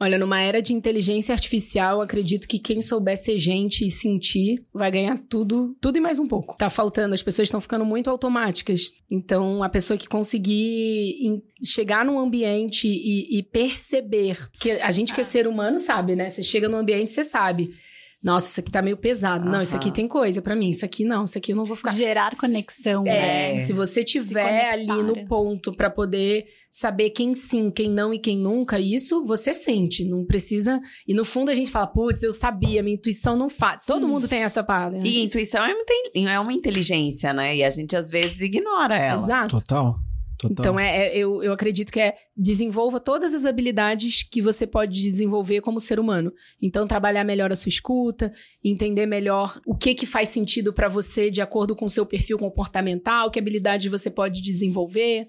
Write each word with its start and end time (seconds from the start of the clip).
Olha, 0.00 0.18
numa 0.18 0.40
era 0.40 0.60
de 0.60 0.74
inteligência 0.74 1.32
artificial, 1.32 2.00
acredito 2.00 2.48
que 2.48 2.58
quem 2.58 2.82
souber 2.82 3.16
ser 3.16 3.38
gente 3.38 3.84
e 3.84 3.90
sentir 3.90 4.64
vai 4.72 4.90
ganhar 4.90 5.18
tudo, 5.18 5.76
tudo 5.80 5.96
e 5.96 6.00
mais 6.00 6.18
um 6.18 6.26
pouco. 6.26 6.56
Tá 6.58 6.68
faltando, 6.68 7.14
as 7.14 7.22
pessoas 7.22 7.46
estão 7.46 7.60
ficando 7.60 7.84
muito 7.84 8.10
automáticas. 8.10 8.92
Então, 9.10 9.62
a 9.62 9.68
pessoa 9.68 9.96
que 9.96 10.08
conseguir 10.08 11.42
chegar 11.64 12.04
num 12.04 12.18
ambiente 12.18 12.88
e, 12.88 13.38
e 13.38 13.42
perceber, 13.42 14.36
que 14.58 14.72
a 14.72 14.90
gente 14.90 15.14
que 15.14 15.20
é 15.20 15.24
ser 15.24 15.46
humano 15.46 15.78
sabe, 15.78 16.16
né? 16.16 16.28
Você 16.28 16.42
chega 16.42 16.68
num 16.68 16.78
ambiente, 16.78 17.10
você 17.10 17.22
sabe 17.22 17.72
nossa, 18.24 18.48
isso 18.48 18.58
aqui 18.58 18.72
tá 18.72 18.80
meio 18.80 18.96
pesado. 18.96 19.44
Não, 19.44 19.60
isso 19.60 19.76
aqui 19.76 19.90
tem 19.90 20.08
coisa 20.08 20.40
para 20.40 20.56
mim. 20.56 20.70
Isso 20.70 20.82
aqui 20.82 21.04
não, 21.04 21.24
isso 21.24 21.36
aqui 21.36 21.52
eu 21.52 21.56
não 21.56 21.66
vou 21.66 21.76
ficar. 21.76 21.90
Gerar 21.90 22.34
conexão. 22.34 23.04
É, 23.06 23.52
né? 23.52 23.58
se 23.58 23.74
você 23.74 24.02
tiver 24.02 24.70
ali 24.70 25.02
no 25.02 25.26
ponto 25.26 25.76
para 25.76 25.90
poder 25.90 26.46
saber 26.70 27.10
quem 27.10 27.34
sim, 27.34 27.70
quem 27.70 27.90
não 27.90 28.14
e 28.14 28.18
quem 28.18 28.38
nunca, 28.38 28.80
isso 28.80 29.22
você 29.26 29.52
sente. 29.52 30.06
Não 30.06 30.24
precisa. 30.24 30.80
E 31.06 31.12
no 31.12 31.22
fundo 31.22 31.50
a 31.50 31.54
gente 31.54 31.70
fala, 31.70 31.86
putz, 31.86 32.22
eu 32.22 32.32
sabia, 32.32 32.82
minha 32.82 32.96
intuição 32.96 33.36
não 33.36 33.50
faz. 33.50 33.80
Todo 33.86 34.06
hum. 34.06 34.08
mundo 34.08 34.26
tem 34.26 34.42
essa 34.42 34.64
parada. 34.64 34.96
E 35.04 35.22
intuição 35.22 35.62
é 35.62 35.74
é 36.26 36.40
uma 36.40 36.52
inteligência, 36.52 37.30
né? 37.34 37.54
E 37.54 37.62
a 37.62 37.68
gente 37.68 37.94
às 37.94 38.08
vezes 38.08 38.40
ignora 38.40 38.96
ela. 38.96 39.22
Exato. 39.22 39.58
Total. 39.58 39.96
Total. 40.48 40.64
Então, 40.64 40.80
é, 40.80 41.08
é, 41.08 41.16
eu, 41.16 41.42
eu 41.42 41.52
acredito 41.52 41.92
que 41.92 42.00
é 42.00 42.16
desenvolva 42.36 43.00
todas 43.00 43.34
as 43.34 43.44
habilidades 43.44 44.22
que 44.22 44.42
você 44.42 44.66
pode 44.66 45.00
desenvolver 45.02 45.60
como 45.60 45.80
ser 45.80 45.98
humano. 45.98 46.32
Então, 46.60 46.86
trabalhar 46.86 47.24
melhor 47.24 47.50
a 47.52 47.54
sua 47.54 47.68
escuta, 47.68 48.32
entender 48.62 49.06
melhor 49.06 49.60
o 49.66 49.74
que, 49.74 49.94
que 49.94 50.06
faz 50.06 50.28
sentido 50.28 50.72
para 50.72 50.88
você 50.88 51.30
de 51.30 51.40
acordo 51.40 51.74
com 51.76 51.84
o 51.86 51.90
seu 51.90 52.04
perfil 52.04 52.38
comportamental, 52.38 53.30
que 53.30 53.38
habilidade 53.38 53.88
você 53.88 54.10
pode 54.10 54.42
desenvolver. 54.42 55.28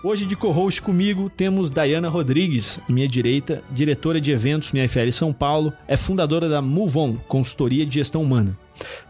Hoje 0.00 0.24
de 0.24 0.36
co-host 0.36 0.80
comigo 0.80 1.28
temos 1.28 1.72
Dayana 1.72 2.08
Rodrigues, 2.08 2.78
minha 2.88 3.08
direita, 3.08 3.64
diretora 3.68 4.20
de 4.20 4.30
eventos 4.30 4.72
no 4.72 4.78
IFL 4.78 5.10
São 5.10 5.32
Paulo, 5.32 5.72
é 5.88 5.96
fundadora 5.96 6.48
da 6.48 6.62
Move 6.62 6.98
On, 6.98 7.16
consultoria 7.26 7.84
de 7.84 7.94
gestão 7.94 8.22
humana. 8.22 8.56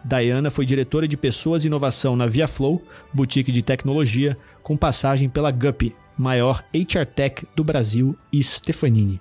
Dayana 0.03 0.50
foi 0.50 0.64
diretora 0.64 1.06
de 1.06 1.14
pessoas 1.14 1.62
e 1.62 1.67
inovação 1.67 2.17
na 2.17 2.27
ViaFlow, 2.27 2.83
boutique 3.12 3.53
de 3.53 3.61
tecnologia, 3.61 4.34
com 4.62 4.78
passagem 4.78 5.28
pela 5.28 5.50
Guppy, 5.50 5.95
maior 6.17 6.64
HR 6.72 7.05
Tech 7.05 7.47
do 7.55 7.62
Brasil, 7.62 8.17
e 8.33 8.42
Stefanini. 8.42 9.20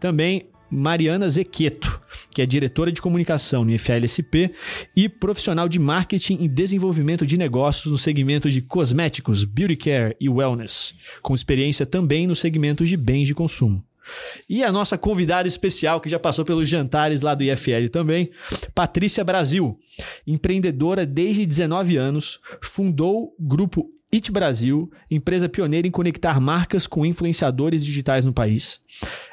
Também 0.00 0.46
Mariana 0.70 1.28
Zequeto, 1.28 2.00
que 2.30 2.42
é 2.42 2.46
diretora 2.46 2.92
de 2.92 3.00
comunicação 3.00 3.64
no 3.64 3.72
IFLSP 3.72 4.52
e 4.94 5.08
profissional 5.08 5.68
de 5.68 5.78
marketing 5.78 6.38
e 6.40 6.48
desenvolvimento 6.48 7.26
de 7.26 7.38
negócios 7.38 7.90
no 7.90 7.98
segmento 7.98 8.50
de 8.50 8.62
cosméticos, 8.62 9.44
beauty 9.44 9.76
care 9.76 10.16
e 10.20 10.28
wellness, 10.28 10.94
com 11.22 11.34
experiência 11.34 11.86
também 11.86 12.26
no 12.26 12.36
segmento 12.36 12.84
de 12.84 12.96
bens 12.96 13.26
de 13.26 13.34
consumo. 13.34 13.84
E 14.48 14.64
a 14.64 14.72
nossa 14.72 14.96
convidada 14.96 15.46
especial, 15.46 16.00
que 16.00 16.08
já 16.08 16.18
passou 16.18 16.44
pelos 16.44 16.68
jantares 16.68 17.20
lá 17.20 17.34
do 17.34 17.44
IFL 17.44 17.88
também, 17.92 18.30
Patrícia 18.74 19.22
Brasil, 19.22 19.78
empreendedora 20.26 21.04
desde 21.04 21.44
19 21.44 21.96
anos, 21.96 22.40
fundou 22.62 23.34
o 23.38 23.42
grupo 23.46 23.90
It 24.12 24.32
Brasil, 24.32 24.90
empresa 25.10 25.50
pioneira 25.50 25.86
em 25.86 25.90
conectar 25.90 26.40
marcas 26.40 26.86
com 26.86 27.04
influenciadores 27.04 27.84
digitais 27.84 28.24
no 28.24 28.32
país. 28.32 28.80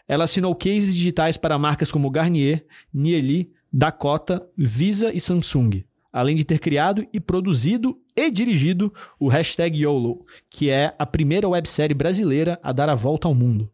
Ela 0.08 0.26
assinou 0.26 0.56
cases 0.56 0.94
digitais 0.94 1.38
para 1.38 1.58
marcas 1.58 1.92
como 1.92 2.10
Garnier, 2.10 2.66
Nieli, 2.94 3.52
Dakota, 3.72 4.48
Visa 4.58 5.12
e 5.14 5.20
Samsung, 5.20 5.84
além 6.14 6.36
de 6.36 6.46
ter 6.46 6.60
criado 6.60 7.06
e 7.12 7.20
produzido 7.20 8.00
e 8.16 8.32
dirigido 8.32 8.94
o 9.20 9.28
hashtag 9.28 9.78
YOLO, 9.78 10.26
que 10.50 10.70
é 10.70 10.96
a 10.98 11.06
primeira 11.06 11.50
websérie 11.50 11.96
brasileira 11.96 12.60
a 12.64 12.72
dar 12.72 12.88
a 12.88 12.96
volta 12.96 13.28
ao 13.28 13.36
mundo. 13.36 13.70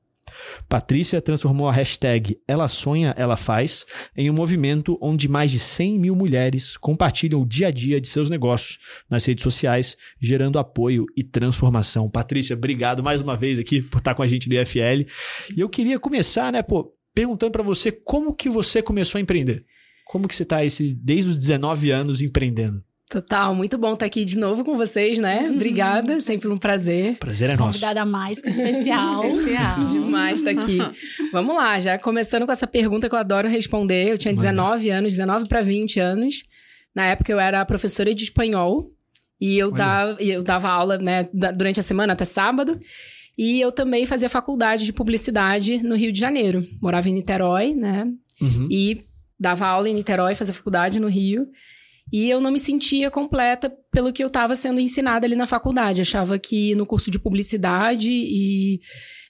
Patrícia 0.68 1.22
transformou 1.22 1.68
a 1.68 1.72
hashtag 1.72 2.38
Ela 2.48 2.68
Sonha, 2.68 3.14
Ela 3.18 3.38
Faz 3.38 3.86
em 4.16 4.30
um 4.30 4.34
movimento 4.34 4.98
onde 5.02 5.28
mais 5.28 5.52
de 5.52 5.60
100 5.60 6.00
mil 6.00 6.16
mulheres 6.16 6.78
compartilham 6.78 7.42
o 7.42 7.46
dia 7.46 7.68
a 7.68 7.72
dia 7.72 8.00
de 8.00 8.08
seus 8.08 8.30
negócios 8.30 8.78
nas 9.10 9.26
redes 9.26 9.44
sociais, 9.44 9.98
gerando 10.20 10.60
apoio 10.60 11.06
e 11.16 11.24
transformação. 11.24 12.10
Patrícia, 12.10 12.56
obrigado 12.56 13.04
mais 13.04 13.22
uma 13.22 13.36
vez 13.36 13.60
aqui 13.60 13.82
por 13.82 13.98
estar 13.98 14.16
com 14.16 14.24
a 14.24 14.28
gente 14.28 14.48
do 14.48 14.56
IFL. 14.56 15.08
E 15.56 15.60
eu 15.60 15.70
queria 15.70 16.00
começar, 16.00 16.52
né, 16.52 16.62
pô, 16.62 16.94
perguntando 17.14 17.52
para 17.52 17.64
você 17.64 17.92
como 17.92 18.36
que 18.36 18.50
você 18.50 18.82
começou 18.82 19.20
a 19.20 19.22
empreender. 19.22 19.66
Como 20.06 20.28
que 20.28 20.36
você 20.36 20.44
está 20.44 20.58
desde 20.98 21.30
os 21.30 21.40
19 21.40 21.92
anos 21.92 22.22
empreendendo? 22.22 22.84
Total, 23.12 23.54
muito 23.54 23.78
bom 23.78 23.94
estar 23.94 24.06
aqui 24.06 24.24
de 24.24 24.38
novo 24.38 24.64
com 24.64 24.78
vocês, 24.78 25.20
né? 25.20 25.42
Uhum. 25.42 25.56
Obrigada, 25.56 26.22
sempre 26.22 26.48
um 26.48 26.58
prazer. 26.58 27.18
Prazer 27.18 27.50
é 27.50 27.58
nosso. 27.58 27.78
Convidada 27.78 28.06
mais 28.06 28.42
que 28.42 28.48
especial. 28.48 29.26
especial. 29.28 29.84
Demais 29.92 30.40
estar 30.40 30.52
aqui. 30.52 30.78
Vamos 31.34 31.54
lá, 31.54 31.78
já 31.82 32.00
começando 32.00 32.46
com 32.46 32.54
essa 32.54 32.66
pergunta 32.66 33.10
que 33.10 33.14
eu 33.14 33.20
adoro 33.20 33.50
responder. 33.50 34.08
Eu 34.08 34.18
tinha 34.18 34.34
19 34.34 34.88
Mano. 34.88 35.00
anos, 35.00 35.12
19 35.12 35.50
para 35.50 35.62
20 35.62 36.00
anos. 36.00 36.44
Na 36.96 37.08
época 37.08 37.30
eu 37.30 37.38
era 37.38 37.66
professora 37.66 38.16
de 38.16 38.24
espanhol 38.24 38.90
e 39.42 39.58
eu 39.58 39.72
dava, 39.72 40.16
eu 40.24 40.42
dava 40.42 40.70
aula, 40.70 40.98
né, 40.98 41.28
durante 41.34 41.82
a 41.82 41.84
semana 41.84 42.14
até 42.14 42.24
sábado. 42.24 42.80
E 43.38 43.60
eu 43.60 43.74
também 43.74 44.06
fazia 44.06 44.30
faculdade 44.30 44.86
de 44.86 44.94
publicidade 44.94 45.84
no 45.84 45.98
Rio 45.98 46.14
de 46.14 46.20
Janeiro. 46.20 46.66
Morava 46.82 47.10
em 47.10 47.14
Niterói, 47.14 47.76
né? 47.76 48.06
Uhum. 48.40 48.70
E 48.72 49.04
dava 49.38 49.68
aula 49.68 49.90
em 49.90 49.94
Niterói, 49.94 50.34
fazia 50.34 50.54
faculdade 50.54 50.98
no 50.98 51.10
Rio. 51.10 51.46
E 52.12 52.30
eu 52.30 52.42
não 52.42 52.52
me 52.52 52.60
sentia 52.60 53.10
completa 53.10 53.72
pelo 53.92 54.12
que 54.12 54.24
eu 54.24 54.28
estava 54.28 54.56
sendo 54.56 54.80
ensinada 54.80 55.26
ali 55.26 55.36
na 55.36 55.48
faculdade. 55.48 56.02
Achava 56.02 56.38
que 56.38 56.76
no 56.76 56.86
curso 56.86 57.10
de 57.10 57.18
publicidade 57.18 58.12
e, 58.12 58.82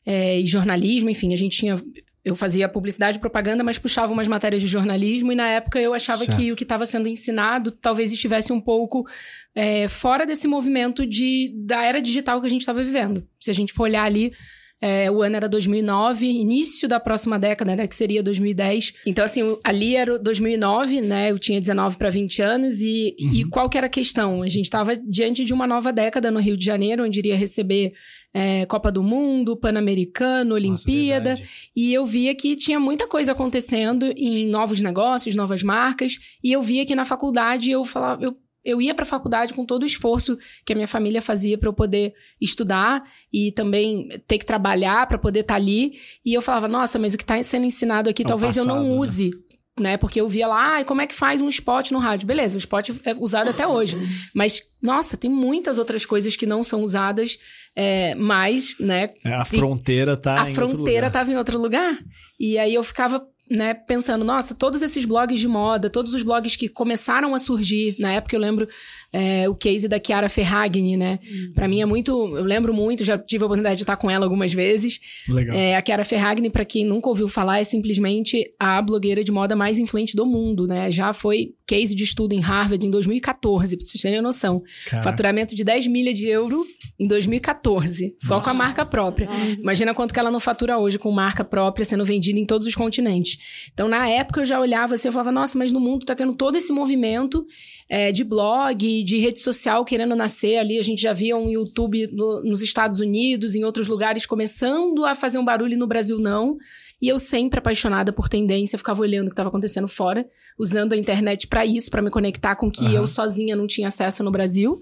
é, 0.06 0.40
e 0.40 0.48
jornalismo, 0.48 1.10
enfim, 1.10 1.34
a 1.34 1.38
gente 1.38 1.58
tinha 1.58 1.82
eu 2.24 2.36
fazia 2.36 2.70
publicidade 2.70 3.18
e 3.18 3.20
propaganda, 3.20 3.64
mas 3.64 3.80
puxava 3.80 4.14
umas 4.14 4.28
matérias 4.28 4.62
de 4.62 4.68
jornalismo, 4.68 5.32
e 5.32 5.36
na 5.36 5.48
época 5.48 5.80
eu 5.80 5.92
achava 5.92 6.24
certo. 6.24 6.38
que 6.38 6.52
o 6.52 6.56
que 6.56 6.64
estava 6.64 6.86
sendo 6.86 7.08
ensinado 7.08 7.72
talvez 7.72 8.12
estivesse 8.12 8.54
um 8.54 8.62
pouco 8.62 9.08
é, 9.56 9.88
fora 9.88 10.26
desse 10.26 10.48
movimento 10.48 11.06
de, 11.06 11.52
da 11.66 11.84
era 11.84 12.00
digital 12.00 12.40
que 12.40 12.46
a 12.46 12.50
gente 12.50 12.62
estava 12.62 12.84
vivendo. 12.84 13.28
Se 13.40 13.50
a 13.50 13.54
gente 13.54 13.74
for 13.74 13.84
olhar 13.84 14.04
ali 14.04 14.34
é, 14.82 15.12
o 15.12 15.22
ano 15.22 15.36
era 15.36 15.48
2009, 15.48 16.26
início 16.26 16.90
da 16.90 17.00
próxima 17.00 17.38
década, 17.38 17.76
né, 17.76 17.86
que 17.86 17.96
seria 17.96 18.24
2010. 18.24 18.94
Então, 19.06 19.24
assim, 19.24 19.58
ali 19.64 19.96
era 19.96 20.18
2009, 20.18 21.02
né? 21.02 21.30
Eu 21.30 21.38
tinha 21.38 21.60
19 21.60 21.98
para 21.98 22.10
20 22.10 22.42
anos. 22.42 22.82
E, 22.82 23.16
uhum. 23.20 23.34
e 23.34 23.46
qual 23.46 23.70
que 23.70 23.78
era 23.78 23.86
a 23.86 23.90
questão? 23.90 24.42
A 24.42 24.50
gente 24.50 24.66
estava 24.66 24.96
diante 24.98 25.46
de 25.46 25.54
uma 25.54 25.68
nova 25.68 25.94
década 25.94 26.32
no 26.32 26.40
Rio 26.40 26.58
de 26.58 26.66
Janeiro, 26.66 27.04
onde 27.04 27.20
iria 27.20 27.36
receber 27.36 27.94
é, 28.34 28.66
Copa 28.66 28.92
do 28.92 29.04
Mundo, 29.04 29.58
Pan-Americano, 29.58 30.56
Olimpíada. 30.56 31.32
Nossa, 31.32 31.44
e 31.76 31.94
eu 31.94 32.06
via 32.06 32.34
que 32.34 32.56
tinha 32.56 32.80
muita 32.80 33.08
coisa 33.08 33.32
acontecendo 33.34 34.06
em 34.16 34.48
novos 34.48 34.82
negócios, 34.82 35.36
novas 35.36 35.64
marcas. 35.64 36.18
E 36.44 36.52
eu 36.52 36.62
via 36.62 36.86
que 36.86 36.96
na 36.96 37.06
faculdade 37.06 37.72
eu 37.72 37.84
falava, 37.84 38.24
eu 38.24 38.36
eu 38.64 38.82
ia 38.82 38.94
para 38.94 39.04
a 39.04 39.08
faculdade 39.08 39.54
com 39.54 39.66
todo 39.66 39.84
o 39.84 39.86
esforço 39.86 40.38
que 40.64 40.72
a 40.72 40.76
minha 40.76 40.88
família 40.88 41.22
fazia 41.22 41.58
para 41.58 41.68
eu 41.68 41.74
poder 41.74 42.14
estudar 42.40 43.04
e 43.34 43.52
também 43.52 44.08
ter 44.28 44.38
que 44.38 44.46
trabalhar 44.46 45.08
para 45.08 45.18
poder 45.18 45.40
estar 45.40 45.56
tá 45.56 45.60
ali. 45.60 45.94
E 46.24 46.34
eu 46.34 46.42
falava, 46.42 46.68
nossa, 46.68 47.00
mas 47.00 47.14
o 47.14 47.18
que 47.18 47.24
está 47.24 47.42
sendo 47.42 47.66
ensinado 47.66 48.10
aqui, 48.10 48.22
é 48.22 48.26
talvez 48.26 48.56
passado, 48.56 48.70
eu 48.70 48.76
não 48.76 48.84
né? 48.84 49.00
use. 49.00 49.32
Né? 49.32 49.51
Né? 49.80 49.98
Porque 49.98 50.20
eu 50.20 50.28
via 50.28 50.48
lá, 50.48 50.80
ah, 50.80 50.86
como 50.86 51.02
é 51.02 51.08
que 51.08 51.16
faz 51.16 51.42
um 51.42 51.50
spot 51.50 51.92
no 51.92 52.00
rádio? 52.00 52.28
Beleza, 52.28 52.56
o 52.56 52.60
spot 52.60 52.90
é 53.06 53.16
usado 53.18 53.50
até 53.50 53.66
hoje. 53.66 53.98
Mas, 54.36 54.62
nossa, 54.82 55.18
tem 55.18 55.30
muitas 55.30 55.78
outras 55.78 56.06
coisas 56.06 56.36
que 56.36 56.46
não 56.46 56.64
são 56.64 56.84
usadas 56.84 57.38
é, 57.76 58.16
mais, 58.16 58.76
né? 58.80 59.12
É, 59.24 59.34
a 59.34 59.46
fronteira 59.46 60.18
tá 60.18 60.44
a 60.44 60.50
em 60.50 60.54
fronteira 60.54 61.08
estava 61.08 61.32
em 61.32 61.38
outro 61.38 61.60
lugar. 61.60 61.98
E 62.40 62.58
aí 62.58 62.74
eu 62.74 62.84
ficava 62.84 63.26
né, 63.50 63.74
pensando, 63.74 64.24
nossa, 64.24 64.56
todos 64.56 64.82
esses 64.82 65.04
blogs 65.04 65.40
de 65.40 65.48
moda, 65.48 65.90
todos 65.90 66.14
os 66.14 66.24
blogs 66.24 66.56
que 66.56 66.70
começaram 66.70 67.36
a 67.36 67.38
surgir, 67.38 67.98
na 68.00 68.14
época 68.14 68.36
eu 68.36 68.40
lembro 68.40 68.68
é, 69.14 69.50
o 69.50 69.56
case 69.56 69.88
da 69.88 70.00
Chiara 70.04 70.30
Ferragni, 70.30 70.96
né? 70.96 71.20
Uhum. 71.24 71.54
Pra 71.54 71.68
mim 71.68 71.82
é 71.82 71.86
muito, 71.86 72.12
eu 72.12 72.44
lembro 72.44 72.74
muito, 72.74 73.04
já 73.04 73.18
tive 73.18 73.44
a 73.44 73.48
oportunidade 73.48 73.78
de 73.78 73.84
estar 73.84 73.98
com 73.98 74.10
ela 74.10 74.26
algumas 74.26 74.54
vezes. 74.54 75.00
Legal. 75.28 75.56
É, 75.56 75.76
a 75.76 75.84
Chiara 75.86 76.04
Ferragni, 76.04 76.50
pra 76.50 76.64
quem 76.64 76.86
nunca 76.86 77.10
ouviu 77.10 77.28
falar, 77.28 77.60
é 77.60 77.64
simplesmente 77.64 78.54
a 78.60 78.82
blogueira 78.82 79.24
de 79.24 79.32
moda 79.32 79.56
mais 79.56 79.80
influente 79.80 80.16
do 80.16 80.26
mundo, 80.26 80.66
né? 80.66 80.90
Já 80.90 81.12
foi 81.12 81.54
case 81.68 81.96
de 81.96 82.04
estudo 82.04 82.34
em 82.34 82.40
Harvard 82.40 82.86
em 82.86 82.90
2014, 82.90 83.78
pra 83.78 83.86
vocês 83.86 84.02
terem 84.02 84.22
noção. 84.22 84.62
Caraca. 84.86 85.10
Faturamento 85.10 85.56
de 85.56 85.64
10 85.64 85.88
milhas 85.88 86.18
de 86.18 86.28
euro 86.28 86.66
em 87.00 87.08
2014, 87.08 88.14
só 88.18 88.40
com 88.40 88.50
a 88.50 88.54
marca 88.54 88.86
própria. 88.86 89.30
Imagina 89.58 89.94
quanto 89.94 90.14
que 90.14 90.20
ela 90.20 90.32
não 90.32 90.40
fatura 90.40 90.78
hoje 90.78 91.00
com 91.00 91.12
marca 91.12 91.44
própria 91.44 91.86
sendo 91.86 92.06
vendida 92.06 92.40
em 92.40 92.46
todos 92.46 92.68
os 92.68 92.76
continentes. 92.76 93.38
Então, 93.74 93.88
na 93.88 94.08
época, 94.08 94.42
eu 94.42 94.46
já 94.46 94.60
olhava 94.60 94.96
assim, 94.96 95.08
eu 95.08 95.12
falava, 95.14 95.32
nossa, 95.32 95.58
mas 95.58 95.72
no 95.72 95.80
mundo 95.80 96.06
tá 96.06 96.16
tendo 96.16 96.36
todo 96.36 96.56
esse 96.56 96.74
movimento 96.74 97.46
é, 97.94 98.10
de 98.10 98.24
blog, 98.24 99.04
de 99.04 99.18
rede 99.20 99.40
social 99.40 99.84
querendo 99.84 100.16
nascer 100.16 100.58
ali. 100.58 100.80
A 100.80 100.82
gente 100.82 101.02
já 101.02 101.12
via 101.12 101.36
um 101.36 101.50
YouTube 101.50 102.08
no- 102.14 102.42
nos 102.42 102.62
Estados 102.62 103.02
Unidos, 103.02 103.54
em 103.54 103.66
outros 103.66 103.86
lugares, 103.90 104.26
começando 104.26 105.04
a 105.04 105.14
fazer 105.14 105.38
um 105.38 105.44
barulho 105.44 105.78
no 105.78 105.86
Brasil 105.86 106.18
não. 106.18 106.58
E 107.02 107.10
eu 107.10 107.20
sempre 107.20 107.60
apaixonada 107.60 108.14
por 108.14 108.30
tendência, 108.30 108.78
ficava 108.78 109.02
olhando 109.02 109.26
o 109.26 109.30
que 109.30 109.34
estava 109.34 109.50
acontecendo 109.50 109.90
fora, 109.90 110.26
usando 110.58 110.94
a 110.94 110.98
internet 110.98 111.48
para 111.48 111.66
isso, 111.66 111.92
para 111.92 112.02
me 112.02 112.10
conectar 112.10 112.56
com 112.56 112.68
o 112.68 112.72
que 112.72 112.86
Aham. 112.86 112.94
eu 112.94 113.08
sozinha 113.08 113.58
não 113.58 113.68
tinha 113.68 113.88
acesso 113.88 114.24
no 114.24 114.32
Brasil. 114.32 114.80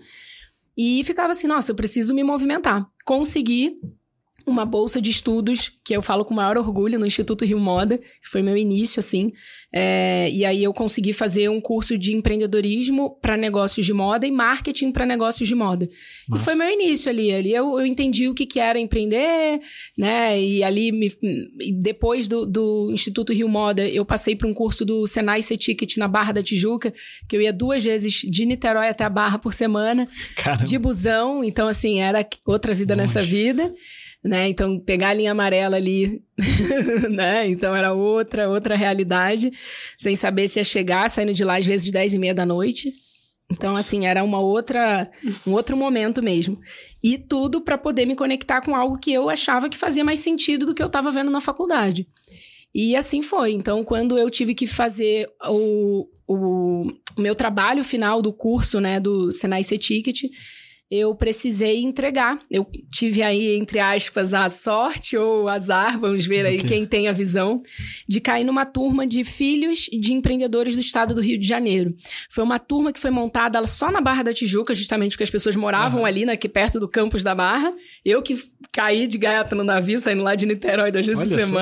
E 0.77 1.03
ficava 1.03 1.31
assim, 1.31 1.47
nossa, 1.47 1.71
eu 1.71 1.75
preciso 1.75 2.13
me 2.13 2.23
movimentar. 2.23 2.85
Consegui 3.03 3.79
uma 4.45 4.65
bolsa 4.65 5.01
de 5.01 5.09
estudos, 5.09 5.71
que 5.83 5.95
eu 5.95 6.01
falo 6.01 6.25
com 6.25 6.33
maior 6.33 6.57
orgulho, 6.57 6.99
no 6.99 7.05
Instituto 7.05 7.45
Rio 7.45 7.59
Moda, 7.59 7.97
que 7.97 8.29
foi 8.29 8.41
meu 8.41 8.57
início, 8.57 8.99
assim. 8.99 9.31
É, 9.71 10.27
e 10.31 10.43
aí 10.45 10.63
eu 10.63 10.73
consegui 10.73 11.13
fazer 11.13 11.47
um 11.47 11.61
curso 11.61 11.95
de 11.95 12.11
empreendedorismo 12.15 13.19
para 13.21 13.37
negócios 13.37 13.85
de 13.85 13.93
moda 13.93 14.25
e 14.25 14.31
marketing 14.31 14.91
para 14.91 15.05
negócios 15.05 15.47
de 15.47 15.53
moda. 15.53 15.87
Massa. 16.27 16.41
E 16.41 16.45
foi 16.45 16.55
meu 16.55 16.67
início 16.73 17.09
ali. 17.09 17.31
Ali 17.31 17.53
eu, 17.53 17.79
eu 17.79 17.85
entendi 17.85 18.27
o 18.27 18.33
que, 18.33 18.47
que 18.47 18.59
era 18.59 18.79
empreender, 18.79 19.59
né? 19.95 20.41
E 20.41 20.63
ali, 20.63 20.91
me- 20.91 21.11
depois 21.81 22.27
do, 22.27 22.47
do 22.47 22.89
Instituto 22.91 23.31
Rio 23.31 23.47
Moda, 23.47 23.87
eu 23.87 24.03
passei 24.03 24.35
para 24.35 24.47
um 24.47 24.53
curso 24.55 24.83
do 24.83 25.05
Senai 25.05 25.43
C-Ticket 25.43 25.97
na 25.97 26.07
Barra 26.07 26.31
da 26.31 26.41
Tijuca, 26.41 26.91
que 27.27 27.35
eu 27.37 27.41
ia 27.41 27.53
duas 27.53 27.83
vezes 27.83 28.13
de 28.13 28.45
Niterói 28.47 28.87
até 28.89 29.03
a 29.03 29.09
Barra 29.09 29.37
por 29.37 29.53
semana 29.53 30.07
Caramba. 30.35 30.63
de 30.63 30.79
busão, 30.79 31.43
então 31.43 31.67
assim, 31.67 31.99
era 31.99 32.27
outra 32.45 32.73
vida 32.73 32.95
nessa 32.95 33.21
vida, 33.21 33.71
né? 34.23 34.49
Então 34.49 34.79
pegar 34.79 35.09
a 35.09 35.13
linha 35.13 35.31
amarela 35.31 35.77
ali, 35.77 36.21
né? 37.09 37.47
Então 37.47 37.75
era 37.75 37.93
outra, 37.93 38.49
outra 38.49 38.75
realidade, 38.75 39.51
sem 39.97 40.15
saber 40.15 40.47
se 40.47 40.59
ia 40.59 40.63
chegar, 40.63 41.09
saindo 41.09 41.33
de 41.33 41.43
lá 41.43 41.57
às 41.57 41.65
vezes 41.65 41.91
10 41.91 42.13
e 42.13 42.19
meia 42.19 42.33
da 42.33 42.45
noite. 42.45 42.93
Então, 43.51 43.71
assim, 43.71 44.05
era 44.05 44.23
uma 44.23 44.39
outra, 44.39 45.09
um 45.45 45.53
outro 45.53 45.75
momento 45.75 46.21
mesmo. 46.21 46.59
E 47.01 47.17
tudo 47.17 47.61
para 47.61 47.79
poder 47.79 48.05
me 48.05 48.15
conectar 48.15 48.61
com 48.61 48.75
algo 48.75 48.99
que 48.99 49.11
eu 49.11 49.27
achava 49.27 49.69
que 49.69 49.77
fazia 49.77 50.03
mais 50.03 50.19
sentido 50.19 50.67
do 50.67 50.75
que 50.75 50.83
eu 50.83 50.87
estava 50.87 51.09
vendo 51.09 51.31
na 51.31 51.41
faculdade. 51.41 52.07
E 52.73 52.95
assim 52.95 53.21
foi. 53.21 53.53
Então, 53.53 53.83
quando 53.83 54.17
eu 54.19 54.29
tive 54.29 54.53
que 54.53 54.67
fazer 54.67 55.27
o, 55.49 56.07
o, 56.27 56.91
o 57.17 57.21
meu 57.21 57.33
trabalho 57.33 57.83
final 57.83 58.21
do 58.21 58.31
curso, 58.31 58.79
né, 58.79 58.99
do 58.99 59.31
Senai 59.31 59.63
C-Ticket, 59.63 60.25
eu 60.91 61.13
precisei 61.13 61.83
entregar. 61.83 62.39
Eu 62.49 62.65
tive 62.91 63.21
aí, 63.21 63.55
entre 63.57 63.79
aspas, 63.79 64.33
a 64.33 64.49
sorte 64.49 65.15
ou 65.15 65.43
o 65.43 65.47
azar, 65.47 65.99
vamos 65.99 66.25
ver 66.25 66.45
aí 66.47 66.63
quem 66.63 66.85
tem 66.85 67.07
a 67.07 67.11
visão, 67.11 67.61
de 68.07 68.19
cair 68.19 68.43
numa 68.43 68.65
turma 68.65 69.05
de 69.05 69.23
filhos 69.23 69.87
de 69.91 70.13
empreendedores 70.13 70.73
do 70.73 70.81
estado 70.81 71.13
do 71.13 71.21
Rio 71.21 71.39
de 71.39 71.47
Janeiro. 71.47 71.95
Foi 72.29 72.43
uma 72.43 72.57
turma 72.57 72.91
que 72.91 72.99
foi 72.99 73.11
montada 73.11 73.65
só 73.67 73.91
na 73.91 74.01
Barra 74.01 74.23
da 74.23 74.33
Tijuca, 74.33 74.73
justamente 74.73 75.11
porque 75.11 75.23
as 75.23 75.29
pessoas 75.29 75.55
moravam 75.55 76.01
Aham. 76.01 76.07
ali, 76.07 76.25
né, 76.25 76.33
aqui 76.33 76.49
perto 76.49 76.79
do 76.79 76.87
campus 76.87 77.23
da 77.23 77.35
Barra. 77.35 77.71
Eu 78.03 78.23
que 78.23 78.37
caí 78.71 79.05
de 79.05 79.17
gaiata 79.17 79.55
no 79.55 79.63
navio, 79.63 79.99
saindo 79.99 80.23
lá 80.23 80.33
de 80.33 80.45
Niterói 80.45 80.91
duas 80.91 81.05
vezes 81.05 81.21
Olha 81.21 81.29
por 81.29 81.47
só. 81.47 81.53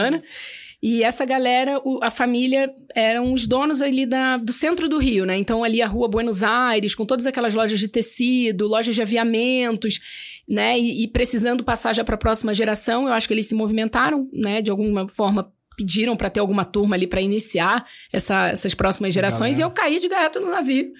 E 0.81 1.03
essa 1.03 1.25
galera, 1.25 1.79
o- 1.83 1.99
a 2.03 2.11
família, 2.11 2.71
eram 2.93 3.33
os 3.33 3.47
donos 3.47 3.81
ali 3.81 4.05
da, 4.05 4.37
do 4.37 4.51
centro 4.51 4.87
do 4.87 4.99
Rio, 4.99 5.25
né? 5.25 5.35
Então, 5.35 5.63
ali 5.63 5.81
a 5.81 5.87
rua 5.87 6.07
Buenos 6.07 6.43
Aires, 6.43 6.93
com 6.93 7.03
todas 7.05 7.25
aquelas 7.25 7.55
lojas 7.55 7.79
de 7.79 7.87
tecido, 7.87 8.67
lojas 8.67 8.93
de 8.93 9.01
aviamentos, 9.01 9.99
né? 10.47 10.77
E, 10.79 11.03
e 11.03 11.07
precisando 11.07 11.63
passar 11.63 11.93
já 11.95 12.03
para 12.03 12.15
a 12.15 12.17
próxima 12.19 12.53
geração, 12.53 13.07
eu 13.07 13.13
acho 13.13 13.27
que 13.27 13.33
eles 13.33 13.47
se 13.47 13.55
movimentaram, 13.55 14.29
né? 14.31 14.61
De 14.61 14.69
alguma 14.69 15.07
forma, 15.07 15.51
pediram 15.75 16.15
para 16.15 16.29
ter 16.29 16.39
alguma 16.39 16.65
turma 16.65 16.95
ali 16.95 17.05
para 17.07 17.21
iniciar 17.21 17.85
essa- 18.11 18.49
essas 18.49 18.73
próximas 18.73 19.13
gerações. 19.13 19.57
galera. 19.59 19.61
E 19.61 19.71
eu 19.71 19.71
caí 19.71 19.99
de 19.99 20.07
gaiato 20.07 20.39
no 20.39 20.49
navio. 20.51 20.91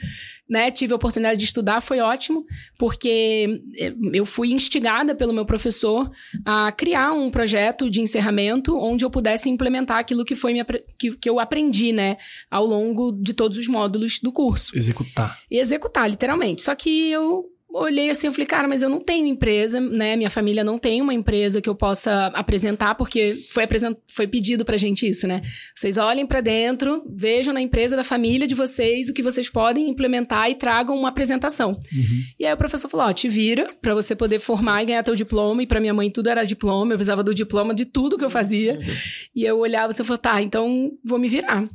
Né, 0.50 0.72
tive 0.72 0.94
a 0.94 0.96
oportunidade 0.96 1.38
de 1.38 1.46
estudar, 1.46 1.82
foi 1.82 2.00
ótimo, 2.00 2.46
porque 2.78 3.62
eh, 3.78 3.94
eu 4.14 4.26
fui 4.26 4.54
instigada 4.54 5.14
pelo 5.14 5.34
meu 5.34 5.46
professor 5.46 6.10
a 6.46 6.72
criar 6.72 7.12
um 7.12 7.30
projeto 7.30 7.90
de 7.90 8.00
encerramento 8.00 8.78
onde 8.78 9.04
eu 9.04 9.10
pudesse 9.10 9.50
implementar 9.50 9.98
aquilo 9.98 10.24
que 10.24 10.36
foi 10.36 10.54
minha, 10.54 10.66
que, 10.98 11.18
que 11.18 11.30
eu 11.30 11.38
aprendi, 11.38 11.92
né, 11.92 12.18
ao 12.50 12.66
longo 12.66 13.12
de 13.12 13.34
todos 13.34 13.58
os 13.58 13.68
módulos 13.68 14.22
do 14.22 14.32
curso. 14.32 14.78
Executar. 14.78 15.38
E 15.52 15.60
executar, 15.60 16.10
literalmente. 16.10 16.62
Só 16.62 16.74
que 16.76 17.10
eu 17.10 17.52
olhei 17.81 18.09
assim, 18.09 18.27
eu 18.27 18.33
falei, 18.33 18.45
cara, 18.45 18.68
mas 18.68 18.81
eu 18.81 18.89
não 18.89 19.00
tenho 19.00 19.27
empresa, 19.27 19.79
né? 19.79 20.15
Minha 20.15 20.29
família 20.29 20.63
não 20.63 20.77
tem 20.77 21.01
uma 21.01 21.13
empresa 21.13 21.62
que 21.62 21.69
eu 21.69 21.75
possa 21.75 22.27
apresentar, 22.27 22.95
porque 22.95 23.44
foi, 23.50 23.63
apresent... 23.63 23.97
foi 24.07 24.27
pedido 24.27 24.65
pra 24.65 24.77
gente 24.77 25.07
isso, 25.07 25.27
né? 25.27 25.41
Vocês 25.75 25.97
olhem 25.97 26.25
pra 26.25 26.41
dentro, 26.41 27.03
vejam 27.07 27.53
na 27.53 27.62
empresa 27.62 27.95
da 27.95 28.03
família 28.03 28.47
de 28.47 28.56
vocês 28.56 29.09
o 29.09 29.13
que 29.13 29.21
vocês 29.21 29.50
podem 29.50 29.89
implementar 29.89 30.50
e 30.50 30.56
tragam 30.56 30.97
uma 30.97 31.09
apresentação. 31.09 31.71
Uhum. 31.71 32.24
E 32.39 32.45
aí 32.45 32.53
o 32.53 32.57
professor 32.57 32.89
falou: 32.89 33.07
ó, 33.07 33.13
te 33.13 33.27
vira 33.27 33.69
pra 33.81 33.94
você 33.94 34.15
poder 34.15 34.39
formar 34.39 34.83
e 34.83 34.88
ganhar 34.88 35.03
teu 35.03 35.15
diploma. 35.15 35.63
E 35.63 35.68
pra 35.68 35.79
minha 35.79 35.94
mãe 35.94 36.09
tudo 36.09 36.29
era 36.29 36.44
diploma, 36.44 36.94
eu 36.94 36.97
precisava 36.97 37.24
do 37.24 37.33
diploma 37.33 37.74
de 37.74 37.85
tudo 37.85 38.18
que 38.18 38.25
eu 38.25 38.29
fazia. 38.29 38.79
E 39.35 39.44
eu 39.44 39.59
olhava 39.59 39.91
e 39.91 40.00
eu 40.00 40.06
falei: 40.06 40.21
tá, 40.21 40.41
então 40.41 40.91
vou 41.03 41.19
me 41.19 41.27
virar. 41.27 41.68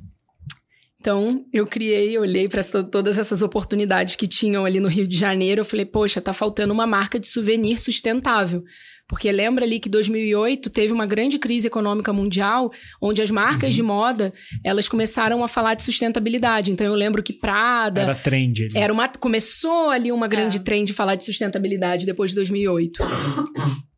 Então, 1.02 1.44
eu 1.52 1.66
criei, 1.66 2.16
eu 2.16 2.20
olhei 2.22 2.48
para 2.48 2.62
todas 2.84 3.18
essas 3.18 3.42
oportunidades 3.42 4.14
que 4.14 4.28
tinham 4.28 4.64
ali 4.64 4.78
no 4.78 4.86
Rio 4.86 5.04
de 5.04 5.16
Janeiro. 5.16 5.62
Eu 5.62 5.64
falei, 5.64 5.84
poxa, 5.84 6.20
tá 6.20 6.32
faltando 6.32 6.72
uma 6.72 6.86
marca 6.86 7.18
de 7.18 7.26
souvenir 7.26 7.76
sustentável. 7.80 8.62
Porque 9.08 9.30
lembra 9.32 9.64
ali 9.64 9.80
que 9.80 9.88
2008 9.88 10.70
teve 10.70 10.92
uma 10.92 11.04
grande 11.04 11.40
crise 11.40 11.66
econômica 11.66 12.12
mundial, 12.12 12.70
onde 13.00 13.20
as 13.20 13.32
marcas 13.32 13.74
de 13.74 13.82
moda, 13.82 14.32
elas 14.64 14.88
começaram 14.88 15.42
a 15.42 15.48
falar 15.48 15.74
de 15.74 15.82
sustentabilidade. 15.82 16.70
Então, 16.70 16.86
eu 16.86 16.94
lembro 16.94 17.20
que 17.20 17.32
Prada, 17.32 18.00
Era 18.02 18.14
trend 18.14 18.66
ali. 18.66 18.78
era 18.78 18.92
uma, 18.92 19.08
começou 19.08 19.90
ali 19.90 20.12
uma 20.12 20.28
grande 20.28 20.58
É. 20.58 20.60
trend 20.60 20.86
de 20.86 20.92
falar 20.92 21.16
de 21.16 21.24
sustentabilidade 21.24 22.06
depois 22.06 22.30
de 22.30 22.36
2008. 22.36 23.02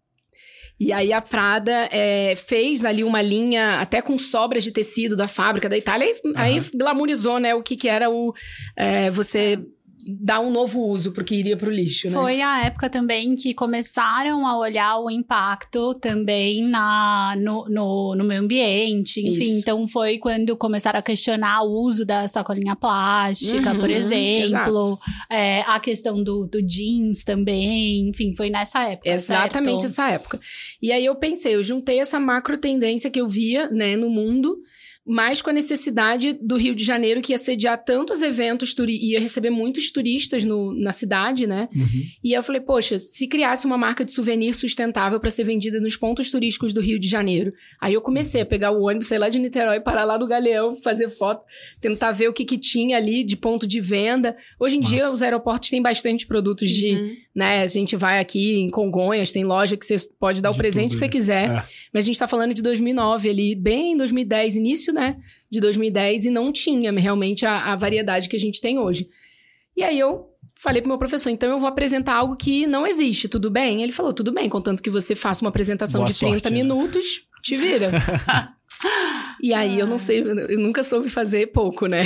E 0.78 0.92
aí 0.92 1.12
a 1.12 1.20
Prada 1.20 1.88
é, 1.92 2.34
fez 2.36 2.84
ali 2.84 3.04
uma 3.04 3.22
linha 3.22 3.80
até 3.80 4.02
com 4.02 4.18
sobras 4.18 4.64
de 4.64 4.72
tecido 4.72 5.16
da 5.16 5.28
fábrica 5.28 5.68
da 5.68 5.76
Itália. 5.76 6.06
E, 6.06 6.32
Aí 6.34 6.60
glamourizou, 6.74 7.38
né, 7.38 7.54
o 7.54 7.62
que, 7.62 7.76
que 7.76 7.88
era 7.88 8.10
o 8.10 8.34
é, 8.76 9.10
você 9.10 9.58
dar 10.08 10.40
um 10.40 10.50
novo 10.50 10.80
uso 10.82 11.12
pro 11.12 11.24
que 11.24 11.34
iria 11.34 11.56
pro 11.56 11.70
lixo, 11.70 12.08
né? 12.08 12.12
Foi 12.12 12.40
a 12.40 12.64
época 12.64 12.88
também 12.90 13.34
que 13.34 13.54
começaram 13.54 14.46
a 14.46 14.58
olhar 14.58 14.98
o 14.98 15.10
impacto 15.10 15.94
também 15.94 16.62
na, 16.68 17.34
no, 17.38 17.66
no, 17.68 18.14
no 18.14 18.24
meio 18.24 18.42
ambiente. 18.42 19.20
Enfim, 19.20 19.42
Isso. 19.42 19.60
então 19.60 19.86
foi 19.88 20.18
quando 20.18 20.56
começaram 20.56 20.98
a 20.98 21.02
questionar 21.02 21.62
o 21.62 21.72
uso 21.72 22.04
da 22.04 22.26
sacolinha 22.28 22.76
plástica, 22.76 23.72
Uhum, 23.72 23.80
por 23.80 23.90
exemplo. 23.90 24.98
É, 25.30 25.60
a 25.62 25.78
questão 25.80 26.22
do, 26.22 26.46
do 26.46 26.62
jeans 26.62 27.24
também. 27.24 28.08
Enfim, 28.08 28.34
foi 28.34 28.50
nessa 28.50 28.82
época. 28.82 29.10
Exatamente 29.10 29.82
certo? 29.82 29.92
essa 29.92 30.08
época. 30.10 30.40
E 30.80 30.92
aí 30.92 31.04
eu 31.04 31.14
pensei, 31.16 31.54
eu 31.54 31.62
juntei 31.62 32.00
essa 32.00 32.18
macro 32.20 32.56
tendência 32.56 33.10
que 33.10 33.20
eu 33.20 33.28
via, 33.28 33.68
né, 33.70 33.96
no 33.96 34.08
mundo, 34.08 34.58
mais 35.06 35.42
com 35.42 35.50
a 35.50 35.52
necessidade 35.52 36.32
do 36.40 36.56
Rio 36.56 36.74
de 36.74 36.82
Janeiro, 36.82 37.20
que 37.20 37.32
ia 37.32 37.38
sediar 37.38 37.82
tantos 37.84 38.22
eventos, 38.22 38.74
ia 38.88 39.20
receber 39.20 39.50
muitos 39.50 39.90
turistas 39.90 40.44
no, 40.44 40.72
na 40.72 40.92
cidade, 40.92 41.46
né? 41.46 41.68
Uhum. 41.74 42.02
E 42.22 42.32
eu 42.32 42.42
falei, 42.42 42.60
poxa, 42.60 42.98
se 42.98 43.26
criasse 43.26 43.66
uma 43.66 43.76
marca 43.76 44.04
de 44.04 44.12
souvenir 44.12 44.54
sustentável 44.54 45.20
para 45.20 45.28
ser 45.28 45.44
vendida 45.44 45.78
nos 45.80 45.94
pontos 45.94 46.30
turísticos 46.30 46.72
do 46.72 46.80
Rio 46.80 46.98
de 46.98 47.06
Janeiro. 47.06 47.52
Aí 47.80 47.92
eu 47.92 48.00
comecei 48.00 48.40
a 48.40 48.46
pegar 48.46 48.70
o 48.70 48.82
ônibus, 48.82 49.08
sair 49.08 49.18
lá 49.18 49.28
de 49.28 49.38
Niterói, 49.38 49.80
parar 49.80 50.04
lá 50.04 50.18
no 50.18 50.26
Galeão, 50.26 50.74
fazer 50.74 51.10
foto, 51.10 51.44
tentar 51.80 52.12
ver 52.12 52.28
o 52.28 52.32
que, 52.32 52.44
que 52.44 52.56
tinha 52.56 52.96
ali 52.96 53.24
de 53.24 53.36
ponto 53.36 53.66
de 53.66 53.80
venda. 53.80 54.34
Hoje 54.58 54.76
em 54.76 54.80
Massa. 54.80 54.94
dia, 54.94 55.10
os 55.10 55.20
aeroportos 55.20 55.68
têm 55.68 55.82
bastante 55.82 56.26
produtos 56.26 56.70
de 56.70 56.94
Uhum. 56.94 57.16
né? 57.34 57.60
A 57.62 57.66
gente 57.66 57.96
vai 57.96 58.20
aqui 58.20 58.56
em 58.56 58.70
Congonhas, 58.70 59.32
tem 59.32 59.44
loja 59.44 59.76
que 59.76 59.84
você 59.84 59.96
pode 60.18 60.40
dar 60.40 60.50
o 60.50 60.52
De 60.52 60.58
presente 60.58 60.90
tudo, 60.90 60.92
que 60.92 60.98
você 60.98 61.04
né? 61.06 61.10
quiser. 61.10 61.50
É. 61.50 61.62
Mas 61.92 62.04
a 62.04 62.06
gente 62.06 62.18
tá 62.18 62.26
falando 62.26 62.54
de 62.54 62.62
2009 62.62 63.28
ali, 63.28 63.54
bem 63.54 63.96
2010, 63.96 64.56
início, 64.56 64.93
né? 64.94 65.16
De 65.50 65.60
2010, 65.60 66.26
e 66.26 66.30
não 66.30 66.52
tinha 66.52 66.90
realmente 66.92 67.44
a, 67.44 67.72
a 67.72 67.76
variedade 67.76 68.28
que 68.28 68.36
a 68.36 68.40
gente 68.40 68.60
tem 68.60 68.78
hoje. 68.78 69.08
E 69.76 69.82
aí 69.82 69.98
eu 69.98 70.30
falei 70.54 70.80
pro 70.80 70.88
meu 70.88 70.98
professor, 70.98 71.30
então 71.30 71.50
eu 71.50 71.58
vou 71.58 71.68
apresentar 71.68 72.14
algo 72.14 72.36
que 72.36 72.66
não 72.66 72.86
existe, 72.86 73.28
tudo 73.28 73.50
bem? 73.50 73.82
Ele 73.82 73.92
falou, 73.92 74.12
tudo 74.12 74.32
bem, 74.32 74.48
contanto 74.48 74.82
que 74.82 74.88
você 74.88 75.14
faça 75.14 75.44
uma 75.44 75.50
apresentação 75.50 76.02
Boa 76.02 76.12
de 76.12 76.18
30 76.18 76.32
sorte, 76.32 76.50
né? 76.50 76.56
minutos, 76.56 77.26
te 77.42 77.56
vira. 77.56 77.90
E 79.42 79.52
aí 79.52 79.78
eu 79.78 79.86
não 79.86 79.98
sei, 79.98 80.20
eu 80.20 80.58
nunca 80.58 80.82
soube 80.82 81.08
fazer 81.08 81.48
pouco, 81.48 81.86
né? 81.86 82.02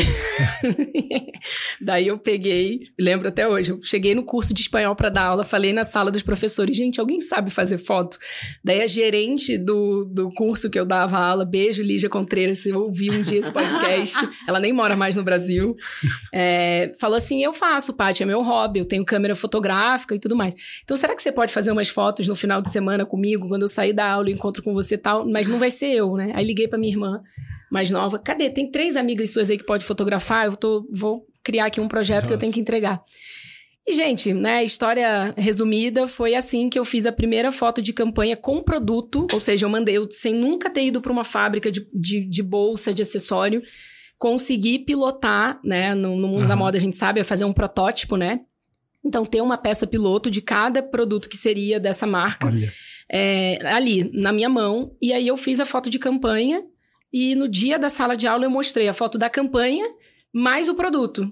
Daí 1.81 2.09
eu 2.09 2.19
peguei, 2.19 2.81
lembro 2.99 3.29
até 3.29 3.47
hoje, 3.47 3.71
eu 3.71 3.81
cheguei 3.83 4.15
no 4.15 4.25
curso 4.25 4.53
de 4.53 4.61
espanhol 4.61 4.95
para 4.95 5.09
dar 5.09 5.25
aula, 5.25 5.45
falei 5.45 5.73
na 5.73 5.85
sala 5.85 6.11
dos 6.11 6.23
professores, 6.23 6.77
gente, 6.77 7.01
alguém 7.01 7.21
sabe 7.21 7.51
fazer 7.51 7.79
foto? 7.79 8.19
Daí 8.65 8.81
a 8.81 8.87
gerente 8.87 9.57
do, 9.57 10.05
do 10.05 10.31
curso 10.35 10.71
que 10.71 10.79
eu 10.79 10.85
dava 10.85 11.19
aula, 11.19 11.45
beijo 11.45 11.83
Lígia 11.83 12.09
Contreiras, 12.09 12.59
se 12.59 12.71
eu 12.71 12.81
ouvi 12.81 13.11
um 13.11 13.23
dia 13.23 13.39
esse 13.39 13.51
podcast, 13.51 14.17
ela 14.47 14.61
nem 14.61 14.73
mora 14.73 14.97
mais 14.97 15.17
no 15.17 15.23
Brasil, 15.23 15.77
é, 16.33 16.93
falou 16.99 17.17
assim, 17.17 17.43
eu 17.43 17.53
faço, 17.53 17.93
Paty, 17.93 18.23
é 18.23 18.27
meu 18.27 18.43
hobby, 18.43 18.81
eu 18.81 18.85
tenho 18.85 19.05
câmera 19.05 19.37
fotográfica 19.37 20.15
e 20.15 20.19
tudo 20.19 20.37
mais. 20.37 20.55
Então 20.85 20.97
será 20.97 21.15
que 21.15 21.23
você 21.23 21.33
pode 21.33 21.53
fazer 21.53 21.71
umas 21.73 21.89
fotos 21.89 22.27
no 22.27 22.35
final 22.35 22.61
de 22.61 22.71
semana 22.71 23.05
comigo, 23.07 23.49
quando 23.49 23.63
eu 23.63 23.69
sair 23.69 23.93
da 23.93 24.11
aula, 24.11 24.29
eu 24.29 24.35
encontro 24.35 24.63
com 24.63 24.73
você 24.75 24.95
e 24.95 24.99
tal, 24.99 25.27
mas 25.27 25.49
não 25.49 25.59
vai 25.59 25.71
ser 25.71 25.89
eu, 25.89 26.15
né? 26.15 26.33
Aí 26.35 26.45
liguei 26.45 26.69
para 26.69 26.79
minha 26.79 26.93
irmã, 26.93 27.18
mais 27.71 27.91
nova. 27.91 28.19
Cadê? 28.19 28.51
Tem 28.51 28.71
três 28.71 28.97
amigas 28.97 29.33
suas 29.33 29.51
aí 29.51 29.59
que 29.59 29.65
pode 29.65 29.85
fotografar? 29.85 30.47
Eu 30.47 30.57
tô, 30.57 30.89
vou 30.93 31.27
criar 31.43 31.67
aqui 31.67 31.81
um 31.81 31.89
projeto 31.89 32.25
Nossa. 32.25 32.29
que 32.29 32.35
eu 32.35 32.39
tenho 32.39 32.53
que 32.53 32.61
entregar. 32.61 33.03
E, 33.89 33.95
gente, 33.95 34.35
né, 34.35 34.63
história 34.63 35.33
resumida, 35.35 36.07
foi 36.07 36.35
assim 36.35 36.69
que 36.69 36.79
eu 36.79 36.85
fiz 36.85 37.07
a 37.07 37.13
primeira 37.13 37.51
foto 37.51 37.81
de 37.81 37.95
campanha 37.95 38.37
com 38.37 38.63
produto, 38.63 39.27
ou 39.33 39.41
seja, 39.41 39.65
eu 39.65 39.71
mandei, 39.71 39.97
eu, 39.97 40.07
sem 40.11 40.35
nunca 40.35 40.69
ter 40.69 40.85
ido 40.85 41.01
para 41.01 41.11
uma 41.11 41.25
fábrica 41.25 41.73
de, 41.73 41.89
de, 41.95 42.29
de, 42.29 42.43
bolsa, 42.43 42.93
de 42.93 43.01
acessório, 43.01 43.63
consegui 44.19 44.81
pilotar, 44.81 45.59
né, 45.65 45.95
no, 45.95 46.17
no 46.17 46.29
mundo 46.29 46.43
uhum. 46.43 46.49
da 46.49 46.55
moda 46.55 46.77
a 46.77 46.81
gente 46.81 46.99
sabe, 46.99 47.21
é 47.21 47.25
fazer 47.25 47.47
um 47.47 47.53
protótipo, 47.55 48.19
né, 48.19 48.41
então 49.03 49.25
ter 49.25 49.41
uma 49.41 49.57
peça 49.57 49.87
piloto 49.87 50.31
de 50.31 50.43
cada 50.43 50.83
produto 50.83 51.27
que 51.27 51.37
seria 51.39 51.81
dessa 51.81 52.07
marca, 52.07 52.51
é, 53.11 53.59
ali, 53.69 54.11
na 54.13 54.35
minha 54.35 54.51
mão, 54.51 54.95
e 55.01 55.15
aí 55.15 55.27
eu 55.27 55.37
fiz 55.39 55.61
a 55.61 55.65
foto 55.65 55.89
de 55.89 55.99
campanha, 55.99 56.63
e 57.13 57.35
no 57.35 57.49
dia 57.49 57.79
da 57.79 57.89
sala 57.89 58.17
de 58.17 58.27
aula 58.27 58.45
eu 58.45 58.51
mostrei 58.51 58.89
a 58.89 58.95
foto 58.95 59.19
da 59.19 59.31
campanha 59.31 59.87
mais 60.33 60.69
o 60.69 60.75
produto. 60.75 61.29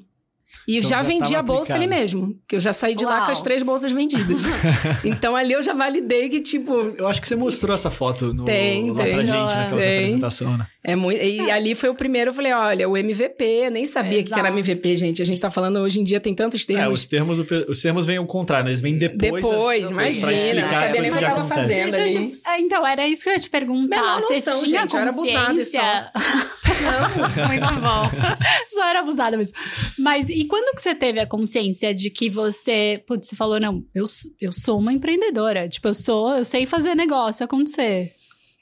E 0.66 0.78
então, 0.78 0.90
já, 0.90 0.96
já 0.96 1.02
vendi 1.02 1.34
a 1.34 1.42
bolsa 1.42 1.74
aplicado. 1.74 1.92
ali 1.92 2.00
mesmo. 2.02 2.36
Que 2.48 2.56
eu 2.56 2.60
já 2.60 2.72
saí 2.72 2.94
de 2.94 3.04
Uau. 3.04 3.14
lá 3.14 3.24
com 3.24 3.32
as 3.32 3.42
três 3.42 3.62
bolsas 3.62 3.92
vendidas. 3.92 4.42
então 5.04 5.36
ali 5.36 5.52
eu 5.52 5.62
já 5.62 5.72
validei 5.72 6.28
que, 6.28 6.40
tipo. 6.40 6.94
Eu 6.96 7.06
acho 7.06 7.20
que 7.20 7.28
você 7.28 7.36
mostrou 7.36 7.74
essa 7.74 7.90
foto 7.90 8.34
no, 8.34 8.44
tem, 8.44 8.90
lá 8.90 9.04
tem, 9.04 9.12
pra 9.12 9.24
gente, 9.24 9.54
naquela 9.54 9.80
tem. 9.80 9.98
apresentação, 9.98 10.56
né? 10.56 10.66
É 10.82 10.94
muito, 10.94 11.20
e 11.20 11.50
ali 11.50 11.74
foi 11.74 11.88
o 11.88 11.94
primeiro, 11.96 12.30
eu 12.30 12.34
falei, 12.34 12.52
olha, 12.52 12.88
o 12.88 12.96
MVP, 12.96 13.44
eu 13.44 13.70
nem 13.72 13.84
sabia 13.84 14.20
o 14.20 14.24
que 14.24 14.32
era 14.32 14.50
MVP, 14.50 14.96
gente. 14.96 15.20
A 15.20 15.24
gente 15.24 15.40
tá 15.40 15.50
falando 15.50 15.80
hoje 15.80 16.00
em 16.00 16.04
dia, 16.04 16.20
tem 16.20 16.32
tantos 16.32 16.64
termos. 16.64 16.84
É, 16.84 16.88
os 16.88 17.04
termos, 17.04 17.42
os 17.68 17.82
termos 17.82 18.06
vêm 18.06 18.18
ao 18.18 18.26
contrário, 18.26 18.66
né? 18.66 18.70
eles 18.70 18.80
vêm 18.80 18.96
depois. 18.96 19.44
Depois, 19.44 19.82
das, 19.82 19.90
imagina, 19.90 20.62
não 20.62 20.72
sabia 20.72 21.02
nem 21.02 21.10
o 21.10 21.14
que 21.16 21.24
eu 21.24 21.28
tava 21.28 21.44
fazendo 21.44 21.94
ali. 21.96 22.40
É, 22.46 22.60
então, 22.60 22.86
era 22.86 23.06
isso 23.06 23.24
que 23.24 23.28
eu 23.28 23.32
ia 23.32 23.40
te 23.40 23.50
perguntar. 23.50 23.96
Menor 23.96 24.20
noção, 24.20 24.60
Você 24.60 24.66
tinha 24.66 24.80
gente, 24.82 24.92
consciência... 24.92 24.96
eu 24.96 25.02
era 25.02 25.10
abusada 25.10 25.64
só. 25.64 26.56
Não, 26.82 27.48
muito 27.48 27.80
bom. 27.80 28.10
Só 28.70 28.88
era 28.88 29.00
abusada 29.00 29.36
mesmo. 29.36 29.56
Mas 29.98 30.28
e 30.36 30.44
quando 30.44 30.74
que 30.74 30.82
você 30.82 30.94
teve 30.94 31.18
a 31.18 31.26
consciência 31.26 31.94
de 31.94 32.10
que 32.10 32.28
você, 32.28 33.02
putz, 33.06 33.28
você 33.28 33.34
falou, 33.34 33.58
não, 33.58 33.82
eu, 33.94 34.04
eu 34.38 34.52
sou 34.52 34.78
uma 34.78 34.92
empreendedora. 34.92 35.66
Tipo, 35.66 35.88
eu 35.88 35.94
sou, 35.94 36.36
eu 36.36 36.44
sei 36.44 36.66
fazer 36.66 36.94
negócio 36.94 37.42
acontecer. 37.42 38.12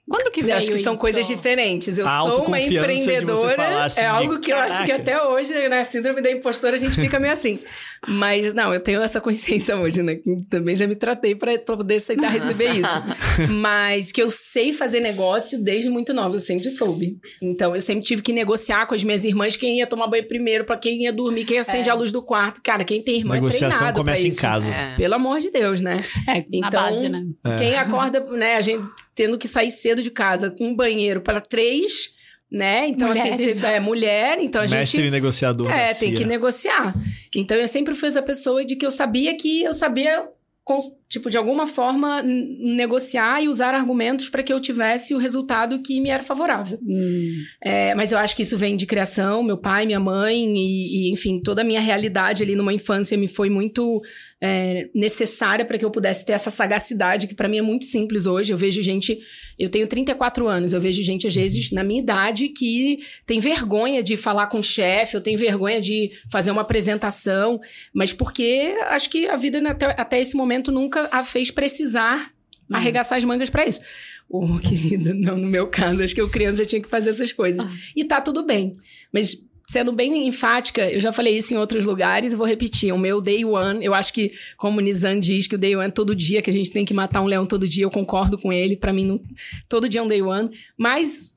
Quando 0.09 0.31
que 0.31 0.43
veio 0.43 0.53
Eu 0.53 0.59
acho 0.59 0.67
que 0.67 0.75
isso? 0.75 0.85
são 0.85 0.97
coisas 0.97 1.27
diferentes. 1.27 1.97
Eu 1.97 2.07
a 2.07 2.21
sou 2.21 2.47
uma 2.47 2.61
empreendedora. 2.61 3.85
Assim, 3.85 4.01
é 4.01 4.07
algo 4.07 4.39
que 4.39 4.51
caraca. 4.51 4.69
eu 4.69 4.73
acho 4.73 4.85
que 4.85 4.93
até 4.93 5.23
hoje, 5.23 5.53
na 5.63 5.69
né, 5.69 5.85
síndrome 5.85 6.21
da 6.21 6.31
impostora, 6.31 6.77
a 6.77 6.79
gente 6.79 7.01
fica 7.01 7.19
meio 7.19 7.33
assim. 7.33 7.61
Mas 8.07 8.53
não, 8.53 8.73
eu 8.75 8.81
tenho 8.81 9.01
essa 9.01 9.19
consciência 9.19 9.77
hoje, 9.77 10.03
né? 10.03 10.17
Que 10.17 10.41
também 10.51 10.75
já 10.75 10.87
me 10.87 10.95
tratei 10.95 11.35
para 11.35 11.59
poder 11.59 11.95
aceitar 11.95 12.29
receber 12.29 12.73
isso. 12.73 13.03
Mas 13.51 14.13
que 14.13 14.21
eu 14.21 14.29
sei 14.29 14.73
fazer 14.73 15.01
negócio 15.01 15.63
desde 15.63 15.89
muito 15.89 16.13
nova, 16.13 16.35
eu 16.35 16.41
sempre 16.41 16.69
soube. 16.69 17.19
Então 17.41 17.75
eu 17.75 17.81
sempre 17.81 18.05
tive 18.05 18.21
que 18.21 18.33
negociar 18.33 18.87
com 18.87 18.95
as 18.95 19.03
minhas 19.03 19.25
irmãs 19.25 19.57
quem 19.57 19.79
ia 19.79 19.87
tomar 19.87 20.07
banho 20.07 20.29
primeiro, 20.29 20.65
para 20.65 20.77
quem 20.77 21.05
ia 21.05 21.13
dormir, 21.13 21.45
quem 21.45 21.59
acende 21.59 21.89
é. 21.89 21.93
a 21.93 21.95
luz 21.95 22.13
do 22.13 22.23
quarto. 22.23 22.61
Cara, 22.63 22.85
quem 22.85 23.03
tem 23.03 23.19
irmã 23.19 23.35
Negociação 23.35 23.69
é 23.69 23.71
treinado 23.71 23.99
começa 23.99 24.23
pra 24.23 24.29
em 24.29 24.35
casa. 24.35 24.71
É. 24.71 24.97
Pelo 24.97 25.15
amor 25.15 25.41
de 25.41 25.51
Deus, 25.51 25.81
né? 25.81 25.97
É, 26.29 26.45
então, 26.53 26.71
base, 26.71 27.09
né? 27.09 27.25
Quem 27.57 27.73
é. 27.73 27.79
acorda, 27.79 28.21
né, 28.21 28.57
a 28.57 28.61
gente 28.61 28.85
tendo 29.15 29.39
que 29.39 29.49
sair 29.49 29.71
cedo 29.71 30.03
de 30.03 30.11
casa 30.11 30.51
com 30.51 30.69
um 30.69 30.75
banheiro 30.75 31.21
para 31.21 31.41
três 31.41 32.15
né? 32.51 32.87
Então, 32.87 33.09
assim, 33.09 33.23
Mulheres. 33.23 33.47
assim, 33.47 33.61
você 33.61 33.67
é 33.67 33.81
mulher, 33.81 34.39
então 34.39 34.63
a 34.63 34.69
Mestre 34.69 35.03
gente. 35.03 35.11
negociador. 35.11 35.69
É, 35.69 35.93
tem 35.93 36.15
que 36.15 36.25
negociar. 36.25 36.95
Então, 37.35 37.57
eu 37.57 37.67
sempre 37.67 37.97
fui 37.97 38.07
essa 38.07 38.23
pessoa 38.23 38.65
de 38.65 38.77
que 38.77 38.87
eu 38.87 38.93
sabia 38.93 39.37
que 39.37 39.65
eu 39.65 39.75
sabia 39.75 40.29
tipo, 41.09 41.29
de 41.29 41.37
alguma 41.37 41.67
forma, 41.67 42.23
negociar 42.23 43.43
e 43.43 43.49
usar 43.49 43.75
argumentos 43.75 44.31
para 44.31 44.43
que 44.43 44.53
eu 44.53 44.61
tivesse 44.61 45.15
o 45.15 45.19
resultado 45.19 45.83
que 45.83 46.01
me 46.01 46.09
era 46.09 46.23
favorável. 46.23 46.79
Hum. 46.83 47.43
É, 47.63 47.95
mas 47.95 48.13
eu 48.13 48.19
acho 48.19 48.35
que 48.35 48.43
isso 48.43 48.57
vem 48.57 48.75
de 48.75 48.87
criação, 48.87 49.43
meu 49.43 49.59
pai, 49.59 49.85
minha 49.85 50.01
mãe, 50.01 50.35
e, 50.57 51.09
e 51.09 51.13
enfim, 51.13 51.39
toda 51.39 51.61
a 51.61 51.65
minha 51.65 51.81
realidade 51.81 52.43
ali 52.43 52.57
numa 52.57 52.73
infância 52.73 53.17
me 53.19 53.29
foi 53.29 53.51
muito 53.51 54.01
é, 54.47 54.91
necessária 54.95 55.65
para 55.65 55.79
que 55.79 55.85
eu 55.87 55.91
pudesse 55.91 56.23
ter 56.27 56.33
essa 56.33 56.51
sagacidade, 56.51 57.27
que 57.27 57.35
para 57.35 57.49
mim 57.49 57.57
é 57.57 57.63
muito 57.63 57.87
simples 57.87 58.27
hoje. 58.27 58.53
Eu 58.53 58.59
vejo 58.59 58.83
gente, 58.83 59.19
eu 59.59 59.71
tenho 59.71 59.87
34 59.87 60.47
anos, 60.47 60.75
eu 60.75 60.81
vejo 60.83 61.03
gente, 61.03 61.27
às 61.27 61.35
vezes, 61.35 61.71
na 61.71 61.83
minha 61.83 62.03
idade, 62.03 62.51
que 62.51 62.99
tem 63.25 63.41
vergonha 63.41 64.03
de 64.03 64.19
falar 64.19 64.49
com 64.49 64.59
o 64.59 64.63
chefe, 64.63 65.17
eu 65.17 65.23
tenho 65.23 65.39
vergonha 65.39 65.81
de 65.81 66.13
fazer 66.31 66.51
uma 66.51 66.61
apresentação, 66.61 67.59
mas 67.95 68.13
porque 68.13 68.77
acho 68.89 69.09
que 69.09 69.27
a 69.27 69.37
vida 69.37 69.67
até, 69.67 69.87
até 69.99 70.21
esse 70.21 70.37
momento 70.37 70.71
nunca 70.71 71.09
a 71.11 71.25
fez 71.25 71.51
precisar 71.51 72.31
hum. 72.71 72.77
arregaçar 72.77 73.17
as 73.17 73.25
mangas 73.25 73.49
para 73.49 73.67
isso. 73.67 73.81
Ô, 74.29 74.45
oh, 74.45 74.59
querida, 74.59 75.15
não, 75.15 75.39
no 75.39 75.49
meu 75.49 75.69
caso, 75.69 76.03
acho 76.03 76.15
que 76.15 76.21
eu 76.21 76.29
criança 76.29 76.63
já 76.63 76.69
tinha 76.69 76.83
que 76.83 76.89
fazer 76.89 77.09
essas 77.09 77.33
coisas. 77.33 77.65
Ah. 77.65 77.73
E 77.97 78.05
tá 78.05 78.21
tudo 78.21 78.45
bem. 78.45 78.77
Mas 79.11 79.43
sendo 79.67 79.93
bem 79.93 80.27
enfática, 80.27 80.91
eu 80.91 81.01
já 81.01 81.13
falei 81.13 81.37
isso 81.37 81.55
em 81.55 81.57
outros 81.57 81.87
lugares 81.87 82.33
e 82.33 82.37
vou 82.37 82.47
repetir. 82.47 82.93
O 82.93 82.99
meu 82.99 83.21
day 83.21 83.45
one, 83.45 83.85
eu 83.85 83.95
acho 83.95 84.13
que, 84.13 84.33
como 84.57 84.79
o 84.79 84.81
Nizam 84.81 85.19
diz, 85.19 85.47
que 85.47 85.55
o 85.55 85.59
day 85.59 85.75
one 85.75 85.89
é 85.89 85.91
todo 85.91 86.15
dia, 86.15 86.43
que 86.43 86.51
a 86.51 86.53
gente 86.53 86.71
tem 86.71 86.85
que 86.85 86.93
matar 86.93 87.23
um 87.23 87.27
leão 87.27 87.47
todo 87.47 87.67
dia, 87.67 87.85
eu 87.85 87.91
concordo 87.91 88.39
com 88.39 88.53
ele. 88.53 88.77
para 88.77 88.93
mim, 88.93 89.07
não, 89.07 89.21
todo 89.69 89.89
dia 89.89 90.01
é 90.01 90.03
um 90.03 90.09
day 90.09 90.23
one. 90.23 90.51
Mas, 90.77 91.35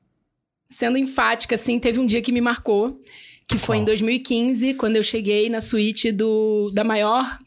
sendo 0.68 0.98
enfática, 0.98 1.54
assim, 1.54 1.78
teve 1.78 1.98
um 1.98 2.06
dia 2.06 2.20
que 2.20 2.32
me 2.32 2.40
marcou, 2.40 3.00
que 3.48 3.56
foi 3.56 3.78
oh. 3.78 3.80
em 3.80 3.84
2015, 3.84 4.74
quando 4.74 4.96
eu 4.96 5.02
cheguei 5.02 5.48
na 5.48 5.60
suíte 5.60 6.12
do, 6.12 6.70
da 6.70 6.84
maior 6.84 7.38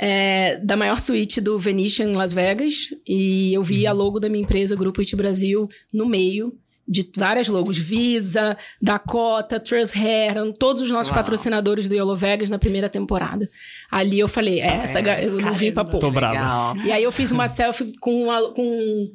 é, 0.00 0.58
da 0.58 0.76
maior 0.76 1.00
suíte 1.00 1.40
do 1.40 1.58
Venetian 1.58 2.10
em 2.10 2.14
Las 2.14 2.32
Vegas. 2.32 2.88
E 3.06 3.52
eu 3.52 3.62
vi 3.62 3.86
a 3.86 3.92
uhum. 3.92 3.98
logo 3.98 4.20
da 4.20 4.28
minha 4.28 4.42
empresa, 4.42 4.76
Grupo 4.76 5.00
It 5.00 5.14
Brasil, 5.16 5.68
no 5.92 6.06
meio 6.06 6.56
de 6.88 7.08
várias 7.14 7.46
logos. 7.48 7.76
Visa, 7.76 8.56
Dakota, 8.80 9.60
Trust 9.60 9.96
Hair, 9.96 10.52
todos 10.58 10.82
os 10.82 10.90
nossos 10.90 11.12
Uau. 11.12 11.18
patrocinadores 11.20 11.88
do 11.88 11.94
Yellow 11.94 12.16
Vegas 12.16 12.48
na 12.48 12.58
primeira 12.58 12.88
temporada. 12.88 13.48
Ali 13.90 14.18
eu 14.18 14.28
falei, 14.28 14.60
é, 14.60 14.82
essa 14.82 15.00
é, 15.00 15.26
eu 15.26 15.36
não 15.38 15.52
vim 15.52 15.70
pra 15.72 15.84
pôr. 15.84 16.00
Tô 16.00 16.10
bravo. 16.10 16.80
E 16.80 16.90
aí 16.90 17.02
eu 17.02 17.12
fiz 17.12 17.30
uma 17.30 17.46
selfie 17.46 17.92
com, 18.00 18.24
uma, 18.24 18.52
com 18.52 19.10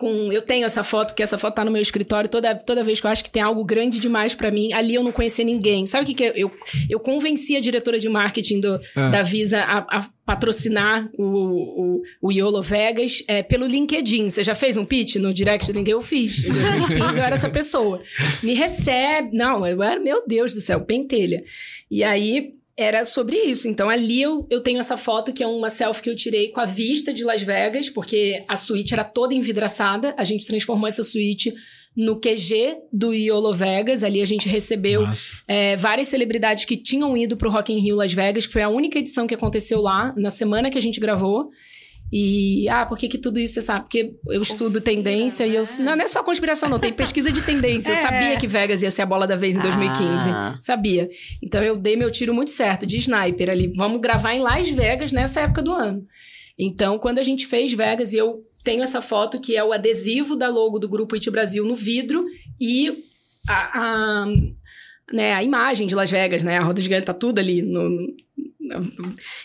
com. 0.00 0.32
Eu 0.32 0.42
tenho 0.42 0.64
essa 0.64 0.82
foto, 0.82 1.08
porque 1.08 1.22
essa 1.22 1.36
foto 1.36 1.54
tá 1.54 1.64
no 1.64 1.70
meu 1.70 1.82
escritório. 1.82 2.28
Toda, 2.28 2.54
toda 2.54 2.82
vez 2.82 3.00
que 3.00 3.06
eu 3.06 3.10
acho 3.10 3.22
que 3.22 3.30
tem 3.30 3.42
algo 3.42 3.62
grande 3.62 4.00
demais 4.00 4.34
para 4.34 4.50
mim, 4.50 4.72
ali 4.72 4.94
eu 4.94 5.04
não 5.04 5.12
conhecia 5.12 5.44
ninguém. 5.44 5.86
Sabe 5.86 6.04
o 6.04 6.06
que, 6.06 6.14
que 6.14 6.24
é? 6.24 6.32
eu, 6.34 6.50
eu 6.88 6.98
convenci 6.98 7.54
a 7.56 7.60
diretora 7.60 7.98
de 7.98 8.08
marketing 8.08 8.60
do, 8.60 8.80
ah. 8.96 9.10
da 9.10 9.22
Visa 9.22 9.60
a, 9.60 9.98
a 9.98 10.08
patrocinar 10.24 11.10
o, 11.18 11.24
o, 11.24 12.02
o 12.22 12.32
YOLO 12.32 12.62
Vegas 12.62 13.22
é, 13.28 13.42
pelo 13.42 13.66
LinkedIn. 13.66 14.30
Você 14.30 14.42
já 14.42 14.54
fez 14.54 14.76
um 14.76 14.84
pitch 14.84 15.16
no 15.16 15.32
direct 15.34 15.66
do 15.66 15.76
LinkedIn? 15.76 15.92
Eu 15.92 16.00
fiz. 16.00 16.44
Em 16.44 16.52
2015 16.52 17.18
eu 17.18 17.24
era 17.24 17.34
essa 17.34 17.50
pessoa. 17.50 18.02
Me 18.42 18.54
recebe. 18.54 19.36
Não, 19.36 19.66
eu 19.66 19.82
era, 19.82 20.00
meu 20.00 20.24
Deus 20.26 20.54
do 20.54 20.60
céu, 20.60 20.80
pentelha. 20.80 21.44
E 21.90 22.02
aí 22.02 22.54
era 22.80 23.04
sobre 23.04 23.36
isso. 23.36 23.68
Então 23.68 23.90
ali 23.90 24.22
eu, 24.22 24.46
eu 24.48 24.62
tenho 24.62 24.78
essa 24.78 24.96
foto 24.96 25.32
que 25.32 25.42
é 25.42 25.46
uma 25.46 25.68
selfie 25.68 26.02
que 26.02 26.10
eu 26.10 26.16
tirei 26.16 26.48
com 26.48 26.60
a 26.60 26.64
vista 26.64 27.12
de 27.12 27.22
Las 27.22 27.42
Vegas, 27.42 27.90
porque 27.90 28.42
a 28.48 28.56
suíte 28.56 28.94
era 28.94 29.04
toda 29.04 29.34
envidraçada. 29.34 30.14
A 30.16 30.24
gente 30.24 30.46
transformou 30.46 30.88
essa 30.88 31.02
suíte 31.02 31.52
no 31.94 32.18
QG 32.18 32.78
do 32.90 33.12
Iolo 33.12 33.52
Vegas. 33.52 34.02
Ali 34.02 34.22
a 34.22 34.24
gente 34.24 34.48
recebeu 34.48 35.02
é, 35.46 35.76
várias 35.76 36.06
celebridades 36.06 36.64
que 36.64 36.76
tinham 36.76 37.14
ido 37.16 37.36
para 37.36 37.48
o 37.48 37.50
Rock 37.50 37.72
in 37.72 37.80
Rio 37.80 37.96
Las 37.96 38.14
Vegas, 38.14 38.46
que 38.46 38.52
foi 38.52 38.62
a 38.62 38.68
única 38.68 38.98
edição 38.98 39.26
que 39.26 39.34
aconteceu 39.34 39.82
lá, 39.82 40.14
na 40.16 40.30
semana 40.30 40.70
que 40.70 40.78
a 40.78 40.82
gente 40.82 40.98
gravou. 40.98 41.50
E, 42.12 42.68
ah, 42.68 42.84
por 42.84 42.98
que, 42.98 43.08
que 43.08 43.18
tudo 43.18 43.38
isso 43.38 43.54
você 43.54 43.60
sabe? 43.60 43.82
Porque 43.82 44.14
eu 44.26 44.42
estudo 44.42 44.80
tendência 44.80 45.46
e 45.46 45.54
eu. 45.54 45.62
Né? 45.62 45.68
Não, 45.78 45.96
não 45.96 46.04
é 46.04 46.08
só 46.08 46.24
conspiração, 46.24 46.68
não. 46.68 46.78
Tem 46.78 46.92
pesquisa 46.92 47.30
de 47.30 47.40
tendência. 47.42 47.92
É. 47.92 47.96
Eu 47.96 48.02
sabia 48.02 48.36
que 48.36 48.48
Vegas 48.48 48.82
ia 48.82 48.90
ser 48.90 49.02
a 49.02 49.06
bola 49.06 49.26
da 49.26 49.36
vez 49.36 49.56
em 49.56 49.60
2015. 49.60 50.28
Ah. 50.28 50.58
Sabia. 50.60 51.08
Então 51.42 51.62
eu 51.62 51.76
dei 51.76 51.96
meu 51.96 52.10
tiro 52.10 52.34
muito 52.34 52.50
certo, 52.50 52.84
de 52.84 52.96
sniper 52.96 53.50
ali. 53.50 53.72
Vamos 53.76 54.00
gravar 54.00 54.34
em 54.34 54.40
Las 54.40 54.68
Vegas 54.68 55.12
nessa 55.12 55.42
época 55.42 55.62
do 55.62 55.72
ano. 55.72 56.04
Então, 56.58 56.98
quando 56.98 57.18
a 57.18 57.22
gente 57.22 57.46
fez 57.46 57.72
Vegas, 57.72 58.12
e 58.12 58.18
eu 58.18 58.44
tenho 58.62 58.82
essa 58.82 59.00
foto 59.00 59.40
que 59.40 59.56
é 59.56 59.64
o 59.64 59.72
adesivo 59.72 60.36
da 60.36 60.48
logo 60.48 60.78
do 60.78 60.88
Grupo 60.88 61.14
It 61.14 61.30
Brasil 61.30 61.64
no 61.64 61.74
vidro 61.74 62.24
e 62.60 63.04
a, 63.48 63.80
a, 63.80 64.26
né, 65.12 65.32
a 65.32 65.42
imagem 65.42 65.86
de 65.86 65.94
Las 65.94 66.10
Vegas, 66.10 66.44
né? 66.44 66.58
A 66.58 66.62
roda 66.62 66.80
gigante 66.80 67.06
tá 67.06 67.14
tudo 67.14 67.38
ali 67.38 67.62
no, 67.62 68.14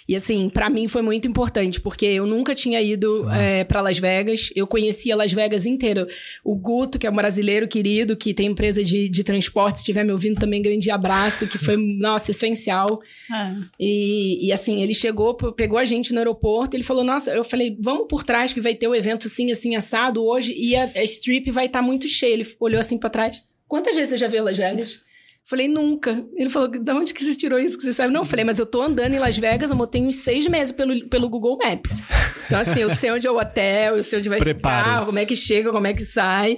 E 0.07 0.15
assim, 0.15 0.49
para 0.49 0.69
mim 0.69 0.87
foi 0.87 1.01
muito 1.01 1.27
importante, 1.27 1.79
porque 1.79 2.05
eu 2.05 2.25
nunca 2.25 2.53
tinha 2.53 2.81
ido 2.81 3.29
é, 3.29 3.63
para 3.63 3.81
Las 3.81 3.97
Vegas. 3.97 4.49
Eu 4.55 4.67
conhecia 4.67 5.15
Las 5.15 5.31
Vegas 5.31 5.65
inteira. 5.65 6.07
O 6.43 6.55
Guto, 6.55 6.99
que 6.99 7.07
é 7.07 7.09
um 7.09 7.15
brasileiro 7.15 7.67
querido, 7.67 8.15
que 8.15 8.33
tem 8.33 8.47
empresa 8.47 8.83
de, 8.83 9.09
de 9.09 9.23
transporte, 9.23 9.77
se 9.77 9.81
estiver 9.81 10.03
me 10.03 10.11
ouvindo 10.11 10.39
também, 10.39 10.61
grande 10.61 10.91
abraço, 10.91 11.47
que 11.47 11.57
foi, 11.57 11.77
nossa, 11.99 12.31
essencial. 12.31 13.01
É. 13.33 13.53
E, 13.79 14.47
e 14.47 14.51
assim, 14.51 14.81
ele 14.81 14.93
chegou, 14.93 15.33
pegou 15.53 15.77
a 15.77 15.85
gente 15.85 16.13
no 16.13 16.19
aeroporto, 16.19 16.75
ele 16.75 16.83
falou, 16.83 17.03
nossa, 17.03 17.31
eu 17.31 17.43
falei, 17.43 17.77
vamos 17.79 18.07
por 18.07 18.23
trás 18.23 18.53
que 18.53 18.61
vai 18.61 18.75
ter 18.75 18.87
o 18.87 18.95
evento 18.95 19.27
assim, 19.27 19.51
assim, 19.51 19.75
assado 19.75 20.23
hoje, 20.23 20.53
e 20.55 20.75
a, 20.75 20.89
a 20.95 21.03
strip 21.03 21.49
vai 21.51 21.65
estar 21.67 21.79
tá 21.79 21.85
muito 21.85 22.07
cheia. 22.07 22.33
Ele 22.33 22.47
olhou 22.59 22.79
assim 22.79 22.97
para 22.97 23.09
trás. 23.09 23.43
Quantas 23.67 23.95
vezes 23.95 24.09
você 24.09 24.17
já 24.17 24.27
viu 24.27 24.43
Las 24.43 24.57
Vegas? 24.57 25.04
Falei, 25.47 25.67
nunca. 25.67 26.25
Ele 26.35 26.49
falou, 26.49 26.67
de 26.67 26.91
onde 26.91 27.13
que 27.13 27.23
você 27.23 27.37
tirou 27.37 27.59
isso 27.59 27.77
que 27.77 27.83
você 27.83 27.93
sabe? 27.93 28.11
Não, 28.11 28.21
eu 28.21 28.25
falei, 28.25 28.43
mas 28.43 28.57
eu 28.57 28.65
tô 28.65 28.81
andando 28.81 29.13
em 29.13 29.19
Las 29.19 29.37
Vegas, 29.37 29.69
eu 29.69 29.87
tenho 29.87 30.07
uns 30.07 30.15
seis 30.15 30.47
meses 30.47 30.71
pelo, 30.71 31.07
pelo 31.07 31.29
Google 31.29 31.59
Maps. 31.59 32.01
Então, 32.47 32.59
assim, 32.59 32.79
eu 32.79 32.89
sei 32.89 33.11
onde 33.11 33.27
é 33.27 33.31
o 33.31 33.37
hotel, 33.37 33.95
eu 33.95 34.03
sei 34.03 34.17
onde 34.17 34.27
vai 34.27 34.39
Preparo. 34.39 34.83
ficar, 34.83 35.05
como 35.05 35.19
é 35.19 35.25
que 35.25 35.35
chega, 35.35 35.71
como 35.71 35.85
é 35.85 35.93
que 35.93 36.01
sai. 36.01 36.57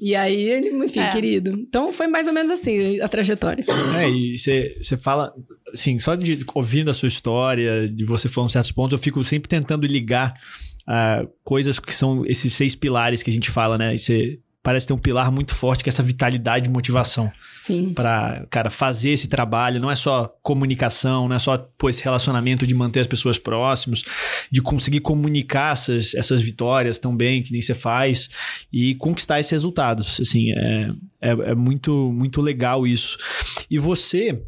E 0.00 0.16
aí, 0.16 0.34
ele, 0.34 0.84
enfim, 0.84 0.98
é. 0.98 1.10
querido. 1.10 1.50
Então, 1.52 1.92
foi 1.92 2.08
mais 2.08 2.26
ou 2.26 2.32
menos 2.32 2.50
assim 2.50 3.00
a 3.00 3.06
trajetória. 3.06 3.64
É, 3.98 4.10
e 4.10 4.36
você 4.36 4.96
fala, 4.96 5.32
assim, 5.72 6.00
só 6.00 6.16
de 6.16 6.44
ouvindo 6.54 6.90
a 6.90 6.94
sua 6.94 7.08
história, 7.08 7.88
de 7.88 8.04
você 8.04 8.28
falando 8.28 8.50
certos 8.50 8.72
pontos, 8.72 8.92
eu 8.92 8.98
fico 8.98 9.22
sempre 9.22 9.48
tentando 9.48 9.86
ligar 9.86 10.34
uh, 10.88 11.28
coisas 11.44 11.78
que 11.78 11.94
são 11.94 12.26
esses 12.26 12.52
seis 12.52 12.74
pilares 12.74 13.22
que 13.22 13.30
a 13.30 13.32
gente 13.32 13.50
fala, 13.50 13.78
né? 13.78 13.94
E 13.94 13.98
você 13.98 14.40
parece 14.64 14.86
ter 14.86 14.94
um 14.94 14.98
pilar 14.98 15.30
muito 15.30 15.54
forte 15.54 15.84
que 15.84 15.90
é 15.90 15.92
essa 15.92 16.02
vitalidade 16.02 16.70
e 16.70 16.72
motivação. 16.72 17.30
Sim. 17.52 17.92
Para, 17.92 18.46
cara, 18.48 18.70
fazer 18.70 19.10
esse 19.10 19.28
trabalho, 19.28 19.78
não 19.78 19.90
é 19.90 19.94
só 19.94 20.34
comunicação, 20.42 21.28
não 21.28 21.36
é 21.36 21.38
só 21.38 21.58
pô, 21.58 21.90
esse 21.90 22.02
relacionamento 22.02 22.66
de 22.66 22.74
manter 22.74 23.00
as 23.00 23.06
pessoas 23.06 23.38
próximas, 23.38 24.02
de 24.50 24.62
conseguir 24.62 25.00
comunicar 25.00 25.74
essas, 25.74 26.14
essas 26.14 26.40
vitórias 26.40 26.98
tão 26.98 27.14
bem 27.14 27.42
que 27.42 27.52
nem 27.52 27.60
você 27.60 27.74
faz 27.74 28.30
e 28.72 28.94
conquistar 28.94 29.38
esses 29.38 29.52
resultados. 29.52 30.18
Assim, 30.18 30.50
é, 30.50 30.88
é, 31.20 31.30
é 31.50 31.54
muito, 31.54 32.10
muito 32.10 32.40
legal 32.40 32.86
isso. 32.86 33.18
E 33.70 33.78
você, 33.78 34.42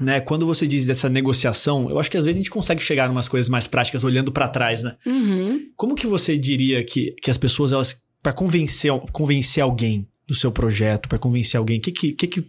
né, 0.00 0.20
quando 0.20 0.44
você 0.44 0.66
diz 0.66 0.84
dessa 0.84 1.08
negociação, 1.08 1.88
eu 1.88 2.00
acho 2.00 2.10
que 2.10 2.16
às 2.16 2.24
vezes 2.24 2.36
a 2.36 2.42
gente 2.42 2.50
consegue 2.50 2.82
chegar 2.82 3.06
em 3.06 3.12
umas 3.12 3.28
coisas 3.28 3.48
mais 3.48 3.68
práticas 3.68 4.02
olhando 4.02 4.32
para 4.32 4.48
trás, 4.48 4.82
né? 4.82 4.96
Uhum. 5.06 5.60
Como 5.76 5.94
que 5.94 6.08
você 6.08 6.36
diria 6.36 6.84
que, 6.84 7.14
que 7.22 7.30
as 7.30 7.38
pessoas 7.38 7.72
elas 7.72 8.03
para 8.24 8.32
convencer, 8.32 8.90
convencer 9.12 9.62
alguém 9.62 10.08
do 10.26 10.34
seu 10.34 10.50
projeto, 10.50 11.10
para 11.10 11.18
convencer 11.18 11.58
alguém, 11.58 11.78
o 11.78 11.82
que, 11.82 11.92
que, 11.92 12.26
que, 12.26 12.44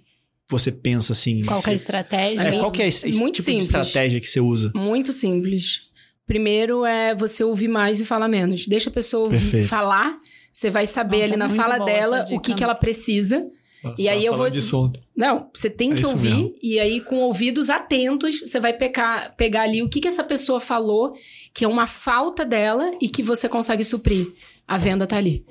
você 0.49 0.71
pensa 0.71 1.11
assim? 1.11 1.43
Qual 1.43 1.61
é 1.67 1.69
a 1.69 1.73
estratégia? 1.73 2.47
É, 2.47 2.59
qual 2.59 2.71
que 2.71 2.81
é 2.81 2.87
esse, 2.87 3.05
Muito 3.17 3.35
tipo 3.35 3.47
simples. 3.47 3.69
de 3.69 3.77
estratégia 3.77 4.21
que 4.21 4.27
você 4.27 4.39
usa? 4.39 4.71
Muito 4.73 5.11
simples. 5.11 5.81
Primeiro 6.25 6.85
é 6.85 7.13
você 7.13 7.43
ouvir 7.43 7.67
mais 7.67 7.99
e 7.99 8.05
falar 8.05 8.29
menos. 8.29 8.67
Deixa 8.67 8.89
a 8.89 8.93
pessoa 8.93 9.25
ouvir, 9.25 9.63
falar. 9.65 10.17
Você 10.53 10.69
vai 10.69 10.85
saber 10.85 11.17
Nossa, 11.17 11.33
ali 11.33 11.37
na 11.37 11.49
fala 11.49 11.79
dela 11.79 12.23
o 12.31 12.39
que, 12.39 12.53
que 12.53 12.63
ela 12.63 12.75
precisa. 12.75 13.45
Nossa, 13.83 14.01
e 14.01 14.07
aí 14.07 14.23
eu 14.23 14.33
vou. 14.33 14.49
Disso 14.49 14.89
Não, 15.15 15.49
você 15.53 15.69
tem 15.69 15.91
é 15.91 15.95
que 15.95 16.05
ouvir. 16.05 16.35
Mesmo. 16.35 16.55
E 16.61 16.79
aí, 16.79 17.01
com 17.01 17.17
ouvidos 17.17 17.69
atentos, 17.69 18.39
você 18.39 18.59
vai 18.59 18.71
pegar, 18.71 19.35
pegar 19.35 19.63
ali 19.63 19.83
o 19.83 19.89
que, 19.89 19.99
que 19.99 20.07
essa 20.07 20.23
pessoa 20.23 20.59
falou, 20.59 21.13
que 21.53 21.65
é 21.65 21.67
uma 21.67 21.85
falta 21.85 22.45
dela 22.45 22.91
e 23.01 23.09
que 23.09 23.21
você 23.21 23.49
consegue 23.49 23.83
suprir. 23.83 24.31
A 24.67 24.77
venda 24.77 25.05
tá 25.05 25.17
ali. 25.17 25.43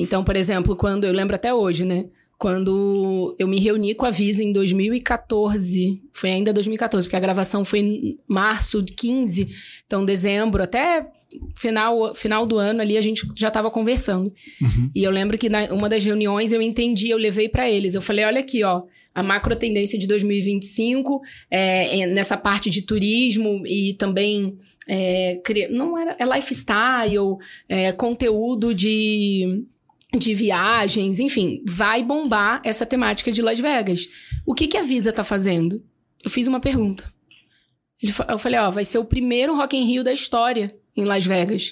Então, 0.00 0.22
por 0.22 0.36
exemplo, 0.36 0.76
quando 0.76 1.04
eu 1.04 1.12
lembro 1.12 1.34
até 1.34 1.52
hoje, 1.52 1.84
né? 1.84 2.06
Quando 2.38 3.34
eu 3.36 3.48
me 3.48 3.58
reuni 3.58 3.96
com 3.96 4.06
a 4.06 4.10
Visa 4.10 4.44
em 4.44 4.52
2014, 4.52 6.00
foi 6.12 6.30
ainda 6.30 6.52
2014, 6.52 7.08
porque 7.08 7.16
a 7.16 7.20
gravação 7.20 7.64
foi 7.64 7.80
em 7.80 8.18
março 8.28 8.80
de 8.80 8.92
15, 8.92 9.48
então 9.84 10.04
dezembro, 10.04 10.62
até 10.62 11.04
final, 11.56 12.14
final 12.14 12.46
do 12.46 12.56
ano 12.56 12.80
ali 12.80 12.96
a 12.96 13.00
gente 13.00 13.26
já 13.36 13.48
estava 13.48 13.72
conversando. 13.72 14.32
Uhum. 14.62 14.88
E 14.94 15.02
eu 15.02 15.10
lembro 15.10 15.36
que 15.36 15.48
na 15.48 15.64
uma 15.74 15.88
das 15.88 16.04
reuniões 16.04 16.52
eu 16.52 16.62
entendi, 16.62 17.10
eu 17.10 17.18
levei 17.18 17.48
para 17.48 17.68
eles, 17.68 17.96
eu 17.96 18.02
falei, 18.02 18.24
olha 18.24 18.38
aqui, 18.38 18.62
ó, 18.62 18.82
a 19.12 19.22
macro 19.22 19.56
tendência 19.56 19.98
de 19.98 20.06
2025 20.06 21.20
é, 21.50 22.02
é, 22.02 22.06
nessa 22.06 22.36
parte 22.36 22.70
de 22.70 22.82
turismo 22.82 23.66
e 23.66 23.94
também 23.94 24.56
é, 24.86 25.40
não 25.70 25.98
era 25.98 26.16
é 26.20 26.24
lifestyle, 26.24 27.36
é, 27.68 27.90
conteúdo 27.90 28.72
de 28.72 29.64
de 30.16 30.32
viagens, 30.32 31.20
enfim, 31.20 31.60
vai 31.66 32.02
bombar 32.02 32.62
essa 32.64 32.86
temática 32.86 33.30
de 33.30 33.42
Las 33.42 33.60
Vegas. 33.60 34.08
O 34.46 34.54
que, 34.54 34.66
que 34.66 34.76
a 34.76 34.82
Visa 34.82 35.12
tá 35.12 35.22
fazendo? 35.22 35.84
Eu 36.24 36.30
fiz 36.30 36.46
uma 36.46 36.60
pergunta. 36.60 37.12
Eu 38.28 38.38
falei, 38.38 38.58
ó, 38.58 38.70
vai 38.70 38.84
ser 38.84 38.98
o 38.98 39.04
primeiro 39.04 39.56
Rock 39.56 39.76
in 39.76 39.84
Rio 39.84 40.04
da 40.04 40.12
história 40.12 40.74
em 40.96 41.04
Las 41.04 41.26
Vegas. 41.26 41.70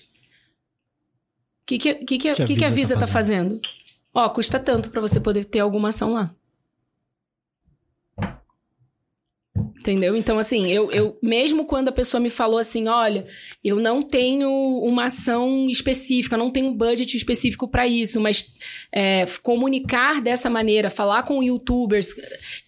O 1.63 1.67
que, 1.67 1.79
que, 1.79 1.95
que, 1.95 2.19
que, 2.19 2.35
que, 2.35 2.57
que 2.57 2.65
a 2.65 2.71
Visa 2.71 2.97
tá 2.97 3.07
fazendo? 3.07 3.61
tá 3.61 3.69
fazendo? 3.69 3.87
Ó, 4.13 4.29
custa 4.31 4.59
tanto 4.59 4.91
para 4.91 5.01
você 5.01 5.21
poder 5.21 5.45
ter 5.45 5.61
alguma 5.61 5.89
ação 5.89 6.13
lá. 6.13 6.35
Entendeu? 9.87 10.17
Então, 10.17 10.37
assim, 10.37 10.67
eu, 10.67 10.91
eu 10.91 11.17
mesmo 11.23 11.65
quando 11.65 11.87
a 11.87 11.93
pessoa 11.93 12.21
me 12.21 12.29
falou 12.29 12.59
assim, 12.59 12.89
olha, 12.89 13.25
eu 13.63 13.77
não 13.77 14.03
tenho 14.03 14.51
uma 14.83 15.05
ação 15.05 15.69
específica, 15.69 16.37
não 16.37 16.51
tenho 16.51 16.67
um 16.67 16.75
budget 16.75 17.17
específico 17.17 17.69
para 17.69 17.87
isso, 17.87 18.21
mas 18.21 18.53
é, 18.91 19.25
comunicar 19.45 20.21
dessa 20.21 20.51
maneira, 20.51 20.91
falar 20.91 21.23
com 21.23 21.41
youtubers, 21.41 22.17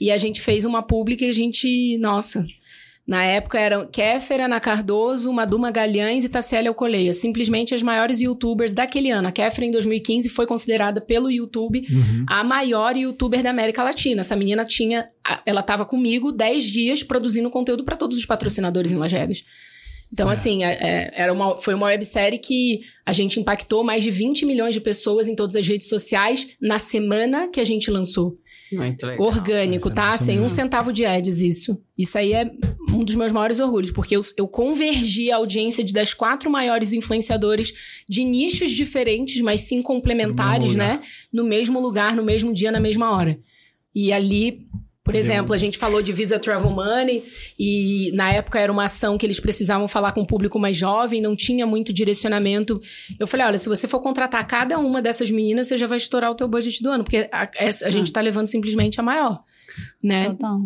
e 0.00 0.12
a 0.12 0.16
gente 0.16 0.40
fez 0.40 0.64
uma 0.64 0.80
pública 0.80 1.24
e 1.24 1.28
a 1.28 1.32
gente, 1.32 1.98
nossa, 1.98 2.46
na 3.08 3.24
época 3.24 3.58
eram 3.58 3.86
Kéfera, 3.86 4.44
Ana 4.44 4.60
Cardoso, 4.60 5.32
Maduma 5.32 5.70
Galhães 5.70 6.26
e 6.26 6.28
Tassiela 6.28 6.68
Alcoleia. 6.68 7.14
Simplesmente 7.14 7.74
as 7.74 7.82
maiores 7.82 8.20
youtubers 8.20 8.74
daquele 8.74 9.10
ano. 9.10 9.28
A 9.28 9.32
Kéfera, 9.32 9.64
em 9.66 9.70
2015, 9.70 10.28
foi 10.28 10.46
considerada 10.46 11.00
pelo 11.00 11.30
YouTube 11.30 11.86
uhum. 11.90 12.26
a 12.28 12.44
maior 12.44 12.94
youtuber 12.98 13.42
da 13.42 13.48
América 13.48 13.82
Latina. 13.82 14.20
Essa 14.20 14.36
menina 14.36 14.62
tinha... 14.62 15.08
Ela 15.46 15.60
estava 15.60 15.86
comigo 15.86 16.30
10 16.30 16.64
dias 16.64 17.02
produzindo 17.02 17.48
conteúdo 17.48 17.82
para 17.82 17.96
todos 17.96 18.18
os 18.18 18.26
patrocinadores 18.26 18.92
em 18.92 18.96
Las 18.96 19.10
Vegas. 19.10 19.42
Então, 20.12 20.28
é. 20.28 20.32
assim, 20.32 20.62
é, 20.62 20.72
é, 20.72 21.10
era 21.14 21.32
uma, 21.32 21.56
foi 21.56 21.72
uma 21.72 21.86
websérie 21.86 22.38
que 22.38 22.82
a 23.06 23.12
gente 23.14 23.40
impactou 23.40 23.82
mais 23.82 24.02
de 24.02 24.10
20 24.10 24.44
milhões 24.44 24.74
de 24.74 24.82
pessoas 24.82 25.28
em 25.28 25.34
todas 25.34 25.56
as 25.56 25.66
redes 25.66 25.88
sociais 25.88 26.48
na 26.60 26.76
semana 26.78 27.48
que 27.48 27.58
a 27.58 27.64
gente 27.64 27.90
lançou. 27.90 28.36
Muito 28.72 29.06
legal. 29.06 29.26
Orgânico, 29.26 29.90
tá? 29.90 30.12
Sem 30.12 30.40
um 30.40 30.48
centavo 30.48 30.92
de 30.92 31.04
ads, 31.04 31.40
isso. 31.40 31.80
Isso 31.96 32.18
aí 32.18 32.32
é 32.32 32.50
um 32.90 33.00
dos 33.00 33.14
meus 33.14 33.32
maiores 33.32 33.60
orgulhos, 33.60 33.90
porque 33.90 34.16
eu, 34.16 34.20
eu 34.36 34.46
convergi 34.46 35.30
a 35.30 35.36
audiência 35.36 35.82
de, 35.82 35.92
das 35.92 36.14
quatro 36.14 36.50
maiores 36.50 36.92
influenciadores 36.92 38.02
de 38.08 38.24
nichos 38.24 38.70
diferentes, 38.70 39.40
mas 39.40 39.62
sim 39.62 39.80
complementares, 39.80 40.72
no 40.72 40.78
né? 40.78 41.00
No 41.32 41.44
mesmo 41.44 41.80
lugar, 41.80 42.14
no 42.14 42.22
mesmo 42.22 42.52
dia, 42.52 42.70
na 42.70 42.80
mesma 42.80 43.10
hora. 43.10 43.38
E 43.94 44.12
ali 44.12 44.68
por 45.08 45.16
exemplo, 45.16 45.54
a 45.54 45.56
gente 45.56 45.78
falou 45.78 46.02
de 46.02 46.12
Visa 46.12 46.38
Travel 46.38 46.68
Money 46.68 47.24
e 47.58 48.12
na 48.12 48.30
época 48.30 48.60
era 48.60 48.70
uma 48.70 48.84
ação 48.84 49.16
que 49.16 49.24
eles 49.24 49.40
precisavam 49.40 49.88
falar 49.88 50.12
com 50.12 50.20
o 50.20 50.26
público 50.26 50.58
mais 50.58 50.76
jovem, 50.76 51.22
não 51.22 51.34
tinha 51.34 51.64
muito 51.64 51.94
direcionamento. 51.94 52.78
Eu 53.18 53.26
falei, 53.26 53.46
olha, 53.46 53.56
se 53.56 53.70
você 53.70 53.88
for 53.88 54.00
contratar 54.00 54.46
cada 54.46 54.78
uma 54.78 55.00
dessas 55.00 55.30
meninas, 55.30 55.66
você 55.66 55.78
já 55.78 55.86
vai 55.86 55.96
estourar 55.96 56.30
o 56.30 56.34
teu 56.34 56.46
budget 56.46 56.82
do 56.82 56.90
ano, 56.90 57.04
porque 57.04 57.26
a, 57.32 57.48
a 57.86 57.90
gente 57.90 58.08
está 58.08 58.20
levando 58.20 58.44
simplesmente 58.48 59.00
a 59.00 59.02
maior, 59.02 59.42
né? 60.02 60.26
Total. 60.26 60.60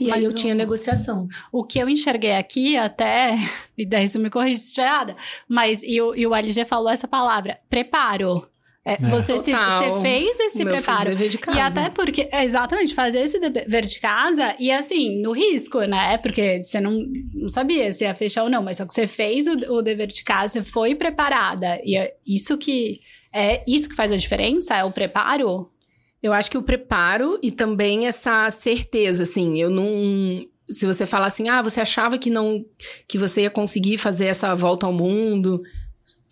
E 0.00 0.08
Mas 0.08 0.14
aí 0.14 0.24
eu 0.24 0.30
o, 0.32 0.34
tinha 0.34 0.56
negociação. 0.56 1.28
O 1.52 1.62
que 1.62 1.78
eu 1.78 1.88
enxerguei 1.88 2.32
aqui 2.32 2.76
até, 2.76 3.36
e 3.78 3.86
daí 3.86 4.08
você 4.08 4.18
me 4.18 4.28
corrige 4.28 4.56
se 4.56 4.66
estiver 4.70 4.86
errada, 4.88 5.14
mas 5.48 5.84
e 5.84 6.00
o, 6.00 6.16
e 6.16 6.26
o 6.26 6.34
LG 6.34 6.64
falou 6.64 6.90
essa 6.90 7.06
palavra, 7.06 7.60
preparo. 7.70 8.44
É, 8.84 8.92
é. 8.92 8.96
Você, 8.96 9.38
se, 9.38 9.50
você 9.50 10.02
fez 10.02 10.38
esse 10.40 10.62
preparo. 10.62 11.10
E 11.56 11.58
até 11.58 11.88
porque, 11.88 12.28
exatamente, 12.32 12.94
fazer 12.94 13.20
esse 13.20 13.38
dever 13.38 13.86
de 13.86 13.98
casa 13.98 14.54
e 14.58 14.70
assim, 14.70 15.22
no 15.22 15.32
risco, 15.32 15.80
né? 15.80 16.18
Porque 16.18 16.62
você 16.62 16.80
não, 16.80 17.02
não 17.32 17.48
sabia 17.48 17.92
se 17.92 18.04
ia 18.04 18.14
fechar 18.14 18.44
ou 18.44 18.50
não, 18.50 18.62
mas 18.62 18.76
só 18.76 18.84
que 18.84 18.92
você 18.92 19.06
fez 19.06 19.46
o, 19.46 19.72
o 19.72 19.82
dever 19.82 20.08
de 20.08 20.22
casa, 20.22 20.54
você 20.54 20.62
foi 20.62 20.94
preparada. 20.94 21.80
E 21.82 21.96
é 21.96 22.14
isso 22.26 22.58
que 22.58 23.00
é 23.32 23.64
isso 23.66 23.88
que 23.88 23.96
faz 23.96 24.12
a 24.12 24.16
diferença, 24.16 24.76
é 24.76 24.84
o 24.84 24.92
preparo. 24.92 25.70
Eu 26.22 26.32
acho 26.32 26.50
que 26.50 26.58
o 26.58 26.62
preparo 26.62 27.38
e 27.42 27.50
também 27.50 28.06
essa 28.06 28.48
certeza, 28.50 29.22
assim, 29.22 29.60
eu 29.60 29.70
não 29.70 30.46
se 30.68 30.86
você 30.86 31.04
falar 31.04 31.26
assim, 31.26 31.48
ah, 31.48 31.60
você 31.60 31.80
achava 31.80 32.18
que 32.18 32.30
não 32.30 32.64
que 33.08 33.18
você 33.18 33.42
ia 33.42 33.50
conseguir 33.50 33.98
fazer 33.98 34.26
essa 34.26 34.54
volta 34.54 34.86
ao 34.86 34.92
mundo, 34.92 35.62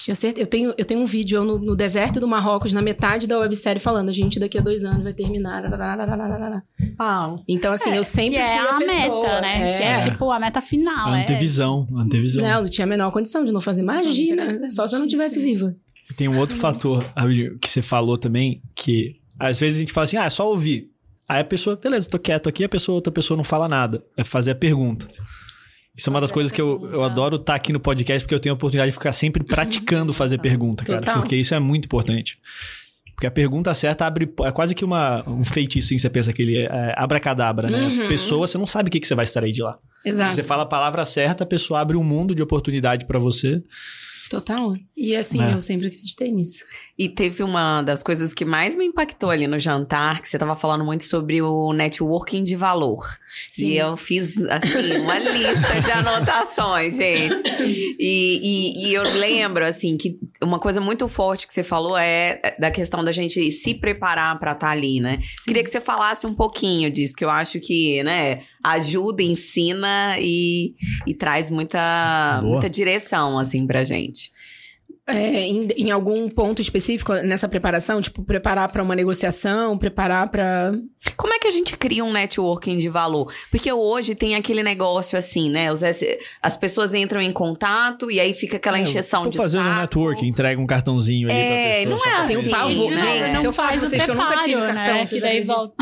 tinha 0.03 0.15
certeza. 0.17 0.43
Eu 0.43 0.47
tenho, 0.47 0.75
eu 0.77 0.85
tenho 0.85 1.01
um 1.01 1.05
vídeo 1.05 1.37
eu 1.37 1.45
no, 1.45 1.59
no, 1.59 1.77
deserto 1.77 2.19
do 2.19 2.27
Marrocos, 2.27 2.73
na 2.73 2.83
metade 2.83 3.29
da 3.29 3.39
websérie, 3.39 3.81
falando: 3.81 4.09
a 4.09 4.13
gente 4.13 4.41
daqui 4.41 4.59
a 4.59 4.61
dois 4.61 4.83
anos 4.83 5.05
vai 5.05 5.13
terminar. 5.13 5.63
Ah. 6.99 7.37
Então, 7.47 7.73
assim, 7.73 7.91
é, 7.91 7.99
eu 7.99 8.05
sempre 8.05 8.31
que 8.31 8.37
é 8.37 8.59
a, 8.59 8.71
a 8.71 8.79
meta, 8.79 9.41
né? 9.41 9.71
É. 9.71 9.73
Que 9.73 9.83
é 9.83 9.97
tipo 9.99 10.31
a 10.31 10.41
meta 10.41 10.61
final. 10.61 11.13
A 11.13 11.23
antevisão, 11.23 11.87
é. 11.93 12.01
antevisão. 12.01 12.43
Não, 12.43 12.63
não 12.63 12.69
tinha 12.69 12.85
a 12.85 12.89
menor 12.89 13.13
condição 13.13 13.45
de 13.45 13.53
não 13.53 13.61
fazer. 13.61 13.83
Imagina, 13.83 14.49
só 14.71 14.87
se 14.87 14.97
eu 14.97 14.99
não 14.99 15.07
tivesse 15.07 15.41
viva. 15.41 15.75
Tem 16.17 16.27
um 16.27 16.39
outro 16.39 16.57
fator 16.57 17.05
que 17.61 17.69
você 17.69 17.81
falou 17.81 18.19
também, 18.19 18.61
que 18.75 19.21
às 19.39 19.61
vezes 19.61 19.79
a 19.79 19.81
gente 19.81 19.93
fala 19.93 20.05
assim: 20.05 20.17
ah, 20.17 20.25
é 20.25 20.31
só 20.31 20.49
ouvir. 20.49 20.91
Aí 21.29 21.41
a 21.41 21.45
pessoa, 21.45 21.77
beleza, 21.77 22.11
tô 22.11 22.19
quieto 22.19 22.49
aqui, 22.49 22.65
a 22.65 22.69
pessoa, 22.69 22.97
outra 22.97 23.13
pessoa 23.13 23.37
não 23.37 23.45
fala 23.45 23.69
nada. 23.69 24.05
É 24.17 24.25
fazer 24.25 24.51
a 24.51 24.55
pergunta. 24.55 25.09
Isso 25.97 26.09
é 26.09 26.11
uma 26.11 26.21
das 26.21 26.33
coisas 26.33 26.51
que 26.51 26.61
eu, 26.61 26.89
eu 26.91 27.03
adoro 27.03 27.37
estar 27.37 27.53
tá 27.53 27.55
aqui 27.55 27.73
no 27.73 27.79
podcast, 27.81 28.25
porque 28.25 28.35
eu 28.35 28.41
tenho 28.41 28.55
a 28.55 28.57
oportunidade 28.57 28.91
de 28.91 28.95
ficar 28.95 29.13
sempre 29.13 29.45
praticando 29.45 30.13
fazer 30.13 30.39
pergunta, 30.39 30.85
cara. 30.85 31.01
Total. 31.01 31.21
Porque 31.21 31.37
isso 31.37 31.55
é 31.55 31.59
muito 31.59 31.85
importante. 31.85 32.39
Porque 33.15 33.27
a 33.27 33.31
pergunta 33.31 33.73
certa 33.75 34.07
abre. 34.07 34.33
É 34.43 34.51
quase 34.51 34.75
que 34.75 34.85
uma, 34.85 35.23
um 35.29 35.45
feitiço, 35.45 35.89
assim, 35.89 35.99
você 35.99 36.09
pensa 36.09 36.33
que 36.33 36.43
ele 36.43 36.57
é 36.57 36.95
abracadabra, 36.97 37.69
né? 37.69 37.83
Uhum. 37.83 38.09
Pessoa, 38.09 38.47
você 38.47 38.57
não 38.57 38.67
sabe 38.67 38.89
o 38.89 38.91
que, 38.91 38.99
que 38.99 39.07
você 39.07 39.15
vai 39.15 39.25
extrair 39.25 39.53
de 39.53 39.63
lá. 39.63 39.79
Exato. 40.05 40.31
Se 40.31 40.37
você 40.37 40.43
fala 40.43 40.63
a 40.63 40.67
palavra 40.67 41.05
certa, 41.05 41.45
a 41.45 41.47
pessoa 41.47 41.81
abre 41.81 41.97
um 41.97 42.03
mundo 42.03 42.35
de 42.35 42.43
oportunidade 42.43 43.07
para 43.07 43.19
você. 43.19 43.63
Total. 44.31 44.77
E 44.97 45.17
assim, 45.17 45.43
é. 45.43 45.55
eu 45.55 45.61
sempre 45.61 45.89
acreditei 45.89 46.31
nisso. 46.31 46.65
E 46.99 47.09
teve 47.09 47.43
uma 47.43 47.83
das 47.83 48.03
coisas 48.03 48.33
que 48.33 48.45
mais 48.45 48.77
me 48.77 48.85
impactou 48.85 49.31
ali 49.31 49.47
no 49.47 49.59
jantar, 49.59 50.23
que 50.23 50.29
você 50.29 50.37
estava 50.37 50.55
falando 50.55 50.85
muito 50.85 51.05
sobre 51.05 51.43
o 51.43 51.73
networking 51.73 52.43
de 52.43 52.55
valor. 52.55 53.19
Sim. 53.49 53.67
E 53.67 53.79
eu 53.79 53.97
fiz, 53.97 54.37
assim, 54.49 54.99
uma 55.03 55.19
lista 55.19 55.81
de 55.81 55.91
anotações, 55.91 56.97
gente. 56.97 57.43
E, 57.99 58.41
e, 58.79 58.89
e, 58.89 58.95
eu 58.95 59.03
lembro, 59.03 59.65
assim, 59.65 59.97
que 59.97 60.19
uma 60.43 60.59
coisa 60.59 60.81
muito 60.81 61.09
forte 61.09 61.47
que 61.47 61.53
você 61.53 61.65
falou 61.65 61.97
é 61.97 62.57
da 62.59 62.71
questão 62.71 63.03
da 63.05 63.13
gente 63.13 63.51
se 63.51 63.75
preparar 63.75 64.39
para 64.39 64.53
estar 64.53 64.67
tá 64.67 64.73
ali, 64.73 65.01
né? 65.01 65.21
Sim. 65.23 65.45
Queria 65.47 65.65
que 65.65 65.71
você 65.71 65.81
falasse 65.81 66.27
um 66.27 66.35
pouquinho 66.35 66.91
disso, 66.91 67.15
que 67.17 67.25
eu 67.25 67.31
acho 67.31 67.59
que, 67.61 68.03
né, 68.03 68.43
ajuda, 68.63 69.23
ensina 69.23 70.17
e, 70.19 70.75
e 71.07 71.15
traz 71.15 71.51
muita, 71.51 72.41
muita 72.43 72.69
direção, 72.69 73.39
assim, 73.39 73.67
pra 73.67 73.85
gente. 73.85 74.31
É, 75.05 75.49
em, 75.49 75.67
em, 75.77 75.91
algum 75.91 76.29
ponto 76.29 76.63
específico 76.63 77.13
nessa 77.15 77.49
preparação? 77.49 78.01
Tipo, 78.01 78.23
preparar 78.23 78.71
para 78.71 78.85
uma 78.85 78.95
negociação, 78.95 79.77
preparar 79.77 80.31
para. 80.31 80.73
Como 81.17 81.35
é 81.35 81.41
que 81.41 81.49
a 81.49 81.51
gente 81.51 81.77
cria 81.77 82.05
um 82.05 82.13
networking 82.13 82.79
de 82.79 82.89
valor? 82.89 83.33
Porque 83.51 83.73
hoje 83.73 84.15
tem 84.15 84.37
aquele 84.37 84.63
negócio 84.63 85.19
assim, 85.19 85.51
né? 85.51 85.73
Os, 85.73 85.83
as 86.41 86.57
pessoas 86.57 86.95
entram 86.95 87.21
em 87.21 87.33
contato 87.33 88.13
e 88.13 88.21
aí 88.21 88.33
fica 88.33 88.59
aquela 88.59 88.79
é, 88.79 88.83
encheção 88.83 89.29
de 89.29 89.37
fazendo 89.37 89.65
saco. 89.65 89.81
networking, 89.81 90.29
entrega 90.29 90.61
um 90.61 90.67
cartãozinho 90.67 91.29
ali 91.29 91.37
é, 91.37 91.85
pra 91.85 91.97
pessoa. 91.97 91.97
Não 91.97 92.07
é 92.07 92.17
assim. 92.17 92.29
Tem 92.29 92.37
um 92.37 92.51
pavor. 92.51 92.97
Gente, 92.97 93.31
se 93.33 93.47
eu 93.47 93.53
faço 93.53 93.81
vocês 93.81 94.05
que 94.05 94.11
eu 94.11 94.15
nunca 94.15 94.39
tive 94.39 94.61
né? 94.61 94.73
cartão. 94.73 95.07
Que 95.07 95.21
daí 95.21 95.43
volta. 95.43 95.75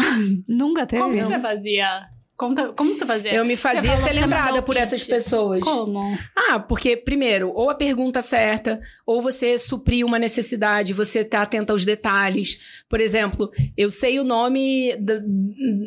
nunca 0.49 0.87
teve. 0.87 1.03
Como 1.03 1.23
você 1.23 1.39
fazia? 1.39 2.09
Conta, 2.41 2.73
como 2.75 2.97
você 2.97 3.05
fazia? 3.05 3.35
Eu 3.35 3.45
me 3.45 3.55
fazia 3.55 3.95
ser 3.99 4.15
lembrada 4.15 4.63
por 4.63 4.75
essas 4.75 5.05
pessoas. 5.05 5.61
Como? 5.61 6.19
Ah, 6.35 6.59
porque, 6.59 6.97
primeiro, 6.97 7.53
ou 7.55 7.69
a 7.69 7.75
pergunta 7.75 8.23
certa, 8.23 8.81
ou 9.05 9.21
você 9.21 9.59
suprir 9.59 10.07
uma 10.07 10.19
necessidade, 10.19 10.95
você 10.95 11.23
tá 11.23 11.43
atento 11.43 11.71
aos 11.71 11.85
detalhes. 11.85 12.59
Por 12.89 12.99
exemplo, 12.99 13.51
eu 13.77 13.91
sei 13.91 14.19
o 14.19 14.25
nome 14.25 14.97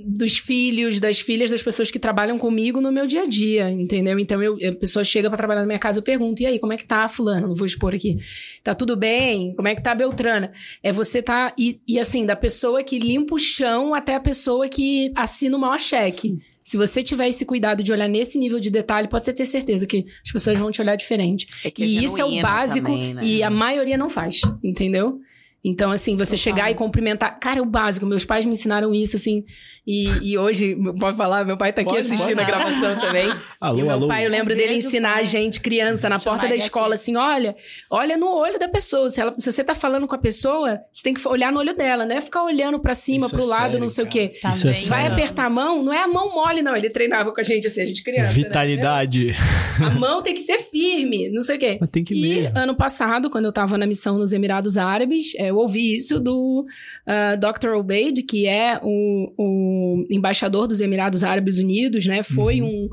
dos 0.05 0.37
filhos, 0.37 0.99
das 0.99 1.19
filhas 1.19 1.49
das 1.49 1.63
pessoas 1.63 1.89
que 1.89 1.97
trabalham 1.97 2.37
comigo 2.37 2.79
no 2.79 2.91
meu 2.91 3.07
dia 3.07 3.23
a 3.23 3.25
dia, 3.25 3.71
entendeu? 3.71 4.19
Então, 4.19 4.43
eu, 4.43 4.55
a 4.69 4.75
pessoa 4.75 5.03
chega 5.03 5.29
para 5.29 5.37
trabalhar 5.37 5.61
na 5.61 5.67
minha 5.67 5.79
casa, 5.79 5.97
eu 5.97 6.03
pergunto, 6.03 6.43
e 6.43 6.45
aí, 6.45 6.59
como 6.59 6.73
é 6.73 6.77
que 6.77 6.85
tá 6.85 7.07
fulano? 7.07 7.47
Não 7.47 7.55
vou 7.55 7.65
expor 7.65 7.95
aqui. 7.95 8.19
Tá 8.63 8.75
tudo 8.75 8.95
bem? 8.95 9.55
Como 9.55 9.67
é 9.67 9.73
que 9.73 9.81
tá 9.81 9.93
a 9.93 9.95
Beltrana? 9.95 10.53
É 10.83 10.91
você 10.91 11.19
tá... 11.19 11.51
E, 11.57 11.81
e 11.87 11.97
assim, 11.97 12.27
da 12.27 12.35
pessoa 12.35 12.83
que 12.83 12.99
limpa 12.99 13.33
o 13.33 13.39
chão 13.39 13.95
até 13.95 14.13
a 14.13 14.19
pessoa 14.19 14.69
que 14.69 15.11
assina 15.15 15.57
o 15.57 15.59
maior 15.59 15.79
cheque. 15.79 16.42
Se 16.63 16.77
você 16.77 17.03
tiver 17.03 17.27
esse 17.27 17.45
cuidado 17.45 17.83
de 17.83 17.91
olhar 17.91 18.07
nesse 18.07 18.39
nível 18.39 18.59
de 18.59 18.69
detalhe, 18.71 19.07
pode 19.07 19.31
ter 19.31 19.45
certeza 19.45 19.85
que 19.85 20.05
as 20.23 20.31
pessoas 20.31 20.57
vão 20.57 20.71
te 20.71 20.81
olhar 20.81 20.95
diferente. 20.95 21.47
É 21.65 21.71
e 21.77 21.83
é 21.97 22.03
isso 22.03 22.21
é 22.21 22.25
o 22.25 22.41
básico 22.41 22.87
também, 22.87 23.13
né? 23.13 23.25
e 23.25 23.43
a 23.43 23.49
maioria 23.49 23.97
não 23.97 24.09
faz, 24.09 24.41
entendeu? 24.63 25.19
Então, 25.63 25.91
assim, 25.91 26.17
você 26.17 26.31
Total. 26.31 26.37
chegar 26.37 26.71
e 26.71 26.75
cumprimentar. 26.75 27.39
Cara, 27.39 27.59
é 27.59 27.61
o 27.61 27.65
básico. 27.65 28.05
Meus 28.05 28.25
pais 28.25 28.43
me 28.45 28.51
ensinaram 28.51 28.93
isso, 28.93 29.15
assim. 29.15 29.45
E, 29.85 30.31
e 30.31 30.37
hoje, 30.37 30.77
pode 30.97 31.17
falar, 31.17 31.43
meu 31.43 31.57
pai 31.57 31.73
tá 31.73 31.81
aqui 31.81 31.91
pode, 31.91 32.05
assistindo 32.05 32.37
pode. 32.37 32.41
a 32.41 32.55
gravação 32.55 32.95
também. 32.99 33.29
alô, 33.59 33.79
e 33.79 33.81
meu 33.81 33.91
alô. 33.91 34.07
pai, 34.07 34.25
eu 34.25 34.29
lembro 34.29 34.55
dele 34.55 34.75
ensinar 34.75 35.15
a 35.15 35.23
gente, 35.23 35.59
criança, 35.59 36.07
na 36.07 36.17
porta 36.17 36.47
da 36.47 36.55
escola, 36.55 36.87
aqui. 36.87 36.93
assim: 36.93 37.17
olha, 37.17 37.53
olha 37.89 38.15
no 38.15 38.27
olho 38.27 38.57
da 38.57 38.69
pessoa. 38.69 39.09
Se, 39.09 39.19
ela, 39.19 39.33
se, 39.37 39.51
você 39.51 39.61
tá 39.61 39.75
falando 39.75 40.07
com 40.07 40.15
a 40.15 40.17
pessoa, 40.17 40.79
você 40.89 41.03
tem 41.03 41.13
que 41.13 41.27
olhar 41.27 41.51
no 41.51 41.59
olho 41.59 41.75
dela, 41.75 42.05
não 42.05 42.15
é 42.15 42.21
ficar 42.21 42.43
olhando 42.43 42.79
para 42.79 42.93
cima, 42.93 43.25
isso 43.25 43.35
pro 43.35 43.45
é 43.45 43.47
lado, 43.47 43.63
sério, 43.63 43.79
não 43.79 43.89
sei 43.89 44.05
cara. 44.05 44.09
o 44.09 44.29
quê. 44.29 44.39
Tá 44.41 44.51
é 44.51 44.87
Vai 44.87 45.07
apertar 45.07 45.45
a 45.47 45.49
mão, 45.49 45.83
não 45.83 45.93
é 45.93 46.01
a 46.01 46.07
mão 46.07 46.33
mole, 46.33 46.61
não. 46.61 46.77
Ele 46.77 46.89
treinava 46.89 47.33
com 47.33 47.41
a 47.41 47.43
gente, 47.43 47.67
assim, 47.67 47.81
a 47.81 47.85
gente 47.85 48.03
criança. 48.03 48.29
Né? 48.29 48.35
Vitalidade. 48.35 49.25
Né? 49.27 49.33
A 49.85 49.89
mão 49.99 50.21
tem 50.21 50.33
que 50.33 50.39
ser 50.39 50.59
firme, 50.59 51.29
não 51.29 51.41
sei 51.41 51.57
o 51.57 51.59
quê. 51.59 51.77
Mas 51.81 51.89
tem 51.89 52.05
que 52.05 52.13
e 52.13 52.21
mesmo. 52.21 52.57
ano 52.57 52.73
passado, 52.73 53.29
quando 53.29 53.45
eu 53.45 53.51
tava 53.51 53.77
na 53.77 53.85
missão 53.85 54.17
nos 54.17 54.31
Emirados 54.31 54.77
Árabes, 54.77 55.33
é, 55.35 55.49
eu 55.49 55.57
ouvi 55.57 55.93
isso 55.93 56.21
do 56.21 56.61
uh, 56.61 56.65
ah, 57.05 57.35
Dr. 57.35 57.73
Obeid, 57.73 58.23
que 58.23 58.47
é 58.47 58.79
o, 58.81 59.33
o 59.37 59.72
embaixador 60.09 60.43
embaixador 60.43 60.67
dos 60.67 60.81
Emirados 60.81 61.23
Árabes 61.23 61.57
Unidos, 61.57 62.05
né? 62.05 62.23
Foi 62.23 62.61
uhum. 62.61 62.89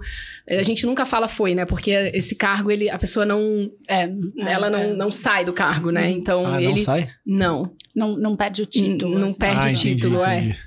um. 0.48 0.56
A 0.58 0.62
gente 0.62 0.86
nunca 0.86 1.04
fala 1.04 1.28
foi, 1.28 1.54
né? 1.54 1.64
Porque 1.64 1.90
esse 2.14 2.34
cargo, 2.34 2.70
ele, 2.70 2.88
a 2.88 2.98
pessoa 2.98 3.24
não. 3.26 3.70
É, 3.88 4.10
ela 4.38 4.70
não, 4.70 4.78
é, 4.78 4.94
não 4.94 5.10
sai 5.10 5.44
do 5.44 5.52
cargo, 5.52 5.90
né? 5.90 6.10
Então 6.10 6.46
ah, 6.46 6.62
ele. 6.62 6.72
Não 6.72 6.78
sai? 6.78 7.08
Não. 7.26 7.72
Não, 7.94 8.16
não 8.16 8.36
perde 8.36 8.62
o 8.62 8.66
título. 8.66 9.18
Não, 9.18 9.26
assim. 9.26 9.38
perde 9.38 9.68
ah, 9.68 9.70
o 9.70 9.74
título, 9.74 10.16
entendi, 10.16 10.30
é. 10.30 10.38
Entendi. 10.38 10.58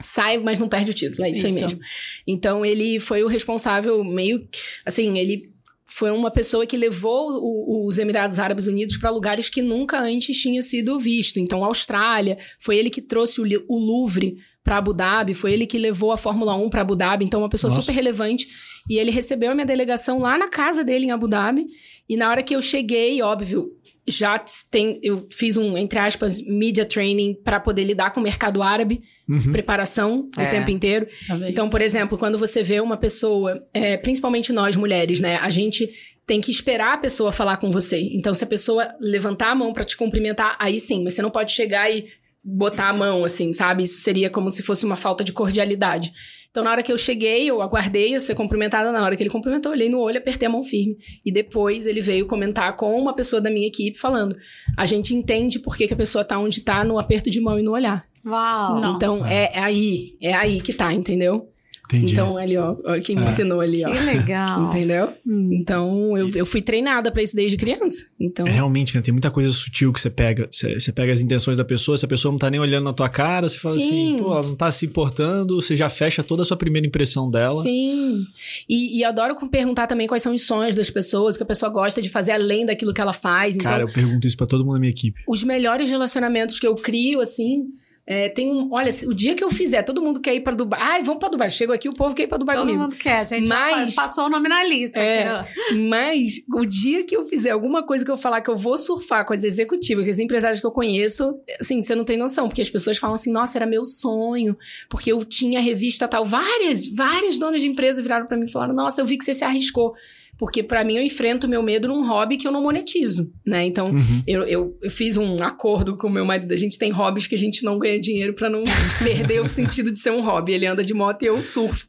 Sai, 0.00 0.38
mas 0.38 0.58
não 0.58 0.68
perde 0.68 0.90
o 0.90 0.94
título, 0.94 1.24
é 1.24 1.30
isso, 1.30 1.46
isso 1.46 1.56
aí 1.56 1.62
mesmo. 1.62 1.80
Então 2.26 2.66
ele 2.66 2.98
foi 2.98 3.22
o 3.22 3.28
responsável, 3.28 4.02
meio. 4.02 4.46
Assim, 4.84 5.16
ele 5.18 5.54
foi 5.86 6.10
uma 6.10 6.30
pessoa 6.30 6.66
que 6.66 6.76
levou 6.76 7.30
o, 7.30 7.86
os 7.86 7.98
Emirados 7.98 8.40
Árabes 8.40 8.66
Unidos 8.66 8.96
para 8.96 9.10
lugares 9.10 9.48
que 9.48 9.62
nunca 9.62 10.00
antes 10.00 10.36
tinha 10.36 10.60
sido 10.60 10.98
visto. 10.98 11.38
Então, 11.38 11.62
a 11.62 11.68
Austrália, 11.68 12.36
foi 12.58 12.76
ele 12.76 12.90
que 12.90 13.00
trouxe 13.00 13.40
o, 13.40 13.44
o 13.68 13.78
Louvre 13.78 14.36
para 14.64 14.78
Abu 14.78 14.94
Dhabi, 14.94 15.34
foi 15.34 15.52
ele 15.52 15.66
que 15.66 15.76
levou 15.76 16.10
a 16.10 16.16
Fórmula 16.16 16.56
1 16.56 16.70
para 16.70 16.80
Abu 16.80 16.96
Dhabi, 16.96 17.26
então 17.26 17.40
uma 17.40 17.50
pessoa 17.50 17.70
Nossa. 17.70 17.82
super 17.82 17.94
relevante. 17.94 18.48
E 18.88 18.98
ele 18.98 19.10
recebeu 19.10 19.50
a 19.50 19.54
minha 19.54 19.66
delegação 19.66 20.18
lá 20.18 20.36
na 20.38 20.48
casa 20.48 20.82
dele 20.82 21.06
em 21.06 21.10
Abu 21.10 21.28
Dhabi. 21.28 21.66
E 22.08 22.16
na 22.16 22.30
hora 22.30 22.42
que 22.42 22.54
eu 22.54 22.60
cheguei, 22.60 23.22
óbvio, 23.22 23.70
já 24.06 24.42
tem, 24.70 24.98
eu 25.02 25.26
fiz 25.30 25.56
um, 25.56 25.76
entre 25.76 25.98
aspas, 25.98 26.42
media 26.46 26.84
training 26.84 27.34
para 27.42 27.60
poder 27.60 27.84
lidar 27.84 28.10
com 28.10 28.20
o 28.20 28.22
mercado 28.22 28.62
árabe, 28.62 29.02
uhum. 29.28 29.52
preparação 29.52 30.26
o 30.36 30.40
é. 30.40 30.46
tempo 30.46 30.70
inteiro. 30.70 31.06
Tá 31.26 31.48
então, 31.48 31.68
por 31.68 31.80
exemplo, 31.80 32.18
quando 32.18 32.38
você 32.38 32.62
vê 32.62 32.80
uma 32.80 32.96
pessoa, 32.96 33.66
é, 33.72 33.96
principalmente 33.96 34.52
nós 34.52 34.76
mulheres, 34.76 35.20
né, 35.20 35.36
a 35.36 35.48
gente 35.50 35.90
tem 36.26 36.40
que 36.40 36.50
esperar 36.50 36.94
a 36.94 36.98
pessoa 36.98 37.32
falar 37.32 37.58
com 37.58 37.70
você. 37.70 38.00
Então, 38.00 38.32
se 38.32 38.44
a 38.44 38.46
pessoa 38.46 38.94
levantar 39.00 39.50
a 39.50 39.54
mão 39.54 39.72
para 39.72 39.84
te 39.84 39.96
cumprimentar, 39.96 40.56
aí 40.58 40.78
sim, 40.78 41.04
mas 41.04 41.14
você 41.14 41.22
não 41.22 41.30
pode 41.30 41.52
chegar 41.52 41.90
e 41.90 42.06
botar 42.44 42.88
a 42.88 42.92
mão, 42.92 43.24
assim, 43.24 43.52
sabe? 43.52 43.84
Isso 43.84 44.00
seria 44.00 44.28
como 44.28 44.50
se 44.50 44.62
fosse 44.62 44.84
uma 44.84 44.96
falta 44.96 45.24
de 45.24 45.32
cordialidade. 45.32 46.12
Então, 46.54 46.62
na 46.62 46.70
hora 46.70 46.84
que 46.84 46.92
eu 46.92 46.96
cheguei, 46.96 47.50
eu 47.50 47.60
aguardei 47.60 48.14
eu 48.14 48.20
ser 48.20 48.36
cumprimentada. 48.36 48.92
Na 48.92 49.02
hora 49.02 49.16
que 49.16 49.22
ele 49.24 49.30
cumprimentou, 49.30 49.72
eu 49.72 49.76
olhei 49.76 49.88
no 49.88 49.98
olho, 49.98 50.18
apertei 50.18 50.46
a 50.46 50.50
mão 50.50 50.62
firme. 50.62 50.96
E 51.26 51.32
depois 51.32 51.84
ele 51.84 52.00
veio 52.00 52.26
comentar 52.26 52.76
com 52.76 52.96
uma 52.96 53.12
pessoa 53.12 53.42
da 53.42 53.50
minha 53.50 53.66
equipe, 53.66 53.98
falando: 53.98 54.36
a 54.76 54.86
gente 54.86 55.16
entende 55.16 55.58
por 55.58 55.76
que, 55.76 55.88
que 55.88 55.94
a 55.94 55.96
pessoa 55.96 56.24
tá 56.24 56.38
onde 56.38 56.60
tá 56.60 56.84
no 56.84 56.96
aperto 56.96 57.28
de 57.28 57.40
mão 57.40 57.58
e 57.58 57.62
no 57.62 57.72
olhar. 57.72 58.02
Uau! 58.24 58.94
Então, 58.94 59.26
é, 59.26 59.50
é 59.52 59.58
aí, 59.58 60.16
é 60.22 60.32
aí 60.32 60.60
que 60.60 60.72
tá, 60.72 60.92
entendeu? 60.92 61.50
Entendi. 61.86 62.12
Então, 62.12 62.36
ali, 62.36 62.56
ó, 62.56 62.74
ó 62.84 62.98
quem 62.98 63.14
me 63.14 63.22
é. 63.22 63.24
ensinou 63.26 63.60
ali, 63.60 63.84
ó. 63.84 63.90
Que 63.92 64.02
legal. 64.04 64.68
Entendeu? 64.68 65.12
Hum. 65.26 65.50
Então, 65.52 66.16
eu, 66.16 66.30
eu 66.34 66.46
fui 66.46 66.62
treinada 66.62 67.12
para 67.12 67.22
isso 67.22 67.36
desde 67.36 67.56
criança. 67.56 68.06
Então... 68.18 68.46
É, 68.46 68.50
realmente, 68.50 68.96
né? 68.96 69.02
Tem 69.02 69.12
muita 69.12 69.30
coisa 69.30 69.50
sutil 69.50 69.92
que 69.92 70.00
você 70.00 70.08
pega. 70.08 70.48
Você, 70.50 70.80
você, 70.80 70.92
pega 70.92 71.12
as 71.12 71.20
intenções 71.20 71.58
da 71.58 71.64
pessoa, 71.64 71.98
se 71.98 72.04
a 72.04 72.08
pessoa 72.08 72.32
não 72.32 72.38
tá 72.38 72.50
nem 72.50 72.58
olhando 72.58 72.84
na 72.84 72.92
tua 72.92 73.08
cara, 73.08 73.48
você 73.48 73.58
fala 73.58 73.76
assim, 73.76 73.88
Sim. 73.88 74.14
assim, 74.14 74.22
pô, 74.22 74.32
ela 74.32 74.42
não 74.42 74.56
tá 74.56 74.70
se 74.70 74.86
importando, 74.86 75.60
você 75.60 75.76
já 75.76 75.90
fecha 75.90 76.22
toda 76.22 76.42
a 76.42 76.44
sua 76.44 76.56
primeira 76.56 76.86
impressão 76.86 77.28
dela. 77.28 77.62
Sim. 77.62 78.24
E, 78.68 78.98
e 78.98 79.04
adoro 79.04 79.36
perguntar 79.48 79.86
também 79.86 80.06
quais 80.06 80.22
são 80.22 80.34
os 80.34 80.46
sonhos 80.46 80.76
das 80.76 80.90
pessoas, 80.90 81.36
que 81.36 81.42
a 81.42 81.46
pessoa 81.46 81.70
gosta 81.70 82.00
de 82.00 82.08
fazer 82.08 82.32
além 82.32 82.64
daquilo 82.64 82.94
que 82.94 83.00
ela 83.00 83.12
faz. 83.12 83.56
Cara, 83.58 83.82
então, 83.82 83.88
eu 83.88 83.94
pergunto 83.94 84.26
isso 84.26 84.36
para 84.36 84.46
todo 84.46 84.64
mundo 84.64 84.74
na 84.74 84.80
minha 84.80 84.90
equipe. 84.90 85.20
Os 85.28 85.44
melhores 85.44 85.90
relacionamentos 85.90 86.58
que 86.58 86.66
eu 86.66 86.74
crio, 86.74 87.20
assim, 87.20 87.66
é, 88.06 88.28
tem 88.28 88.52
um, 88.52 88.68
olha, 88.72 88.90
o 89.06 89.14
dia 89.14 89.34
que 89.34 89.42
eu 89.42 89.50
fizer, 89.50 89.82
todo 89.82 90.02
mundo 90.02 90.20
quer 90.20 90.34
ir 90.34 90.40
para 90.40 90.54
Dubai. 90.54 90.78
Ai, 90.82 91.02
vamos 91.02 91.20
para 91.20 91.30
Dubai. 91.30 91.50
Chego 91.50 91.72
aqui, 91.72 91.88
o 91.88 91.94
povo 91.94 92.14
quer 92.14 92.24
ir 92.24 92.26
para 92.26 92.36
Dubai 92.36 92.56
todo 92.56 92.66
comigo. 92.66 92.82
Todo 92.82 92.90
mundo 92.92 93.00
quer, 93.00 93.26
gente. 93.26 93.48
Mas, 93.48 93.94
passou 93.94 94.26
o 94.26 94.28
nome 94.28 94.46
na 94.46 94.62
lista. 94.62 94.98
É, 94.98 95.46
mas 95.74 96.42
o 96.52 96.66
dia 96.66 97.02
que 97.04 97.16
eu 97.16 97.24
fizer 97.24 97.50
alguma 97.50 97.82
coisa 97.82 98.04
que 98.04 98.10
eu 98.10 98.16
falar 98.18 98.42
que 98.42 98.50
eu 98.50 98.56
vou 98.58 98.76
surfar 98.76 99.24
com 99.24 99.32
as 99.32 99.42
executivas, 99.42 100.04
com 100.04 100.10
as 100.10 100.18
empresários 100.18 100.60
que 100.60 100.66
eu 100.66 100.70
conheço, 100.70 101.34
assim, 101.58 101.80
você 101.80 101.94
não 101.94 102.04
tem 102.04 102.18
noção, 102.18 102.46
porque 102.46 102.60
as 102.60 102.68
pessoas 102.68 102.98
falam 102.98 103.14
assim: 103.14 103.32
"Nossa, 103.32 103.56
era 103.56 103.66
meu 103.66 103.86
sonho", 103.86 104.56
porque 104.90 105.10
eu 105.10 105.24
tinha 105.24 105.58
revista 105.60 106.06
tal, 106.06 106.26
várias, 106.26 106.86
várias 106.86 107.38
donas 107.38 107.62
de 107.62 107.68
empresa 107.68 108.02
viraram 108.02 108.26
para 108.26 108.36
mim 108.36 108.44
e 108.44 108.52
falaram: 108.52 108.74
"Nossa, 108.74 109.00
eu 109.00 109.06
vi 109.06 109.16
que 109.16 109.24
você 109.24 109.32
se 109.32 109.44
arriscou". 109.44 109.94
Porque 110.38 110.62
para 110.62 110.84
mim 110.84 110.96
eu 110.96 111.02
enfrento 111.02 111.48
meu 111.48 111.62
medo 111.62 111.88
num 111.88 112.06
hobby 112.06 112.36
que 112.36 112.46
eu 112.46 112.52
não 112.52 112.62
monetizo, 112.62 113.32
né? 113.46 113.64
Então 113.64 113.86
uhum. 113.86 114.22
eu, 114.26 114.42
eu, 114.44 114.78
eu, 114.82 114.90
fiz 114.90 115.16
um 115.16 115.36
acordo 115.42 115.96
com 115.96 116.08
o 116.08 116.10
meu 116.10 116.24
marido. 116.24 116.52
A 116.52 116.56
gente 116.56 116.78
tem 116.78 116.90
hobbies 116.90 117.26
que 117.26 117.34
a 117.34 117.38
gente 117.38 117.64
não 117.64 117.78
ganha 117.78 118.00
dinheiro 118.00 118.34
para 118.34 118.50
não 118.50 118.64
perder 119.02 119.40
o 119.40 119.48
sentido 119.48 119.92
de 119.92 119.98
ser 119.98 120.10
um 120.10 120.22
hobby. 120.22 120.52
Ele 120.52 120.66
anda 120.66 120.82
de 120.82 120.94
moto 120.94 121.22
e 121.22 121.26
eu 121.26 121.40
surfo. 121.40 121.86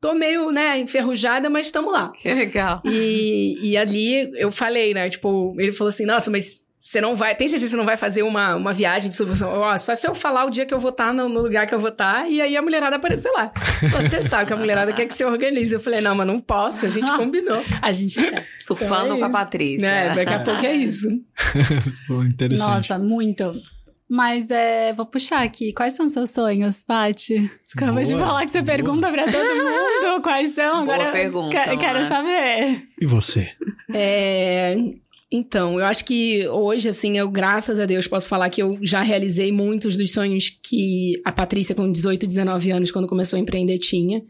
Tô 0.00 0.14
meio, 0.14 0.52
né, 0.52 0.78
enferrujada, 0.78 1.50
mas 1.50 1.66
estamos 1.66 1.92
lá. 1.92 2.12
Que 2.12 2.32
legal. 2.32 2.80
E, 2.84 3.58
e 3.60 3.76
ali 3.76 4.30
eu 4.34 4.52
falei, 4.52 4.94
né? 4.94 5.08
Tipo, 5.08 5.56
ele 5.58 5.72
falou 5.72 5.88
assim: 5.88 6.04
nossa, 6.04 6.30
mas 6.30 6.64
você 6.78 7.00
não 7.00 7.16
vai, 7.16 7.34
tem 7.34 7.48
certeza 7.48 7.66
que 7.66 7.70
você 7.72 7.76
não 7.76 7.84
vai 7.84 7.96
fazer 7.96 8.22
uma, 8.22 8.54
uma 8.54 8.72
viagem 8.72 9.10
de? 9.10 9.16
Ó, 9.44 9.76
só 9.78 9.94
se 9.96 10.06
eu 10.06 10.14
falar 10.14 10.44
o 10.44 10.50
dia 10.50 10.64
que 10.64 10.72
eu 10.72 10.78
vou 10.78 10.90
estar 10.90 11.12
no, 11.12 11.28
no, 11.28 11.42
lugar 11.42 11.66
que 11.66 11.74
eu 11.74 11.80
vou 11.80 11.88
estar, 11.88 12.30
e 12.30 12.40
aí 12.40 12.56
a 12.56 12.62
mulherada 12.62 12.94
apareceu 12.94 13.32
lá. 13.32 13.52
Você 14.00 14.22
sabe 14.22 14.46
que 14.46 14.52
a 14.52 14.56
mulherada 14.56 14.92
quer 14.92 15.06
que 15.06 15.14
você 15.14 15.24
organize. 15.24 15.74
Eu 15.74 15.80
falei, 15.80 16.00
não, 16.00 16.14
mas 16.14 16.26
não 16.26 16.40
posso, 16.40 16.86
a 16.86 16.88
gente 16.88 17.10
combinou. 17.16 17.64
A 17.82 17.90
gente 17.90 18.22
tá. 18.30 18.44
Surfando 18.60 19.06
então 19.06 19.16
é 19.16 19.18
com 19.18 19.24
a 19.24 19.30
Patrícia. 19.30 19.86
É, 19.86 20.14
daqui 20.14 20.32
a 20.32 20.40
pouco 20.40 20.64
é 20.64 20.72
isso. 20.76 21.08
Interessante. 22.28 22.68
Nossa, 22.68 22.98
muito. 22.98 23.60
Mas 24.08 24.50
é, 24.50 24.92
vou 24.94 25.04
puxar 25.04 25.42
aqui. 25.42 25.72
Quais 25.72 25.94
são 25.94 26.08
seus 26.08 26.30
sonhos, 26.30 26.82
Paty? 26.82 27.50
Acabou 27.76 28.02
de 28.02 28.14
falar 28.14 28.44
que 28.44 28.50
você 28.52 28.62
boa. 28.62 28.76
pergunta 28.76 29.10
pra 29.10 29.24
todo 29.24 29.54
mundo 29.54 30.22
quais 30.22 30.54
são. 30.54 30.86
Boa 30.86 30.94
Agora 30.94 31.12
pergunta, 31.12 31.50
quero, 31.50 31.78
quero 31.78 32.04
saber. 32.04 32.88
E 33.00 33.04
você? 33.06 33.50
É, 33.92 34.76
então, 35.30 35.78
eu 35.78 35.84
acho 35.84 36.06
que 36.06 36.48
hoje, 36.48 36.88
assim, 36.88 37.18
eu, 37.18 37.28
graças 37.30 37.78
a 37.78 37.84
Deus, 37.84 38.08
posso 38.08 38.26
falar 38.26 38.48
que 38.48 38.62
eu 38.62 38.78
já 38.80 39.02
realizei 39.02 39.52
muitos 39.52 39.94
dos 39.94 40.10
sonhos 40.10 40.48
que 40.48 41.20
a 41.22 41.30
Patrícia, 41.30 41.74
com 41.74 41.90
18, 41.92 42.26
19 42.26 42.70
anos, 42.70 42.90
quando 42.90 43.06
começou 43.06 43.36
a 43.36 43.40
empreender, 43.40 43.76
tinha. 43.78 44.22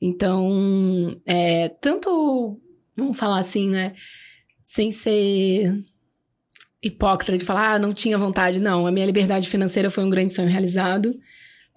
Então, 0.00 1.20
é, 1.26 1.68
tanto, 1.80 2.56
vamos 2.96 3.18
falar 3.18 3.38
assim, 3.38 3.68
né? 3.68 3.94
Sem 4.62 4.92
ser 4.92 5.74
hipócrita 6.80 7.36
de 7.36 7.44
falar, 7.44 7.74
ah, 7.74 7.78
não 7.78 7.92
tinha 7.92 8.16
vontade. 8.16 8.60
Não, 8.60 8.86
a 8.86 8.92
minha 8.92 9.06
liberdade 9.06 9.48
financeira 9.48 9.90
foi 9.90 10.04
um 10.04 10.10
grande 10.10 10.32
sonho 10.32 10.48
realizado. 10.48 11.18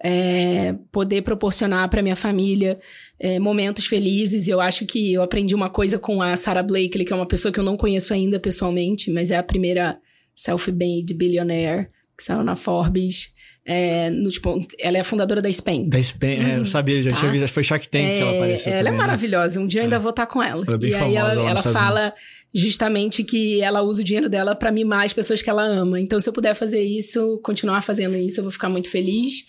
É, 0.04 0.72
poder 0.90 1.22
proporcionar 1.22 1.88
para 1.88 2.02
minha 2.02 2.16
família 2.16 2.80
é, 3.22 3.38
momentos 3.38 3.86
felizes. 3.86 4.48
E 4.48 4.50
eu 4.50 4.60
acho 4.60 4.84
que 4.84 5.12
eu 5.12 5.22
aprendi 5.22 5.54
uma 5.54 5.70
coisa 5.70 5.96
com 5.96 6.20
a 6.20 6.34
Sarah 6.34 6.62
Blakely, 6.62 7.04
que 7.04 7.12
é 7.12 7.16
uma 7.16 7.26
pessoa 7.26 7.52
que 7.52 7.60
eu 7.60 7.64
não 7.64 7.76
conheço 7.76 8.12
ainda 8.12 8.40
pessoalmente, 8.40 9.10
mas 9.12 9.30
é 9.30 9.38
a 9.38 9.42
primeira 9.42 9.96
self-made 10.34 11.14
billionaire 11.14 11.88
que 12.18 12.24
saiu 12.24 12.42
na 12.42 12.56
Forbes. 12.56 13.32
É, 13.64 14.10
no, 14.10 14.28
tipo, 14.28 14.66
ela 14.76 14.96
é 14.96 15.00
a 15.00 15.04
fundadora 15.04 15.40
da 15.40 15.48
Spanx. 15.48 15.88
Da 15.88 16.02
Spanx, 16.02 16.44
uhum. 16.44 16.50
é, 16.50 16.58
eu 16.58 16.66
sabia, 16.66 17.00
já 17.00 17.12
tá? 17.12 17.16
tinha 17.16 17.30
visto, 17.30 17.46
foi 17.46 17.62
Shark 17.62 17.88
Tank 17.88 18.02
é, 18.02 18.14
que 18.16 18.20
ela 18.20 18.32
é, 18.32 18.36
apareceu. 18.38 18.72
Ela 18.72 18.82
também, 18.82 18.92
é 18.92 18.96
maravilhosa, 18.96 19.60
um 19.60 19.66
dia 19.68 19.82
eu 19.82 19.84
ainda 19.84 19.96
é. 19.96 19.98
vou 20.00 20.10
estar 20.10 20.26
com 20.26 20.42
ela. 20.42 20.64
ela 20.66 20.74
é 20.74 20.78
bem 20.78 20.90
e 20.90 20.94
aí 20.96 21.14
ela, 21.14 21.32
ela 21.32 21.62
fala 21.62 22.00
Unidos. 22.00 22.18
justamente 22.52 23.22
que 23.22 23.60
ela 23.62 23.82
usa 23.82 24.02
o 24.02 24.04
dinheiro 24.04 24.28
dela 24.28 24.56
para 24.56 24.72
mimar 24.72 25.04
as 25.04 25.12
pessoas 25.12 25.40
que 25.40 25.48
ela 25.48 25.62
ama. 25.62 26.00
Então, 26.00 26.18
se 26.18 26.28
eu 26.28 26.32
puder 26.32 26.54
fazer 26.56 26.80
isso, 26.80 27.38
continuar 27.44 27.82
fazendo 27.82 28.16
isso, 28.16 28.40
eu 28.40 28.42
vou 28.42 28.50
ficar 28.50 28.68
muito 28.68 28.90
feliz. 28.90 29.44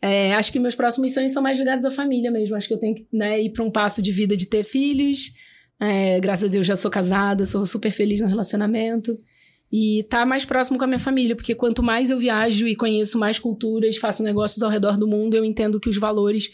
É, 0.00 0.34
acho 0.34 0.52
que 0.52 0.58
meus 0.58 0.74
próximos 0.74 1.14
sonhos 1.14 1.32
são 1.32 1.42
mais 1.42 1.58
ligados 1.58 1.84
à 1.84 1.90
família 1.90 2.30
mesmo. 2.30 2.56
Acho 2.56 2.68
que 2.68 2.74
eu 2.74 2.78
tenho 2.78 2.94
que 2.94 3.06
né, 3.12 3.42
ir 3.42 3.50
para 3.50 3.64
um 3.64 3.70
passo 3.70 4.02
de 4.02 4.12
vida 4.12 4.36
de 4.36 4.46
ter 4.46 4.64
filhos. 4.64 5.32
É, 5.80 6.18
graças 6.20 6.48
a 6.48 6.52
Deus 6.52 6.66
já 6.66 6.76
sou 6.76 6.90
casada, 6.90 7.44
sou 7.44 7.66
super 7.66 7.90
feliz 7.90 8.20
no 8.20 8.26
relacionamento. 8.26 9.18
E 9.72 10.04
tá 10.08 10.24
mais 10.24 10.44
próximo 10.44 10.78
com 10.78 10.84
a 10.84 10.86
minha 10.86 10.98
família, 10.98 11.34
porque 11.34 11.54
quanto 11.54 11.82
mais 11.82 12.10
eu 12.10 12.18
viajo 12.18 12.68
e 12.68 12.76
conheço 12.76 13.18
mais 13.18 13.38
culturas, 13.38 13.96
faço 13.96 14.22
negócios 14.22 14.62
ao 14.62 14.70
redor 14.70 14.96
do 14.96 15.08
mundo, 15.08 15.34
eu 15.34 15.44
entendo 15.44 15.80
que 15.80 15.88
os 15.88 15.96
valores 15.96 16.50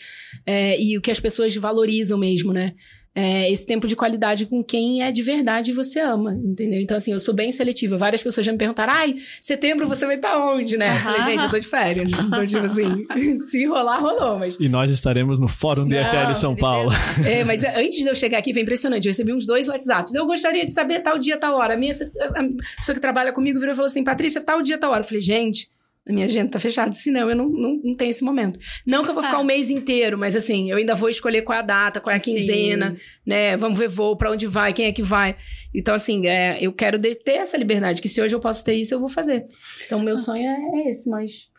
é, 0.46 0.80
e 0.80 0.96
o 0.96 1.00
que 1.00 1.10
as 1.10 1.20
pessoas 1.20 1.54
valorizam 1.54 2.18
mesmo, 2.18 2.52
né? 2.52 2.74
É, 3.14 3.50
esse 3.50 3.66
tempo 3.66 3.86
de 3.86 3.94
qualidade 3.94 4.46
com 4.46 4.64
quem 4.64 5.02
é 5.02 5.12
de 5.12 5.22
verdade 5.22 5.70
e 5.70 5.74
você 5.74 6.00
ama, 6.00 6.34
entendeu? 6.34 6.80
Então, 6.80 6.96
assim, 6.96 7.12
eu 7.12 7.18
sou 7.18 7.34
bem 7.34 7.52
seletiva. 7.52 7.96
Várias 7.96 8.22
pessoas 8.22 8.46
já 8.46 8.52
me 8.52 8.58
perguntaram, 8.58 8.92
ai, 8.92 9.16
setembro 9.40 9.86
você 9.86 10.06
vai 10.06 10.16
estar 10.16 10.38
onde, 10.38 10.78
né? 10.78 10.94
Eu 10.94 11.00
falei, 11.00 11.22
gente, 11.22 11.44
eu 11.44 11.50
tô 11.50 11.58
de 11.58 11.66
férias. 11.66 12.12
Então, 12.32 12.46
tipo 12.46 12.64
assim, 12.64 13.04
se 13.50 13.66
rolar, 13.66 13.98
rolou, 13.98 14.38
mas... 14.38 14.56
E 14.58 14.68
nós 14.68 14.90
estaremos 14.90 15.38
no 15.38 15.48
Fórum 15.48 15.86
do 15.86 15.94
IFL 15.94 16.32
São 16.34 16.56
Paulo. 16.56 16.90
É, 17.26 17.44
mas 17.44 17.62
antes 17.62 17.98
de 17.98 18.08
eu 18.08 18.14
chegar 18.14 18.38
aqui, 18.38 18.52
foi 18.54 18.62
impressionante. 18.62 19.04
Eu 19.04 19.10
recebi 19.10 19.34
uns 19.34 19.44
dois 19.44 19.68
WhatsApps. 19.68 20.14
Eu 20.14 20.26
gostaria 20.26 20.64
de 20.64 20.70
saber 20.70 21.00
tal 21.00 21.18
dia, 21.18 21.36
tal 21.36 21.54
hora. 21.54 21.74
A 21.74 21.76
minha 21.76 21.92
a 21.92 22.76
pessoa 22.78 22.94
que 22.94 23.00
trabalha 23.00 23.32
comigo 23.32 23.58
virou 23.58 23.74
e 23.74 23.76
falou 23.76 23.86
assim, 23.86 24.02
Patrícia, 24.02 24.40
tal 24.40 24.62
dia, 24.62 24.78
tal 24.78 24.92
hora. 24.92 25.00
Eu 25.00 25.04
falei, 25.04 25.20
gente 25.20 25.68
a 26.08 26.12
minha 26.12 26.26
agenda 26.26 26.50
tá 26.50 26.58
fechada. 26.58 26.92
Se 26.92 27.10
não, 27.10 27.30
eu 27.30 27.36
não, 27.36 27.48
não, 27.48 27.80
não 27.82 27.94
tenho 27.94 28.10
esse 28.10 28.24
momento. 28.24 28.58
Não 28.84 29.04
que 29.04 29.10
eu 29.10 29.14
vou 29.14 29.22
ficar 29.22 29.36
ah. 29.36 29.40
um 29.40 29.44
mês 29.44 29.70
inteiro, 29.70 30.18
mas 30.18 30.34
assim, 30.34 30.70
eu 30.70 30.76
ainda 30.76 30.94
vou 30.94 31.08
escolher 31.08 31.42
qual 31.42 31.56
é 31.56 31.60
a 31.60 31.64
data, 31.64 32.00
qual 32.00 32.12
é 32.12 32.16
a 32.16 32.20
quinzena, 32.20 32.94
Sim. 32.94 33.00
né? 33.24 33.56
Vamos 33.56 33.78
ver 33.78 33.88
voo, 33.88 34.16
pra 34.16 34.30
onde 34.32 34.46
vai, 34.46 34.72
quem 34.72 34.86
é 34.86 34.92
que 34.92 35.02
vai. 35.02 35.36
Então, 35.72 35.94
assim, 35.94 36.26
é, 36.26 36.58
eu 36.60 36.72
quero 36.72 36.98
ter 36.98 37.32
essa 37.32 37.56
liberdade, 37.56 38.02
que 38.02 38.08
se 38.08 38.20
hoje 38.20 38.34
eu 38.34 38.40
posso 38.40 38.64
ter 38.64 38.74
isso, 38.74 38.92
eu 38.92 39.00
vou 39.00 39.08
fazer. 39.08 39.44
Então, 39.86 40.00
meu 40.00 40.14
ah. 40.14 40.16
sonho 40.16 40.44
é 40.44 40.90
esse, 40.90 41.08
mas 41.08 41.52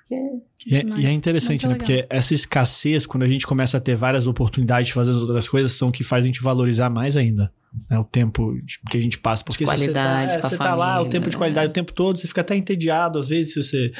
e 0.66 0.76
é, 0.76 0.84
e 0.98 1.06
é, 1.06 1.12
interessante, 1.12 1.68
né? 1.68 1.76
Porque 1.76 2.06
essa 2.10 2.34
escassez, 2.34 3.06
quando 3.06 3.24
a 3.24 3.28
gente 3.28 3.48
começa 3.48 3.78
a 3.78 3.82
ter 3.82 3.96
várias 3.96 4.28
oportunidades 4.28 4.88
de 4.88 4.94
fazer 4.94 5.12
as 5.12 5.18
outras 5.18 5.48
coisas, 5.48 5.72
são 5.74 5.92
que 5.92 6.04
faz 6.04 6.24
a 6.24 6.28
gente 6.28 6.42
valorizar 6.42 6.90
mais 6.90 7.18
ainda. 7.18 7.52
Né, 7.90 7.98
o 7.98 8.04
tempo 8.04 8.56
que 8.90 8.98
a 8.98 9.02
gente 9.02 9.18
passa. 9.18 9.44
Porque 9.44 9.66
qualidade 9.66 10.34
você 10.34 10.40
tá, 10.40 10.48
é, 10.48 10.50
você 10.50 10.58
tá 10.58 10.76
lá 10.76 11.02
o 11.02 11.10
tempo 11.10 11.30
de 11.30 11.36
qualidade 11.36 11.68
né? 11.68 11.72
o 11.72 11.74
tempo 11.74 11.92
todo, 11.92 12.20
você 12.20 12.28
fica 12.28 12.42
até 12.42 12.56
entediado. 12.56 13.18
Às 13.18 13.28
vezes, 13.28 13.54
se 13.54 13.64
você. 13.64 13.92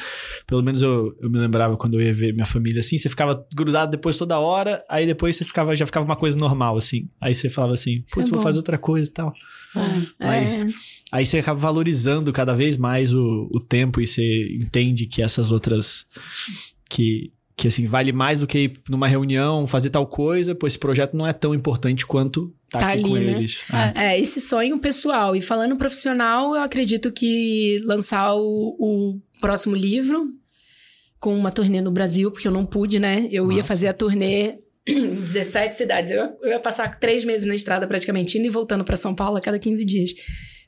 Pelo 0.46 0.62
menos 0.62 0.80
eu, 0.80 1.16
eu 1.20 1.28
me 1.28 1.38
lembrava 1.38 1.76
quando 1.76 1.94
eu 1.94 2.06
ia 2.06 2.12
ver 2.12 2.32
minha 2.32 2.46
família 2.46 2.80
assim, 2.80 2.96
você 2.96 3.08
ficava 3.08 3.44
grudado 3.52 3.90
depois 3.90 4.16
toda 4.16 4.38
hora, 4.38 4.84
aí 4.88 5.06
depois 5.06 5.36
você 5.36 5.44
ficava, 5.44 5.74
já 5.74 5.86
ficava 5.86 6.06
uma 6.06 6.16
coisa 6.16 6.38
normal, 6.38 6.76
assim. 6.76 7.08
Aí 7.20 7.34
você 7.34 7.48
falava 7.48 7.74
assim, 7.74 8.04
putz, 8.12 8.28
é 8.28 8.32
vou 8.32 8.40
fazer 8.40 8.58
outra 8.58 8.78
coisa 8.78 9.08
e 9.08 9.12
tal. 9.12 9.32
É. 9.76 10.24
Mas. 10.26 10.62
É. 10.62 10.66
Aí 11.12 11.26
você 11.26 11.38
acaba 11.38 11.58
valorizando 11.58 12.32
cada 12.32 12.54
vez 12.54 12.76
mais 12.76 13.14
o, 13.14 13.48
o 13.52 13.60
tempo 13.60 14.00
e 14.00 14.06
você 14.06 14.56
entende 14.60 15.06
que 15.06 15.22
essas 15.22 15.52
outras. 15.52 16.06
que 16.88 17.32
que 17.56 17.68
assim 17.68 17.86
vale 17.86 18.12
mais 18.12 18.40
do 18.40 18.46
que 18.46 18.58
ir 18.58 18.80
numa 18.88 19.06
reunião 19.06 19.66
fazer 19.66 19.90
tal 19.90 20.06
coisa, 20.06 20.54
pois 20.54 20.72
esse 20.72 20.78
projeto 20.78 21.16
não 21.16 21.26
é 21.26 21.32
tão 21.32 21.54
importante 21.54 22.04
quanto 22.04 22.52
tá, 22.68 22.80
tá 22.80 22.86
aqui 22.88 22.94
ali, 22.94 23.02
com 23.02 23.14
né? 23.14 23.32
eles. 23.32 23.64
É. 23.94 24.06
é. 24.06 24.20
esse 24.20 24.40
sonho 24.40 24.78
pessoal. 24.78 25.36
E 25.36 25.40
falando 25.40 25.76
profissional, 25.76 26.54
eu 26.54 26.62
acredito 26.62 27.12
que 27.12 27.80
lançar 27.84 28.34
o, 28.34 28.76
o 28.78 29.20
próximo 29.40 29.76
livro 29.76 30.28
com 31.20 31.34
uma 31.36 31.50
turnê 31.50 31.80
no 31.80 31.92
Brasil, 31.92 32.30
porque 32.30 32.48
eu 32.48 32.52
não 32.52 32.66
pude, 32.66 32.98
né? 32.98 33.28
Eu 33.30 33.44
Nossa. 33.44 33.56
ia 33.56 33.64
fazer 33.64 33.88
a 33.88 33.94
turnê 33.94 34.58
em 34.86 35.14
17 35.14 35.76
cidades. 35.76 36.10
Eu, 36.10 36.36
eu 36.42 36.50
ia 36.50 36.60
passar 36.60 36.98
três 36.98 37.24
meses 37.24 37.46
na 37.46 37.54
estrada 37.54 37.86
praticamente, 37.86 38.36
indo 38.36 38.46
e 38.46 38.50
voltando 38.50 38.84
para 38.84 38.96
São 38.96 39.14
Paulo 39.14 39.36
a 39.36 39.40
cada 39.40 39.58
15 39.58 39.84
dias 39.84 40.10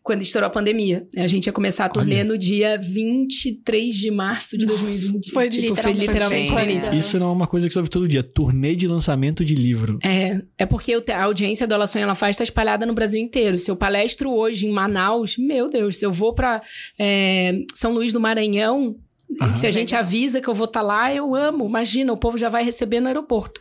quando 0.07 0.23
estourou 0.23 0.47
a 0.47 0.51
pandemia. 0.51 1.05
A 1.17 1.27
gente 1.27 1.47
ia 1.47 1.53
começar 1.53 1.85
a 1.85 1.89
turnê 1.89 2.21
Olha. 2.21 2.25
no 2.27 2.39
dia 2.39 2.79
23 2.81 3.93
de 3.93 4.09
março 4.13 4.57
de 4.57 4.65
2020. 4.65 5.33
Foi, 5.33 5.51
tipo, 5.51 5.67
literalmente, 5.67 5.83
foi 5.83 6.07
literalmente 6.07 6.53
no 6.53 6.61
início. 6.61 6.95
Isso 6.95 7.19
não 7.19 7.31
é 7.31 7.33
uma 7.33 7.49
coisa 7.49 7.67
que 7.67 7.73
você 7.73 7.81
ouve 7.81 7.91
todo 7.91 8.07
dia. 8.07 8.23
Turnê 8.23 8.77
de 8.77 8.87
lançamento 8.87 9.45
de 9.45 9.57
livro. 9.57 9.99
É, 10.05 10.41
é 10.57 10.65
porque 10.65 11.03
a 11.11 11.25
audiência 11.25 11.67
do 11.67 11.75
Ela 11.75 11.89
Sonha 11.89 12.05
Ela 12.05 12.15
Faz 12.15 12.37
está 12.37 12.45
espalhada 12.45 12.87
no 12.87 12.95
Brasil 12.95 13.21
inteiro. 13.21 13.59
Se 13.59 13.69
eu 13.69 13.75
palestro 13.75 14.31
hoje 14.31 14.69
em 14.69 14.71
Manaus, 14.71 15.37
meu 15.37 15.69
Deus, 15.69 15.99
se 15.99 16.07
eu 16.07 16.13
vou 16.13 16.33
para 16.33 16.63
é, 16.97 17.65
São 17.75 17.93
Luís 17.93 18.13
do 18.13 18.21
Maranhão, 18.21 18.95
Aham. 19.41 19.51
se 19.51 19.67
a 19.67 19.73
gente 19.73 19.97
avisa 19.97 20.41
que 20.41 20.47
eu 20.47 20.55
vou 20.55 20.67
estar 20.67 20.81
tá 20.81 20.87
lá, 20.87 21.13
eu 21.13 21.35
amo. 21.35 21.67
Imagina, 21.67 22.13
o 22.13 22.17
povo 22.17 22.39
já 22.39 22.49
vai 22.49 22.63
receber 22.63 23.01
no 23.01 23.09
aeroporto. 23.09 23.61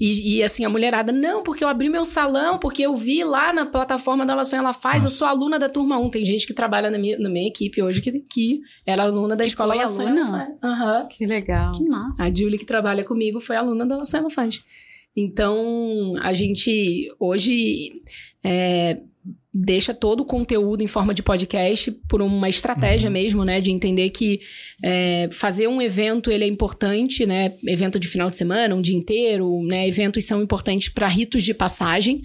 E, 0.00 0.36
e, 0.36 0.42
assim, 0.42 0.64
a 0.64 0.68
mulherada, 0.68 1.12
não, 1.12 1.42
porque 1.42 1.64
eu 1.64 1.68
abri 1.68 1.88
meu 1.88 2.04
salão, 2.04 2.58
porque 2.58 2.82
eu 2.82 2.96
vi 2.96 3.24
lá 3.24 3.52
na 3.52 3.66
plataforma 3.66 4.24
da 4.24 4.32
Ela 4.32 4.42
Ela 4.52 4.72
Faz, 4.72 5.02
eu 5.02 5.10
sou 5.10 5.26
aluna 5.26 5.58
da 5.58 5.68
turma 5.68 5.98
1. 5.98 6.10
Tem 6.10 6.24
gente 6.24 6.46
que 6.46 6.54
trabalha 6.54 6.90
na 6.90 6.98
minha, 6.98 7.18
na 7.18 7.28
minha 7.28 7.48
equipe 7.48 7.82
hoje 7.82 8.00
que, 8.00 8.12
que 8.20 8.60
era 8.86 9.02
aluna 9.02 9.34
da 9.34 9.44
que 9.44 9.50
escola 9.50 9.74
Sonha 9.88 10.10
Ela 10.10 10.30
Faz. 10.30 10.48
Uhum. 10.48 11.08
Que 11.08 11.26
legal. 11.26 11.72
Que 11.72 11.84
massa. 11.84 12.24
A 12.24 12.32
Julie 12.32 12.58
que 12.58 12.66
trabalha 12.66 13.04
comigo 13.04 13.40
foi 13.40 13.56
aluna 13.56 13.84
da 13.84 13.96
Ela 13.96 14.04
Ela 14.14 14.30
Faz. 14.30 14.62
Então, 15.16 16.14
a 16.20 16.32
gente 16.32 17.12
hoje 17.18 18.02
é, 18.44 19.00
deixa 19.52 19.94
todo 19.94 20.20
o 20.20 20.26
conteúdo 20.26 20.82
em 20.82 20.86
forma 20.86 21.14
de 21.14 21.22
podcast 21.22 21.90
por 22.08 22.20
uma 22.20 22.48
estratégia 22.48 23.08
uhum. 23.08 23.12
mesmo, 23.12 23.44
né? 23.44 23.60
De 23.60 23.70
entender 23.70 24.10
que 24.10 24.40
é, 24.82 25.28
fazer 25.32 25.66
um 25.66 25.80
evento 25.80 26.30
ele 26.30 26.44
é 26.44 26.46
importante, 26.46 27.24
né? 27.24 27.54
Evento 27.66 27.98
de 27.98 28.06
final 28.06 28.28
de 28.28 28.36
semana, 28.36 28.74
um 28.74 28.82
dia 28.82 28.96
inteiro, 28.96 29.62
né? 29.64 29.88
Eventos 29.88 30.24
são 30.24 30.42
importantes 30.42 30.88
para 30.88 31.08
ritos 31.08 31.44
de 31.44 31.54
passagem, 31.54 32.22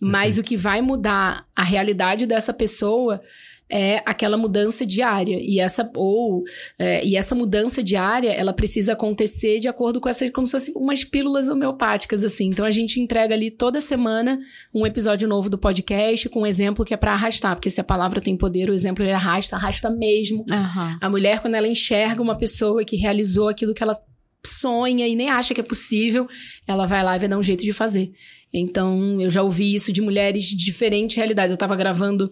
mas 0.00 0.36
o 0.36 0.42
que 0.42 0.56
vai 0.56 0.82
mudar 0.82 1.46
a 1.54 1.62
realidade 1.62 2.26
dessa 2.26 2.52
pessoa 2.52 3.20
é 3.68 4.02
aquela 4.04 4.36
mudança 4.36 4.84
diária. 4.84 5.38
E 5.40 5.58
essa, 5.58 5.90
ou, 5.96 6.44
é, 6.78 7.04
e 7.04 7.16
essa 7.16 7.34
mudança 7.34 7.82
diária, 7.82 8.30
ela 8.30 8.52
precisa 8.52 8.92
acontecer 8.92 9.58
de 9.58 9.68
acordo 9.68 10.00
com 10.00 10.08
essas, 10.08 10.30
como 10.30 10.46
se 10.46 10.52
fossem 10.52 10.74
umas 10.76 11.02
pílulas 11.02 11.48
homeopáticas, 11.48 12.24
assim. 12.24 12.48
Então 12.48 12.64
a 12.64 12.70
gente 12.70 13.00
entrega 13.00 13.34
ali 13.34 13.50
toda 13.50 13.80
semana 13.80 14.38
um 14.72 14.86
episódio 14.86 15.26
novo 15.26 15.48
do 15.48 15.58
podcast 15.58 16.28
com 16.28 16.42
um 16.42 16.46
exemplo 16.46 16.84
que 16.84 16.94
é 16.94 16.96
para 16.96 17.12
arrastar, 17.12 17.56
porque 17.56 17.70
se 17.70 17.80
a 17.80 17.84
palavra 17.84 18.20
tem 18.20 18.36
poder, 18.36 18.70
o 18.70 18.74
exemplo 18.74 19.02
ele 19.02 19.12
arrasta, 19.12 19.56
arrasta 19.56 19.90
mesmo. 19.90 20.44
Uhum. 20.50 20.98
A 21.00 21.10
mulher, 21.10 21.40
quando 21.40 21.54
ela 21.54 21.66
enxerga 21.66 22.22
uma 22.22 22.36
pessoa 22.36 22.84
que 22.84 22.96
realizou 22.96 23.48
aquilo 23.48 23.74
que 23.74 23.82
ela 23.82 23.98
sonha 24.46 25.08
e 25.08 25.16
nem 25.16 25.30
acha 25.30 25.54
que 25.54 25.60
é 25.60 25.64
possível, 25.64 26.28
ela 26.66 26.86
vai 26.86 27.02
lá 27.02 27.16
e 27.16 27.18
vai 27.18 27.28
dar 27.28 27.38
um 27.38 27.42
jeito 27.42 27.64
de 27.64 27.72
fazer. 27.72 28.12
Então, 28.52 29.20
eu 29.20 29.30
já 29.30 29.42
ouvi 29.42 29.74
isso 29.74 29.92
de 29.92 30.00
mulheres 30.00 30.44
de 30.44 30.56
diferentes 30.56 31.16
realidades. 31.16 31.50
Eu 31.50 31.56
estava 31.56 31.74
gravando 31.74 32.30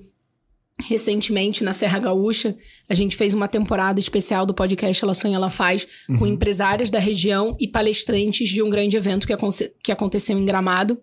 Recentemente, 0.88 1.64
na 1.64 1.73
Serra 1.73 1.99
Gaúcha, 1.99 2.57
a 2.88 2.95
gente 2.95 3.16
fez 3.16 3.35
uma 3.35 3.49
temporada 3.49 4.01
especial 4.01 4.45
do 4.45 4.55
podcast 4.55 5.03
Ela 5.03 5.14
Sonha, 5.14 5.37
Ela 5.37 5.51
Faz, 5.51 5.87
uhum. 6.09 6.18
com 6.18 6.27
empresários 6.27 6.90
da 6.90 6.99
região 6.99 7.57
e 7.59 7.68
palestrantes 7.68 8.49
de 8.49 8.62
um 8.62 8.71
grande 8.71 8.97
evento 8.97 9.27
que, 9.27 9.33
aconte 9.33 9.73
que 9.83 9.92
aconteceu 9.92 10.38
em 10.38 10.45
Gramado. 10.45 10.99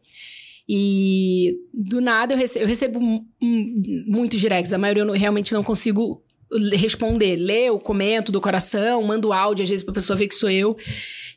E 0.68 1.56
do 1.74 2.00
nada 2.00 2.34
eu 2.34 2.38
recebo, 2.38 2.64
eu 2.64 2.68
recebo 2.68 3.00
muitos 3.42 4.40
directs, 4.40 4.72
a 4.72 4.78
maioria 4.78 5.02
eu 5.02 5.12
realmente 5.14 5.52
não 5.52 5.64
consigo 5.64 6.24
responder. 6.74 7.40
Eu 7.40 7.80
comento 7.80 8.32
do 8.32 8.42
coração, 8.42 9.02
mando 9.04 9.34
áudio, 9.34 9.64
às 9.64 9.70
vezes, 9.70 9.84
pra 9.84 9.94
pessoa 9.94 10.18
ver 10.18 10.28
que 10.28 10.36
sou 10.36 10.50
eu. 10.50 10.78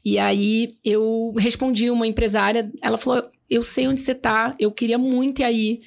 E 0.04 0.18
aí 0.18 0.74
eu 0.84 1.32
respondi 1.38 1.90
uma 1.90 2.06
empresária, 2.06 2.70
ela 2.82 2.98
falou: 2.98 3.22
Eu 3.48 3.62
sei 3.62 3.86
onde 3.88 4.00
você 4.00 4.14
tá, 4.14 4.54
eu 4.58 4.70
queria 4.70 4.98
muito 4.98 5.40
ir 5.40 5.44
aí. 5.44 5.80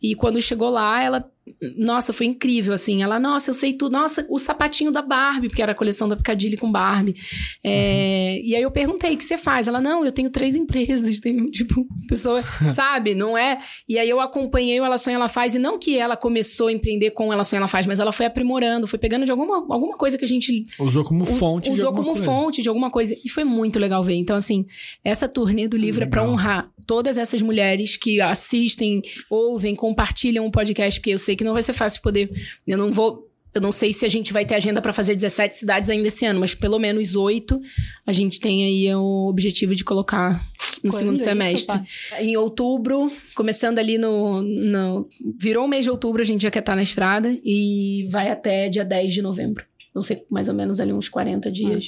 E 0.00 0.14
quando 0.14 0.40
chegou 0.40 0.70
lá, 0.70 1.02
ela 1.02 1.30
nossa, 1.76 2.12
foi 2.12 2.26
incrível, 2.26 2.74
assim. 2.74 3.02
Ela, 3.02 3.20
nossa, 3.20 3.50
eu 3.50 3.54
sei 3.54 3.72
tudo. 3.72 3.92
Nossa, 3.92 4.26
o 4.28 4.38
sapatinho 4.38 4.90
da 4.90 5.00
Barbie, 5.00 5.48
porque 5.48 5.62
era 5.62 5.72
a 5.72 5.74
coleção 5.74 6.08
da 6.08 6.16
Piccadilly 6.16 6.56
com 6.56 6.70
Barbie. 6.70 7.14
É, 7.62 8.38
uhum. 8.40 8.48
E 8.48 8.56
aí 8.56 8.62
eu 8.62 8.70
perguntei, 8.70 9.14
o 9.14 9.16
que 9.16 9.24
você 9.24 9.38
faz? 9.38 9.68
Ela, 9.68 9.80
não, 9.80 10.04
eu 10.04 10.10
tenho 10.12 10.30
três 10.30 10.56
empresas. 10.56 11.20
Tem, 11.26 11.50
tipo, 11.50 11.86
pessoa, 12.08 12.42
sabe? 12.72 13.14
Não 13.14 13.38
é? 13.38 13.60
E 13.88 13.98
aí 13.98 14.08
eu 14.08 14.20
acompanhei 14.20 14.80
o 14.80 14.84
Ela 14.84 14.98
Sonha, 14.98 15.16
Ela 15.16 15.28
Faz. 15.28 15.54
E 15.54 15.58
não 15.58 15.78
que 15.78 15.96
ela 15.96 16.16
começou 16.16 16.66
a 16.66 16.72
empreender 16.72 17.12
com 17.12 17.32
Ela 17.32 17.44
Sonha, 17.44 17.60
Ela 17.60 17.68
Faz, 17.68 17.86
mas 17.86 18.00
ela 18.00 18.12
foi 18.12 18.26
aprimorando, 18.26 18.86
foi 18.86 18.98
pegando 18.98 19.24
de 19.24 19.30
alguma, 19.30 19.56
alguma 19.56 19.96
coisa 19.96 20.18
que 20.18 20.24
a 20.24 20.28
gente... 20.28 20.64
Usou 20.78 21.04
como 21.04 21.24
fonte 21.24 21.70
Usou 21.70 21.92
como 21.92 22.12
coisa. 22.12 22.24
fonte 22.24 22.62
de 22.62 22.68
alguma 22.68 22.90
coisa. 22.90 23.16
E 23.24 23.28
foi 23.28 23.44
muito 23.44 23.78
legal 23.78 24.02
ver. 24.02 24.14
Então, 24.14 24.36
assim, 24.36 24.66
essa 25.04 25.28
turnê 25.28 25.68
do 25.68 25.76
livro 25.76 26.00
legal. 26.00 26.08
é 26.08 26.10
pra 26.10 26.32
honrar 26.32 26.70
todas 26.86 27.18
essas 27.18 27.42
mulheres 27.42 27.96
que 27.96 28.20
assistem, 28.20 29.02
ouvem, 29.28 29.74
compartilham 29.74 30.46
o 30.46 30.50
podcast, 30.50 31.00
porque 31.00 31.10
eu 31.10 31.18
sei 31.18 31.35
que 31.36 31.44
não 31.44 31.52
vai 31.52 31.62
ser 31.62 31.72
fácil 31.72 32.02
poder. 32.02 32.30
Eu 32.66 32.78
não 32.78 32.92
vou. 32.92 33.30
Eu 33.54 33.60
não 33.60 33.72
sei 33.72 33.90
se 33.92 34.04
a 34.04 34.08
gente 34.08 34.34
vai 34.34 34.44
ter 34.44 34.54
agenda 34.54 34.82
para 34.82 34.92
fazer 34.92 35.14
17 35.14 35.56
cidades 35.56 35.88
ainda 35.88 36.08
esse 36.08 36.26
ano, 36.26 36.40
mas 36.40 36.54
pelo 36.54 36.78
menos 36.78 37.16
oito 37.16 37.58
a 38.06 38.12
gente 38.12 38.38
tem 38.38 38.64
aí 38.64 38.94
o 38.94 39.28
objetivo 39.28 39.74
de 39.74 39.82
colocar 39.82 40.46
no 40.84 40.90
Quando 40.90 40.98
segundo 40.98 41.20
é 41.20 41.24
semestre. 41.24 41.82
Isso, 41.86 42.14
em 42.20 42.36
outubro, 42.36 43.10
começando 43.34 43.78
ali 43.78 43.96
no, 43.96 44.42
no. 44.42 45.08
Virou 45.38 45.64
o 45.64 45.68
mês 45.68 45.84
de 45.84 45.90
outubro, 45.90 46.20
a 46.20 46.24
gente 46.24 46.42
já 46.42 46.50
quer 46.50 46.58
estar 46.58 46.76
na 46.76 46.82
estrada 46.82 47.34
e 47.42 48.06
vai 48.10 48.30
até 48.30 48.68
dia 48.68 48.84
10 48.84 49.12
de 49.14 49.22
novembro 49.22 49.64
não 49.96 50.02
sei, 50.02 50.26
mais 50.30 50.46
ou 50.46 50.52
menos 50.54 50.78
ali 50.78 50.92
uns 50.92 51.08
40 51.08 51.50
dias. 51.50 51.86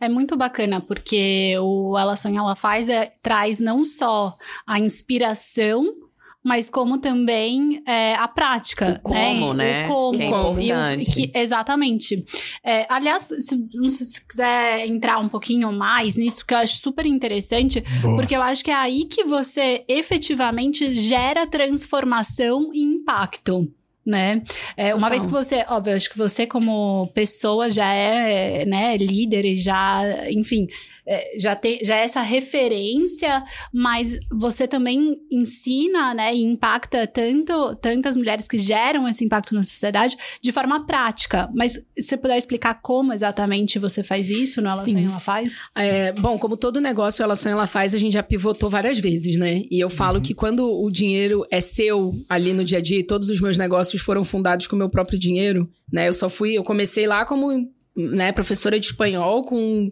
É 0.00 0.08
muito 0.08 0.36
bacana, 0.36 0.80
porque 0.80 1.56
o 1.58 1.98
Ela 1.98 2.14
Sonha, 2.14 2.38
Ela 2.38 2.54
Faz 2.54 2.88
é, 2.88 3.12
traz 3.20 3.58
não 3.58 3.84
só 3.84 4.36
a 4.64 4.78
inspiração 4.78 5.92
mas 6.42 6.68
como 6.68 6.98
também 6.98 7.82
é, 7.86 8.14
a 8.14 8.26
prática. 8.26 9.00
O 9.00 9.00
como, 9.00 9.54
né? 9.54 9.84
O 9.84 9.88
como. 9.88 10.18
Que 10.18 10.22
é 10.22 10.26
importante. 10.26 11.12
Que, 11.12 11.38
exatamente. 11.38 12.24
É, 12.64 12.86
aliás, 12.88 13.22
se, 13.22 13.68
não 13.74 13.88
sei 13.88 14.06
se 14.06 14.26
quiser 14.26 14.86
entrar 14.86 15.18
um 15.18 15.28
pouquinho 15.28 15.72
mais 15.72 16.16
nisso, 16.16 16.44
que 16.44 16.52
eu 16.52 16.58
acho 16.58 16.76
super 16.76 17.06
interessante, 17.06 17.82
Boa. 18.00 18.16
porque 18.16 18.36
eu 18.36 18.42
acho 18.42 18.64
que 18.64 18.70
é 18.70 18.74
aí 18.74 19.04
que 19.04 19.24
você 19.24 19.84
efetivamente 19.86 20.94
gera 20.94 21.46
transformação 21.46 22.70
e 22.74 22.82
impacto 22.82 23.70
né? 24.04 24.42
É, 24.76 24.94
uma 24.94 25.08
vez 25.08 25.24
que 25.24 25.30
você, 25.30 25.64
óbvio, 25.68 25.94
acho 25.94 26.10
que 26.10 26.18
você 26.18 26.44
como 26.46 27.08
pessoa 27.14 27.70
já 27.70 27.92
é, 27.94 28.64
né, 28.66 28.96
líder 28.96 29.44
e 29.44 29.56
já, 29.56 30.02
enfim, 30.28 30.66
é, 31.06 31.38
já, 31.38 31.56
tem, 31.56 31.80
já 31.82 31.96
é 31.96 32.04
essa 32.04 32.22
referência, 32.22 33.42
mas 33.72 34.18
você 34.30 34.68
também 34.68 35.18
ensina, 35.30 36.14
né, 36.14 36.34
e 36.34 36.42
impacta 36.42 37.06
tanto, 37.06 37.74
tantas 37.76 38.16
mulheres 38.16 38.46
que 38.46 38.58
geram 38.58 39.08
esse 39.08 39.24
impacto 39.24 39.54
na 39.54 39.62
sociedade 39.62 40.16
de 40.40 40.52
forma 40.52 40.86
prática. 40.86 41.50
Mas 41.54 41.72
se 41.72 42.02
você 42.02 42.16
puder 42.16 42.38
explicar 42.38 42.80
como 42.80 43.12
exatamente 43.12 43.78
você 43.78 44.02
faz 44.02 44.30
isso 44.30 44.60
no 44.62 44.68
Ela 44.68 44.84
Sonha, 44.84 45.06
Ela 45.08 45.20
Faz? 45.20 45.62
É, 45.74 46.12
bom, 46.12 46.38
como 46.38 46.56
todo 46.56 46.80
negócio 46.80 47.22
Ela 47.22 47.34
Sonha, 47.34 47.54
Ela 47.54 47.66
Faz, 47.66 47.94
a 47.94 47.98
gente 47.98 48.12
já 48.14 48.22
pivotou 48.22 48.70
várias 48.70 48.98
vezes, 48.98 49.38
né? 49.38 49.62
E 49.70 49.80
eu 49.80 49.90
falo 49.90 50.16
uhum. 50.16 50.22
que 50.22 50.34
quando 50.34 50.64
o 50.64 50.90
dinheiro 50.90 51.44
é 51.50 51.60
seu 51.60 52.14
ali 52.28 52.52
no 52.52 52.64
dia 52.64 52.78
a 52.78 52.80
dia, 52.80 53.00
e 53.00 53.04
todos 53.04 53.28
os 53.28 53.40
meus 53.40 53.58
negócios 53.58 54.00
foram 54.02 54.24
fundados 54.24 54.66
com 54.66 54.76
o 54.76 54.78
meu 54.78 54.88
próprio 54.88 55.18
dinheiro, 55.18 55.68
né? 55.92 56.08
Eu 56.08 56.12
só 56.12 56.28
fui, 56.28 56.56
eu 56.56 56.62
comecei 56.62 57.06
lá 57.06 57.24
como 57.24 57.68
né, 57.96 58.32
professora 58.32 58.78
de 58.78 58.86
espanhol 58.86 59.42
com 59.42 59.90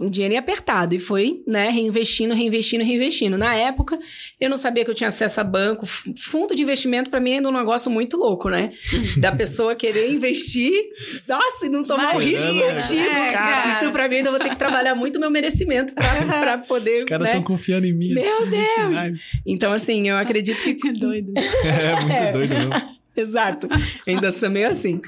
um 0.00 0.08
dinheiro 0.08 0.36
apertado. 0.36 0.94
E 0.94 0.98
foi, 0.98 1.42
né, 1.46 1.68
reinvestindo, 1.70 2.34
reinvestindo, 2.34 2.84
reinvestindo. 2.84 3.38
Na 3.38 3.54
época, 3.54 3.98
eu 4.40 4.48
não 4.48 4.56
sabia 4.56 4.84
que 4.84 4.90
eu 4.90 4.94
tinha 4.94 5.08
acesso 5.08 5.40
a 5.40 5.44
banco. 5.44 5.86
Fundo 5.86 6.54
de 6.54 6.62
investimento, 6.62 7.10
para 7.10 7.20
mim, 7.20 7.32
é 7.32 7.40
um 7.40 7.52
negócio 7.52 7.90
muito 7.90 8.16
louco, 8.16 8.48
né? 8.48 8.70
Da 9.18 9.32
pessoa 9.32 9.74
querer 9.74 10.12
investir, 10.12 10.72
nossa, 11.26 11.66
e 11.66 11.68
não 11.68 11.82
tomar 11.82 12.14
o 12.16 12.18
risco 12.18 12.46
contigo. 12.46 13.02
É, 13.02 13.68
Isso 13.68 13.90
para 13.90 14.08
mim, 14.08 14.16
ainda 14.16 14.30
vou 14.30 14.38
ter 14.38 14.50
que 14.50 14.56
trabalhar 14.56 14.94
muito 14.94 15.18
meu 15.18 15.30
merecimento 15.30 15.94
para 15.94 16.58
poder. 16.58 16.98
Os 16.98 17.04
caras 17.04 17.26
estão 17.26 17.40
né? 17.40 17.46
confiando 17.46 17.86
em 17.86 17.92
mim. 17.92 18.14
Meu 18.14 18.46
Deus! 18.46 19.20
Então, 19.46 19.72
assim, 19.72 20.08
eu 20.08 20.16
acredito 20.16 20.62
que. 20.62 20.74
que 20.74 20.92
doido. 20.98 21.32
É, 21.36 22.00
muito 22.00 22.12
é. 22.12 22.32
doido 22.32 22.54
mesmo. 22.54 22.72
Exato. 23.18 23.66
Eu 24.06 24.14
ainda 24.14 24.30
sou 24.30 24.48
meio 24.48 24.68
assim. 24.68 25.00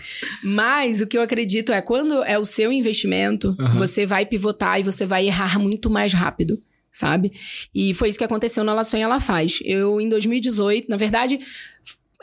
Mas 0.42 1.00
o 1.00 1.06
que 1.06 1.16
eu 1.16 1.22
acredito 1.22 1.72
é 1.72 1.80
quando 1.80 2.24
é 2.24 2.38
o 2.38 2.44
seu 2.44 2.72
investimento, 2.72 3.56
uhum. 3.58 3.74
você 3.74 4.04
vai 4.04 4.26
pivotar 4.26 4.80
e 4.80 4.82
você 4.82 5.06
vai 5.06 5.26
errar 5.26 5.58
muito 5.58 5.88
mais 5.88 6.12
rápido 6.12 6.60
sabe? 6.92 7.32
E 7.72 7.94
foi 7.94 8.08
isso 8.08 8.18
que 8.18 8.24
aconteceu 8.24 8.64
na 8.64 8.72
Ela 8.72 8.82
Sonha, 8.82 9.04
Ela 9.04 9.20
Faz. 9.20 9.60
Eu, 9.64 10.00
em 10.00 10.08
2018, 10.08 10.88
na 10.90 10.96
verdade, 10.96 11.38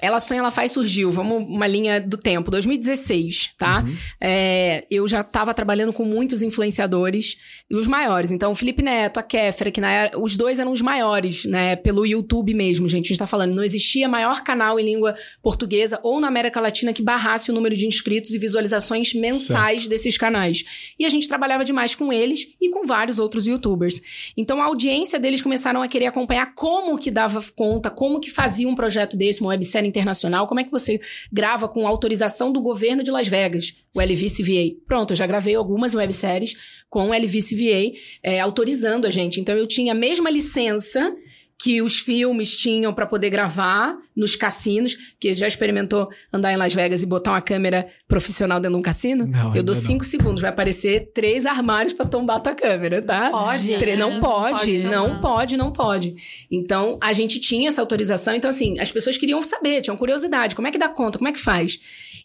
ela 0.02 0.20
Sonha, 0.20 0.40
Ela 0.40 0.52
Faz 0.52 0.72
surgiu, 0.72 1.12
vamos 1.12 1.44
uma 1.48 1.68
linha 1.68 2.00
do 2.00 2.18
tempo, 2.18 2.52
2016, 2.52 3.54
tá? 3.58 3.84
Uhum. 3.84 3.96
É, 4.22 4.86
eu 4.90 5.08
já 5.08 5.22
estava 5.22 5.54
trabalhando 5.54 5.94
com 5.94 6.04
muitos 6.04 6.42
influenciadores, 6.42 7.38
e 7.70 7.76
os 7.76 7.86
maiores. 7.86 8.32
Então, 8.32 8.52
o 8.52 8.56
Felipe 8.56 8.82
Neto, 8.82 9.18
a 9.18 9.24
Kéfera, 9.24 9.70
que 9.72 9.82
na, 9.82 10.12
os 10.18 10.38
dois 10.38 10.60
eram 10.60 10.72
os 10.72 10.82
maiores, 10.82 11.44
né? 11.46 11.76
Pelo 11.76 12.06
YouTube 12.06 12.54
mesmo, 12.54 12.88
gente. 12.88 13.06
A 13.06 13.08
gente 13.10 13.20
tá 13.20 13.28
falando, 13.28 13.54
não 13.54 13.64
existia 13.64 14.08
maior 14.08 14.42
canal 14.42 14.80
em 14.80 14.86
língua 14.86 15.16
portuguesa 15.42 16.00
ou 16.02 16.20
na 16.20 16.28
América 16.28 16.62
Latina 16.62 16.94
que 16.94 17.02
barrasse 17.02 17.52
o 17.52 17.54
número 17.54 17.76
de 17.76 17.86
inscritos 17.86 18.34
e 18.34 18.40
visualizações 18.40 19.14
mensais 19.14 19.82
certo. 19.82 19.90
desses 19.90 20.18
canais. 20.18 20.94
E 20.98 21.06
a 21.06 21.10
gente 21.10 21.28
trabalhava 21.28 21.66
demais 21.66 21.94
com 21.94 22.12
eles 22.14 22.48
e 22.62 22.70
com 22.70 22.86
vários 22.86 23.20
outros 23.20 23.46
youtubers. 23.46 24.32
Então, 24.38 24.62
a 24.62 24.66
audiência 24.66 25.20
deles 25.20 25.42
começaram 25.42 25.82
a 25.82 25.88
querer 25.88 26.06
acompanhar 26.06 26.54
como 26.56 26.98
que 26.98 27.12
dava 27.12 27.44
conta, 27.56 27.90
como 27.90 28.20
que 28.20 28.32
fazia 28.32 28.68
um 28.68 28.76
projeto 28.76 29.18
desse, 29.18 29.42
uma 29.42 29.50
websérie 29.50 29.87
internacional, 29.88 30.48
como 30.48 30.60
é 30.60 30.64
que 30.64 30.72
você 30.72 31.00
grava 31.32 31.68
com 31.68 31.88
autorização 31.88 32.52
do 32.52 32.62
governo 32.62 33.04
de 33.04 33.12
Las 33.12 33.28
Vegas, 33.28 33.76
o 33.94 34.02
LVCVA? 34.02 34.76
Pronto, 34.86 35.12
eu 35.12 35.18
já 35.18 35.26
gravei 35.26 35.56
algumas 35.56 35.94
webséries 35.96 36.56
com 36.90 37.10
o 37.10 37.14
LVCVA 37.14 37.94
é, 38.24 38.40
autorizando 38.40 39.06
a 39.06 39.10
gente. 39.10 39.40
Então 39.40 39.56
eu 39.56 39.68
tinha 39.68 39.94
a 39.94 39.96
mesma 39.96 40.30
licença 40.30 41.16
que 41.60 41.82
os 41.82 41.98
filmes 41.98 42.56
tinham 42.56 42.94
para 42.94 43.08
poder 43.08 43.32
gravar 43.32 43.98
nos 44.16 44.36
cassinos, 44.36 44.96
que 45.20 45.34
já 45.34 45.48
experimentou 45.48 46.08
andar 46.32 46.54
em 46.54 46.58
Las 46.58 46.74
Vegas 46.74 47.02
e 47.02 47.06
botar 47.06 47.32
uma 47.32 47.42
câmera 47.42 47.88
profissional 48.08 48.60
dentro 48.60 48.76
de 48.76 48.80
um 48.80 48.84
cassino? 48.84 49.26
Não, 49.26 49.56
eu 49.56 49.64
dou 49.64 49.74
cinco 49.74 50.04
não. 50.04 50.10
segundos, 50.10 50.42
vai 50.42 50.52
aparecer 50.52 51.12
três 51.14 51.46
armários 51.48 51.94
para 51.94 52.06
tombar 52.06 52.38
a 52.38 52.40
tua 52.40 52.54
câmera, 52.54 53.02
tá? 53.02 53.32
Pode. 53.32 53.72
Não 53.98 54.20
pode, 54.20 54.54
pode 54.54 54.84
não, 54.84 55.08
não 55.08 55.22
pode, 55.22 55.58
não 55.58 55.72
pode. 55.72 56.16
Então, 56.52 57.00
a 57.02 57.12
gente 57.12 57.40
tinha 57.40 57.68
essa 57.68 57.82
autorização, 57.82 58.36
então 58.36 58.50
assim, 58.50 58.80
as 58.80 58.92
pessoas 58.92 59.18
queriam 59.18 59.42
saber, 59.42 59.82
tinham 59.82 59.98
curiosidade, 59.98 60.56
como 60.56 60.68
é 60.68 60.72
que 60.72 60.78
dá 60.78 60.90
conta, 60.90 61.18
como 61.18 61.28
é 61.30 61.34
que 61.34 61.40
faz? 61.40 61.80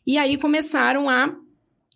E 0.07 0.19
aí 0.19 0.37
começaram 0.37 1.09
a 1.09 1.35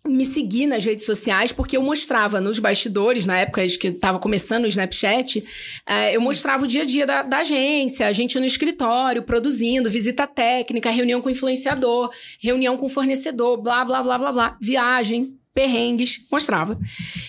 me 0.07 0.25
seguir 0.25 0.67
nas 0.67 0.83
redes 0.83 1.05
sociais, 1.05 1.51
porque 1.51 1.77
eu 1.77 1.81
mostrava 1.81 2.39
nos 2.39 2.59
bastidores, 2.59 3.25
na 3.25 3.37
época 3.39 3.65
que 3.67 3.87
estava 3.87 4.19
começando 4.19 4.63
o 4.63 4.67
Snapchat, 4.67 5.39
uh, 5.39 5.91
eu 6.11 6.21
mostrava 6.21 6.63
o 6.63 6.67
dia 6.67 6.81
a 6.81 6.85
dia 6.85 7.05
da, 7.05 7.21
da, 7.21 7.39
agência, 7.39 8.07
a 8.07 8.11
gente 8.11 8.39
no 8.39 8.45
escritório, 8.45 9.23
produzindo, 9.23 9.89
visita 9.89 10.25
técnica, 10.25 10.89
reunião 10.89 11.21
com 11.21 11.29
influenciador, 11.29 12.09
reunião 12.39 12.77
com 12.77 12.89
fornecedor, 12.89 13.61
blá, 13.61 13.83
blá, 13.83 14.01
blá, 14.01 14.17
blá, 14.17 14.31
blá, 14.31 14.57
viagem, 14.61 15.37
perrengues, 15.53 16.21
mostrava. 16.31 16.79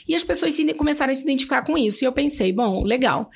E 0.07 0.15
as 0.15 0.23
pessoas 0.23 0.53
se, 0.55 0.75
começaram 0.75 1.11
a 1.11 1.15
se 1.15 1.23
identificar 1.23 1.63
com 1.63 1.79
isso. 1.79 2.05
E 2.05 2.07
eu 2.07 2.13
pensei, 2.13 2.53
bom, 2.53 2.85
legal. 2.85 3.31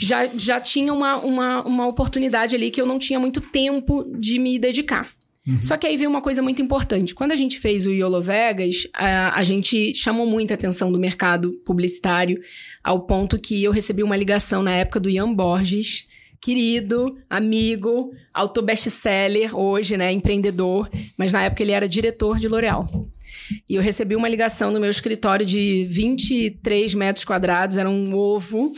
Já, 0.00 0.26
já 0.28 0.60
tinha 0.60 0.92
uma, 0.92 1.16
uma, 1.16 1.62
uma 1.64 1.86
oportunidade 1.88 2.54
ali 2.54 2.70
que 2.70 2.80
eu 2.80 2.86
não 2.86 3.00
tinha 3.00 3.18
muito 3.18 3.40
tempo 3.40 4.04
de 4.16 4.38
me 4.38 4.58
dedicar. 4.60 5.10
Uhum. 5.46 5.62
Só 5.62 5.76
que 5.76 5.86
aí 5.86 5.96
veio 5.96 6.10
uma 6.10 6.20
coisa 6.20 6.42
muito 6.42 6.60
importante. 6.60 7.14
Quando 7.14 7.32
a 7.32 7.36
gente 7.36 7.58
fez 7.58 7.86
o 7.86 7.92
Yolo 7.92 8.20
Vegas, 8.20 8.86
a, 8.94 9.38
a 9.38 9.42
gente 9.42 9.94
chamou 9.94 10.26
muita 10.26 10.54
atenção 10.54 10.92
do 10.92 10.98
mercado 10.98 11.52
publicitário, 11.64 12.40
ao 12.84 13.06
ponto 13.06 13.38
que 13.38 13.62
eu 13.62 13.72
recebi 13.72 14.02
uma 14.02 14.16
ligação 14.16 14.62
na 14.62 14.72
época 14.72 15.00
do 15.00 15.08
Ian 15.08 15.32
Borges, 15.32 16.06
querido, 16.40 17.16
amigo, 17.28 18.12
autor 18.32 18.62
best-seller, 18.62 19.56
hoje, 19.56 19.96
né, 19.96 20.10
empreendedor, 20.12 20.90
mas 21.16 21.32
na 21.32 21.42
época 21.42 21.62
ele 21.62 21.72
era 21.72 21.88
diretor 21.88 22.38
de 22.38 22.48
L'Oréal. 22.48 22.88
E 23.68 23.74
eu 23.74 23.82
recebi 23.82 24.16
uma 24.16 24.28
ligação 24.28 24.70
no 24.70 24.80
meu 24.80 24.90
escritório 24.90 25.44
de 25.44 25.86
23 25.90 26.94
metros 26.94 27.24
quadrados, 27.24 27.76
era 27.76 27.90
um 27.90 28.14
ovo 28.14 28.72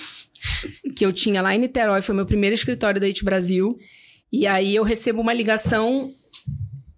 que 0.96 1.04
eu 1.04 1.12
tinha 1.12 1.42
lá 1.42 1.54
em 1.54 1.58
Niterói, 1.58 2.02
foi 2.02 2.14
meu 2.14 2.26
primeiro 2.26 2.54
escritório 2.54 3.00
da 3.00 3.06
IT 3.06 3.24
Brasil. 3.24 3.76
E 4.32 4.46
aí 4.46 4.74
eu 4.74 4.82
recebo 4.82 5.20
uma 5.20 5.32
ligação 5.32 6.12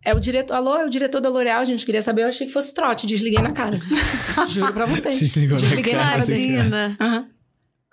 é 0.05 0.15
o 0.15 0.21
diretor. 0.21 0.55
Alô, 0.55 0.77
é 0.77 0.85
o 0.85 0.91
diretor 0.91 1.21
da 1.21 1.29
L'Oréal, 1.29 1.61
a 1.61 1.65
gente 1.65 1.85
queria 1.85 2.03
saber. 2.03 2.23
Eu 2.23 2.29
achei 2.29 2.47
que 2.47 2.53
fosse 2.53 2.75
trote, 2.75 3.07
desliguei 3.07 3.43
na 3.43 3.53
cara. 3.53 3.81
Juro 4.49 4.73
pra 4.73 4.85
vocês. 4.85 5.19
Desliguei 5.19 5.95
na 5.95 6.03
cara. 6.03 6.25
Imagina. 6.25 6.97
Uhum. 7.01 7.27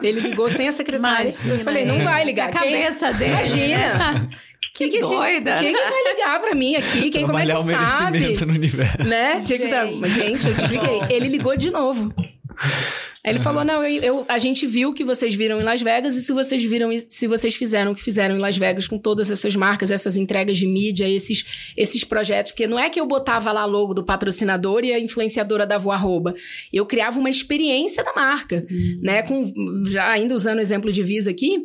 Ele 0.01 0.19
ligou 0.19 0.49
sem 0.49 0.67
a 0.67 0.71
secretária. 0.71 1.29
Imagina. 1.29 1.53
Eu 1.53 1.59
falei, 1.59 1.85
não 1.85 2.03
vai 2.03 2.25
ligar. 2.25 2.49
A 2.49 2.51
cabeça 2.51 3.09
Quem? 3.09 3.17
dele. 3.17 3.31
Imagina. 3.31 4.29
Que, 4.73 4.87
que, 4.87 5.01
doida! 5.01 5.57
Quem 5.59 5.73
que 5.73 5.81
vai 5.81 6.13
ligar 6.13 6.39
pra 6.39 6.55
mim 6.55 6.75
aqui? 6.75 7.09
Quem 7.09 7.25
como 7.25 7.37
é 7.37 7.45
que 7.45 7.51
o 7.51 7.63
sabe? 7.65 8.45
no 8.45 8.53
universo. 8.53 9.03
Né? 9.03 9.41
Tinha 9.41 9.59
que 9.59 9.67
dar... 9.67 9.85
Gente, 10.09 10.47
eu 10.47 10.53
desliguei. 10.53 11.01
Ele 11.09 11.27
ligou 11.27 11.57
de 11.57 11.69
novo. 11.71 12.13
Aí 13.23 13.31
ele 13.31 13.37
uhum. 13.37 13.43
falou: 13.43 13.63
não, 13.63 13.83
eu, 13.83 14.01
eu, 14.01 14.25
a 14.27 14.39
gente 14.39 14.65
viu 14.65 14.93
que 14.93 15.03
vocês 15.03 15.35
viram 15.35 15.59
em 15.59 15.63
Las 15.63 15.81
Vegas, 15.81 16.15
e 16.15 16.21
se 16.21 16.33
vocês 16.33 16.63
viram, 16.63 16.89
se 17.07 17.27
vocês 17.27 17.55
fizeram 17.55 17.91
o 17.91 17.95
que 17.95 18.01
fizeram 18.01 18.35
em 18.35 18.39
Las 18.39 18.57
Vegas 18.57 18.87
com 18.87 18.97
todas 18.97 19.29
essas 19.29 19.55
marcas, 19.55 19.91
essas 19.91 20.17
entregas 20.17 20.57
de 20.57 20.65
mídia, 20.65 21.07
esses, 21.07 21.73
esses 21.77 22.03
projetos, 22.03 22.51
porque 22.51 22.65
não 22.65 22.79
é 22.79 22.89
que 22.89 22.99
eu 22.99 23.05
botava 23.05 23.51
lá 23.51 23.65
logo 23.65 23.93
do 23.93 24.03
patrocinador 24.03 24.83
e 24.83 24.91
a 24.91 24.99
influenciadora 24.99 25.67
dava 25.67 25.87
o 25.87 25.91
arroba. 25.91 26.33
Eu 26.73 26.85
criava 26.85 27.19
uma 27.19 27.29
experiência 27.29 28.03
da 28.03 28.13
marca, 28.13 28.65
uhum. 28.69 28.99
né? 29.01 29.21
Com, 29.21 29.53
já 29.85 30.11
ainda 30.11 30.33
usando 30.33 30.57
o 30.57 30.61
exemplo 30.61 30.91
de 30.91 31.03
Visa 31.03 31.29
aqui, 31.29 31.59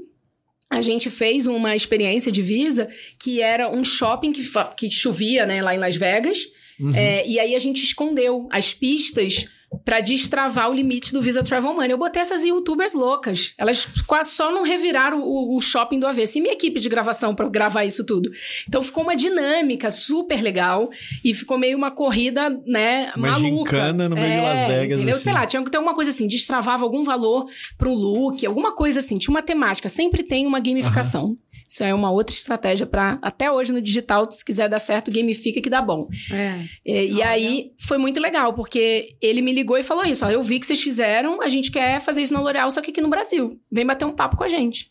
a 0.71 0.83
gente 0.83 1.09
fez 1.09 1.47
uma 1.47 1.75
experiência 1.75 2.31
de 2.31 2.43
Visa 2.43 2.89
que 3.19 3.41
era 3.41 3.71
um 3.71 3.85
shopping 3.85 4.33
que, 4.33 4.43
que 4.77 4.91
chovia, 4.91 5.47
né, 5.47 5.63
lá 5.63 5.75
em 5.75 5.79
Las 5.79 5.97
Vegas. 5.97 6.39
Uhum. 6.79 6.95
É, 6.95 7.27
e 7.27 7.39
aí 7.39 7.55
a 7.55 7.59
gente 7.59 7.83
escondeu 7.83 8.47
as 8.51 8.75
pistas 8.75 9.47
para 9.85 10.01
destravar 10.01 10.71
o 10.71 10.75
limite 10.75 11.13
do 11.13 11.21
Visa 11.21 11.43
Travel 11.43 11.75
Money. 11.75 11.91
Eu 11.91 11.99
botei 11.99 12.23
essas 12.23 12.45
youtubers 12.45 12.93
loucas. 12.93 13.55
Elas 13.59 13.87
quase 14.07 14.31
só 14.31 14.51
não 14.53 14.63
reviraram 14.63 15.21
o, 15.21 15.57
o 15.57 15.61
shopping 15.61 15.99
do 15.99 16.07
avesso. 16.07 16.39
E 16.39 16.41
minha 16.41 16.55
equipe 16.55 16.81
de 16.81 16.89
gravação 16.89 17.35
para 17.35 17.49
gravar 17.49 17.85
isso 17.85 18.05
tudo. 18.05 18.31
Então 18.69 18.83
ficou 18.83 19.03
uma 19.03 19.17
dinâmica 19.17 19.91
super 19.91 20.43
legal 20.43 20.91
e 21.25 21.35
ficou 21.35 21.59
meio 21.59 21.77
uma 21.77 21.91
corrida, 21.91 22.51
né, 22.67 23.13
uma 23.17 23.33
maluca. 23.33 23.77
Gincana 23.77 24.09
no 24.09 24.17
meio 24.17 24.27
é, 24.27 24.37
de 24.37 24.43
Las 24.43 24.69
Vegas. 24.69 24.99
Entendeu? 24.99 25.15
Assim. 25.15 25.25
Sei 25.25 25.33
lá, 25.33 25.47
tinha 25.47 25.63
que 25.63 25.71
ter 25.71 25.77
alguma 25.77 25.95
coisa 25.95 26.11
assim, 26.11 26.27
destravava 26.27 26.85
algum 26.85 27.03
valor 27.03 27.47
pro 27.77 27.93
look, 27.93 28.45
alguma 28.47 28.75
coisa 28.75 28.99
assim. 29.01 29.19
Tinha 29.19 29.33
uma 29.33 29.43
temática. 29.43 29.89
Sempre 29.89 30.23
tem 30.23 30.47
uma 30.47 30.61
gamificação. 30.61 31.27
Uhum. 31.27 31.39
Isso 31.69 31.83
é 31.83 31.93
uma 31.93 32.11
outra 32.11 32.35
estratégia 32.35 32.87
para 32.87 33.19
até 33.21 33.51
hoje 33.51 33.73
no 33.73 33.83
digital, 33.83 34.31
se 34.31 34.45
quiser 34.45 34.69
dar 34.69 34.79
certo, 34.79 35.11
gamifica 35.11 35.61
que 35.61 35.69
dá 35.69 35.83
bom. 35.83 36.09
É. 36.33 36.61
E, 36.85 37.15
e 37.15 37.23
aí 37.23 37.73
foi 37.79 37.99
muito 37.99 38.21
legal, 38.21 38.55
porque 38.55 39.17
ele 39.21 39.43
me 39.43 39.53
ligou 39.53 39.77
e 39.77 39.83
falou 39.83 40.05
isso: 40.05 40.25
ó, 40.25 40.31
eu 40.31 40.43
vi 40.43 40.61
que 40.61 40.67
vocês 40.67 40.81
fizeram, 40.81 41.43
a 41.43 41.49
gente 41.49 41.71
quer 41.71 42.01
fazer 42.01 42.23
isso 42.23 42.33
na 42.33 42.41
L'Oréal, 42.41 42.71
só 42.71 42.81
que 42.81 42.91
aqui 42.91 43.01
no 43.01 43.11
Brasil. 43.11 43.61
Vem 43.71 43.87
bater 43.87 44.05
um 44.05 44.13
papo 44.13 44.37
com 44.37 44.45
a 44.45 44.49
gente. 44.49 44.91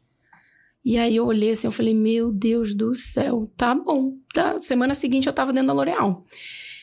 E 0.84 0.98
aí 0.98 1.16
eu 1.16 1.26
olhei 1.26 1.50
assim, 1.50 1.66
eu 1.66 1.72
falei, 1.72 1.96
meu 1.96 2.32
Deus 2.32 2.76
do 2.76 2.94
céu, 2.94 3.52
tá 3.58 3.74
bom. 3.74 4.14
Tá. 4.34 4.62
Semana 4.62 4.94
seguinte 4.94 5.26
eu 5.26 5.34
tava 5.34 5.52
dentro 5.52 5.68
da 5.68 5.74
L'Oréal. 5.74 6.24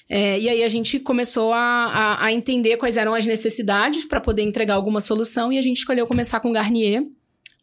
É, 0.09 0.39
e 0.39 0.49
aí 0.49 0.63
a 0.63 0.69
gente 0.69 0.99
começou 0.99 1.53
a, 1.53 1.59
a, 1.59 2.27
a 2.27 2.33
entender 2.33 2.77
quais 2.77 2.97
eram 2.97 3.15
as 3.15 3.27
necessidades 3.27 4.05
para 4.05 4.21
poder 4.21 4.43
entregar 4.43 4.75
alguma 4.75 5.01
solução 5.01 5.53
e 5.53 5.57
a 5.57 5.61
gente 5.61 5.79
escolheu 5.79 6.07
começar 6.07 6.41
com 6.41 6.53
Garnier. 6.53 7.07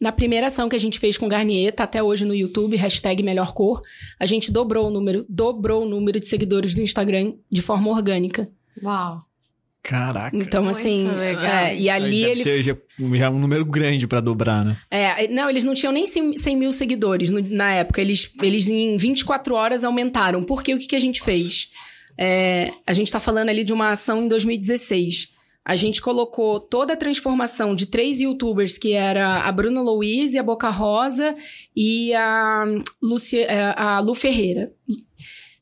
Na 0.00 0.10
primeira 0.10 0.46
ação 0.46 0.68
que 0.68 0.76
a 0.76 0.80
gente 0.80 0.98
fez 0.98 1.18
com 1.18 1.28
Garnier, 1.28 1.74
tá 1.74 1.84
até 1.84 2.02
hoje 2.02 2.24
no 2.24 2.34
YouTube, 2.34 2.74
hashtag 2.76 3.22
melhor 3.22 3.52
cor, 3.52 3.82
a 4.18 4.24
gente 4.24 4.50
dobrou 4.50 4.88
o 4.88 4.90
número, 4.90 5.26
dobrou 5.28 5.82
o 5.84 5.88
número 5.88 6.18
de 6.18 6.26
seguidores 6.26 6.74
do 6.74 6.80
Instagram 6.80 7.34
de 7.50 7.60
forma 7.60 7.90
orgânica. 7.90 8.48
Uau! 8.82 9.20
Caraca. 9.82 10.36
Então, 10.36 10.68
assim, 10.68 11.08
é, 11.42 11.74
e 11.74 11.88
ali 11.88 12.20
Deve 12.20 12.32
ele. 12.32 12.42
Ser 12.42 12.62
já, 12.62 12.76
já 13.14 13.30
um 13.30 13.38
número 13.38 13.64
grande 13.64 14.06
para 14.06 14.20
dobrar, 14.20 14.64
né? 14.64 14.76
É, 14.90 15.26
não, 15.28 15.48
eles 15.48 15.64
não 15.64 15.72
tinham 15.72 15.92
nem 15.92 16.06
100, 16.06 16.36
100 16.36 16.56
mil 16.56 16.72
seguidores 16.72 17.30
no, 17.30 17.40
na 17.40 17.72
época. 17.72 18.00
Eles, 18.00 18.30
eles 18.42 18.68
em 18.68 18.96
24 18.98 19.54
horas 19.54 19.82
aumentaram. 19.82 20.44
Porque 20.44 20.74
o 20.74 20.78
que, 20.78 20.86
que 20.86 20.96
a 20.96 21.00
gente 21.00 21.20
Nossa. 21.20 21.30
fez? 21.30 21.70
É, 22.16 22.68
a 22.86 22.92
gente 22.92 23.10
tá 23.10 23.18
falando 23.18 23.48
ali 23.48 23.64
de 23.64 23.72
uma 23.72 23.90
ação 23.90 24.22
em 24.22 24.28
2016. 24.28 25.30
A 25.64 25.76
gente 25.76 26.00
colocou 26.00 26.58
toda 26.58 26.94
a 26.94 26.96
transformação 26.96 27.74
de 27.74 27.86
três 27.86 28.20
youtubers, 28.20 28.78
que 28.78 28.92
era 28.92 29.42
a 29.46 29.52
Bruna 29.52 29.82
Louise, 29.82 30.38
a 30.38 30.42
Boca 30.42 30.70
Rosa 30.70 31.36
e 31.76 32.14
a, 32.14 32.64
Lucia, 33.00 33.44
é, 33.44 33.74
a 33.76 34.00
Lu 34.00 34.14
Ferreira. 34.14 34.72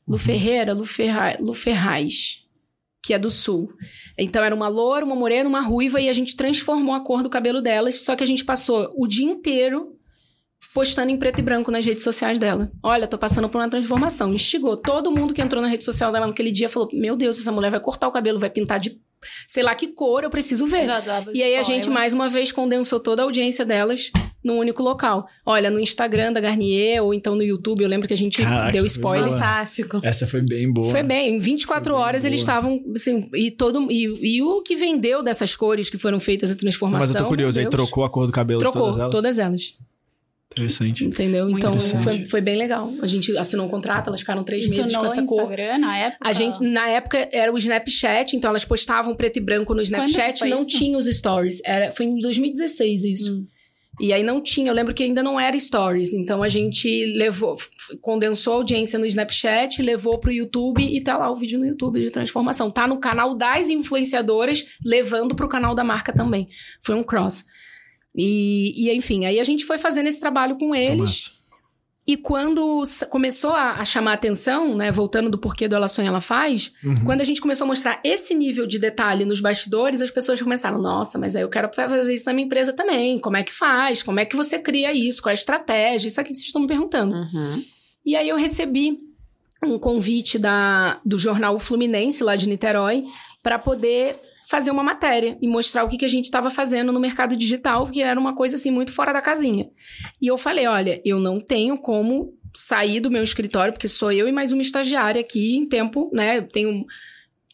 Lu 0.07 0.13
uhum. 0.13 0.17
Ferreira, 0.17 0.73
Lu, 0.73 0.85
Ferra, 0.85 1.37
Lu 1.39 1.53
Ferraz, 1.53 2.43
que 3.03 3.13
é 3.13 3.19
do 3.19 3.29
Sul. 3.29 3.71
Então 4.17 4.43
era 4.43 4.55
uma 4.55 4.67
loura, 4.67 5.05
uma 5.05 5.15
morena, 5.15 5.47
uma 5.47 5.61
ruiva, 5.61 6.01
e 6.01 6.09
a 6.09 6.13
gente 6.13 6.35
transformou 6.35 6.95
a 6.95 7.01
cor 7.01 7.21
do 7.21 7.29
cabelo 7.29 7.61
delas, 7.61 8.01
só 8.01 8.15
que 8.15 8.23
a 8.23 8.27
gente 8.27 8.43
passou 8.43 8.91
o 8.97 9.05
dia 9.05 9.25
inteiro 9.25 9.95
postando 10.73 11.11
em 11.11 11.17
preto 11.17 11.39
e 11.39 11.43
branco 11.43 11.71
nas 11.71 11.85
redes 11.85 12.03
sociais 12.03 12.39
dela. 12.39 12.71
Olha, 12.81 13.07
tô 13.07 13.17
passando 13.17 13.47
por 13.49 13.59
uma 13.59 13.69
transformação. 13.69 14.33
Instigou 14.33 14.77
todo 14.77 15.11
mundo 15.11 15.33
que 15.33 15.41
entrou 15.41 15.61
na 15.61 15.67
rede 15.67 15.83
social 15.83 16.11
dela 16.11 16.25
naquele 16.25 16.51
dia 16.51 16.69
falou: 16.69 16.89
Meu 16.91 17.15
Deus, 17.15 17.39
essa 17.39 17.51
mulher 17.51 17.69
vai 17.69 17.79
cortar 17.79 18.07
o 18.07 18.11
cabelo, 18.11 18.39
vai 18.39 18.49
pintar 18.49 18.79
de 18.79 18.99
sei 19.47 19.63
lá 19.63 19.75
que 19.75 19.87
cor, 19.87 20.23
eu 20.23 20.29
preciso 20.29 20.65
ver. 20.65 20.85
e 21.33 21.43
aí 21.43 21.55
a 21.55 21.63
gente 21.63 21.89
mais 21.89 22.13
uma 22.13 22.29
vez 22.29 22.51
condensou 22.51 22.99
toda 22.99 23.21
a 23.21 23.25
audiência 23.25 23.65
delas 23.65 24.11
num 24.43 24.57
único 24.57 24.81
local. 24.81 25.27
Olha, 25.45 25.69
no 25.69 25.79
Instagram 25.79 26.33
da 26.33 26.39
Garnier 26.39 27.03
ou 27.03 27.13
então 27.13 27.35
no 27.35 27.43
YouTube, 27.43 27.81
eu 27.81 27.89
lembro 27.89 28.07
que 28.07 28.13
a 28.13 28.17
gente 28.17 28.41
Caraca, 28.41 28.71
deu 28.71 28.85
spoiler. 28.85 29.31
Fantástico. 29.31 29.99
Essa 30.03 30.25
foi 30.25 30.41
bem 30.41 30.71
boa. 30.71 30.89
Foi 30.89 31.03
bem, 31.03 31.35
em 31.35 31.39
24 31.39 31.93
horas 31.93 32.25
eles 32.25 32.39
estavam 32.39 32.81
assim, 32.95 33.29
e 33.33 33.51
todo 33.51 33.91
e, 33.91 34.37
e, 34.37 34.41
o 34.41 34.61
que 34.61 34.75
vendeu 34.75 35.21
dessas 35.21 35.55
cores 35.55 35.89
que 35.89 35.97
foram 35.97 36.19
feitas 36.19 36.51
a 36.51 36.55
transformação. 36.55 37.07
Mas 37.07 37.15
eu 37.15 37.21
tô 37.21 37.27
curioso, 37.27 37.59
aí 37.59 37.69
trocou 37.69 38.03
a 38.03 38.09
cor 38.09 38.25
do 38.25 38.31
cabelo 38.31 38.59
trocou, 38.59 38.91
de 38.91 38.97
todas 38.97 38.99
elas? 38.99 39.11
todas 39.11 39.39
elas. 39.39 39.88
Interessante. 40.59 41.05
Entendeu? 41.05 41.49
Muito 41.49 41.65
então 41.65 41.79
foi, 42.01 42.25
foi, 42.25 42.41
bem 42.41 42.57
legal. 42.57 42.93
A 43.01 43.07
gente 43.07 43.35
assinou 43.37 43.65
um 43.65 43.69
contrato, 43.69 44.07
elas 44.07 44.19
ficaram 44.19 44.43
três 44.43 44.65
Isso 44.65 44.75
meses 44.75 44.95
com 44.95 45.05
essa 45.05 45.23
cor. 45.23 45.41
Instagram, 45.41 45.77
na 45.77 45.97
época? 45.97 46.27
A 46.27 46.33
gente, 46.33 46.61
na 46.61 46.87
época, 46.89 47.29
era 47.31 47.51
o 47.51 47.57
Snapchat, 47.57 48.35
então 48.35 48.49
elas 48.49 48.65
postavam 48.65 49.15
preto 49.15 49.37
e 49.37 49.41
branco 49.41 49.73
no 49.73 49.81
Snapchat, 49.81 50.45
não 50.45 50.59
isso? 50.59 50.69
tinha 50.69 50.97
os 50.97 51.05
stories. 51.05 51.61
Era, 51.63 51.91
foi 51.91 52.05
em 52.05 52.19
2016 52.19 53.03
isso. 53.03 53.37
Hum. 53.37 53.47
E 53.99 54.13
aí 54.13 54.23
não 54.23 54.39
tinha, 54.41 54.71
eu 54.71 54.73
lembro 54.73 54.93
que 54.93 55.03
ainda 55.03 55.21
não 55.21 55.37
era 55.37 55.59
stories. 55.59 56.13
Então 56.13 56.41
a 56.41 56.47
gente 56.47 57.05
levou, 57.17 57.57
condensou 57.99 58.53
a 58.53 58.55
audiência 58.57 58.97
no 58.97 59.05
Snapchat, 59.05 59.81
levou 59.81 60.17
pro 60.17 60.31
YouTube 60.31 60.81
e 60.81 61.01
tá 61.01 61.17
lá 61.17 61.29
o 61.29 61.35
vídeo 61.35 61.59
no 61.59 61.65
YouTube 61.65 62.01
de 62.01 62.09
transformação. 62.09 62.71
Tá 62.71 62.87
no 62.87 62.97
canal 62.97 63.35
das 63.35 63.69
influenciadoras, 63.69 64.65
levando 64.85 65.35
pro 65.35 65.49
canal 65.49 65.75
da 65.75 65.83
marca 65.83 66.13
também. 66.13 66.47
Foi 66.81 66.95
um 66.95 67.03
cross. 67.03 67.43
E, 68.15 68.73
e 68.75 68.95
enfim, 68.95 69.25
aí 69.25 69.39
a 69.39 69.43
gente 69.43 69.65
foi 69.65 69.77
fazendo 69.77 70.07
esse 70.07 70.19
trabalho 70.19 70.57
com 70.57 70.73
eles. 70.75 71.33
E 72.09 72.17
quando 72.17 72.81
começou 73.07 73.51
a, 73.51 73.73
a, 73.73 73.85
chamar 73.85 74.13
atenção, 74.13 74.75
né, 74.75 74.91
voltando 74.91 75.29
do 75.29 75.37
porquê 75.37 75.67
do 75.67 75.75
Ela 75.75 75.87
Sonha, 75.87 76.07
Ela 76.07 76.19
Faz, 76.19 76.71
uhum. 76.83 77.05
quando 77.05 77.21
a 77.21 77.23
gente 77.23 77.39
começou 77.39 77.65
a 77.65 77.67
mostrar 77.67 78.01
esse 78.03 78.33
nível 78.33 78.65
de 78.65 78.79
detalhe 78.79 79.25
nos 79.25 79.39
bastidores, 79.39 80.01
as 80.01 80.09
pessoas 80.09 80.41
começaram, 80.41 80.81
nossa, 80.81 81.19
mas 81.19 81.35
aí 81.35 81.43
eu 81.43 81.49
quero 81.49 81.71
fazer 81.71 82.11
isso 82.11 82.25
na 82.25 82.33
minha 82.33 82.47
empresa 82.47 82.73
também, 82.73 83.19
como 83.19 83.37
é 83.37 83.43
que 83.43 83.53
faz, 83.53 84.01
como 84.01 84.19
é 84.19 84.25
que 84.25 84.35
você 84.35 84.57
cria 84.57 84.91
isso, 84.91 85.21
qual 85.21 85.29
é 85.29 85.33
a 85.33 85.35
estratégia, 85.35 86.07
isso 86.07 86.19
aqui 86.19 86.31
que 86.31 86.37
vocês 86.37 86.47
estão 86.47 86.63
me 86.63 86.67
perguntando. 86.67 87.13
Uhum. 87.13 87.63
E 88.03 88.15
aí 88.15 88.27
eu 88.27 88.37
recebi 88.37 88.97
um 89.63 89.77
convite 89.77 90.39
da, 90.39 90.99
do 91.05 91.15
jornal 91.15 91.59
Fluminense, 91.59 92.23
lá 92.23 92.35
de 92.35 92.49
Niterói, 92.49 93.03
para 93.43 93.59
poder 93.59 94.15
fazer 94.49 94.71
uma 94.71 94.81
matéria 94.81 95.37
e 95.39 95.47
mostrar 95.47 95.83
o 95.83 95.87
que, 95.87 95.97
que 95.97 96.05
a 96.05 96.09
gente 96.09 96.25
estava 96.25 96.49
fazendo 96.49 96.91
no 96.91 96.99
mercado 96.99 97.35
digital, 97.35 97.87
que 97.87 98.01
era 98.01 98.19
uma 98.19 98.33
coisa 98.33 98.55
assim 98.55 98.71
muito 98.71 98.91
fora 98.91 99.13
da 99.13 99.21
casinha. 99.21 99.69
E 100.19 100.25
eu 100.25 100.37
falei: 100.37 100.65
olha, 100.65 100.99
eu 101.05 101.19
não 101.19 101.39
tenho 101.39 101.77
como 101.77 102.33
sair 102.51 102.99
do 102.99 103.11
meu 103.11 103.21
escritório, 103.21 103.71
porque 103.71 103.87
sou 103.87 104.11
eu 104.11 104.27
e 104.27 104.31
mais 104.31 104.51
uma 104.51 104.63
estagiária 104.63 105.21
aqui 105.21 105.55
em 105.55 105.69
tempo, 105.69 106.09
né? 106.11 106.41
Tenho 106.41 106.83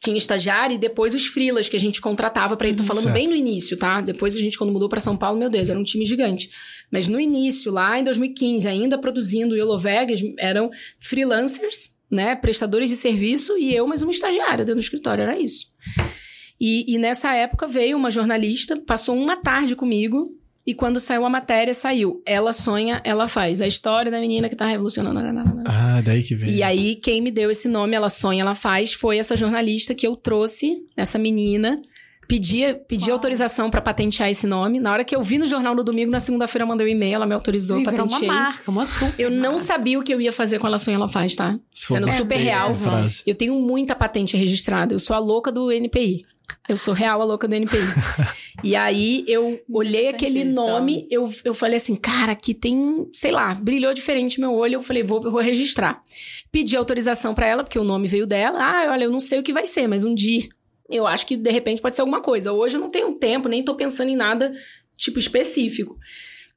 tinha 0.02 0.18
estagiário 0.18 0.76
e 0.76 0.78
depois 0.78 1.16
os 1.16 1.26
freelas 1.26 1.68
que 1.68 1.76
a 1.76 1.80
gente 1.80 2.00
contratava 2.00 2.56
para 2.56 2.70
ir. 2.70 2.76
Tô 2.76 2.84
falando 2.84 3.04
certo. 3.04 3.16
bem 3.16 3.28
no 3.28 3.36
início, 3.36 3.76
tá? 3.76 4.00
Depois 4.02 4.36
a 4.36 4.40
gente, 4.40 4.58
quando 4.58 4.72
mudou 4.72 4.88
para 4.88 5.00
São 5.00 5.18
Paulo, 5.18 5.38
meu 5.38 5.50
Deus, 5.50 5.70
era 5.70 5.80
um 5.80 5.84
time 5.84 6.06
gigante. 6.06 6.50
Mas 6.92 7.10
no 7.10 7.20
início, 7.20 7.72
lá 7.72 8.00
em 8.00 8.04
2015, 8.04 8.68
ainda 8.68 8.98
produzindo 8.98 9.54
o 9.54 9.58
Yellow 9.58 9.80
Vegas, 9.80 10.22
eram 10.38 10.70
freelancers, 11.00 11.96
né? 12.10 12.36
Prestadores 12.36 12.90
de 12.90 12.96
serviço 12.96 13.58
e 13.58 13.74
eu 13.74 13.86
mais 13.88 14.02
uma 14.02 14.12
estagiária 14.12 14.64
dentro 14.64 14.76
do 14.76 14.84
escritório, 14.84 15.24
era 15.24 15.38
isso. 15.38 15.66
E, 16.60 16.94
e 16.94 16.98
nessa 16.98 17.34
época 17.34 17.68
veio 17.68 17.98
uma 17.98 18.10
jornalista, 18.10 18.78
passou 18.78 19.16
uma 19.16 19.36
tarde 19.36 19.76
comigo, 19.76 20.32
e 20.66 20.74
quando 20.74 21.00
saiu 21.00 21.24
a 21.26 21.30
matéria, 21.30 21.74
saiu. 21.74 22.24
Ela 22.26 22.52
sonha, 22.52 23.00
ela 23.04 23.28
faz. 23.28 23.62
A 23.62 23.68
história 23.68 24.12
da 24.12 24.20
menina 24.20 24.50
que 24.50 24.56
tá 24.56 24.66
revolucionando. 24.66 25.20
Ah, 25.68 26.02
daí 26.04 26.24
que 26.24 26.34
veio. 26.34 26.52
E 26.52 26.64
aí, 26.64 26.96
quem 26.96 27.22
me 27.22 27.30
deu 27.30 27.52
esse 27.52 27.68
nome, 27.68 27.96
Ela 27.96 28.10
Sonha, 28.10 28.42
Ela 28.42 28.56
Faz, 28.56 28.92
foi 28.92 29.20
essa 29.20 29.36
jornalista 29.38 29.94
que 29.94 30.08
eu 30.08 30.16
trouxe, 30.16 30.84
essa 30.98 31.20
menina. 31.20 31.80
Pedi, 32.28 32.62
pedi 32.88 33.12
autorização 33.12 33.70
para 33.70 33.80
patentear 33.80 34.28
esse 34.30 34.48
nome. 34.48 34.80
Na 34.80 34.92
hora 34.92 35.04
que 35.04 35.16
eu 35.16 35.22
vi 35.22 35.38
no 35.38 35.46
jornal 35.46 35.76
no 35.76 35.84
domingo, 35.84 36.10
na 36.10 36.20
segunda-feira 36.20 36.64
eu 36.64 36.68
mandei 36.68 36.88
um 36.88 36.90
e-mail, 36.90 37.14
ela 37.14 37.28
me 37.28 37.36
autorizou, 37.36 37.80
e 37.80 37.84
patenteei. 37.84 38.28
uma 38.28 38.34
marca, 38.34 38.72
uma 38.72 38.84
super 38.84 39.14
Eu 39.20 39.30
não 39.30 39.60
sabia 39.60 40.00
o 40.00 40.04
que 40.04 40.12
eu 40.12 40.20
ia 40.20 40.32
fazer 40.32 40.58
com 40.58 40.66
Ela 40.66 40.80
Sonha, 40.80 40.96
Ela 40.96 41.08
Faz, 41.10 41.36
tá? 41.36 41.60
Sendo 41.72 42.08
super 42.08 42.38
real. 42.38 42.76
Eu 43.28 43.36
tenho 43.36 43.54
muita 43.54 43.96
patente 43.96 44.36
registrada. 44.36 44.96
Eu 44.96 45.00
sou 45.00 45.16
a 45.16 45.20
louca 45.20 45.52
do 45.52 45.72
NPI. 45.72 46.26
Eu 46.68 46.78
sou 46.78 46.94
real 46.94 47.22
a 47.22 47.26
louca 47.26 47.48
do 47.48 47.56
NPI. 47.56 47.80
e 48.64 48.76
aí 48.76 49.24
eu 49.28 49.60
olhei 49.72 50.08
aquele 50.08 50.44
nome, 50.44 51.08
eu, 51.10 51.32
eu 51.44 51.54
falei 51.54 51.78
assim, 51.78 51.96
cara, 51.96 52.32
aqui 52.32 52.54
tem, 52.54 53.08
sei 53.14 53.32
lá, 53.32 53.54
brilhou 53.54 53.94
diferente 53.94 54.40
meu 54.40 54.54
olho. 54.54 54.76
Eu 54.76 54.82
falei, 54.82 55.04
vou, 55.04 55.22
vou 55.22 55.42
registrar. 55.42 56.04
Pedi 56.52 56.76
autorização 56.76 57.34
para 57.34 57.48
ela, 57.48 57.64
porque 57.64 57.80
o 57.80 57.84
nome 57.84 58.08
veio 58.08 58.26
dela. 58.26 58.60
Ah, 58.60 58.92
olha, 58.92 59.06
eu 59.06 59.12
não 59.12 59.20
sei 59.20 59.40
o 59.40 59.44
que 59.44 59.54
vai 59.54 59.66
ser, 59.66 59.88
mas 59.88 60.04
um 60.04 60.14
dia 60.14 60.48
eu 60.90 61.08
acho 61.08 61.26
que 61.26 61.36
de 61.36 61.52
repente 61.52 61.82
pode 61.82 61.96
ser 61.96 62.02
alguma 62.02 62.22
coisa. 62.22 62.52
Hoje 62.52 62.78
eu 62.78 62.82
não 62.82 62.90
tenho 62.90 63.14
tempo, 63.16 63.50
nem 63.50 63.64
tô 63.64 63.76
pensando 63.76 64.10
em 64.10 64.16
nada 64.16 64.54
tipo 64.96 65.20
específico. 65.20 65.98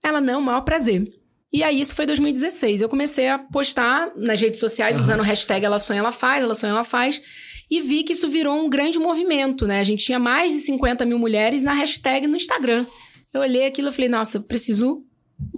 Ela, 0.02 0.20
não, 0.20 0.40
maior 0.40 0.60
prazer. 0.62 1.12
E 1.52 1.62
aí, 1.62 1.80
isso 1.80 1.94
foi 1.94 2.06
2016. 2.06 2.82
Eu 2.82 2.88
comecei 2.88 3.28
a 3.28 3.38
postar 3.38 4.12
nas 4.14 4.40
redes 4.40 4.60
sociais, 4.60 4.96
uhum. 4.96 5.02
usando 5.02 5.20
o 5.20 5.24
hashtag 5.24 5.64
Ela 5.64 5.78
Sonha, 5.78 6.00
Ela 6.00 6.12
Faz, 6.12 6.42
Ela 6.42 6.54
Sonha, 6.54 6.72
Ela 6.72 6.84
Faz. 6.84 7.22
E 7.70 7.80
vi 7.80 8.02
que 8.02 8.12
isso 8.12 8.28
virou 8.28 8.58
um 8.58 8.68
grande 8.68 8.98
movimento, 8.98 9.66
né? 9.66 9.80
A 9.80 9.84
gente 9.84 10.04
tinha 10.04 10.18
mais 10.18 10.52
de 10.52 10.58
50 10.58 11.04
mil 11.04 11.18
mulheres 11.18 11.64
na 11.64 11.74
hashtag 11.74 12.26
no 12.26 12.36
Instagram. 12.36 12.86
Eu 13.32 13.42
olhei 13.42 13.66
aquilo 13.66 13.88
e 13.88 13.92
falei, 13.92 14.08
nossa, 14.08 14.40
preciso 14.40 15.04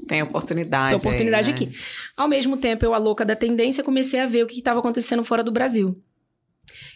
tem 0.06 0.22
oportunidade. 0.22 0.98
Tem 0.98 1.08
oportunidade 1.08 1.50
aí, 1.50 1.58
né? 1.58 1.66
aqui. 1.66 1.78
Ao 2.16 2.28
mesmo 2.28 2.58
tempo, 2.58 2.84
eu, 2.84 2.92
a 2.92 2.98
louca 2.98 3.24
da 3.24 3.34
tendência, 3.36 3.82
comecei 3.82 4.20
a 4.20 4.26
ver 4.26 4.44
o 4.44 4.46
que 4.46 4.58
estava 4.58 4.80
acontecendo 4.80 5.24
fora 5.24 5.42
do 5.42 5.52
Brasil. 5.52 5.96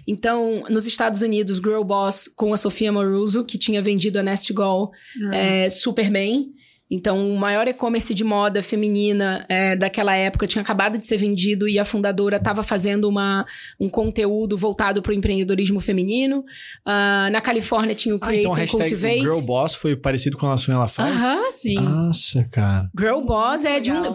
Então, 0.07 0.65
nos 0.69 0.87
Estados 0.87 1.23
Unidos, 1.23 1.59
Girl 1.59 1.83
Boss 1.83 2.29
com 2.29 2.53
a 2.53 2.57
Sofia 2.57 2.93
Maruso, 2.93 3.45
que 3.45 3.57
tinha 3.57 3.81
vendido 3.81 4.19
a 4.19 4.23
Nest 4.23 4.53
Goal 4.53 4.93
uhum. 5.17 5.33
é, 5.33 5.69
super 5.69 6.11
bem. 6.11 6.53
Então, 6.91 7.31
o 7.31 7.39
maior 7.39 7.67
e-commerce 7.67 8.13
de 8.13 8.23
moda 8.23 8.63
feminina 8.63 9.47
é, 9.49 9.75
daquela 9.75 10.15
época 10.15 10.47
tinha 10.47 10.61
acabado 10.61 10.99
de 10.99 11.07
ser 11.07 11.17
vendido 11.17 11.67
e 11.67 11.79
a 11.79 11.85
fundadora 11.85 12.37
estava 12.37 12.63
fazendo 12.63 13.09
uma, 13.09 13.47
um 13.81 13.89
conteúdo 13.89 14.57
voltado 14.57 15.01
para 15.01 15.11
o 15.11 15.15
empreendedorismo 15.15 15.81
feminino. 15.81 16.41
Uh, 16.87 17.31
na 17.33 17.41
Califórnia 17.41 17.95
tinha 17.95 18.15
o 18.15 18.19
Create 18.19 18.47
ah, 18.47 18.51
então, 18.51 18.63
and 18.63 18.67
Cultivate. 18.67 19.21
Girl 19.21 19.41
Boss 19.41 19.75
foi 19.75 19.97
parecido 19.97 20.37
com 20.37 20.47
a 20.47 20.53
ação 20.53 20.75
ela 20.75 20.87
faz? 20.87 21.17
Aham, 21.17 21.35
uh 21.35 21.39
-huh, 21.39 21.53
sim. 21.53 21.75
Nossa, 21.75 22.45
cara. 22.51 22.91
Girl 22.99 23.21
Boss 23.23 23.65
é 23.65 23.81
de 23.81 23.91
um, 23.91 24.13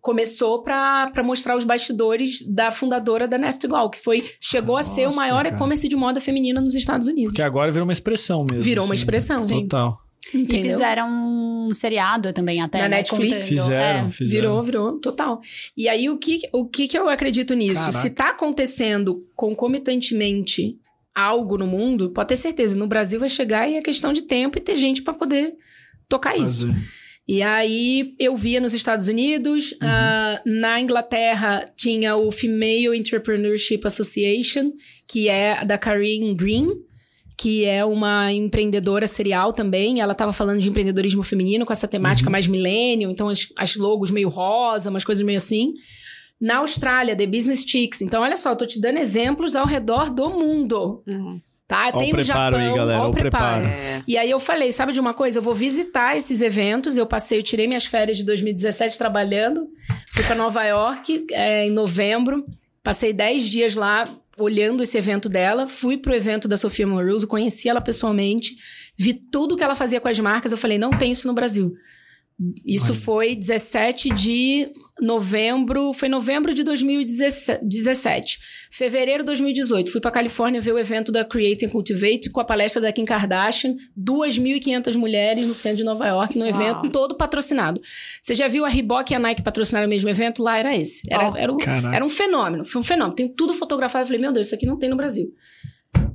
começou 0.00 0.62
para 0.62 1.22
mostrar 1.22 1.56
os 1.56 1.64
bastidores 1.64 2.46
da 2.46 2.70
fundadora 2.70 3.28
da 3.28 3.36
Nest 3.36 3.62
Igual, 3.62 3.90
que 3.90 3.98
foi 3.98 4.24
chegou 4.40 4.76
Nossa, 4.76 4.90
a 4.90 4.94
ser 4.94 5.08
o 5.08 5.14
maior 5.14 5.44
e-commerce 5.44 5.86
de 5.86 5.96
moda 5.96 6.20
feminina 6.20 6.60
nos 6.60 6.74
Estados 6.74 7.08
Unidos. 7.08 7.32
Porque 7.32 7.42
agora 7.42 7.70
virou 7.70 7.86
uma 7.86 7.92
expressão 7.92 8.44
mesmo. 8.48 8.62
Virou 8.62 8.82
assim, 8.82 8.90
uma 8.90 8.94
expressão. 8.94 9.40
Total. 9.42 10.05
Entendeu? 10.34 10.66
E 10.66 10.72
fizeram 10.72 11.08
um 11.08 11.72
seriado 11.72 12.32
também 12.32 12.60
até. 12.60 12.78
Na 12.78 12.88
né, 12.88 12.96
Netflix. 12.96 13.48
Fizeram, 13.48 14.00
é. 14.00 14.04
fizeram. 14.04 14.62
Virou, 14.62 14.62
virou, 14.62 15.00
total. 15.00 15.40
E 15.76 15.88
aí, 15.88 16.08
o 16.10 16.18
que, 16.18 16.40
o 16.52 16.66
que, 16.66 16.88
que 16.88 16.98
eu 16.98 17.08
acredito 17.08 17.54
nisso? 17.54 17.80
Caraca. 17.80 17.98
Se 17.98 18.10
tá 18.10 18.30
acontecendo 18.30 19.24
concomitantemente 19.34 20.78
algo 21.14 21.56
no 21.56 21.66
mundo, 21.66 22.10
pode 22.10 22.28
ter 22.28 22.36
certeza, 22.36 22.76
no 22.76 22.86
Brasil 22.86 23.18
vai 23.18 23.28
chegar 23.28 23.68
e 23.68 23.76
é 23.76 23.82
questão 23.82 24.12
de 24.12 24.22
tempo 24.22 24.58
e 24.58 24.60
ter 24.60 24.76
gente 24.76 25.00
para 25.00 25.14
poder 25.14 25.54
tocar 26.08 26.36
Fazer. 26.36 26.44
isso. 26.44 26.74
E 27.28 27.42
aí 27.42 28.14
eu 28.20 28.36
via 28.36 28.60
nos 28.60 28.72
Estados 28.72 29.08
Unidos, 29.08 29.72
uhum. 29.72 29.78
uh, 29.88 30.60
na 30.60 30.80
Inglaterra 30.80 31.68
tinha 31.74 32.16
o 32.16 32.30
Female 32.30 32.96
Entrepreneurship 32.96 33.80
Association, 33.84 34.72
que 35.08 35.28
é 35.28 35.64
da 35.64 35.76
Karine 35.76 36.34
Green, 36.34 36.68
que 37.36 37.66
é 37.66 37.84
uma 37.84 38.32
empreendedora 38.32 39.06
serial 39.06 39.52
também. 39.52 40.00
Ela 40.00 40.12
estava 40.12 40.32
falando 40.32 40.58
de 40.58 40.68
empreendedorismo 40.68 41.22
feminino 41.22 41.66
com 41.66 41.72
essa 41.72 41.86
temática 41.86 42.28
uhum. 42.28 42.32
mais 42.32 42.46
millennial, 42.46 43.10
então 43.10 43.28
as, 43.28 43.52
as, 43.56 43.76
logos 43.76 44.10
meio 44.10 44.28
rosa, 44.28 44.88
umas 44.88 45.04
coisas 45.04 45.24
meio 45.24 45.36
assim. 45.36 45.74
Na 46.40 46.58
Austrália, 46.58 47.16
The 47.16 47.26
Business 47.26 47.64
Chicks. 47.66 48.02
Então, 48.02 48.22
olha 48.22 48.36
só, 48.36 48.50
eu 48.50 48.56
tô 48.56 48.66
te 48.66 48.80
dando 48.80 48.98
exemplos 48.98 49.54
ao 49.54 49.66
redor 49.66 50.12
do 50.12 50.30
mundo. 50.30 51.02
Uhum. 51.06 51.40
Tá? 51.66 51.90
Tem 51.92 52.12
no 52.12 52.22
Japão, 52.22 52.60
aí, 52.60 52.74
galera. 52.74 53.02
Ó 53.02 53.08
o 53.08 53.12
preparo. 53.12 53.62
preparo. 53.62 53.66
É. 53.66 54.02
E 54.06 54.16
aí 54.16 54.30
eu 54.30 54.38
falei, 54.38 54.70
sabe 54.70 54.92
de 54.92 55.00
uma 55.00 55.12
coisa? 55.12 55.38
Eu 55.38 55.42
vou 55.42 55.54
visitar 55.54 56.16
esses 56.16 56.40
eventos. 56.40 56.96
Eu 56.96 57.06
passei, 57.06 57.38
eu 57.38 57.42
tirei 57.42 57.66
minhas 57.66 57.86
férias 57.86 58.16
de 58.18 58.24
2017 58.24 58.96
trabalhando. 58.96 59.66
Fui 60.12 60.22
para 60.22 60.36
Nova 60.36 60.62
York 60.62 61.26
é, 61.32 61.66
em 61.66 61.70
novembro. 61.70 62.46
Passei 62.84 63.12
10 63.12 63.48
dias 63.50 63.74
lá 63.74 64.08
olhando 64.38 64.82
esse 64.82 64.98
evento 64.98 65.28
dela, 65.28 65.66
fui 65.66 65.96
pro 65.96 66.14
evento 66.14 66.46
da 66.46 66.56
Sofia 66.56 66.86
Moruso, 66.86 67.26
conheci 67.26 67.68
ela 67.68 67.80
pessoalmente, 67.80 68.56
vi 68.96 69.14
tudo 69.14 69.56
que 69.56 69.64
ela 69.64 69.74
fazia 69.74 70.00
com 70.00 70.08
as 70.08 70.18
marcas, 70.18 70.52
eu 70.52 70.58
falei, 70.58 70.78
não 70.78 70.90
tem 70.90 71.10
isso 71.10 71.26
no 71.26 71.34
Brasil. 71.34 71.76
Isso 72.64 72.92
Olha. 72.92 73.00
foi 73.00 73.34
17 73.34 74.10
de 74.10 74.68
novembro, 75.00 75.92
foi 75.94 76.08
novembro 76.08 76.52
de 76.52 76.62
2017. 76.62 78.38
Fevereiro 78.70 79.22
de 79.22 79.26
2018, 79.26 79.90
fui 79.90 80.00
para 80.00 80.10
Califórnia 80.10 80.60
ver 80.60 80.72
o 80.72 80.78
evento 80.78 81.10
da 81.10 81.24
Create 81.24 81.64
and 81.64 81.70
Cultivate 81.70 82.28
com 82.30 82.40
a 82.40 82.44
palestra 82.44 82.80
da 82.80 82.92
Kim 82.92 83.06
Kardashian, 83.06 83.76
2.500 83.98 84.96
mulheres 84.96 85.46
no 85.46 85.54
centro 85.54 85.78
de 85.78 85.84
Nova 85.84 86.06
York, 86.06 86.38
no 86.38 86.46
evento 86.46 86.90
todo 86.90 87.16
patrocinado. 87.16 87.80
Você 88.20 88.34
já 88.34 88.48
viu 88.48 88.66
a 88.66 88.68
Reebok 88.68 89.12
e 89.12 89.16
a 89.16 89.18
Nike 89.18 89.42
patrocinar 89.42 89.84
o 89.84 89.88
mesmo 89.88 90.10
evento? 90.10 90.42
Lá 90.42 90.58
era 90.58 90.76
esse. 90.76 91.02
Era, 91.10 91.30
oh, 91.30 91.36
era, 91.36 91.52
um, 91.52 91.58
era 91.94 92.04
um 92.04 92.10
fenômeno, 92.10 92.64
foi 92.66 92.80
um 92.80 92.84
fenômeno. 92.84 93.16
Tem 93.16 93.28
tudo 93.28 93.54
fotografado. 93.54 94.02
Eu 94.02 94.06
falei, 94.06 94.20
meu 94.20 94.32
Deus, 94.32 94.46
isso 94.46 94.54
aqui 94.54 94.66
não 94.66 94.78
tem 94.78 94.90
no 94.90 94.96
Brasil. 94.96 95.32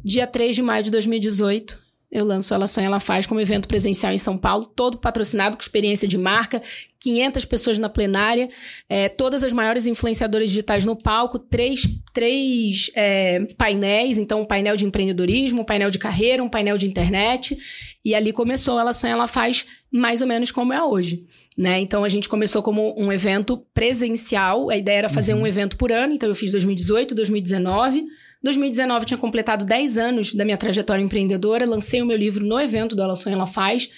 Dia 0.04 0.28
3 0.28 0.56
de 0.56 0.62
maio 0.62 0.84
de 0.84 0.92
2018, 0.92 1.80
eu 2.12 2.26
lanço 2.26 2.54
Ela 2.54 2.68
Sonha, 2.68 2.88
Ela 2.88 3.00
Faz 3.00 3.26
como 3.26 3.40
evento 3.40 3.68
presencial 3.68 4.12
em 4.12 4.18
São 4.18 4.38
Paulo, 4.38 4.66
todo 4.66 4.98
patrocinado 4.98 5.56
com 5.56 5.62
experiência 5.62 6.08
de 6.08 6.18
marca, 6.18 6.62
500 7.00 7.46
pessoas 7.46 7.80
na 7.80 7.88
plenária, 7.88 8.50
é, 8.90 9.08
todas 9.08 9.44
as 9.44 9.54
maiores 9.54 9.88
influenciadoras 9.88 10.50
digitais 10.50 10.84
no 10.84 10.96
palco, 10.96 11.40
três, 11.40 11.88
três 12.14 12.92
é, 12.96 13.46
painéis, 13.58 14.20
então 14.20 14.42
um 14.42 14.46
painel 14.46 14.76
de 14.76 14.86
empreendedorismo, 14.86 15.62
um 15.62 15.66
painel 15.66 15.90
de 15.90 15.98
carreira, 15.98 16.44
um 16.44 16.50
painel 16.50 16.78
de 16.78 16.86
internet, 16.86 17.58
e 18.04 18.14
ali 18.14 18.34
começou 18.34 18.78
Ela 18.78 18.92
Sonha, 18.92 19.14
Ela 19.14 19.28
Faz 19.28 19.66
mais 19.90 20.22
ou 20.22 20.28
menos 20.28 20.52
como 20.52 20.74
é 20.74 20.84
hoje. 20.84 21.26
Né? 21.58 21.80
Então 21.80 22.04
a 22.04 22.10
gente 22.10 22.28
começou 22.28 22.62
como 22.62 22.94
um 22.98 23.12
evento 23.12 23.58
presencial, 23.74 24.70
a 24.70 24.78
ideia 24.78 25.00
era 25.00 25.10
fazer 25.10 25.34
uhum. 25.34 25.42
um 25.42 25.48
evento 25.48 25.78
por 25.78 25.92
ano, 25.92 26.14
então 26.14 26.28
eu 26.28 26.36
fiz 26.36 26.52
2018, 26.52 27.16
2019, 27.16 28.06
2019 28.44 29.06
tinha 29.06 29.18
completado 29.18 29.64
10 29.64 29.98
anos 29.98 30.34
da 30.34 30.44
minha 30.44 30.58
trajetória 30.58 31.02
empreendedora, 31.02 31.66
lancei 31.66 32.02
o 32.02 32.06
meu 32.06 32.18
livro 32.18 32.46
no 32.46 32.60
evento 32.60 32.96
do 32.96 33.02
Ela 33.02 33.16
Sonha 33.16 33.36
Ela 33.36 33.46
Faz, 33.46 33.90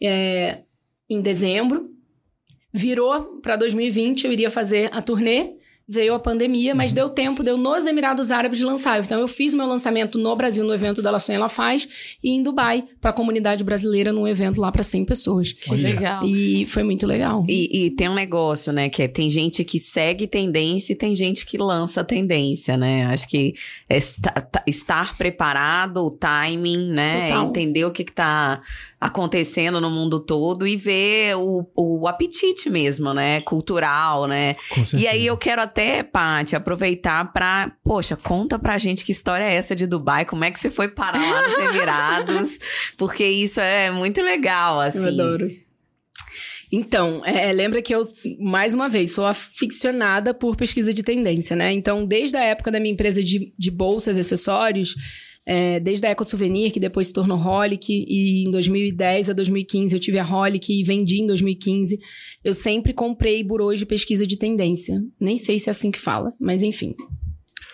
é, 0.00 0.62
em 1.08 1.20
dezembro. 1.20 1.90
Virou 2.72 3.40
para 3.40 3.56
2020, 3.56 4.24
eu 4.24 4.32
iria 4.32 4.50
fazer 4.50 4.88
a 4.92 5.02
turnê 5.02 5.57
veio 5.88 6.12
a 6.12 6.18
pandemia, 6.18 6.74
mas 6.74 6.90
uhum. 6.90 6.96
deu 6.96 7.08
tempo, 7.08 7.42
deu 7.42 7.56
nos 7.56 7.86
Emirados 7.86 8.30
Árabes 8.30 8.58
de 8.58 8.64
lançar. 8.64 9.00
Então 9.02 9.18
eu 9.18 9.26
fiz 9.26 9.54
meu 9.54 9.66
lançamento 9.66 10.18
no 10.18 10.36
Brasil, 10.36 10.62
no 10.62 10.74
evento 10.74 11.00
da 11.00 11.18
Sonha 11.18 11.36
Ela 11.36 11.48
Faz, 11.48 11.88
e 12.22 12.30
em 12.30 12.42
Dubai, 12.42 12.84
para 13.00 13.10
a 13.10 13.14
comunidade 13.14 13.64
brasileira, 13.64 14.12
num 14.12 14.28
evento 14.28 14.60
lá 14.60 14.70
para 14.70 14.82
100 14.82 15.04
pessoas. 15.06 15.52
Que 15.52 15.70
Olha. 15.70 15.88
legal. 15.88 16.24
E 16.26 16.66
foi 16.66 16.82
muito 16.82 17.06
legal. 17.06 17.44
E, 17.48 17.86
e, 17.86 17.90
tem 17.90 18.08
um 18.08 18.14
negócio, 18.14 18.72
né, 18.72 18.90
que 18.90 19.02
é, 19.02 19.08
tem 19.08 19.30
gente 19.30 19.64
que 19.64 19.78
segue 19.78 20.26
tendência 20.26 20.92
e 20.92 20.96
tem 20.96 21.14
gente 21.14 21.46
que 21.46 21.56
lança 21.56 22.04
tendência, 22.04 22.76
né? 22.76 23.06
Acho 23.06 23.26
que 23.26 23.54
é 23.88 23.98
estar 24.66 25.16
preparado, 25.16 26.04
o 26.04 26.10
timing, 26.10 26.88
né? 26.90 27.28
Total. 27.28 27.48
Entender 27.48 27.84
o 27.86 27.90
que, 27.90 28.04
que 28.04 28.12
tá 28.12 28.60
acontecendo 29.00 29.80
no 29.80 29.90
mundo 29.90 30.18
todo 30.18 30.66
e 30.66 30.76
ver 30.76 31.36
o, 31.36 31.64
o 31.76 32.08
apetite 32.08 32.68
mesmo, 32.68 33.14
né? 33.14 33.40
Cultural, 33.42 34.26
né? 34.26 34.56
E 34.96 35.06
aí 35.06 35.24
eu 35.24 35.36
quero 35.36 35.62
até, 35.62 35.77
Paty, 36.04 36.56
aproveitar 36.56 37.32
pra. 37.32 37.72
Poxa, 37.84 38.16
conta 38.16 38.58
pra 38.58 38.78
gente 38.78 39.04
que 39.04 39.12
história 39.12 39.44
é 39.44 39.54
essa 39.54 39.76
de 39.76 39.86
Dubai, 39.86 40.24
como 40.24 40.44
é 40.44 40.50
que 40.50 40.58
você 40.58 40.70
foi 40.70 40.88
parar 40.88 41.20
lá 41.20 41.48
nos 41.48 41.58
Emirados? 41.58 42.58
Porque 42.98 43.24
isso 43.24 43.60
é 43.60 43.90
muito 43.90 44.20
legal, 44.22 44.80
assim. 44.80 44.98
Eu 44.98 45.08
adoro. 45.08 45.50
Então, 46.70 47.24
é, 47.24 47.50
lembra 47.52 47.80
que 47.80 47.94
eu, 47.94 48.02
mais 48.38 48.74
uma 48.74 48.88
vez, 48.88 49.12
sou 49.12 49.24
aficionada 49.24 50.34
por 50.34 50.54
pesquisa 50.54 50.92
de 50.92 51.02
tendência, 51.02 51.56
né? 51.56 51.72
Então, 51.72 52.04
desde 52.04 52.36
a 52.36 52.44
época 52.44 52.70
da 52.70 52.78
minha 52.78 52.92
empresa 52.92 53.24
de, 53.24 53.54
de 53.58 53.70
bolsas 53.70 54.16
e 54.16 54.20
acessórios, 54.20 54.94
é, 55.50 55.80
desde 55.80 56.06
a 56.06 56.10
Eco 56.10 56.26
Souvenir, 56.26 56.70
que 56.70 56.78
depois 56.78 57.06
se 57.06 57.12
tornou 57.14 57.38
Holic, 57.38 57.90
e 57.90 58.44
em 58.46 58.50
2010 58.50 59.30
a 59.30 59.32
2015 59.32 59.96
eu 59.96 60.00
tive 60.00 60.18
a 60.18 60.30
Holic 60.30 60.70
e 60.70 60.84
vendi 60.84 61.22
em 61.22 61.26
2015. 61.26 61.98
Eu 62.44 62.52
sempre 62.52 62.92
comprei 62.92 63.42
burôs 63.42 63.78
de 63.78 63.86
pesquisa 63.86 64.26
de 64.26 64.36
tendência. 64.36 65.02
Nem 65.18 65.38
sei 65.38 65.58
se 65.58 65.70
é 65.70 65.72
assim 65.72 65.90
que 65.90 65.98
fala, 65.98 66.34
mas 66.38 66.62
enfim 66.62 66.94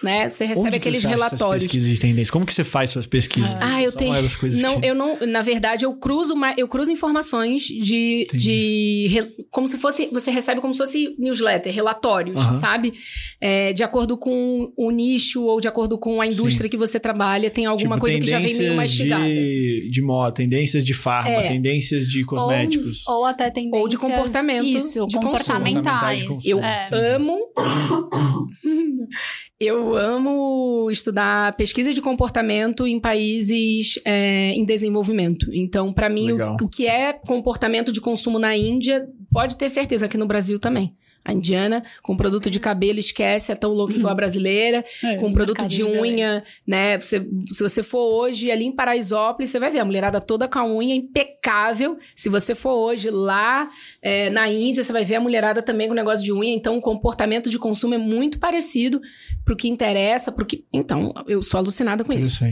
né? 0.04 0.28
Você 0.28 0.44
recebe 0.44 0.68
Onde 0.68 0.76
aqueles 0.76 1.02
relatórios. 1.02 1.64
pesquisas 1.64 1.88
de 1.88 1.98
tendência? 1.98 2.30
Como 2.30 2.44
que 2.44 2.52
você 2.52 2.62
faz 2.62 2.90
suas 2.90 3.06
pesquisas? 3.06 3.54
Ah, 3.60 3.82
eu 3.82 3.90
tenho. 3.90 4.14
Não, 4.60 4.80
que... 4.80 4.86
eu 4.86 4.94
não. 4.94 5.18
Na 5.26 5.40
verdade, 5.40 5.84
eu 5.84 5.94
cruzo, 5.94 6.34
eu 6.56 6.68
cruzo 6.68 6.92
informações 6.92 7.62
de, 7.62 8.28
de 8.32 9.32
como 9.50 9.66
se 9.66 9.78
fosse. 9.78 10.08
Você 10.12 10.30
recebe 10.30 10.60
como 10.60 10.72
se 10.72 10.78
fosse 10.78 11.14
newsletter, 11.18 11.74
relatórios, 11.74 12.40
sabe? 12.60 12.92
É, 13.40 13.72
de 13.72 13.82
acordo 13.82 14.16
com 14.18 14.72
o 14.76 14.90
nicho 14.90 15.42
ou 15.44 15.60
de 15.60 15.66
acordo 15.66 15.98
com 15.98 16.20
a 16.20 16.26
indústria 16.26 16.66
Sim. 16.66 16.70
que 16.70 16.76
você 16.76 17.00
trabalha, 17.00 17.50
tem 17.50 17.66
alguma 17.66 17.96
tipo, 17.96 18.00
coisa 18.00 18.20
que 18.20 18.26
já 18.26 18.38
vem 18.38 18.54
meio 18.56 18.74
mastigada. 18.76 19.24
De, 19.24 19.88
de 19.90 20.02
moda, 20.02 20.34
tendências 20.34 20.84
de 20.84 20.92
farma, 20.92 21.30
é. 21.30 21.48
tendências 21.48 22.06
de 22.06 22.24
cosméticos. 22.24 23.02
Ou, 23.06 23.20
ou, 23.20 23.24
até 23.24 23.50
tendências. 23.50 23.82
Ou 23.82 23.88
de 23.88 23.96
comportamento. 23.96 24.66
Isso, 24.66 25.06
de 25.06 25.16
comportamentais. 25.16 26.20
De 26.20 26.50
eu 26.50 26.62
é. 26.62 26.88
amo. 26.92 27.38
Eu 29.64 29.96
amo 29.96 30.90
estudar 30.90 31.56
pesquisa 31.56 31.92
de 31.92 32.00
comportamento 32.00 32.86
em 32.86 33.00
países 33.00 33.98
é, 34.04 34.50
em 34.50 34.64
desenvolvimento. 34.64 35.46
Então, 35.52 35.92
para 35.92 36.08
mim, 36.08 36.32
o, 36.32 36.56
o, 36.62 36.68
que 36.68 36.86
é 36.86 37.12
comportamento 37.12 37.90
de 37.92 38.00
consumo 38.00 38.38
na 38.38 38.56
Índia, 38.56 39.06
pode 39.32 39.56
ter 39.56 39.68
certeza 39.68 40.08
que 40.08 40.18
no 40.18 40.26
Brasil 40.26 40.58
também. 40.58 40.94
A 41.24 41.32
indiana, 41.32 41.82
com 42.02 42.16
produto 42.16 42.50
de 42.50 42.60
cabelo, 42.60 42.98
esquece, 42.98 43.50
é 43.50 43.54
tão 43.54 43.72
louca 43.72 43.94
igual 43.94 44.12
a 44.12 44.14
brasileira. 44.14 44.84
É, 45.02 45.16
com 45.16 45.32
produto 45.32 45.66
de 45.66 45.82
unha, 45.82 46.44
né? 46.66 46.98
Você, 46.98 47.26
se 47.50 47.62
você 47.62 47.82
for 47.82 48.04
hoje 48.12 48.50
ali 48.50 48.64
em 48.64 48.72
Paraisópolis, 48.72 49.48
você 49.48 49.58
vai 49.58 49.70
ver 49.70 49.78
a 49.78 49.84
mulherada 49.84 50.20
toda 50.20 50.46
com 50.46 50.58
a 50.58 50.66
unha 50.66 50.94
impecável. 50.94 51.96
Se 52.14 52.28
você 52.28 52.54
for 52.54 52.74
hoje 52.74 53.08
lá 53.10 53.70
é, 54.02 54.28
na 54.28 54.50
Índia, 54.50 54.82
você 54.82 54.92
vai 54.92 55.04
ver 55.04 55.14
a 55.14 55.20
mulherada 55.20 55.62
também 55.62 55.88
com 55.88 55.94
negócio 55.94 56.24
de 56.24 56.32
unha. 56.32 56.54
Então, 56.54 56.76
o 56.76 56.80
comportamento 56.80 57.48
de 57.48 57.58
consumo 57.58 57.94
é 57.94 57.98
muito 57.98 58.38
parecido 58.38 59.00
pro 59.44 59.56
que 59.56 59.68
interessa, 59.68 60.30
pro 60.30 60.44
que... 60.44 60.64
Então, 60.72 61.14
eu 61.26 61.42
sou 61.42 61.58
alucinada 61.58 62.04
com 62.04 62.12
isso. 62.12 62.44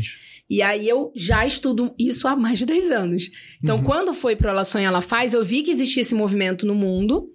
E 0.48 0.60
aí 0.60 0.88
eu 0.88 1.12
já 1.14 1.46
estudo 1.46 1.94
isso 1.98 2.28
há 2.28 2.36
mais 2.36 2.58
de 2.58 2.66
10 2.66 2.90
anos. 2.90 3.30
Então, 3.62 3.78
uhum. 3.78 3.84
quando 3.84 4.12
foi 4.12 4.36
pro 4.36 4.48
Ela 4.48 4.64
Sonha, 4.64 4.88
Ela 4.88 5.00
Faz, 5.00 5.34
eu 5.34 5.44
vi 5.44 5.62
que 5.62 5.70
existia 5.70 6.02
esse 6.02 6.14
movimento 6.14 6.66
no 6.66 6.74
mundo. 6.74 7.30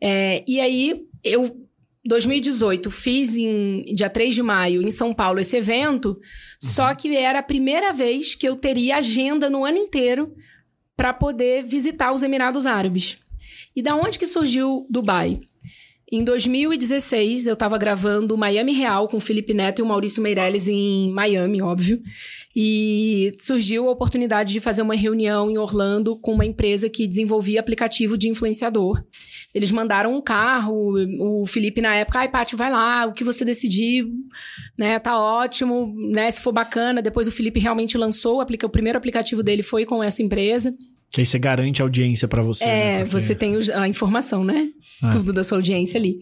É, 0.00 0.44
e 0.46 0.60
aí, 0.60 1.06
eu 1.24 1.68
2018, 2.04 2.90
fiz 2.90 3.36
em 3.36 3.82
dia 3.92 4.08
3 4.08 4.34
de 4.34 4.42
maio 4.42 4.80
em 4.80 4.90
São 4.90 5.12
Paulo 5.12 5.38
esse 5.38 5.56
evento, 5.56 6.10
uhum. 6.10 6.16
só 6.58 6.94
que 6.94 7.14
era 7.14 7.40
a 7.40 7.42
primeira 7.42 7.92
vez 7.92 8.34
que 8.34 8.48
eu 8.48 8.56
teria 8.56 8.96
agenda 8.96 9.50
no 9.50 9.64
ano 9.64 9.76
inteiro 9.76 10.34
para 10.96 11.12
poder 11.12 11.62
visitar 11.62 12.12
os 12.12 12.22
Emirados 12.22 12.66
Árabes. 12.66 13.18
E 13.76 13.82
da 13.82 13.94
onde 13.94 14.18
que 14.18 14.26
surgiu 14.26 14.86
Dubai? 14.90 15.40
Em 16.10 16.24
2016, 16.24 17.46
eu 17.46 17.52
estava 17.52 17.76
gravando 17.76 18.36
Miami 18.36 18.72
Real 18.72 19.06
com 19.08 19.18
o 19.18 19.20
Felipe 19.20 19.52
Neto 19.52 19.80
e 19.80 19.82
o 19.82 19.86
Maurício 19.86 20.22
Meirelles 20.22 20.66
em 20.66 21.12
Miami, 21.12 21.60
óbvio. 21.60 22.02
E 22.56 23.34
surgiu 23.38 23.86
a 23.86 23.92
oportunidade 23.92 24.54
de 24.54 24.58
fazer 24.58 24.80
uma 24.80 24.96
reunião 24.96 25.50
em 25.50 25.58
Orlando 25.58 26.18
com 26.18 26.32
uma 26.32 26.46
empresa 26.46 26.88
que 26.88 27.06
desenvolvia 27.06 27.60
aplicativo 27.60 28.16
de 28.16 28.26
influenciador. 28.26 29.04
Eles 29.54 29.70
mandaram 29.70 30.14
um 30.14 30.20
carro, 30.20 30.94
o 31.18 31.46
Felipe 31.46 31.80
na 31.80 31.94
época, 31.94 32.18
ai, 32.18 32.28
Paty, 32.28 32.54
vai 32.54 32.70
lá, 32.70 33.06
o 33.06 33.12
que 33.12 33.24
você 33.24 33.44
decidir, 33.44 34.04
né, 34.76 34.98
tá 34.98 35.18
ótimo, 35.18 35.94
né, 36.12 36.30
se 36.30 36.40
for 36.40 36.52
bacana. 36.52 37.00
Depois 37.00 37.26
o 37.26 37.32
Felipe 37.32 37.58
realmente 37.58 37.96
lançou, 37.96 38.36
o, 38.36 38.40
aplica, 38.40 38.66
o 38.66 38.70
primeiro 38.70 38.98
aplicativo 38.98 39.42
dele 39.42 39.62
foi 39.62 39.86
com 39.86 40.02
essa 40.02 40.22
empresa. 40.22 40.74
Que 41.10 41.22
aí 41.22 41.26
você 41.26 41.38
garante 41.38 41.80
audiência 41.80 42.28
para 42.28 42.42
você. 42.42 42.64
É, 42.64 42.68
né? 42.68 43.04
Porque... 43.04 43.18
você 43.18 43.34
tem 43.34 43.54
a 43.74 43.88
informação, 43.88 44.44
né? 44.44 44.68
Ah. 45.02 45.10
Tudo 45.10 45.32
da 45.32 45.42
sua 45.42 45.58
audiência 45.58 45.98
ali. 45.98 46.20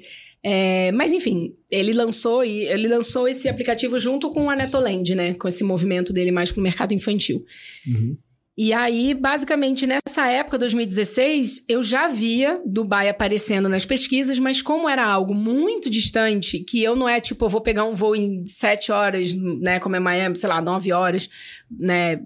É, 0.48 0.92
mas 0.92 1.12
enfim, 1.12 1.54
ele 1.68 1.92
lançou 1.92 2.44
e 2.44 2.66
ele 2.66 2.86
lançou 2.86 3.26
esse 3.26 3.48
aplicativo 3.48 3.98
junto 3.98 4.30
com 4.30 4.48
a 4.48 4.54
Netoland, 4.54 5.14
né? 5.16 5.34
Com 5.34 5.48
esse 5.48 5.64
movimento 5.64 6.12
dele 6.12 6.30
mais 6.30 6.52
pro 6.52 6.62
mercado 6.62 6.94
infantil. 6.94 7.44
Uhum. 7.84 8.16
E 8.58 8.72
aí, 8.72 9.12
basicamente, 9.12 9.86
nessa 9.86 10.26
época, 10.28 10.58
2016, 10.58 11.66
eu 11.68 11.82
já 11.82 12.08
via 12.08 12.58
Dubai 12.64 13.06
aparecendo 13.06 13.68
nas 13.68 13.84
pesquisas, 13.84 14.38
mas 14.38 14.62
como 14.62 14.88
era 14.88 15.04
algo 15.06 15.34
muito 15.34 15.90
distante, 15.90 16.60
que 16.60 16.82
eu 16.82 16.96
não 16.96 17.06
é 17.06 17.20
tipo, 17.20 17.44
eu 17.44 17.50
vou 17.50 17.60
pegar 17.60 17.84
um 17.84 17.94
voo 17.94 18.16
em 18.16 18.46
sete 18.46 18.90
horas, 18.90 19.34
né, 19.34 19.78
como 19.78 19.94
é 19.94 20.00
Miami, 20.00 20.36
sei 20.36 20.48
lá, 20.48 20.62
nove 20.62 20.90
horas, 20.90 21.28
né, 21.70 22.18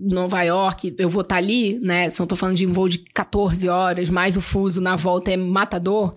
Nova 0.00 0.42
York, 0.42 0.94
eu 0.98 1.08
vou 1.08 1.22
estar 1.22 1.36
tá 1.36 1.38
ali, 1.38 1.78
né? 1.80 2.08
Eu 2.18 2.26
tô 2.26 2.36
falando 2.36 2.56
de 2.56 2.66
um 2.66 2.72
voo 2.72 2.88
de 2.88 2.98
14 2.98 3.68
horas, 3.68 4.08
mais 4.08 4.36
o 4.36 4.40
fuso 4.40 4.80
na 4.80 4.94
volta 4.94 5.32
é 5.32 5.36
matador. 5.36 6.14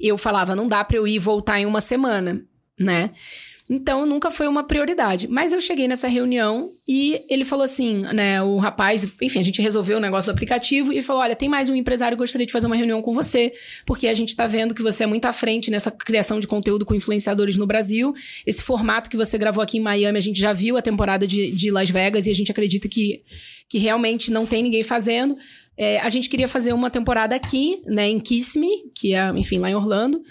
Eu 0.00 0.18
falava, 0.18 0.56
não 0.56 0.66
dá 0.66 0.82
para 0.82 0.96
eu 0.96 1.06
ir 1.06 1.14
e 1.14 1.18
voltar 1.20 1.60
em 1.60 1.66
uma 1.66 1.80
semana, 1.80 2.42
né? 2.78 3.12
Então, 3.74 4.04
nunca 4.04 4.30
foi 4.30 4.46
uma 4.46 4.62
prioridade. 4.62 5.26
Mas 5.26 5.50
eu 5.50 5.58
cheguei 5.58 5.88
nessa 5.88 6.06
reunião 6.06 6.72
e 6.86 7.24
ele 7.26 7.42
falou 7.42 7.64
assim, 7.64 8.02
né? 8.12 8.42
O 8.42 8.58
rapaz, 8.58 9.08
enfim, 9.22 9.38
a 9.38 9.42
gente 9.42 9.62
resolveu 9.62 9.96
o 9.96 10.00
negócio 10.00 10.30
do 10.30 10.34
aplicativo 10.34 10.92
e 10.92 11.00
falou: 11.00 11.22
olha, 11.22 11.34
tem 11.34 11.48
mais 11.48 11.70
um 11.70 11.74
empresário 11.74 12.14
que 12.14 12.22
gostaria 12.22 12.46
de 12.46 12.52
fazer 12.52 12.66
uma 12.66 12.76
reunião 12.76 13.00
com 13.00 13.14
você, 13.14 13.50
porque 13.86 14.08
a 14.08 14.14
gente 14.14 14.36
tá 14.36 14.46
vendo 14.46 14.74
que 14.74 14.82
você 14.82 15.04
é 15.04 15.06
muito 15.06 15.24
à 15.24 15.32
frente 15.32 15.70
nessa 15.70 15.90
criação 15.90 16.38
de 16.38 16.46
conteúdo 16.46 16.84
com 16.84 16.94
influenciadores 16.94 17.56
no 17.56 17.66
Brasil. 17.66 18.12
Esse 18.46 18.62
formato 18.62 19.08
que 19.08 19.16
você 19.16 19.38
gravou 19.38 19.64
aqui 19.64 19.78
em 19.78 19.80
Miami, 19.80 20.18
a 20.18 20.22
gente 20.22 20.38
já 20.38 20.52
viu 20.52 20.76
a 20.76 20.82
temporada 20.82 21.26
de, 21.26 21.50
de 21.50 21.70
Las 21.70 21.88
Vegas 21.88 22.26
e 22.26 22.30
a 22.30 22.34
gente 22.34 22.52
acredita 22.52 22.90
que, 22.90 23.22
que 23.70 23.78
realmente 23.78 24.30
não 24.30 24.44
tem 24.44 24.62
ninguém 24.62 24.82
fazendo. 24.82 25.34
É, 25.78 25.98
a 26.00 26.10
gente 26.10 26.28
queria 26.28 26.46
fazer 26.46 26.74
uma 26.74 26.90
temporada 26.90 27.34
aqui, 27.34 27.82
né, 27.86 28.06
em 28.06 28.20
Kiss 28.20 28.58
Me, 28.58 28.90
que 28.94 29.14
é, 29.14 29.30
enfim, 29.30 29.56
lá 29.58 29.70
em 29.70 29.74
Orlando. 29.74 30.22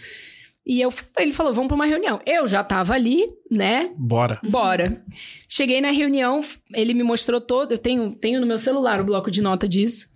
E 0.72 0.80
eu, 0.80 0.90
ele 1.20 1.34
falou, 1.34 1.54
vamos 1.54 1.68
para 1.68 1.76
uma 1.76 1.86
reunião. 1.86 2.22
Eu 2.26 2.48
já 2.48 2.64
tava 2.64 2.94
ali, 2.94 3.26
né? 3.52 3.92
Bora. 3.98 4.40
Bora. 4.42 5.04
Cheguei 5.46 5.82
na 5.82 5.92
reunião, 5.92 6.40
ele 6.74 6.94
me 6.94 7.04
mostrou 7.04 7.42
todo, 7.42 7.74
eu 7.74 7.78
tenho, 7.78 8.16
tenho 8.16 8.40
no 8.40 8.48
meu 8.48 8.58
celular 8.58 9.02
o 9.02 9.04
bloco 9.04 9.30
de 9.30 9.42
nota 9.42 9.68
disso. 9.68 10.08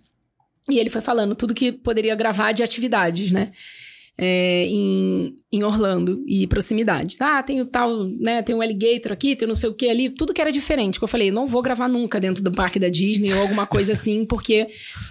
E 0.70 0.78
ele 0.78 0.88
foi 0.88 1.02
falando 1.02 1.34
tudo 1.34 1.52
que 1.52 1.72
poderia 1.72 2.14
gravar 2.14 2.52
de 2.52 2.62
atividades, 2.62 3.32
né? 3.32 3.52
é, 4.18 4.64
em, 4.66 5.36
em 5.56 5.64
Orlando 5.64 6.22
e 6.26 6.46
proximidade. 6.46 7.16
Ah, 7.20 7.42
tem 7.42 7.60
o 7.60 7.66
tal, 7.66 8.04
né? 8.04 8.42
Tem 8.42 8.54
o 8.54 8.60
alligator 8.60 9.12
aqui, 9.12 9.34
tem 9.34 9.46
não 9.46 9.54
sei 9.54 9.70
o 9.70 9.74
que 9.74 9.88
ali, 9.88 10.10
tudo 10.10 10.32
que 10.32 10.40
era 10.40 10.52
diferente. 10.52 10.98
Que 10.98 11.04
eu 11.04 11.08
falei, 11.08 11.30
não 11.30 11.46
vou 11.46 11.62
gravar 11.62 11.88
nunca 11.88 12.20
dentro 12.20 12.42
do 12.42 12.52
parque 12.52 12.78
da 12.78 12.88
Disney 12.88 13.32
ou 13.32 13.40
alguma 13.40 13.66
coisa 13.66 13.92
assim, 13.96 14.24
porque 14.24 14.68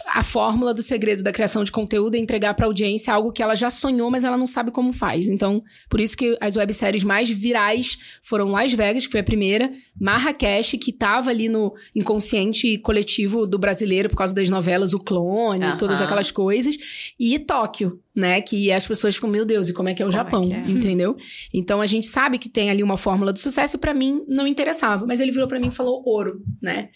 a 0.07 0.23
fórmula 0.23 0.73
do 0.73 0.83
segredo 0.83 1.23
da 1.23 1.31
criação 1.31 1.63
de 1.63 1.71
conteúdo 1.71 2.15
é 2.15 2.17
entregar 2.17 2.53
para 2.53 2.65
audiência 2.65 3.13
algo 3.13 3.31
que 3.31 3.41
ela 3.41 3.55
já 3.55 3.69
sonhou, 3.69 4.09
mas 4.11 4.23
ela 4.23 4.37
não 4.37 4.45
sabe 4.45 4.71
como 4.71 4.91
faz. 4.91 5.27
Então, 5.27 5.63
por 5.89 5.99
isso 5.99 6.15
que 6.15 6.37
as 6.39 6.55
webséries 6.55 7.03
mais 7.03 7.29
virais 7.29 7.97
foram 8.21 8.51
Las 8.51 8.73
Vegas, 8.73 9.05
que 9.05 9.11
foi 9.11 9.21
a 9.21 9.23
primeira, 9.23 9.71
Marrakech, 9.99 10.77
que 10.77 10.91
tava 10.91 11.29
ali 11.29 11.49
no 11.49 11.73
inconsciente 11.95 12.77
coletivo 12.77 13.47
do 13.47 13.57
brasileiro 13.57 14.09
por 14.09 14.17
causa 14.17 14.33
das 14.33 14.49
novelas 14.49 14.93
O 14.93 14.99
Clone, 14.99 15.65
uhum. 15.65 15.77
todas 15.77 16.01
aquelas 16.01 16.31
coisas, 16.31 16.77
e 17.19 17.37
Tóquio, 17.39 17.99
né? 18.15 18.41
Que 18.41 18.71
as 18.71 18.87
pessoas 18.87 19.15
ficam, 19.15 19.29
meu 19.29 19.45
Deus, 19.45 19.69
e 19.69 19.73
como 19.73 19.89
é 19.89 19.93
que 19.93 20.01
é 20.01 20.05
o 20.05 20.09
como 20.09 20.21
é 20.21 20.25
Japão? 20.35 20.51
É 20.51 20.57
é? 20.57 20.71
Entendeu? 20.71 21.15
Então 21.53 21.81
a 21.81 21.85
gente 21.85 22.07
sabe 22.07 22.37
que 22.37 22.49
tem 22.49 22.69
ali 22.69 22.83
uma 22.83 22.97
fórmula 22.97 23.31
do 23.31 23.39
sucesso, 23.39 23.77
para 23.77 23.93
mim 23.93 24.23
não 24.27 24.47
interessava. 24.47 25.05
Mas 25.05 25.19
ele 25.19 25.31
virou 25.31 25.47
para 25.47 25.59
mim 25.59 25.67
e 25.67 25.71
falou 25.71 26.01
ouro, 26.05 26.41
né? 26.61 26.89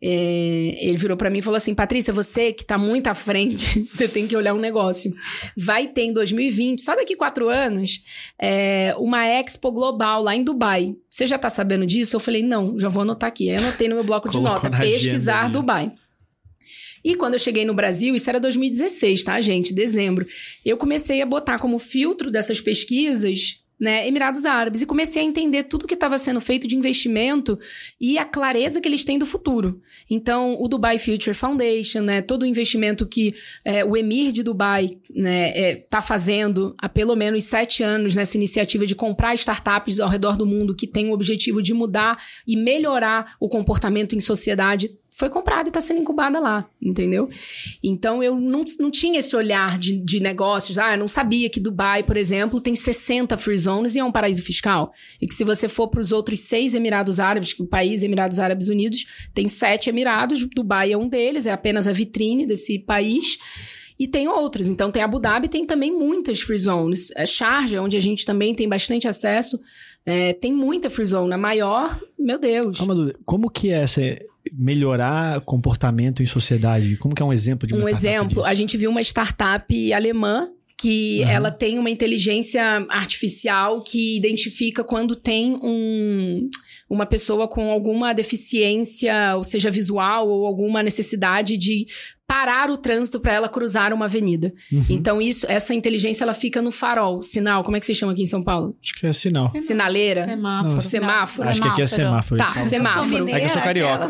É, 0.00 0.78
ele 0.80 0.96
virou 0.96 1.16
para 1.16 1.28
mim 1.28 1.38
e 1.38 1.42
falou 1.42 1.56
assim: 1.56 1.74
Patrícia, 1.74 2.14
você 2.14 2.52
que 2.52 2.64
tá 2.64 2.78
muito 2.78 3.08
à 3.08 3.14
frente, 3.14 3.82
você 3.92 4.06
tem 4.06 4.28
que 4.28 4.36
olhar 4.36 4.54
um 4.54 4.58
negócio. 4.58 5.12
Vai 5.56 5.88
ter 5.88 6.02
em 6.02 6.12
2020, 6.12 6.82
só 6.82 6.94
daqui 6.94 7.16
quatro 7.16 7.48
anos, 7.48 8.04
é, 8.40 8.94
uma 8.96 9.26
Expo 9.26 9.72
Global 9.72 10.22
lá 10.22 10.36
em 10.36 10.44
Dubai. 10.44 10.94
Você 11.10 11.26
já 11.26 11.36
tá 11.36 11.50
sabendo 11.50 11.84
disso? 11.84 12.14
Eu 12.14 12.20
falei: 12.20 12.44
não, 12.44 12.78
já 12.78 12.88
vou 12.88 13.02
anotar 13.02 13.28
aqui. 13.28 13.50
Aí 13.50 13.56
eu 13.56 13.62
anotei 13.62 13.88
no 13.88 13.96
meu 13.96 14.04
bloco 14.04 14.28
de 14.28 14.38
nota: 14.38 14.70
pesquisar 14.70 15.50
Dubai. 15.50 15.92
E 17.04 17.14
quando 17.14 17.34
eu 17.34 17.38
cheguei 17.38 17.64
no 17.64 17.74
Brasil, 17.74 18.14
isso 18.14 18.28
era 18.28 18.40
2016, 18.40 19.24
tá, 19.24 19.40
gente? 19.40 19.74
Dezembro. 19.74 20.26
Eu 20.64 20.76
comecei 20.76 21.22
a 21.22 21.26
botar 21.26 21.58
como 21.58 21.78
filtro 21.78 22.30
dessas 22.30 22.60
pesquisas 22.60 23.62
né, 23.78 24.08
Emirados 24.08 24.44
Árabes, 24.44 24.82
e 24.82 24.86
comecei 24.86 25.22
a 25.22 25.24
entender 25.24 25.64
tudo 25.64 25.86
que 25.86 25.94
estava 25.94 26.18
sendo 26.18 26.40
feito 26.40 26.66
de 26.66 26.76
investimento 26.76 27.58
e 28.00 28.18
a 28.18 28.24
clareza 28.24 28.80
que 28.80 28.88
eles 28.88 29.04
têm 29.04 29.18
do 29.18 29.26
futuro. 29.26 29.80
Então, 30.10 30.60
o 30.60 30.66
Dubai 30.66 30.98
Future 30.98 31.34
Foundation, 31.34 32.00
né, 32.00 32.20
todo 32.20 32.42
o 32.42 32.46
investimento 32.46 33.06
que 33.06 33.34
é, 33.64 33.84
o 33.84 33.96
Emir 33.96 34.32
de 34.32 34.42
Dubai 34.42 34.84
está 34.84 35.14
né, 35.14 35.50
é, 35.50 35.76
tá 35.76 36.02
fazendo 36.02 36.74
há 36.78 36.88
pelo 36.88 37.14
menos 37.14 37.44
sete 37.44 37.82
anos 37.82 38.16
nessa 38.16 38.36
iniciativa 38.36 38.84
de 38.84 38.94
comprar 38.94 39.34
startups 39.34 40.00
ao 40.00 40.08
redor 40.08 40.36
do 40.36 40.46
mundo 40.46 40.74
que 40.74 40.86
tem 40.86 41.08
o 41.08 41.12
objetivo 41.12 41.62
de 41.62 41.72
mudar 41.72 42.20
e 42.46 42.56
melhorar 42.56 43.36
o 43.38 43.48
comportamento 43.48 44.16
em 44.16 44.20
sociedade 44.20 44.90
foi 45.18 45.28
comprada 45.28 45.68
e 45.68 45.70
está 45.70 45.80
sendo 45.80 46.00
incubada 46.00 46.38
lá, 46.38 46.70
entendeu? 46.80 47.28
Então 47.82 48.22
eu 48.22 48.36
não, 48.36 48.64
não 48.78 48.88
tinha 48.88 49.18
esse 49.18 49.34
olhar 49.34 49.76
de, 49.76 49.98
de 49.98 50.20
negócios. 50.20 50.78
Ah, 50.78 50.92
eu 50.92 50.98
não 50.98 51.08
sabia 51.08 51.50
que 51.50 51.58
Dubai, 51.58 52.04
por 52.04 52.16
exemplo, 52.16 52.60
tem 52.60 52.76
60 52.76 53.36
free 53.36 53.58
zones 53.58 53.96
e 53.96 53.98
é 53.98 54.04
um 54.04 54.12
paraíso 54.12 54.44
fiscal. 54.44 54.92
E 55.20 55.26
que 55.26 55.34
se 55.34 55.42
você 55.42 55.68
for 55.68 55.88
para 55.88 56.00
os 56.00 56.12
outros 56.12 56.38
seis 56.42 56.72
Emirados 56.72 57.18
Árabes, 57.18 57.52
que 57.52 57.60
o 57.60 57.66
país 57.66 58.04
Emirados 58.04 58.38
Árabes 58.38 58.68
Unidos 58.68 59.06
tem 59.34 59.48
sete 59.48 59.90
Emirados, 59.90 60.46
Dubai 60.54 60.92
é 60.92 60.96
um 60.96 61.08
deles, 61.08 61.48
é 61.48 61.50
apenas 61.50 61.88
a 61.88 61.92
vitrine 61.92 62.46
desse 62.46 62.78
país. 62.78 63.38
E 63.98 64.06
tem 64.06 64.28
outros. 64.28 64.68
Então, 64.68 64.92
tem 64.92 65.02
Abu 65.02 65.18
Dhabi, 65.18 65.48
tem 65.48 65.66
também 65.66 65.90
muitas 65.90 66.40
free 66.40 66.56
zones. 66.56 67.10
É 67.16 67.26
Sharjah, 67.26 67.82
onde 67.82 67.96
a 67.96 68.00
gente 68.00 68.24
também 68.24 68.54
tem 68.54 68.68
bastante 68.68 69.08
acesso, 69.08 69.60
é, 70.08 70.32
tem 70.32 70.52
muita 70.52 70.88
free 70.88 71.04
zone. 71.04 71.34
A 71.34 71.36
maior, 71.36 72.00
meu 72.18 72.38
Deus. 72.38 72.78
Calma, 72.78 73.12
como 73.26 73.50
que 73.50 73.70
é 73.70 73.82
essa 73.82 74.00
melhorar 74.50 75.42
comportamento 75.42 76.22
em 76.22 76.26
sociedade? 76.26 76.96
Como 76.96 77.14
que 77.14 77.22
é 77.22 77.26
um 77.26 77.32
exemplo 77.32 77.68
de 77.68 77.74
uma 77.74 77.84
Um 77.84 77.88
exemplo, 77.88 78.28
disso? 78.28 78.44
a 78.44 78.54
gente 78.54 78.76
viu 78.78 78.90
uma 78.90 79.02
startup 79.02 79.92
alemã 79.92 80.48
que 80.78 81.20
uhum. 81.22 81.28
ela 81.28 81.50
tem 81.50 81.78
uma 81.78 81.90
inteligência 81.90 82.62
artificial 82.88 83.82
que 83.82 84.16
identifica 84.16 84.82
quando 84.82 85.14
tem 85.14 85.58
um, 85.60 86.48
uma 86.88 87.04
pessoa 87.04 87.48
com 87.48 87.68
alguma 87.70 88.14
deficiência, 88.14 89.34
ou 89.36 89.44
seja 89.44 89.70
visual, 89.70 90.28
ou 90.28 90.46
alguma 90.46 90.82
necessidade 90.82 91.56
de 91.58 91.86
parar 92.28 92.70
o 92.70 92.76
trânsito 92.76 93.18
para 93.18 93.32
ela 93.32 93.48
cruzar 93.48 93.90
uma 93.90 94.04
avenida. 94.04 94.52
Uhum. 94.70 94.84
Então 94.90 95.20
isso, 95.20 95.46
essa 95.48 95.74
inteligência 95.74 96.24
ela 96.24 96.34
fica 96.34 96.60
no 96.60 96.70
farol, 96.70 97.22
sinal, 97.22 97.64
como 97.64 97.78
é 97.78 97.80
que 97.80 97.86
se 97.86 97.94
chama 97.94 98.12
aqui 98.12 98.20
em 98.20 98.26
São 98.26 98.42
Paulo? 98.42 98.76
Acho 98.82 98.94
que 98.94 99.06
é 99.06 99.12
sinal. 99.14 99.50
Sinaleira. 99.58 100.24
Semáforo. 100.26 100.80
Semáforo. 100.82 101.48
Acho 101.48 101.62
que 101.62 101.68
aqui 101.68 101.82
é 101.82 101.86
semáforo. 101.86 102.38
Tá, 102.38 102.52
semáforo. 102.60 103.28
É 103.30 103.40
que 103.40 103.46
eu 103.46 103.48
sou 103.48 103.62
carioca. 103.62 104.08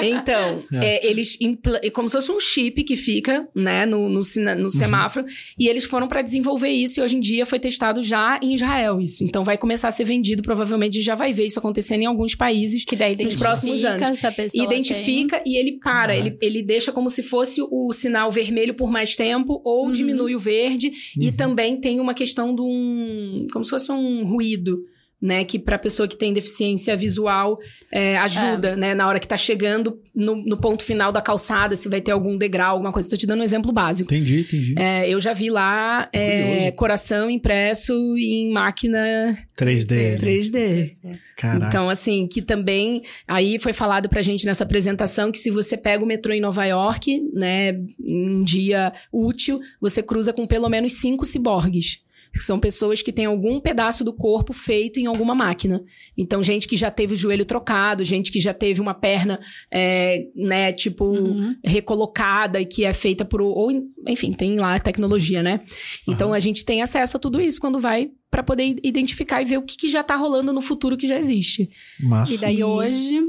Então, 0.00 0.62
é. 0.74 0.86
É, 0.86 1.10
eles 1.10 1.36
é 1.82 1.90
como 1.90 2.08
se 2.08 2.14
fosse 2.14 2.30
um 2.30 2.38
chip 2.38 2.84
que 2.84 2.94
fica, 2.94 3.48
né, 3.52 3.84
no, 3.84 4.08
no, 4.08 4.20
no 4.20 4.64
uhum. 4.64 4.70
semáforo, 4.70 5.26
uhum. 5.26 5.32
e 5.58 5.68
eles 5.68 5.84
foram 5.84 6.06
para 6.06 6.22
desenvolver 6.22 6.70
isso 6.70 7.00
e 7.00 7.02
hoje 7.02 7.16
em 7.16 7.20
dia 7.20 7.44
foi 7.44 7.58
testado 7.58 8.00
já 8.00 8.38
em 8.40 8.54
Israel 8.54 9.00
isso. 9.00 9.24
Então 9.24 9.42
vai 9.42 9.58
começar 9.58 9.88
a 9.88 9.90
ser 9.90 10.04
vendido, 10.04 10.40
provavelmente 10.40 11.02
já 11.02 11.16
vai 11.16 11.32
ver 11.32 11.46
isso 11.46 11.58
acontecendo 11.58 12.02
em 12.02 12.06
alguns 12.06 12.36
países 12.36 12.84
que 12.84 12.94
daí 12.94 13.16
nos 13.16 13.34
próximos 13.34 13.84
anos. 13.84 14.08
Identifica 14.54 15.40
tem. 15.40 15.52
e 15.52 15.56
ele 15.56 15.80
para, 15.82 16.12
uhum. 16.12 16.18
ele, 16.20 16.38
ele 16.40 16.62
deixa 16.62 16.92
como 16.92 17.08
se 17.08 17.24
fosse 17.24 17.55
o 17.62 17.92
sinal 17.92 18.30
vermelho 18.30 18.74
por 18.74 18.90
mais 18.90 19.16
tempo 19.16 19.60
ou 19.64 19.86
uhum. 19.86 19.92
diminui 19.92 20.34
o 20.34 20.38
verde. 20.38 20.88
Uhum. 20.88 21.22
E 21.22 21.32
também 21.32 21.80
tem 21.80 22.00
uma 22.00 22.14
questão 22.14 22.54
de 22.54 22.60
um. 22.60 23.46
como 23.52 23.64
se 23.64 23.70
fosse 23.70 23.90
um 23.92 24.24
ruído. 24.24 24.86
Né, 25.20 25.46
que 25.46 25.58
para 25.58 25.78
pessoa 25.78 26.06
que 26.06 26.14
tem 26.14 26.30
deficiência 26.30 26.94
visual 26.94 27.56
é, 27.90 28.18
ajuda, 28.18 28.68
é. 28.68 28.76
né, 28.76 28.94
na 28.94 29.08
hora 29.08 29.18
que 29.18 29.26
tá 29.26 29.36
chegando 29.36 29.98
no, 30.14 30.36
no, 30.36 30.58
ponto 30.58 30.82
final 30.82 31.10
da 31.10 31.22
calçada, 31.22 31.74
se 31.74 31.88
vai 31.88 32.02
ter 32.02 32.12
algum 32.12 32.36
degrau, 32.36 32.72
alguma 32.72 32.92
coisa. 32.92 33.08
Tô 33.08 33.16
te 33.16 33.26
dando 33.26 33.40
um 33.40 33.42
exemplo 33.42 33.72
básico. 33.72 34.12
Entendi, 34.12 34.40
entendi. 34.40 34.74
É, 34.78 35.08
eu 35.08 35.18
já 35.18 35.32
vi 35.32 35.48
lá 35.48 36.08
é, 36.12 36.70
coração 36.72 37.30
impresso 37.30 37.94
em 38.18 38.52
máquina 38.52 39.36
3D. 39.58 40.18
3D. 40.20 41.18
Caraca. 41.36 41.66
Então, 41.66 41.88
assim, 41.88 42.26
que 42.26 42.40
também 42.40 43.02
aí 43.28 43.58
foi 43.58 43.72
falado 43.72 44.08
pra 44.08 44.22
gente 44.22 44.46
nessa 44.46 44.64
apresentação 44.64 45.30
que 45.30 45.38
se 45.38 45.50
você 45.50 45.76
pega 45.76 46.02
o 46.02 46.06
metrô 46.06 46.32
em 46.32 46.40
Nova 46.40 46.64
York, 46.64 47.22
né, 47.32 47.78
um 48.00 48.42
dia 48.42 48.92
útil, 49.12 49.60
você 49.80 50.02
cruza 50.02 50.32
com 50.32 50.46
pelo 50.46 50.68
menos 50.68 50.94
cinco 50.94 51.24
ciborgues. 51.24 52.05
São 52.34 52.58
pessoas 52.58 53.02
que 53.02 53.12
têm 53.12 53.26
algum 53.26 53.60
pedaço 53.60 54.04
do 54.04 54.12
corpo 54.12 54.52
feito 54.52 55.00
em 55.00 55.06
alguma 55.06 55.34
máquina. 55.34 55.82
Então, 56.16 56.42
gente 56.42 56.68
que 56.68 56.76
já 56.76 56.90
teve 56.90 57.14
o 57.14 57.16
joelho 57.16 57.44
trocado, 57.44 58.04
gente 58.04 58.30
que 58.30 58.40
já 58.40 58.52
teve 58.52 58.80
uma 58.80 58.94
perna, 58.94 59.40
é, 59.70 60.26
né, 60.34 60.72
tipo, 60.72 61.04
uhum. 61.04 61.56
recolocada 61.64 62.60
e 62.60 62.66
que 62.66 62.84
é 62.84 62.92
feita 62.92 63.24
por. 63.24 63.40
Ou, 63.40 63.70
enfim, 64.06 64.32
tem 64.32 64.58
lá 64.58 64.74
a 64.74 64.80
tecnologia, 64.80 65.42
né? 65.42 65.60
Então, 66.06 66.28
uhum. 66.28 66.34
a 66.34 66.38
gente 66.38 66.64
tem 66.64 66.82
acesso 66.82 67.16
a 67.16 67.20
tudo 67.20 67.40
isso 67.40 67.60
quando 67.60 67.80
vai 67.80 68.10
para 68.30 68.42
poder 68.42 68.76
identificar 68.82 69.40
e 69.40 69.44
ver 69.44 69.56
o 69.56 69.62
que, 69.62 69.76
que 69.76 69.88
já 69.88 70.00
está 70.00 70.16
rolando 70.16 70.52
no 70.52 70.60
futuro 70.60 70.96
que 70.96 71.06
já 71.06 71.16
existe. 71.16 71.70
Massa. 72.00 72.34
E 72.34 72.38
daí 72.38 72.62
hoje. 72.62 73.22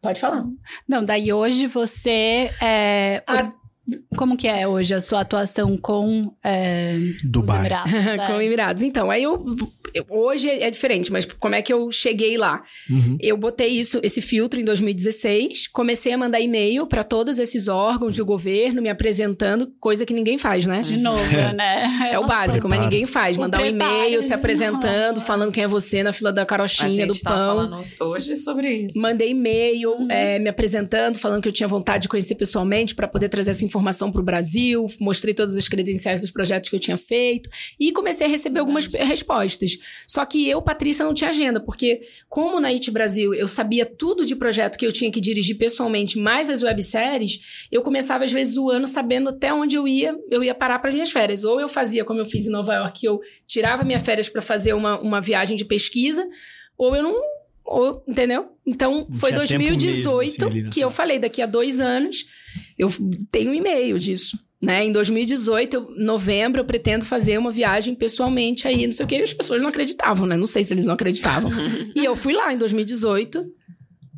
Pode 0.00 0.20
falar. 0.20 0.46
Não, 0.86 1.04
daí 1.04 1.32
hoje 1.32 1.66
você. 1.66 2.50
É, 2.60 3.22
a... 3.26 3.50
Como 4.16 4.36
que 4.36 4.46
é 4.46 4.66
hoje 4.66 4.94
a 4.94 5.00
sua 5.00 5.20
atuação 5.20 5.76
com 5.76 6.32
é, 6.44 6.96
Dubai. 7.24 7.56
os 7.56 7.60
Emirados? 7.60 7.92
É? 8.12 8.26
com 8.26 8.40
Emirados. 8.40 8.82
Então, 8.82 9.10
aí 9.10 9.22
eu, 9.22 9.44
eu, 9.92 10.04
Hoje 10.08 10.48
é 10.48 10.70
diferente, 10.70 11.10
mas 11.10 11.24
como 11.24 11.54
é 11.54 11.62
que 11.62 11.72
eu 11.72 11.90
cheguei 11.90 12.36
lá? 12.36 12.62
Uhum. 12.88 13.16
Eu 13.20 13.36
botei 13.36 13.68
isso, 13.68 14.00
esse 14.02 14.20
filtro 14.20 14.60
em 14.60 14.64
2016, 14.64 15.68
comecei 15.68 16.12
a 16.12 16.18
mandar 16.18 16.40
e-mail 16.40 16.86
para 16.86 17.02
todos 17.02 17.38
esses 17.38 17.68
órgãos 17.68 18.16
do 18.16 18.24
governo, 18.24 18.80
me 18.80 18.88
apresentando, 18.88 19.72
coisa 19.80 20.06
que 20.06 20.14
ninguém 20.14 20.38
faz, 20.38 20.66
né? 20.66 20.80
De 20.80 20.96
novo, 20.96 21.20
né? 21.54 22.10
É 22.10 22.18
o 22.18 22.26
básico, 22.26 22.68
mas 22.68 22.80
ninguém 22.80 23.06
faz. 23.06 23.36
Mandar 23.36 23.60
um 23.60 23.66
e-mail, 23.66 24.22
se 24.22 24.32
apresentando, 24.32 25.20
falando 25.22 25.52
quem 25.52 25.64
é 25.64 25.68
você 25.68 26.02
na 26.02 26.12
fila 26.12 26.32
da 26.32 26.46
carochinha, 26.46 27.06
do 27.06 27.18
tá 27.18 27.30
pão. 27.30 27.46
falando 27.46 27.82
hoje 28.00 28.36
sobre 28.36 28.86
isso. 28.86 29.00
Mandei 29.00 29.30
e-mail, 29.30 29.92
uhum. 29.92 30.10
é, 30.10 30.38
me 30.38 30.48
apresentando, 30.48 31.18
falando 31.18 31.42
que 31.42 31.48
eu 31.48 31.52
tinha 31.52 31.68
vontade 31.68 32.02
de 32.02 32.08
conhecer 32.08 32.34
pessoalmente 32.34 32.94
para 32.94 33.08
poder 33.08 33.28
trazer 33.28 33.50
essa 33.50 33.64
informação 33.72 34.12
para 34.12 34.20
o 34.20 34.24
Brasil, 34.24 34.86
mostrei 35.00 35.32
todas 35.32 35.56
as 35.56 35.66
credenciais 35.66 36.20
dos 36.20 36.30
projetos 36.30 36.68
que 36.68 36.76
eu 36.76 36.80
tinha 36.80 36.98
feito 36.98 37.48
e 37.80 37.90
comecei 37.90 38.26
a 38.26 38.30
receber 38.30 38.60
algumas 38.60 38.86
respostas. 38.86 39.78
Só 40.06 40.24
que 40.26 40.46
eu, 40.48 40.60
Patrícia, 40.60 41.06
não 41.06 41.14
tinha 41.14 41.30
agenda, 41.30 41.58
porque 41.58 42.02
como 42.28 42.60
na 42.60 42.68
IT 42.68 42.90
Brasil 42.90 43.32
eu 43.32 43.48
sabia 43.48 43.86
tudo 43.86 44.26
de 44.26 44.36
projeto 44.36 44.76
que 44.76 44.86
eu 44.86 44.92
tinha 44.92 45.10
que 45.10 45.20
dirigir 45.20 45.56
pessoalmente, 45.56 46.18
mais 46.18 46.50
as 46.50 46.62
webséries, 46.62 47.66
eu 47.72 47.82
começava 47.82 48.24
às 48.24 48.32
vezes 48.32 48.56
o 48.58 48.70
ano 48.70 48.86
sabendo 48.86 49.30
até 49.30 49.52
onde 49.52 49.74
eu 49.74 49.88
ia, 49.88 50.14
eu 50.30 50.44
ia 50.44 50.54
parar 50.54 50.78
para 50.78 50.92
minhas 50.92 51.10
férias. 51.10 51.44
Ou 51.44 51.58
eu 51.58 51.68
fazia 51.68 52.04
como 52.04 52.20
eu 52.20 52.26
fiz 52.26 52.46
em 52.46 52.50
Nova 52.50 52.74
York, 52.74 53.06
eu 53.06 53.20
tirava 53.46 53.84
minhas 53.84 54.02
férias 54.02 54.28
para 54.28 54.42
fazer 54.42 54.74
uma, 54.74 55.00
uma 55.00 55.20
viagem 55.20 55.56
de 55.56 55.64
pesquisa, 55.64 56.28
ou 56.76 56.94
eu 56.94 57.02
não 57.02 57.31
ou, 57.64 58.02
entendeu? 58.06 58.48
Então, 58.66 59.06
foi 59.12 59.32
2018 59.32 60.44
mesmo, 60.44 60.60
assim, 60.60 60.70
que 60.70 60.80
eu 60.80 60.90
falei, 60.90 61.18
daqui 61.18 61.42
a 61.42 61.46
dois 61.46 61.80
anos, 61.80 62.26
eu 62.78 62.88
tenho 63.30 63.50
um 63.50 63.54
e-mail 63.54 63.98
disso. 63.98 64.38
Né? 64.60 64.84
Em 64.84 64.92
2018, 64.92 65.74
eu, 65.74 65.90
novembro, 65.96 66.60
eu 66.60 66.64
pretendo 66.64 67.04
fazer 67.04 67.36
uma 67.36 67.50
viagem 67.50 67.96
pessoalmente 67.96 68.68
aí, 68.68 68.86
não 68.86 68.92
sei 68.92 69.04
o 69.04 69.08
que, 69.08 69.18
e 69.18 69.22
as 69.22 69.34
pessoas 69.34 69.60
não 69.60 69.68
acreditavam, 69.68 70.24
né? 70.24 70.36
Não 70.36 70.46
sei 70.46 70.62
se 70.62 70.72
eles 70.72 70.86
não 70.86 70.94
acreditavam. 70.94 71.50
e 71.96 72.04
eu 72.04 72.14
fui 72.14 72.32
lá 72.32 72.52
em 72.52 72.58
2018. 72.58 73.44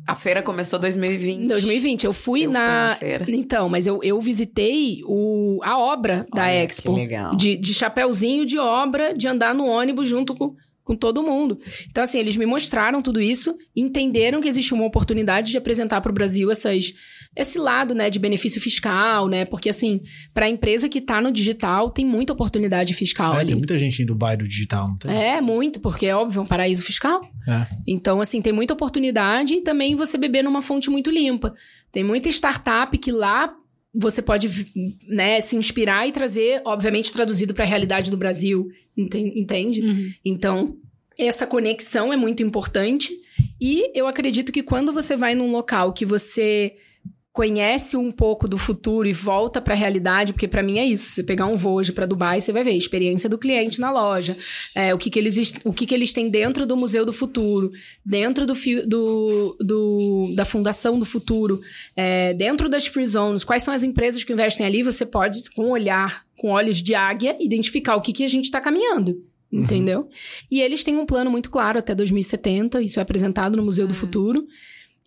A 0.07 0.15
feira 0.15 0.43
começou 0.43 0.77
em 0.77 0.81
2020. 0.83 1.41
Em 1.41 1.47
2020. 1.47 2.03
Eu 2.03 2.13
fui 2.13 2.45
eu 2.45 2.51
na. 2.51 2.95
Fui 2.99 3.07
na 3.07 3.25
então, 3.27 3.67
mas 3.67 3.87
eu, 3.87 3.99
eu 4.03 4.21
visitei 4.21 5.01
o, 5.03 5.59
a 5.63 5.79
obra 5.79 6.27
da 6.31 6.43
Olha, 6.43 6.63
Expo. 6.63 6.93
Que 6.93 6.99
legal. 6.99 7.35
De, 7.35 7.57
de 7.57 7.73
chapéuzinho 7.73 8.45
de 8.45 8.59
obra, 8.59 9.15
de 9.15 9.27
andar 9.27 9.55
no 9.55 9.65
ônibus 9.65 10.07
junto 10.07 10.35
com 10.35 10.55
com 10.85 10.95
todo 10.95 11.23
mundo. 11.23 11.59
Então, 11.89 12.03
assim, 12.03 12.19
eles 12.19 12.37
me 12.37 12.45
mostraram 12.45 13.01
tudo 13.01 13.19
isso, 13.19 13.57
entenderam 13.75 14.39
que 14.39 14.47
existe 14.47 14.71
uma 14.71 14.85
oportunidade 14.85 15.51
de 15.51 15.57
apresentar 15.57 15.99
para 15.99 16.11
o 16.11 16.13
Brasil 16.13 16.51
essas, 16.51 16.93
esse 17.35 17.57
lado, 17.57 17.95
né, 17.95 18.07
de 18.09 18.19
benefício 18.19 18.61
fiscal, 18.61 19.27
né? 19.27 19.45
Porque, 19.45 19.67
assim, 19.67 20.01
para 20.31 20.45
a 20.45 20.49
empresa 20.49 20.87
que 20.87 20.99
está 20.99 21.19
no 21.19 21.31
digital, 21.31 21.89
tem 21.89 22.05
muita 22.05 22.33
oportunidade 22.33 22.93
fiscal 22.93 23.33
é, 23.33 23.39
ali. 23.39 23.47
Tem 23.47 23.57
muita 23.57 23.77
gente 23.79 24.03
em 24.03 24.05
Dubai 24.05 24.37
do 24.37 24.47
digital, 24.47 24.87
não 24.87 24.97
tem? 24.97 25.11
É, 25.11 25.41
muito, 25.41 25.79
porque 25.79 26.05
é 26.05 26.15
óbvio, 26.15 26.39
é 26.39 26.43
um 26.43 26.47
paraíso 26.47 26.83
fiscal. 26.83 27.19
É. 27.47 27.65
Então, 27.87 28.21
assim, 28.21 28.39
tem 28.39 28.53
muita 28.53 28.75
oportunidade 28.75 29.55
e 29.55 29.61
também 29.61 29.95
você 29.95 30.19
beber 30.19 30.43
numa 30.43 30.61
fonte 30.61 30.91
muito 30.91 31.09
limpa. 31.09 31.55
Tem 31.91 32.03
muita 32.03 32.29
startup 32.29 32.95
que 32.95 33.11
lá 33.11 33.51
você 33.95 34.21
pode 34.21 34.67
né, 35.07 35.39
se 35.39 35.55
inspirar 35.55 36.07
e 36.07 36.11
trazer, 36.11 36.61
obviamente, 36.65 37.13
traduzido 37.13 37.53
para 37.53 37.63
a 37.63 37.67
realidade 37.67 38.11
do 38.11 38.17
Brasil, 38.17 38.69
entende? 38.97 39.81
Uhum. 39.81 40.11
Então, 40.23 40.77
essa 41.17 41.47
conexão 41.47 42.11
é 42.11 42.17
muito 42.17 42.43
importante. 42.43 43.17
E 43.59 43.97
eu 43.97 44.07
acredito 44.07 44.51
que 44.51 44.61
quando 44.61 44.91
você 44.91 45.15
vai 45.15 45.33
num 45.33 45.51
local 45.51 45.93
que 45.93 46.05
você 46.05 46.75
conhece 47.35 47.97
um 47.97 48.11
pouco 48.11 48.47
do 48.47 48.57
futuro 48.57 49.05
e 49.05 49.11
volta 49.11 49.61
para 49.61 49.73
a 49.73 49.77
realidade, 49.77 50.31
porque 50.31 50.47
para 50.47 50.63
mim 50.63 50.79
é 50.79 50.85
isso. 50.85 51.11
Você 51.11 51.21
pegar 51.21 51.47
um 51.47 51.57
voo 51.57 51.73
hoje 51.73 51.91
para 51.91 52.05
Dubai, 52.05 52.39
você 52.39 52.53
vai 52.53 52.63
ver 52.63 52.69
a 52.69 52.77
experiência 52.77 53.29
do 53.29 53.37
cliente 53.37 53.77
na 53.77 53.91
loja, 53.91 54.37
é, 54.73 54.95
o, 54.95 54.97
que, 54.97 55.09
que, 55.09 55.19
eles, 55.19 55.53
o 55.65 55.73
que, 55.73 55.85
que 55.85 55.93
eles 55.93 56.13
têm 56.13 56.29
dentro 56.29 56.65
do 56.65 56.77
Museu 56.77 57.05
do 57.05 57.11
Futuro, 57.11 57.73
dentro 58.05 58.45
do, 58.45 58.53
do, 58.87 59.57
do 59.59 60.31
da 60.33 60.45
Fundação 60.45 60.97
do 60.97 61.03
Futuro, 61.03 61.59
é, 61.93 62.33
dentro 62.33 62.69
das 62.69 62.87
Free 62.87 63.05
Zones, 63.05 63.43
quais 63.43 63.63
são 63.63 63.73
as 63.73 63.83
empresas 63.83 64.23
que 64.23 64.31
investem 64.31 64.65
ali, 64.65 64.81
você 64.81 65.05
pode, 65.05 65.37
com 65.51 65.65
um 65.65 65.71
olhar, 65.71 66.23
com 66.37 66.51
olhos 66.51 66.81
de 66.81 66.95
águia, 66.95 67.35
identificar 67.37 67.97
o 67.97 68.01
que, 68.01 68.13
que 68.13 68.23
a 68.23 68.29
gente 68.29 68.45
está 68.45 68.61
caminhando. 68.61 69.21
Uhum. 69.51 69.61
Entendeu? 69.61 69.99
Uhum. 70.03 70.09
E 70.49 70.61
eles 70.61 70.85
têm 70.85 70.95
um 70.95 71.05
plano 71.05 71.29
muito 71.29 71.49
claro 71.49 71.79
até 71.79 71.93
2070, 71.93 72.81
isso 72.81 72.97
é 72.97 73.03
apresentado 73.03 73.57
no 73.57 73.63
Museu 73.63 73.85
do 73.85 73.93
é. 73.93 73.97
Futuro. 73.97 74.47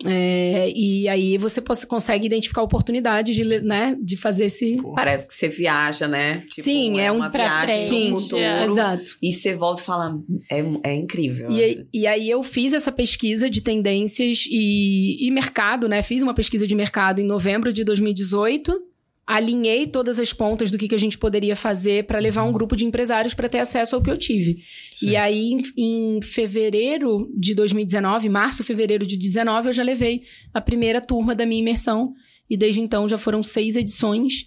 É, 0.05 0.71
e 0.71 1.09
aí 1.09 1.37
você 1.39 1.61
consegue 1.87 2.27
identificar 2.27 2.63
oportunidades 2.63 3.35
de, 3.35 3.45
né, 3.61 3.97
de 4.01 4.17
fazer 4.17 4.45
esse. 4.45 4.77
Parece 4.95 5.27
que 5.27 5.35
você 5.35 5.49
viaja, 5.49 6.07
né? 6.07 6.45
Tipo, 6.49 6.63
Sim, 6.63 7.01
é, 7.01 7.07
é 7.07 7.13
uma 7.13 7.29
viagem 7.29 7.89
frente, 7.89 8.11
no 8.11 8.21
futuro. 8.21 8.41
É, 8.41 8.65
exato. 8.65 9.19
E 9.21 9.33
você 9.33 9.55
volta 9.57 9.83
e 9.83 9.85
fala, 9.85 10.19
é, 10.51 10.65
é 10.85 10.95
incrível. 10.95 11.51
E, 11.51 11.65
assim. 11.65 11.87
e, 11.93 12.07
aí 12.07 12.31
eu 12.31 12.43
fiz 12.45 12.75
essa 12.75 12.93
pesquisa 12.93 13.51
de 13.51 13.61
tendências 13.61 14.45
e, 14.49 15.27
e 15.27 15.31
mercado, 15.33 15.89
né? 15.89 16.01
Fiz 16.01 16.23
uma 16.23 16.35
pesquisa 16.35 16.67
de 16.67 16.75
mercado 16.77 17.21
em 17.21 17.25
novembro 17.25 17.73
de 17.73 17.83
2018 17.83 18.88
alinhei 19.29 19.87
todas 19.87 20.19
as 20.19 20.33
pontas 20.33 20.71
do 20.71 20.79
que, 20.79 20.89
que 20.89 20.95
a 20.95 20.99
gente 20.99 21.19
poderia 21.19 21.55
fazer 21.55 22.07
para 22.07 22.19
levar 22.19 22.45
um 22.45 22.47
uhum. 22.47 22.53
grupo 22.55 22.75
de 22.75 22.87
empresários 22.87 23.35
para 23.35 23.47
ter 23.47 23.59
acesso 23.59 23.95
ao 23.95 24.03
que 24.03 24.11
eu 24.11 24.17
tive. 24.17 24.63
Sim. 24.91 25.11
E 25.11 25.17
aí, 25.17 25.53
em, 25.53 26.17
em, 26.17 26.23
fevereiro 26.23 27.31
de 27.37 27.55
2019, 27.55 28.27
março, 28.31 28.65
fevereiro 28.65 29.07
de 29.07 29.17
2019, 29.17 29.69
eu 29.69 29.73
já 29.75 29.83
levei 29.83 30.23
a 30.55 30.63
primeira 30.63 30.99
turma 30.99 31.35
da 31.35 31.45
minha 31.45 31.61
imersão. 31.61 32.15
E 32.49 32.57
desde 32.57 32.81
então 32.81 33.07
já 33.07 33.19
foram 33.19 33.43
seis 33.43 33.77
edições. 33.77 34.47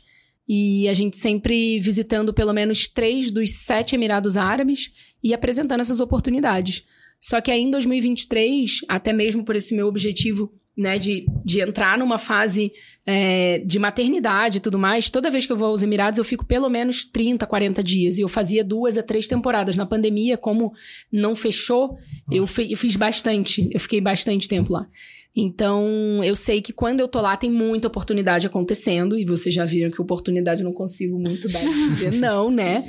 E 0.49 0.87
a 0.89 0.93
gente 0.95 1.15
sempre 1.15 1.79
visitando 1.79 2.33
pelo 2.33 2.51
menos 2.51 2.87
três 2.87 3.29
dos 3.29 3.51
sete 3.51 3.93
Emirados 3.93 4.35
Árabes 4.35 4.91
e 5.23 5.31
apresentando 5.31 5.81
essas 5.81 5.99
oportunidades. 5.99 6.87
Só 7.19 7.39
que 7.39 7.51
aí 7.51 7.61
em 7.61 7.69
2023, 7.69 8.79
até 8.87 9.13
mesmo 9.13 9.45
por 9.45 9.55
esse 9.55 9.75
meu 9.75 9.85
objetivo 9.85 10.51
né, 10.75 10.97
de, 10.97 11.25
de 11.43 11.61
entrar 11.61 11.97
numa 11.97 12.17
fase 12.17 12.71
é, 13.05 13.59
de 13.59 13.77
maternidade 13.77 14.57
e 14.57 14.61
tudo 14.61 14.79
mais, 14.79 15.09
toda 15.09 15.29
vez 15.29 15.45
que 15.45 15.51
eu 15.51 15.57
vou 15.57 15.69
aos 15.69 15.83
Emirados, 15.83 16.17
eu 16.17 16.23
fico 16.23 16.45
pelo 16.45 16.69
menos 16.69 17.05
30, 17.05 17.45
40 17.45 17.83
dias. 17.83 18.17
E 18.17 18.21
eu 18.21 18.29
fazia 18.29 18.63
duas 18.63 18.97
a 18.97 19.03
três 19.03 19.27
temporadas. 19.27 19.75
Na 19.75 19.85
pandemia, 19.85 20.37
como 20.37 20.73
não 21.11 21.35
fechou, 21.35 21.97
eu, 22.31 22.45
eu 22.69 22.77
fiz 22.77 22.95
bastante. 22.95 23.69
Eu 23.71 23.79
fiquei 23.79 23.99
bastante 23.99 24.47
tempo 24.47 24.71
lá. 24.73 24.87
Então, 25.35 26.21
eu 26.23 26.35
sei 26.35 26.61
que 26.61 26.73
quando 26.73 26.99
eu 26.99 27.07
tô 27.07 27.21
lá 27.21 27.37
tem 27.37 27.49
muita 27.49 27.87
oportunidade 27.87 28.45
acontecendo, 28.45 29.17
e 29.17 29.23
vocês 29.23 29.55
já 29.55 29.63
viram 29.63 29.89
que 29.89 30.01
oportunidade 30.01 30.61
eu 30.61 30.65
não 30.65 30.73
consigo 30.73 31.17
muito 31.17 31.47
dar 31.47 31.63
dizer 31.63 32.11
não, 32.19 32.51
né? 32.51 32.83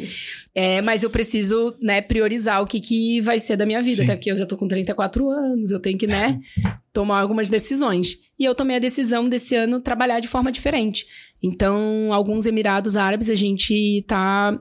É, 0.52 0.82
mas 0.82 1.04
eu 1.04 1.10
preciso, 1.10 1.74
né, 1.80 2.02
priorizar 2.02 2.60
o 2.60 2.66
que, 2.66 2.80
que 2.80 3.20
vai 3.20 3.38
ser 3.38 3.56
da 3.56 3.64
minha 3.64 3.80
vida, 3.80 3.96
Sim. 3.96 4.02
até 4.04 4.16
porque 4.16 4.32
eu 4.32 4.36
já 4.36 4.44
tô 4.44 4.56
com 4.56 4.66
34 4.66 5.30
anos, 5.30 5.70
eu 5.70 5.78
tenho 5.78 5.96
que, 5.96 6.06
né, 6.06 6.40
tomar 6.92 7.20
algumas 7.20 7.48
decisões. 7.48 8.18
E 8.38 8.44
eu 8.44 8.54
tomei 8.54 8.76
a 8.76 8.80
decisão 8.80 9.28
desse 9.28 9.54
ano 9.54 9.80
trabalhar 9.80 10.18
de 10.18 10.26
forma 10.26 10.50
diferente. 10.50 11.06
Então, 11.40 12.12
alguns 12.12 12.44
Emirados 12.44 12.96
Árabes 12.96 13.30
a 13.30 13.36
gente 13.36 14.04
tá 14.06 14.60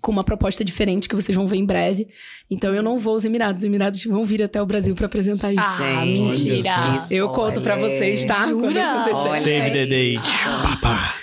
com 0.00 0.10
uma 0.10 0.24
proposta 0.24 0.64
diferente 0.64 1.08
que 1.08 1.14
vocês 1.14 1.36
vão 1.36 1.46
ver 1.46 1.56
em 1.56 1.64
breve. 1.64 2.08
Então 2.50 2.74
eu 2.74 2.82
não 2.82 2.98
vou 2.98 3.14
aos 3.14 3.24
Emirados, 3.24 3.60
os 3.60 3.64
Emirados 3.64 4.04
vão 4.04 4.24
vir 4.24 4.42
até 4.42 4.60
o 4.60 4.66
Brasil 4.66 4.94
para 4.94 5.06
apresentar 5.06 5.52
isso. 5.52 5.82
Ah, 5.82 6.04
mentira. 6.04 6.70
Eu 7.10 7.28
conto 7.28 7.60
para 7.60 7.76
vocês, 7.76 8.26
tá? 8.26 8.46
Jura? 8.46 9.04
Save 9.14 9.70
the 9.70 9.86
date. 9.86 10.20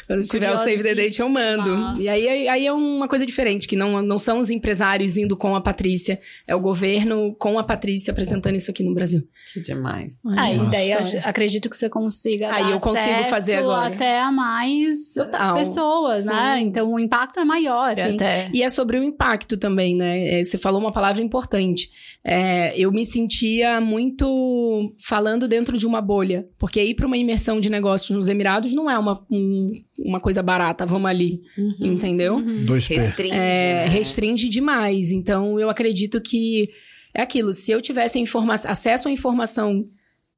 Quando 0.08 0.22
tiver 0.22 0.50
o 0.52 0.56
Save 0.56 0.82
the 0.82 0.96
Date, 0.96 1.20
eu 1.20 1.28
mando. 1.28 2.02
E 2.02 2.08
aí, 2.08 2.48
aí 2.48 2.66
é 2.66 2.72
uma 2.72 3.10
coisa 3.10 3.26
diferente, 3.26 3.68
que 3.68 3.76
não, 3.76 4.02
não 4.02 4.18
são 4.18 4.40
os 4.40 4.50
empresários 4.50 5.18
indo 5.18 5.36
com 5.36 5.54
a 5.54 5.60
Patrícia, 5.60 6.18
é 6.48 6.56
o 6.56 6.62
governo 6.62 7.36
com 7.38 7.60
a 7.60 7.64
Patrícia 7.64 8.12
apresentando 8.12 8.56
isso 8.56 8.72
aqui 8.72 8.84
no 8.84 8.94
Brasil. 8.94 9.28
Que 9.54 9.60
demais. 9.60 10.22
Aí, 10.38 10.58
daí 10.72 10.94
acredito 11.26 11.70
que 11.70 11.76
você 11.76 11.90
consiga 11.90 12.54
Aí 12.54 12.72
eu 12.72 12.80
consigo 12.80 13.26
fazer 13.26 13.56
agora. 13.56 13.88
até 13.88 14.22
a 14.22 14.32
mais 14.32 15.14
Total. 15.14 15.56
pessoas, 15.56 16.26
né? 16.26 16.32
Sim. 16.32 16.38
né? 16.38 16.60
Então 16.62 16.94
o 16.94 17.00
impacto 17.00 17.42
é 17.42 17.46
maior 17.46 17.94
Sim. 17.94 18.16
até. 18.16 18.50
E 18.54 18.64
é 18.64 18.70
sobre 18.70 18.98
o 18.98 19.04
impacto 19.04 19.58
também, 19.58 19.96
né? 19.98 20.40
É, 20.40 20.44
você 20.44 20.58
falou 20.58 20.80
uma 20.80 20.92
palavra 20.94 21.17
importante. 21.22 21.90
É, 22.24 22.78
eu 22.80 22.92
me 22.92 23.06
sentia 23.06 23.80
muito 23.82 24.94
falando 25.04 25.48
dentro 25.48 25.78
de 25.78 25.88
uma 25.88 26.02
bolha, 26.02 26.48
porque 26.58 26.84
ir 26.84 26.96
para 26.96 27.08
uma 27.08 27.18
imersão 27.18 27.60
de 27.60 27.70
negócios 27.70 28.16
nos 28.16 28.28
Emirados 28.28 28.74
não 28.74 28.90
é 28.90 28.98
uma, 28.98 29.26
um, 29.30 29.72
uma 30.00 30.20
coisa 30.20 30.44
barata, 30.44 30.86
vamos 30.86 31.10
ali, 31.10 31.42
uhum, 31.58 31.94
entendeu? 31.94 32.36
Uhum. 32.36 32.66
Dois 32.66 32.86
restringe, 32.88 33.34
é, 33.34 33.86
né? 33.86 33.88
restringe 33.88 34.50
demais. 34.50 35.12
Então, 35.12 35.60
eu 35.60 35.70
acredito 35.70 36.22
que 36.22 36.70
é 37.14 37.22
aquilo. 37.22 37.52
Se 37.54 37.72
eu 37.72 37.82
tivesse 37.82 38.24
acesso 38.66 39.08
à 39.08 39.12
informação 39.12 39.88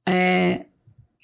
é, 0.08 0.66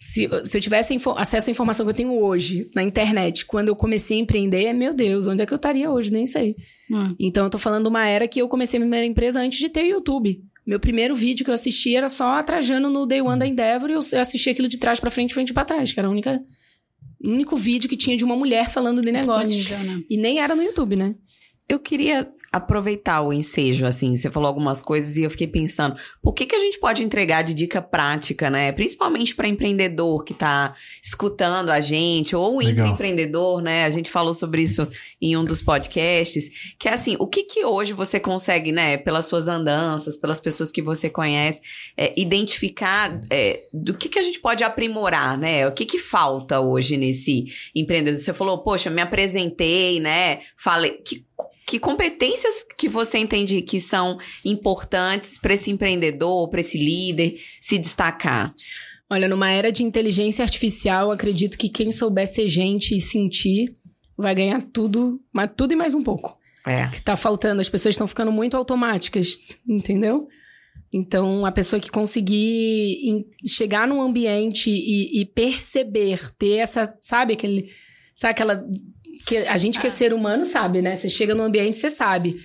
se, 0.06 0.30
se, 0.44 0.56
eu 0.56 0.62
tivesse 0.62 0.96
acesso 1.16 1.50
à 1.50 1.52
informação 1.52 1.84
que 1.84 1.90
eu 1.90 1.96
tenho 1.96 2.24
hoje 2.24 2.70
na 2.76 2.84
internet, 2.84 3.44
quando 3.44 3.70
eu 3.70 3.76
comecei 3.76 4.20
a 4.20 4.22
empreender, 4.22 4.72
meu 4.72 4.94
Deus, 4.94 5.26
onde 5.26 5.42
é 5.42 5.48
que 5.48 5.52
eu 5.52 5.56
estaria 5.56 5.90
hoje? 5.90 6.14
Nem 6.14 6.28
sei. 6.28 6.56
Hum. 6.92 7.16
Então, 7.20 7.44
eu 7.44 7.50
tô 7.50 7.58
falando 7.58 7.86
de 7.86 7.90
uma 7.90 8.08
era 8.08 8.28
que 8.28 8.40
eu 8.40 8.48
comecei 8.48 8.78
a 8.78 8.80
minha 8.80 8.88
primeira 8.88 9.08
empresa 9.08 9.42
antes 9.42 9.58
de 9.58 9.68
ter 9.68 9.84
o 9.84 9.88
YouTube. 9.88 10.44
Meu 10.64 10.80
primeiro 10.80 11.16
vídeo 11.16 11.44
que 11.44 11.50
eu 11.50 11.56
assisti 11.56 11.96
era 11.96 12.08
só 12.08 12.44
trajando 12.44 12.88
no 12.88 13.08
Day 13.08 13.20
One 13.20 13.40
da 13.40 13.48
Endeavor 13.48 13.90
e 13.90 13.94
eu 13.94 14.00
assisti 14.00 14.48
aquilo 14.48 14.68
de 14.68 14.78
trás 14.78 15.00
para 15.00 15.10
frente, 15.10 15.34
frente 15.34 15.52
para 15.52 15.66
trás, 15.66 15.92
que 15.92 16.00
era 16.00 16.08
a 16.08 16.12
única 16.12 16.40
o 17.24 17.28
único 17.28 17.58
vídeo 17.58 17.90
que 17.90 17.98
tinha 17.98 18.16
de 18.16 18.24
uma 18.24 18.36
mulher 18.36 18.70
falando 18.70 19.02
de 19.02 19.12
negócios. 19.12 19.68
Né? 19.72 20.04
E 20.08 20.18
nem 20.18 20.40
era 20.40 20.54
no 20.54 20.62
YouTube, 20.62 20.96
né? 20.96 21.16
Eu 21.68 21.80
queria 21.80 22.32
aproveitar 22.56 23.22
o 23.22 23.34
ensejo, 23.34 23.86
assim. 23.86 24.16
Você 24.16 24.32
falou 24.32 24.48
algumas 24.48 24.82
coisas 24.82 25.18
e 25.18 25.24
eu 25.24 25.30
fiquei 25.30 25.46
pensando, 25.46 25.98
o 26.24 26.32
que, 26.32 26.46
que 26.46 26.56
a 26.56 26.60
gente 26.60 26.80
pode 26.80 27.04
entregar 27.04 27.42
de 27.42 27.54
dica 27.54 27.82
prática, 27.82 28.50
né? 28.50 28.72
Principalmente 28.72 29.36
para 29.36 29.46
empreendedor 29.46 30.24
que 30.24 30.32
está 30.32 30.74
escutando 31.04 31.70
a 31.70 31.82
gente, 31.82 32.34
ou 32.34 32.62
empreendedor, 32.62 33.62
né? 33.62 33.84
A 33.84 33.90
gente 33.90 34.10
falou 34.10 34.34
sobre 34.34 34.62
isso 34.62 34.88
em 35.22 35.36
um 35.36 35.44
dos 35.44 35.62
podcasts, 35.62 36.76
que 36.80 36.88
é 36.88 36.94
assim, 36.94 37.18
o 37.20 37.28
que 37.28 37.44
que 37.44 37.66
hoje 37.66 37.92
você 37.92 38.22
consegue, 38.22 38.72
né, 38.72 38.96
pelas 38.96 39.26
suas 39.26 39.50
andanças, 39.50 40.16
pelas 40.16 40.40
pessoas 40.40 40.72
que 40.72 40.82
você 40.82 41.10
conhece, 41.10 41.60
é, 41.98 42.14
identificar 42.16 43.20
é, 43.30 43.64
do 43.74 43.94
que 43.94 44.08
que 44.08 44.18
a 44.18 44.24
gente 44.24 44.40
pode 44.40 44.64
aprimorar, 44.64 45.38
né? 45.38 45.68
O 45.68 45.74
que 45.74 45.84
que 45.84 46.00
falta 46.00 46.62
hoje 46.62 46.96
nesse 46.96 47.48
empreendedor? 47.76 48.18
Você 48.18 48.34
falou, 48.34 48.60
poxa, 48.60 48.90
me 48.90 49.02
apresentei, 49.02 50.00
né? 50.00 50.40
Falei, 50.56 50.92
que 50.92 51.26
que 51.66 51.80
competências 51.80 52.64
que 52.78 52.88
você 52.88 53.18
entende 53.18 53.62
que 53.62 53.80
são 53.80 54.18
importantes 54.44 55.40
para 55.40 55.54
esse 55.54 55.72
empreendedor, 55.72 56.50
para 56.50 56.60
esse 56.60 56.78
líder 56.78 57.38
se 57.60 57.78
destacar? 57.78 58.54
Olha, 59.10 59.28
numa 59.28 59.52
era 59.52 59.72
de 59.72 59.84
inteligência 59.84 60.44
artificial, 60.44 61.12
acredito 61.12 61.58
que 61.58 61.70
quem 61.70 61.92
souber 61.92 62.28
ser 62.28 62.48
gente 62.48 62.96
e 62.96 63.00
sentir 63.00 63.76
vai 64.18 64.34
ganhar 64.34 64.62
tudo, 64.62 65.22
mas 65.32 65.52
tudo 65.56 65.74
e 65.74 65.76
mais 65.76 65.94
um 65.94 66.04
pouco. 66.04 66.38
É. 66.66 66.88
Que 66.88 67.02
tá 67.02 67.16
faltando, 67.16 67.62
as 67.62 67.70
pessoas 67.70 67.94
estão 67.94 68.08
ficando 68.08 68.32
muito 68.32 68.58
automáticas, 68.58 69.38
entendeu? 69.68 70.28
Então, 70.94 71.46
a 71.46 71.52
pessoa 71.52 71.80
que 71.80 71.92
conseguir 71.92 73.26
chegar 73.46 73.88
num 73.88 74.02
ambiente 74.02 74.70
e, 74.70 75.22
e 75.22 75.26
perceber, 75.26 76.32
ter 76.38 76.58
essa, 76.58 76.98
sabe, 77.02 77.34
aquele, 77.34 77.72
sabe 78.16 78.32
aquela 78.32 78.66
que 79.26 79.38
a 79.38 79.58
gente 79.58 79.80
que 79.80 79.88
é 79.88 79.90
ser 79.90 80.14
humano 80.14 80.46
sabe, 80.46 80.82
né? 80.82 80.96
Você 80.96 81.10
chega 81.10 81.34
no 81.34 81.44
ambiente, 81.44 81.78
você 81.78 81.90
sabe. 81.90 82.38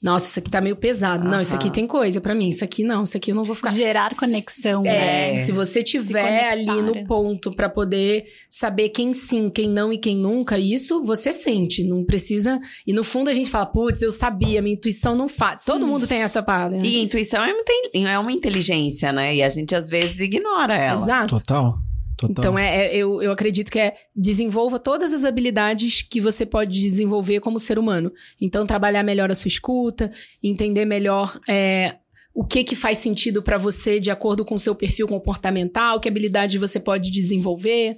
Nossa, 0.00 0.28
isso 0.28 0.38
aqui 0.38 0.48
tá 0.48 0.60
meio 0.60 0.76
pesado. 0.76 1.24
Uhum. 1.24 1.30
Não, 1.32 1.40
isso 1.40 1.56
aqui 1.56 1.70
tem 1.70 1.84
coisa 1.84 2.20
para 2.20 2.32
mim. 2.32 2.48
Isso 2.48 2.62
aqui 2.62 2.84
não, 2.84 3.02
isso 3.02 3.16
aqui 3.16 3.32
eu 3.32 3.34
não 3.34 3.42
vou 3.42 3.56
ficar. 3.56 3.70
Gerar 3.70 4.14
conexão. 4.14 4.86
É, 4.86 5.32
né? 5.32 5.36
se 5.38 5.50
você 5.50 5.82
tiver 5.82 6.48
ali 6.48 6.82
no 6.82 7.04
ponto 7.04 7.52
para 7.52 7.68
poder 7.68 8.26
saber 8.48 8.90
quem 8.90 9.12
sim, 9.12 9.50
quem 9.50 9.68
não 9.68 9.92
e 9.92 9.98
quem 9.98 10.16
nunca, 10.16 10.56
isso 10.56 11.02
você 11.02 11.32
sente. 11.32 11.82
Não 11.82 12.04
precisa. 12.04 12.60
E 12.86 12.92
no 12.92 13.02
fundo 13.02 13.28
a 13.28 13.32
gente 13.32 13.50
fala, 13.50 13.66
putz, 13.66 14.00
eu 14.00 14.12
sabia, 14.12 14.62
minha 14.62 14.76
intuição 14.76 15.16
não 15.16 15.28
faz. 15.28 15.64
Todo 15.66 15.84
hum. 15.84 15.88
mundo 15.88 16.06
tem 16.06 16.22
essa 16.22 16.40
parada. 16.40 16.76
E 16.76 17.02
intuição 17.02 17.42
é, 17.44 17.52
é 17.92 18.18
uma 18.20 18.30
inteligência, 18.30 19.12
né? 19.12 19.34
E 19.34 19.42
a 19.42 19.48
gente 19.48 19.74
às 19.74 19.88
vezes 19.88 20.20
ignora 20.20 20.76
ela. 20.76 21.02
Exato. 21.02 21.34
Total. 21.34 21.87
Total. 22.18 22.42
Então, 22.42 22.58
é, 22.58 22.86
é, 22.86 22.96
eu, 22.96 23.22
eu 23.22 23.30
acredito 23.30 23.70
que 23.70 23.78
é 23.78 23.94
desenvolva 24.14 24.80
todas 24.80 25.14
as 25.14 25.24
habilidades 25.24 26.02
que 26.02 26.20
você 26.20 26.44
pode 26.44 26.72
desenvolver 26.72 27.38
como 27.38 27.60
ser 27.60 27.78
humano. 27.78 28.12
Então, 28.40 28.66
trabalhar 28.66 29.04
melhor 29.04 29.30
a 29.30 29.34
sua 29.34 29.46
escuta, 29.46 30.10
entender 30.42 30.84
melhor 30.84 31.38
é, 31.48 31.94
o 32.34 32.44
que, 32.44 32.64
que 32.64 32.74
faz 32.74 32.98
sentido 32.98 33.40
para 33.40 33.56
você 33.56 34.00
de 34.00 34.10
acordo 34.10 34.44
com 34.44 34.56
o 34.56 34.58
seu 34.58 34.74
perfil 34.74 35.06
comportamental, 35.06 36.00
que 36.00 36.08
habilidade 36.08 36.58
você 36.58 36.80
pode 36.80 37.12
desenvolver. 37.12 37.96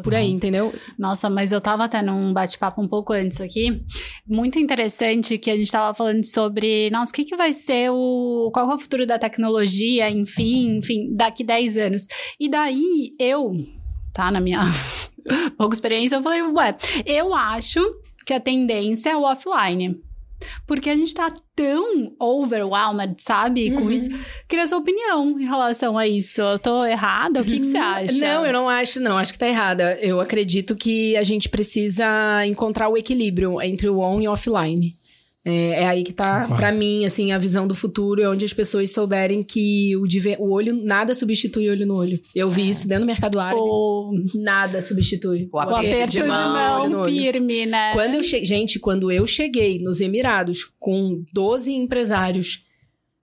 Por 0.00 0.14
aí, 0.14 0.30
entendeu? 0.30 0.72
Nossa, 0.98 1.28
mas 1.28 1.52
eu 1.52 1.60
tava 1.60 1.84
até 1.84 2.00
num 2.00 2.32
bate-papo 2.32 2.80
um 2.80 2.88
pouco 2.88 3.12
antes 3.12 3.40
aqui. 3.40 3.82
Muito 4.26 4.58
interessante 4.58 5.36
que 5.36 5.50
a 5.50 5.56
gente 5.56 5.70
tava 5.70 5.94
falando 5.94 6.24
sobre, 6.24 6.88
nossa, 6.90 7.10
o 7.10 7.14
que, 7.14 7.24
que 7.24 7.36
vai 7.36 7.52
ser 7.52 7.90
o. 7.90 8.50
Qual 8.54 8.70
é 8.70 8.74
o 8.74 8.78
futuro 8.78 9.04
da 9.04 9.18
tecnologia, 9.18 10.08
enfim, 10.08 10.78
enfim, 10.78 11.14
daqui 11.14 11.44
10 11.44 11.76
anos. 11.76 12.06
E 12.40 12.48
daí 12.48 13.14
eu, 13.18 13.52
tá, 14.14 14.30
na 14.30 14.40
minha 14.40 14.62
pouca 15.58 15.74
experiência, 15.74 16.16
eu 16.16 16.22
falei, 16.22 16.42
ué, 16.42 16.76
eu 17.04 17.34
acho 17.34 17.80
que 18.24 18.32
a 18.32 18.40
tendência 18.40 19.10
é 19.10 19.16
o 19.16 19.22
offline. 19.22 20.00
Porque 20.66 20.90
a 20.90 20.96
gente 20.96 21.14
tá 21.14 21.32
tão 21.54 22.14
overwhelmed, 22.20 23.16
sabe, 23.18 23.70
com 23.70 23.82
uhum. 23.82 23.90
isso. 23.90 24.10
Queria 24.48 24.66
sua 24.66 24.78
opinião 24.78 25.38
em 25.38 25.44
relação 25.44 25.98
a 25.98 26.06
isso. 26.06 26.40
Eu 26.40 26.58
tô 26.58 26.84
errada? 26.84 27.40
O 27.40 27.44
que, 27.44 27.60
que 27.60 27.66
você 27.66 27.76
acha? 27.76 28.18
Não, 28.18 28.46
eu 28.46 28.52
não 28.52 28.68
acho, 28.68 29.00
não. 29.00 29.18
Acho 29.18 29.32
que 29.32 29.38
tá 29.38 29.48
errada. 29.48 29.98
Eu 30.00 30.20
acredito 30.20 30.74
que 30.76 31.16
a 31.16 31.22
gente 31.22 31.48
precisa 31.48 32.06
encontrar 32.46 32.88
o 32.88 32.96
equilíbrio 32.96 33.60
entre 33.60 33.88
o 33.88 33.98
on 33.98 34.20
e 34.20 34.28
o 34.28 34.32
offline. 34.32 34.96
É, 35.44 35.82
é, 35.82 35.86
aí 35.86 36.04
que 36.04 36.12
tá, 36.12 36.46
para 36.46 36.70
mim, 36.70 37.04
assim, 37.04 37.32
a 37.32 37.38
visão 37.38 37.66
do 37.66 37.74
futuro, 37.74 38.22
é 38.22 38.28
onde 38.28 38.44
as 38.44 38.52
pessoas 38.52 38.92
souberem 38.92 39.42
que 39.42 39.96
o, 39.96 40.04
o 40.38 40.50
olho, 40.52 40.72
nada 40.72 41.14
substitui 41.14 41.68
olho 41.68 41.84
no 41.84 41.96
olho. 41.96 42.20
Eu 42.32 42.48
vi 42.48 42.62
é. 42.62 42.66
isso 42.66 42.86
dentro 42.86 43.02
do 43.02 43.06
mercado 43.06 43.40
árabe. 43.40 43.60
O... 43.60 44.12
Nada 44.36 44.80
substitui. 44.80 45.48
O 45.52 45.58
aperto, 45.58 45.74
o 45.74 45.78
aperto 45.78 46.12
de, 46.12 46.22
mão, 46.22 46.88
de 46.88 46.94
mão 46.94 47.04
firme, 47.06 47.66
né? 47.66 47.92
Quando 47.92 48.14
eu 48.14 48.22
che... 48.22 48.44
Gente, 48.44 48.78
quando 48.78 49.10
eu 49.10 49.26
cheguei 49.26 49.80
nos 49.80 50.00
Emirados 50.00 50.70
com 50.78 51.24
12 51.32 51.72
empresários, 51.72 52.64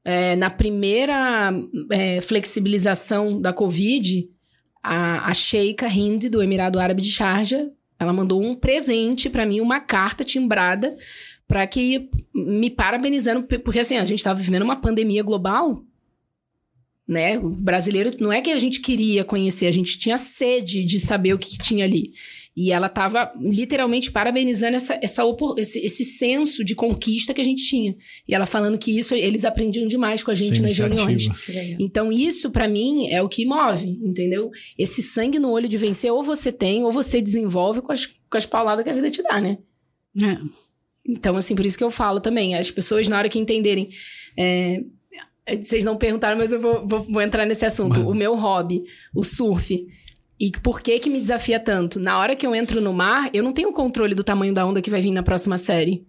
é, 0.04 0.36
na 0.36 0.50
primeira 0.50 1.54
é, 1.90 2.20
flexibilização 2.20 3.40
da 3.40 3.54
Covid, 3.54 4.28
a, 4.84 5.30
a 5.30 5.34
Sheikha 5.34 5.88
Hind, 5.88 6.26
do 6.26 6.44
Emirado 6.44 6.80
Árabe 6.80 7.02
de 7.02 7.12
Sharjah, 7.12 7.70
ela 7.98 8.12
mandou 8.12 8.42
um 8.42 8.56
presente 8.56 9.30
para 9.30 9.46
mim, 9.46 9.62
uma 9.62 9.80
carta 9.80 10.24
timbrada 10.24 10.98
para 11.50 11.66
que 11.66 12.08
me 12.32 12.70
parabenizando, 12.70 13.42
porque 13.42 13.80
assim, 13.80 13.98
a 13.98 14.06
gente 14.06 14.20
estava 14.20 14.40
vivendo 14.40 14.62
uma 14.62 14.76
pandemia 14.76 15.24
global, 15.24 15.84
né? 17.08 17.40
O 17.40 17.50
brasileiro 17.50 18.12
não 18.20 18.32
é 18.32 18.40
que 18.40 18.52
a 18.52 18.58
gente 18.60 18.80
queria 18.80 19.26
conhecer, 19.26 19.66
a 19.66 19.72
gente 19.72 19.98
tinha 19.98 20.16
sede 20.16 20.86
de 20.86 21.00
saber 21.00 21.34
o 21.34 21.40
que, 21.40 21.50
que 21.50 21.58
tinha 21.58 21.86
ali. 21.86 22.14
E 22.56 22.72
ela 22.72 22.86
estava 22.86 23.32
literalmente 23.40 24.12
parabenizando 24.12 24.76
essa, 24.76 25.00
essa, 25.02 25.24
esse, 25.58 25.80
esse 25.80 26.04
senso 26.04 26.64
de 26.64 26.76
conquista 26.76 27.34
que 27.34 27.42
a 27.42 27.44
gente 27.44 27.64
tinha. 27.64 27.96
E 28.28 28.36
ela 28.36 28.46
falando 28.46 28.78
que 28.78 28.96
isso 28.96 29.16
eles 29.16 29.44
aprendiam 29.44 29.88
demais 29.88 30.22
com 30.22 30.30
a 30.30 30.36
gente 30.36 30.58
Sem 30.58 30.62
nas 30.62 30.78
reuniões. 30.78 31.30
Então, 31.80 32.12
isso 32.12 32.52
para 32.52 32.68
mim 32.68 33.08
é 33.10 33.24
o 33.24 33.30
que 33.30 33.44
move, 33.44 33.88
entendeu? 34.04 34.52
Esse 34.78 35.02
sangue 35.02 35.40
no 35.40 35.50
olho 35.50 35.68
de 35.68 35.78
vencer, 35.78 36.12
ou 36.12 36.22
você 36.22 36.52
tem, 36.52 36.84
ou 36.84 36.92
você 36.92 37.20
desenvolve 37.20 37.82
com 37.82 37.92
as, 37.92 38.06
com 38.06 38.38
as 38.38 38.46
pauladas 38.46 38.84
que 38.84 38.90
a 38.92 38.94
vida 38.94 39.10
te 39.10 39.24
dá, 39.24 39.42
né? 39.42 39.58
É. 40.22 40.69
Então, 41.10 41.36
assim, 41.36 41.56
por 41.56 41.66
isso 41.66 41.78
que 41.78 41.84
eu 41.84 41.92
falo 41.92 42.20
também, 42.20 42.56
as 42.56 42.70
pessoas, 42.70 43.08
na 43.08 43.18
hora 43.18 43.30
que 43.30 43.40
entenderem. 43.40 43.90
É, 44.38 44.84
Vocês 45.60 45.84
não 45.84 45.98
perguntaram, 45.98 46.38
mas 46.38 46.52
eu 46.52 46.60
vou, 46.60 46.88
vou, 46.88 47.00
vou 47.02 47.22
entrar 47.22 47.46
nesse 47.46 47.66
assunto. 47.66 48.00
Mano. 48.00 48.12
O 48.12 48.16
meu 48.16 48.36
hobby, 48.36 48.84
o 49.16 49.24
surf. 49.24 49.88
E 50.40 50.52
por 50.64 50.80
que 50.82 50.98
que 51.00 51.10
me 51.10 51.20
desafia 51.20 51.60
tanto? 51.60 52.00
Na 52.00 52.18
hora 52.20 52.36
que 52.36 52.48
eu 52.48 52.56
entro 52.56 52.80
no 52.80 52.94
mar, 52.94 53.30
eu 53.34 53.44
não 53.44 53.52
tenho 53.52 53.74
controle 53.74 54.16
do 54.16 54.24
tamanho 54.24 54.54
da 54.54 54.66
onda 54.66 54.82
que 54.82 54.90
vai 54.90 55.02
vir 55.02 55.12
na 55.12 55.24
próxima 55.24 55.58
série. 55.58 56.08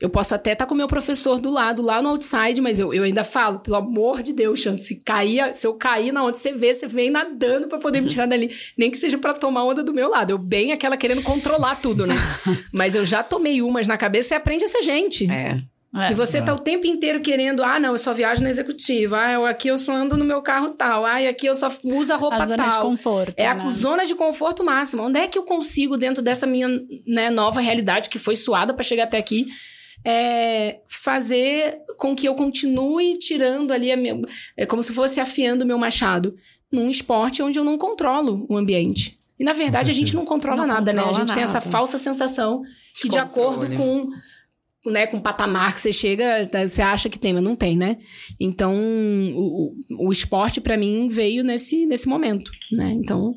Eu 0.00 0.08
posso 0.08 0.34
até 0.34 0.52
estar 0.52 0.64
tá 0.64 0.68
com 0.68 0.74
o 0.74 0.76
meu 0.76 0.88
professor 0.88 1.38
do 1.38 1.50
lado, 1.50 1.82
lá 1.82 2.00
no 2.00 2.08
outside, 2.08 2.60
mas 2.60 2.80
eu, 2.80 2.94
eu 2.94 3.04
ainda 3.04 3.22
falo, 3.22 3.58
pelo 3.58 3.76
amor 3.76 4.22
de 4.22 4.32
Deus, 4.32 4.58
Xande, 4.58 4.82
se 4.82 5.02
cair, 5.04 5.54
se 5.54 5.66
eu 5.66 5.74
cair 5.74 6.10
na 6.10 6.24
onde 6.24 6.38
você 6.38 6.52
vê, 6.52 6.72
você 6.72 6.86
vem 6.86 7.10
nadando 7.10 7.68
para 7.68 7.78
poder 7.78 8.00
me 8.00 8.08
tirar 8.08 8.26
dali. 8.26 8.50
Nem 8.78 8.90
que 8.90 8.96
seja 8.96 9.18
para 9.18 9.34
tomar 9.34 9.64
onda 9.64 9.84
do 9.84 9.92
meu 9.92 10.08
lado. 10.08 10.30
Eu 10.30 10.38
bem 10.38 10.72
aquela 10.72 10.96
querendo 10.96 11.22
controlar 11.22 11.76
tudo, 11.76 12.06
né? 12.06 12.14
mas 12.72 12.94
eu 12.94 13.04
já 13.04 13.22
tomei 13.22 13.60
umas 13.60 13.86
na 13.86 13.98
cabeça 13.98 14.34
e 14.34 14.36
aprende 14.36 14.64
a 14.64 14.68
ser 14.68 14.82
gente. 14.82 15.30
É. 15.30 15.62
É, 15.94 16.02
Se 16.02 16.14
você 16.14 16.38
é. 16.38 16.42
tá 16.42 16.54
o 16.54 16.58
tempo 16.58 16.86
inteiro 16.86 17.20
querendo, 17.20 17.64
ah, 17.64 17.80
não, 17.80 17.90
eu 17.90 17.98
só 17.98 18.14
viajo 18.14 18.42
na 18.42 18.48
executiva, 18.48 19.18
ah, 19.18 19.32
eu, 19.32 19.44
aqui 19.44 19.68
eu 19.68 19.76
só 19.76 19.92
ando 19.92 20.16
no 20.16 20.24
meu 20.24 20.40
carro 20.40 20.70
tal, 20.70 21.04
ah, 21.04 21.20
e 21.20 21.26
aqui 21.26 21.46
eu 21.46 21.54
só 21.54 21.68
uso 21.82 22.12
a 22.12 22.16
roupa 22.16 22.36
a 22.36 22.46
zona 22.46 22.64
tal. 22.64 22.76
de 22.76 22.82
conforto. 22.82 23.34
É 23.36 23.52
né? 23.52 23.60
a 23.64 23.68
zona 23.68 24.06
de 24.06 24.14
conforto 24.14 24.62
máxima. 24.62 25.02
Onde 25.02 25.18
é 25.18 25.26
que 25.26 25.36
eu 25.36 25.42
consigo, 25.42 25.96
dentro 25.96 26.22
dessa 26.22 26.46
minha 26.46 26.68
né, 27.04 27.28
nova 27.28 27.60
realidade 27.60 28.08
que 28.08 28.20
foi 28.20 28.36
suada 28.36 28.72
para 28.72 28.84
chegar 28.84 29.04
até 29.04 29.18
aqui, 29.18 29.48
é, 30.04 30.80
fazer 30.86 31.78
com 31.96 32.14
que 32.14 32.26
eu 32.26 32.34
continue 32.34 33.18
tirando 33.18 33.72
ali, 33.72 33.92
a 33.92 33.96
minha, 33.96 34.20
é 34.56 34.66
como 34.66 34.82
se 34.82 34.92
fosse 34.92 35.20
afiando 35.20 35.64
o 35.64 35.66
meu 35.66 35.78
machado, 35.78 36.34
num 36.70 36.88
esporte 36.88 37.42
onde 37.42 37.58
eu 37.58 37.64
não 37.64 37.76
controlo 37.76 38.46
o 38.48 38.56
ambiente. 38.56 39.18
E 39.38 39.44
na 39.44 39.52
verdade 39.52 39.90
a 39.90 39.94
gente 39.94 40.14
não 40.14 40.24
controla 40.24 40.66
não 40.66 40.66
nada, 40.66 40.92
controla 40.92 41.06
né? 41.06 41.08
A 41.08 41.18
gente 41.18 41.28
nada. 41.28 41.34
tem 41.34 41.42
essa 41.42 41.60
falsa 41.60 41.98
sensação 41.98 42.62
que, 42.94 43.08
de, 43.08 43.10
de 43.10 43.18
acordo 43.18 43.74
com 43.76 44.10
né, 44.86 45.06
com 45.06 45.18
o 45.18 45.20
patamar 45.20 45.74
que 45.74 45.80
você 45.80 45.92
chega, 45.92 46.48
né, 46.52 46.66
você 46.66 46.80
acha 46.80 47.10
que 47.10 47.18
tem, 47.18 47.34
mas 47.34 47.42
não 47.42 47.54
tem, 47.54 47.76
né? 47.76 47.98
Então, 48.38 48.74
o, 49.34 49.74
o 49.90 50.10
esporte 50.10 50.60
para 50.60 50.76
mim 50.76 51.08
veio 51.08 51.44
nesse, 51.44 51.84
nesse 51.84 52.08
momento, 52.08 52.50
né? 52.72 52.90
Então... 52.92 53.34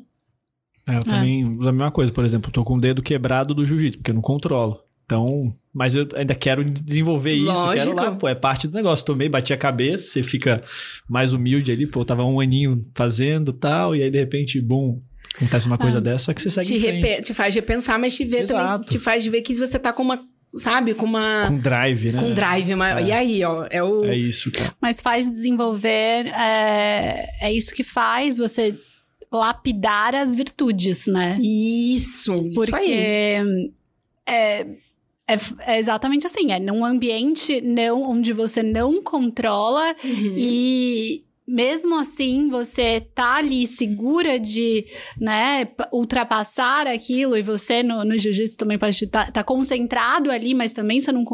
É, 0.88 0.96
eu 0.96 1.04
também 1.04 1.42
é. 1.42 1.46
a 1.46 1.72
mesma 1.72 1.90
coisa, 1.90 2.12
por 2.12 2.24
exemplo, 2.24 2.50
tô 2.50 2.62
com 2.62 2.76
o 2.76 2.80
dedo 2.80 3.02
quebrado 3.02 3.54
do 3.54 3.64
jiu-jitsu, 3.64 3.98
porque 3.98 4.10
eu 4.10 4.14
não 4.14 4.22
controlo. 4.22 4.80
Então, 5.04 5.54
mas 5.72 5.94
eu 5.94 6.08
ainda 6.14 6.34
quero 6.34 6.64
desenvolver 6.64 7.34
isso, 7.34 7.46
Lógico. 7.46 7.94
quero 7.94 7.94
lá, 7.94 8.12
pô, 8.12 8.28
é 8.28 8.34
parte 8.34 8.66
do 8.66 8.74
negócio. 8.74 9.04
Tomei, 9.04 9.28
bati 9.28 9.52
a 9.52 9.56
cabeça, 9.56 10.08
você 10.08 10.22
fica 10.22 10.62
mais 11.08 11.32
humilde 11.32 11.70
ali, 11.70 11.86
pô, 11.86 12.00
eu 12.00 12.04
tava 12.04 12.24
um 12.24 12.40
aninho 12.40 12.86
fazendo 12.94 13.52
tal, 13.52 13.94
e 13.94 14.02
aí 14.02 14.10
de 14.10 14.18
repente, 14.18 14.60
bum, 14.60 15.00
acontece 15.36 15.66
uma 15.66 15.76
coisa 15.76 15.98
ah, 15.98 16.00
dessa, 16.00 16.26
só 16.26 16.32
que 16.32 16.40
você 16.40 16.50
segue 16.50 16.66
te, 16.66 16.74
em 16.74 16.80
frente. 16.80 17.22
te 17.22 17.34
faz 17.34 17.54
repensar, 17.54 17.98
mas 17.98 18.16
te 18.16 18.24
vê 18.24 18.40
Exato. 18.40 18.62
também, 18.62 18.88
te 18.88 18.98
faz 18.98 19.26
ver 19.26 19.42
que 19.42 19.54
você 19.54 19.78
tá 19.78 19.92
com 19.92 20.02
uma 20.02 20.18
sabe? 20.56 20.94
Com 20.94 21.04
uma. 21.04 21.48
Com 21.48 21.58
drive, 21.58 22.12
né? 22.12 22.20
Com 22.20 22.32
drive. 22.32 22.74
Uma... 22.74 23.00
É. 23.00 23.04
E 23.04 23.12
aí, 23.12 23.44
ó, 23.44 23.66
é 23.68 23.82
o. 23.82 24.04
É 24.04 24.16
isso, 24.16 24.52
cara. 24.52 24.72
Mas 24.80 25.00
faz 25.00 25.28
desenvolver. 25.28 26.28
É, 26.28 27.28
é 27.42 27.52
isso 27.52 27.74
que 27.74 27.82
faz 27.82 28.36
você 28.36 28.78
lapidar 29.32 30.14
as 30.14 30.36
virtudes, 30.36 31.08
né? 31.08 31.36
Isso. 31.42 32.50
Porque. 32.54 32.84
Isso 32.84 33.72
é, 34.26 34.66
é, 35.26 35.36
é, 35.66 35.78
exatamente 35.78 36.26
assim, 36.26 36.52
é 36.52 36.60
num 36.60 36.84
ambiente 36.84 37.60
não 37.60 38.02
onde 38.02 38.32
você 38.32 38.62
não 38.62 39.02
controla 39.02 39.94
uhum. 40.04 40.34
e 40.36 41.24
mesmo 41.46 41.98
assim 41.98 42.48
você 42.48 43.00
tá 43.00 43.36
ali 43.36 43.66
segura 43.66 44.38
de, 44.38 44.86
né, 45.18 45.68
ultrapassar 45.92 46.86
aquilo 46.86 47.36
e 47.36 47.42
você 47.42 47.82
no, 47.82 48.04
no 48.04 48.16
jiu-jitsu 48.16 48.56
também 48.56 48.78
pode 48.78 49.04
estar 49.04 49.26
tá, 49.26 49.32
tá, 49.32 49.44
concentrado 49.44 50.30
ali, 50.30 50.54
mas 50.54 50.72
também 50.72 51.00
você 51.00 51.12
não 51.12 51.24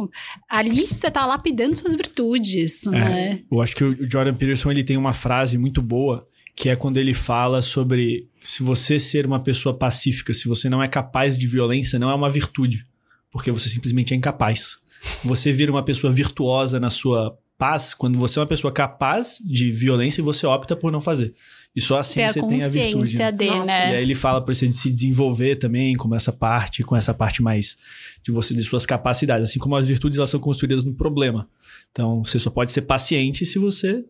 ali 0.49 0.87
você 0.87 1.11
tá 1.11 1.25
lapidando 1.27 1.77
suas 1.77 1.95
virtudes, 1.95 2.87
é, 2.87 2.91
né? 2.91 3.41
Eu 3.51 3.61
acho 3.61 3.75
que 3.75 3.85
o 3.85 4.11
Jordan 4.11 4.35
Peterson 4.35 4.71
ele 4.71 4.85
tem 4.85 4.97
uma 4.97 5.13
frase 5.13 5.57
muito 5.59 5.81
boa 5.81 6.27
que 6.57 6.69
é 6.69 6.77
quando 6.77 6.99
ele 6.99 7.15
fala 7.15 7.63
sobre 7.63 8.29
se 8.43 8.63
você 8.63 8.99
ser 8.99 9.27
uma 9.27 9.43
pessoa 9.43 9.77
pacífica, 9.77 10.35
se 10.35 10.49
você 10.49 10.69
não 10.69 10.83
é 10.83 10.89
capaz 10.89 11.37
de 11.37 11.47
violência, 11.47 11.99
não 11.99 12.11
é 12.11 12.15
uma 12.15 12.29
virtude 12.29 12.85
porque 13.31 13.51
você 13.51 13.69
simplesmente 13.69 14.15
é 14.15 14.17
incapaz. 14.17 14.79
Você 15.25 15.53
vira 15.53 15.73
uma 15.73 15.85
pessoa 15.85 16.13
virtuosa 16.13 16.79
na 16.79 16.91
sua 16.91 17.39
paz 17.57 17.93
quando 17.93 18.19
você 18.19 18.39
é 18.39 18.43
uma 18.43 18.49
pessoa 18.49 18.73
capaz 18.73 19.39
de 19.45 19.71
violência 19.71 20.21
e 20.21 20.25
você 20.25 20.47
opta 20.47 20.75
por 20.75 20.91
não 20.91 21.01
fazer. 21.01 21.35
E 21.77 21.81
só 21.81 22.01
assim 22.01 22.27
você 22.27 22.41
tem 22.43 22.63
a 22.63 22.69
virtude. 22.69 23.17
Né? 23.17 23.33
De, 23.33 23.51
né? 23.51 23.93
E 23.93 23.97
aí 23.97 24.03
ele 24.03 24.15
fala 24.15 24.41
para 24.41 24.53
você 24.53 24.67
de 24.67 24.73
se 24.73 24.91
desenvolver 24.91 25.57
também 25.57 25.95
com 25.95 26.13
essa 26.15 26.33
parte, 26.33 26.83
com 26.83 26.97
essa 26.97 27.15
parte 27.15 27.43
mais 27.43 27.77
de 28.23 28.33
você 28.33 28.55
de 28.55 28.63
suas 28.65 28.85
capacidades, 28.85 29.51
assim 29.51 29.59
como 29.59 29.77
as 29.77 29.87
virtudes 29.87 30.19
elas 30.19 30.31
são 30.31 30.41
construídas 30.41 30.83
no 30.83 30.95
problema. 30.95 31.49
Então, 31.93 32.25
você 32.25 32.39
só 32.39 32.51
pode 32.51 32.73
ser 32.73 32.83
paciente 32.83 33.47
se 33.47 33.59
você 33.59 34.05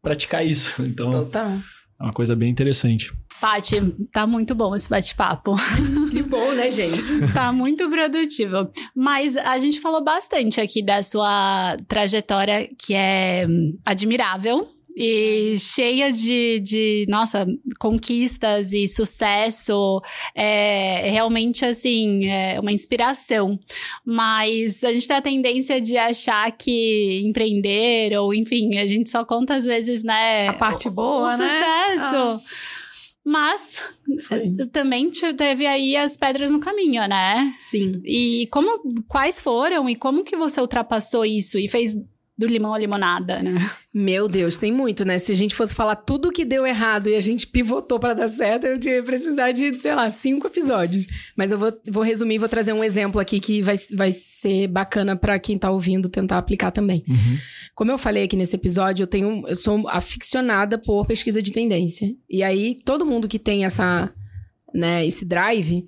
praticar 0.00 0.46
isso. 0.46 0.80
Então, 0.90 1.10
Total. 1.10 1.50
é 1.98 2.02
uma 2.02 2.12
coisa 2.12 2.36
bem 2.36 2.48
interessante. 2.48 3.12
Paty, 3.40 3.80
tá 4.12 4.26
muito 4.26 4.54
bom 4.54 4.74
esse 4.74 4.88
bate-papo. 4.88 5.54
Que 6.10 6.22
bom, 6.22 6.52
né, 6.52 6.68
gente? 6.72 7.32
tá 7.32 7.52
muito 7.52 7.88
produtivo. 7.88 8.68
Mas 8.96 9.36
a 9.36 9.56
gente 9.58 9.78
falou 9.78 10.02
bastante 10.02 10.60
aqui 10.60 10.82
da 10.82 11.04
sua 11.04 11.76
trajetória, 11.86 12.68
que 12.76 12.94
é 12.94 13.46
admirável 13.84 14.68
e 14.96 15.56
cheia 15.58 16.12
de, 16.12 16.60
de, 16.60 17.06
nossa, 17.08 17.46
conquistas 17.78 18.72
e 18.72 18.88
sucesso. 18.88 20.02
É 20.34 21.08
realmente, 21.10 21.64
assim, 21.64 22.26
é 22.26 22.58
uma 22.60 22.72
inspiração. 22.72 23.58
Mas 24.04 24.82
a 24.84 24.92
gente 24.92 25.06
tem 25.06 25.16
a 25.16 25.22
tendência 25.22 25.80
de 25.80 25.96
achar 25.96 26.50
que 26.52 27.22
empreender, 27.24 28.18
ou 28.18 28.34
enfim, 28.34 28.78
a 28.78 28.86
gente 28.86 29.08
só 29.08 29.24
conta 29.24 29.54
às 29.54 29.64
vezes, 29.64 30.02
né? 30.02 30.48
A 30.48 30.52
parte 30.54 30.90
boa, 30.90 31.34
o 31.34 31.36
né? 31.36 31.48
sucesso. 31.48 32.16
Ah. 32.16 32.40
Mas 33.24 33.82
Foi. 34.26 34.54
também 34.72 35.10
teve 35.10 35.66
aí 35.66 35.94
as 35.96 36.16
pedras 36.16 36.50
no 36.50 36.58
caminho, 36.58 37.06
né? 37.06 37.54
Sim. 37.60 38.00
E 38.04 38.48
como 38.50 39.04
quais 39.06 39.40
foram 39.40 39.88
e 39.88 39.94
como 39.94 40.24
que 40.24 40.36
você 40.36 40.60
ultrapassou 40.60 41.24
isso 41.24 41.58
e 41.58 41.68
fez 41.68 41.94
do 42.40 42.46
limão 42.46 42.72
à 42.72 42.78
limonada, 42.78 43.42
né? 43.42 43.54
Meu 43.92 44.26
Deus, 44.26 44.56
tem 44.56 44.72
muito, 44.72 45.04
né? 45.04 45.18
Se 45.18 45.30
a 45.30 45.34
gente 45.34 45.54
fosse 45.54 45.74
falar 45.74 45.94
tudo 45.94 46.32
que 46.32 46.42
deu 46.42 46.66
errado 46.66 47.10
e 47.10 47.14
a 47.14 47.20
gente 47.20 47.46
pivotou 47.46 48.00
para 48.00 48.14
dar 48.14 48.28
certo, 48.28 48.64
eu 48.64 48.80
ia 48.82 49.02
precisar 49.02 49.52
de, 49.52 49.74
sei 49.74 49.94
lá, 49.94 50.08
cinco 50.08 50.46
episódios. 50.46 51.06
Mas 51.36 51.52
eu 51.52 51.58
vou, 51.58 51.70
vou 51.86 52.02
resumir, 52.02 52.38
vou 52.38 52.48
trazer 52.48 52.72
um 52.72 52.82
exemplo 52.82 53.20
aqui 53.20 53.40
que 53.40 53.60
vai, 53.60 53.74
vai 53.94 54.10
ser 54.10 54.68
bacana 54.68 55.16
para 55.16 55.38
quem 55.38 55.58
tá 55.58 55.70
ouvindo 55.70 56.08
tentar 56.08 56.38
aplicar 56.38 56.70
também. 56.70 57.04
Uhum. 57.06 57.36
Como 57.74 57.90
eu 57.90 57.98
falei 57.98 58.24
aqui 58.24 58.36
nesse 58.36 58.56
episódio, 58.56 59.02
eu 59.02 59.06
tenho, 59.06 59.46
eu 59.46 59.56
sou 59.56 59.86
aficionada 59.90 60.78
por 60.78 61.06
pesquisa 61.06 61.42
de 61.42 61.52
tendência. 61.52 62.10
E 62.26 62.42
aí, 62.42 62.78
todo 62.86 63.04
mundo 63.04 63.28
que 63.28 63.38
tem 63.38 63.66
essa, 63.66 64.10
né, 64.74 65.04
esse 65.04 65.26
drive, 65.26 65.86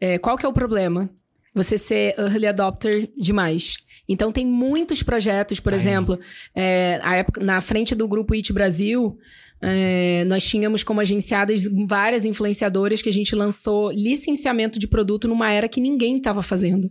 é, 0.00 0.18
qual 0.18 0.38
que 0.38 0.46
é 0.46 0.48
o 0.48 0.52
problema? 0.54 1.10
Você 1.54 1.76
ser 1.76 2.14
early 2.18 2.46
adopter 2.46 3.10
demais. 3.18 3.76
Então, 4.10 4.32
tem 4.32 4.44
muitos 4.44 5.04
projetos, 5.04 5.60
por 5.60 5.72
exemplo, 5.72 6.18
é, 6.52 7.00
época, 7.18 7.40
na 7.40 7.60
frente 7.60 7.94
do 7.94 8.08
grupo 8.08 8.34
IT 8.34 8.52
Brasil, 8.52 9.16
é, 9.62 10.24
nós 10.24 10.44
tínhamos 10.44 10.82
como 10.82 11.00
agenciadas 11.00 11.62
várias 11.86 12.24
influenciadoras 12.24 13.00
que 13.00 13.08
a 13.08 13.12
gente 13.12 13.36
lançou 13.36 13.92
licenciamento 13.92 14.80
de 14.80 14.88
produto 14.88 15.28
numa 15.28 15.52
era 15.52 15.68
que 15.68 15.80
ninguém 15.80 16.16
estava 16.16 16.42
fazendo. 16.42 16.90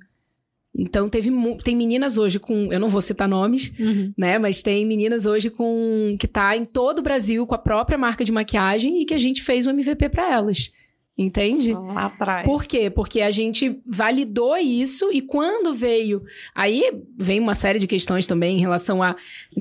Então, 0.74 1.10
teve, 1.10 1.30
tem 1.62 1.76
meninas 1.76 2.18
hoje 2.18 2.40
com. 2.40 2.72
Eu 2.72 2.80
não 2.80 2.88
vou 2.88 3.02
citar 3.02 3.28
nomes, 3.28 3.74
uhum. 3.78 4.14
né? 4.18 4.40
Mas 4.40 4.64
tem 4.64 4.86
meninas 4.86 5.26
hoje 5.26 5.50
com. 5.50 6.16
que 6.18 6.28
tá 6.28 6.56
em 6.56 6.64
todo 6.64 7.00
o 7.00 7.02
Brasil 7.02 7.46
com 7.46 7.56
a 7.56 7.58
própria 7.58 7.98
marca 7.98 8.24
de 8.24 8.32
maquiagem 8.32 9.02
e 9.02 9.06
que 9.06 9.14
a 9.14 9.18
gente 9.18 9.42
fez 9.42 9.68
um 9.68 9.72
MVP 9.72 10.08
para 10.08 10.32
elas. 10.32 10.72
Entende? 11.20 11.74
Lá 11.74 12.06
atrás. 12.06 12.46
Por 12.46 12.64
quê? 12.64 12.90
Porque 12.90 13.20
a 13.20 13.30
gente 13.30 13.82
validou 13.86 14.56
isso 14.56 15.10
e 15.12 15.22
quando 15.22 15.74
veio. 15.74 16.24
Aí 16.56 16.94
vem 17.18 17.42
uma 17.42 17.54
série 17.54 17.78
de 17.78 17.86
questões 17.86 18.26
também 18.26 18.56
em 18.56 18.62
relação 18.62 19.04
a. 19.04 19.14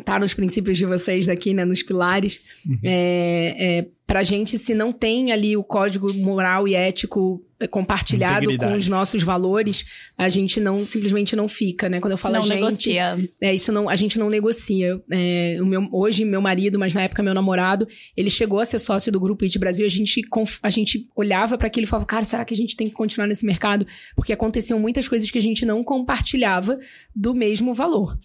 Tá 0.05 0.21
nos 0.21 0.33
princípios 0.35 0.79
de 0.79 0.87
vocês 0.87 1.27
daqui, 1.27 1.53
né? 1.53 1.65
Nos 1.65 1.83
pilares. 1.83 2.45
Uhum. 2.65 2.79
É, 2.85 3.57
é, 3.59 3.89
pra 4.09 4.23
gente, 4.23 4.57
se 4.59 4.75
não 4.75 4.91
tem 4.91 5.33
ali 5.33 5.55
o 5.55 5.63
código 5.63 6.13
moral 6.15 6.67
e 6.67 6.75
ético 6.75 7.45
compartilhado 7.67 8.57
com 8.57 8.75
os 8.75 8.87
nossos 8.87 9.23
valores, 9.23 9.85
a 10.17 10.29
gente 10.29 10.61
não 10.61 10.87
simplesmente 10.87 11.35
não 11.35 11.49
fica, 11.49 11.89
né? 11.89 11.99
Quando 11.99 12.13
eu 12.13 12.19
falo 12.19 12.35
não 12.35 12.41
a 12.41 12.45
gente, 12.45 12.55
negocia. 12.55 13.31
é 13.41 13.53
isso 13.53 13.73
não, 13.73 13.89
a 13.89 13.97
gente 13.97 14.17
não 14.19 14.31
negocia. 14.31 15.03
É, 15.11 15.59
o 15.61 15.67
meu, 15.67 15.89
hoje 15.91 16.25
meu 16.25 16.41
marido, 16.41 16.79
mas 16.79 16.95
na 16.95 17.03
época 17.03 17.23
meu 17.23 17.35
namorado, 17.35 17.89
ele 18.17 18.31
chegou 18.31 18.61
a 18.61 18.65
ser 18.65 18.79
sócio 18.79 19.11
do 19.11 19.19
grupo 19.19 19.45
IT 19.45 19.59
Brasil. 19.59 19.85
A 19.85 19.89
gente 19.89 20.23
a 20.63 20.71
gente 20.71 21.09
olhava 21.17 21.59
para 21.59 21.67
aquilo 21.67 21.85
e 21.85 21.89
falava, 21.89 22.07
cara, 22.07 22.25
será 22.25 22.45
que 22.45 22.55
a 22.55 22.57
gente 22.57 22.77
tem 22.77 22.89
que 22.89 22.95
continuar 22.95 23.27
nesse 23.27 23.45
mercado? 23.45 23.85
Porque 24.15 24.33
aconteciam 24.33 24.79
muitas 24.79 25.09
coisas 25.09 25.29
que 25.29 25.39
a 25.39 25.43
gente 25.43 25.67
não 25.67 25.83
compartilhava 25.83 26.79
do 27.15 27.35
mesmo 27.35 27.75
valor. 27.75 28.17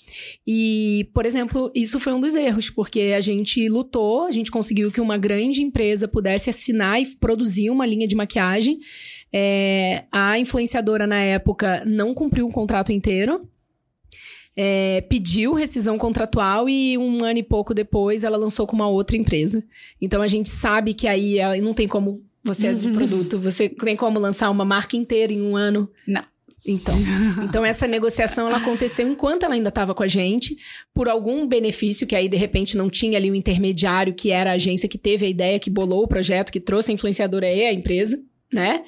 E, 0.45 1.09
por 1.11 1.25
exemplo, 1.25 1.71
isso 1.73 1.99
foi 1.99 2.13
um 2.13 2.21
dos 2.21 2.35
erros, 2.35 2.69
porque 2.69 3.13
a 3.17 3.19
gente 3.19 3.67
lutou, 3.67 4.27
a 4.27 4.31
gente 4.31 4.51
conseguiu 4.51 4.91
que 4.91 5.01
uma 5.01 5.17
grande 5.17 5.61
empresa 5.73 6.07
pudesse 6.07 6.49
assinar 6.49 7.01
e 7.01 7.05
produzir 7.15 7.69
uma 7.69 7.85
linha 7.85 8.07
de 8.07 8.15
maquiagem 8.15 8.79
é, 9.33 10.03
a 10.11 10.37
influenciadora 10.37 11.07
na 11.07 11.19
época 11.19 11.83
não 11.85 12.13
cumpriu 12.13 12.47
o 12.47 12.51
contrato 12.51 12.91
inteiro. 12.91 13.49
é, 14.55 15.01
pediu 15.09 15.55
rescisão 15.55 15.97
contratual 15.97 16.69
e 16.69 16.95
um 16.95 17.23
ano 17.23 17.39
e 17.39 17.43
pouco 17.43 17.73
depois 17.73 18.23
ela 18.23 18.37
lançou 18.37 18.67
com 18.67 18.75
uma 18.75 18.87
outra 18.87 19.17
empresa. 19.17 19.63
Então 19.99 20.21
a 20.21 20.27
gente 20.27 20.47
sabe 20.47 20.93
que 20.93 21.07
aí 21.07 21.39
não 21.59 21.73
tem 21.73 21.87
como 21.87 22.21
você 22.43 22.67
é 22.67 22.73
de 22.73 22.87
uhum. 22.87 22.93
produto, 22.93 23.39
você 23.39 23.67
tem 23.67 23.95
como 23.95 24.19
lançar 24.19 24.51
uma 24.51 24.63
marca 24.63 24.95
inteira 24.95 25.33
em 25.33 25.41
um 25.41 25.57
ano? 25.57 25.89
Não. 26.05 26.21
Então, 26.65 26.95
então 27.43 27.65
essa 27.65 27.87
negociação 27.87 28.47
ela 28.47 28.57
aconteceu 28.57 29.07
enquanto 29.07 29.43
ela 29.43 29.53
ainda 29.53 29.69
estava 29.69 29.93
com 29.93 30.03
a 30.03 30.07
gente, 30.07 30.57
por 30.93 31.09
algum 31.09 31.47
benefício 31.47 32.07
que 32.07 32.15
aí 32.15 32.29
de 32.29 32.37
repente 32.37 32.77
não 32.77 32.89
tinha 32.89 33.17
ali 33.17 33.29
o 33.29 33.33
um 33.33 33.35
intermediário 33.35 34.13
que 34.13 34.31
era 34.31 34.51
a 34.51 34.53
agência 34.53 34.87
que 34.87 34.97
teve 34.97 35.25
a 35.25 35.29
ideia, 35.29 35.59
que 35.59 35.69
bolou 35.69 36.03
o 36.03 36.07
projeto, 36.07 36.51
que 36.51 36.59
trouxe 36.59 36.91
a 36.91 36.93
influenciadora 36.93 37.51
e 37.51 37.65
a 37.65 37.73
empresa, 37.73 38.21
né? 38.53 38.83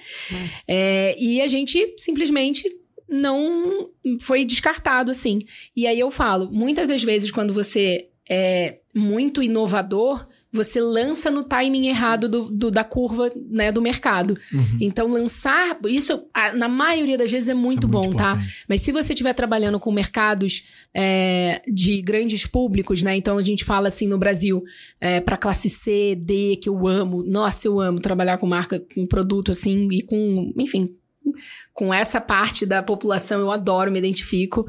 É. 0.67 1.11
É, 1.11 1.15
e 1.19 1.41
a 1.41 1.47
gente 1.47 1.93
simplesmente 1.97 2.63
não 3.07 3.89
foi 4.19 4.45
descartado 4.45 5.11
assim. 5.11 5.39
E 5.75 5.85
aí 5.85 5.99
eu 5.99 6.09
falo, 6.09 6.49
muitas 6.51 6.87
das 6.87 7.03
vezes 7.03 7.29
quando 7.29 7.53
você 7.53 8.07
é 8.29 8.79
muito 8.93 9.43
inovador, 9.43 10.25
você 10.55 10.79
lança 10.81 11.29
no 11.29 11.43
timing 11.43 11.87
errado 11.87 12.27
do, 12.29 12.49
do 12.49 12.71
da 12.71 12.83
curva 12.83 13.31
né, 13.49 13.71
do 13.71 13.81
mercado. 13.81 14.37
Uhum. 14.53 14.77
Então, 14.81 15.07
lançar. 15.07 15.77
Isso, 15.85 16.25
na 16.55 16.67
maioria 16.67 17.17
das 17.17 17.31
vezes, 17.31 17.49
é 17.49 17.53
muito, 17.53 17.85
é 17.85 17.87
muito 17.87 17.87
bom, 17.87 18.13
tá? 18.13 18.31
importante. 18.31 18.59
tá? 18.59 18.65
Mas 18.67 18.81
se 18.81 18.91
você 18.91 19.13
estiver 19.13 19.33
trabalhando 19.33 19.79
com 19.79 19.91
mercados 19.91 20.63
é, 20.93 21.61
de 21.67 22.01
grandes 22.01 22.45
públicos, 22.45 23.03
né? 23.03 23.15
Então, 23.15 23.37
a 23.37 23.41
gente 23.41 23.63
fala 23.63 23.87
assim 23.87 24.07
no 24.07 24.17
Brasil, 24.17 24.63
é, 24.99 25.19
para 25.19 25.37
classe 25.37 25.69
C, 25.69 26.15
D, 26.15 26.57
que 26.61 26.69
eu 26.69 26.87
amo. 26.87 27.23
Nossa, 27.23 27.67
eu 27.67 27.79
amo 27.79 27.99
trabalhar 27.99 28.37
com 28.37 28.47
marca, 28.47 28.81
com 28.93 29.05
produto 29.05 29.51
assim, 29.51 29.87
e 29.91 30.01
com. 30.01 30.53
Enfim, 30.57 30.95
com 31.73 31.93
essa 31.93 32.21
parte 32.21 32.65
da 32.65 32.81
população 32.81 33.41
eu 33.41 33.51
adoro, 33.51 33.91
me 33.91 33.99
identifico. 33.99 34.65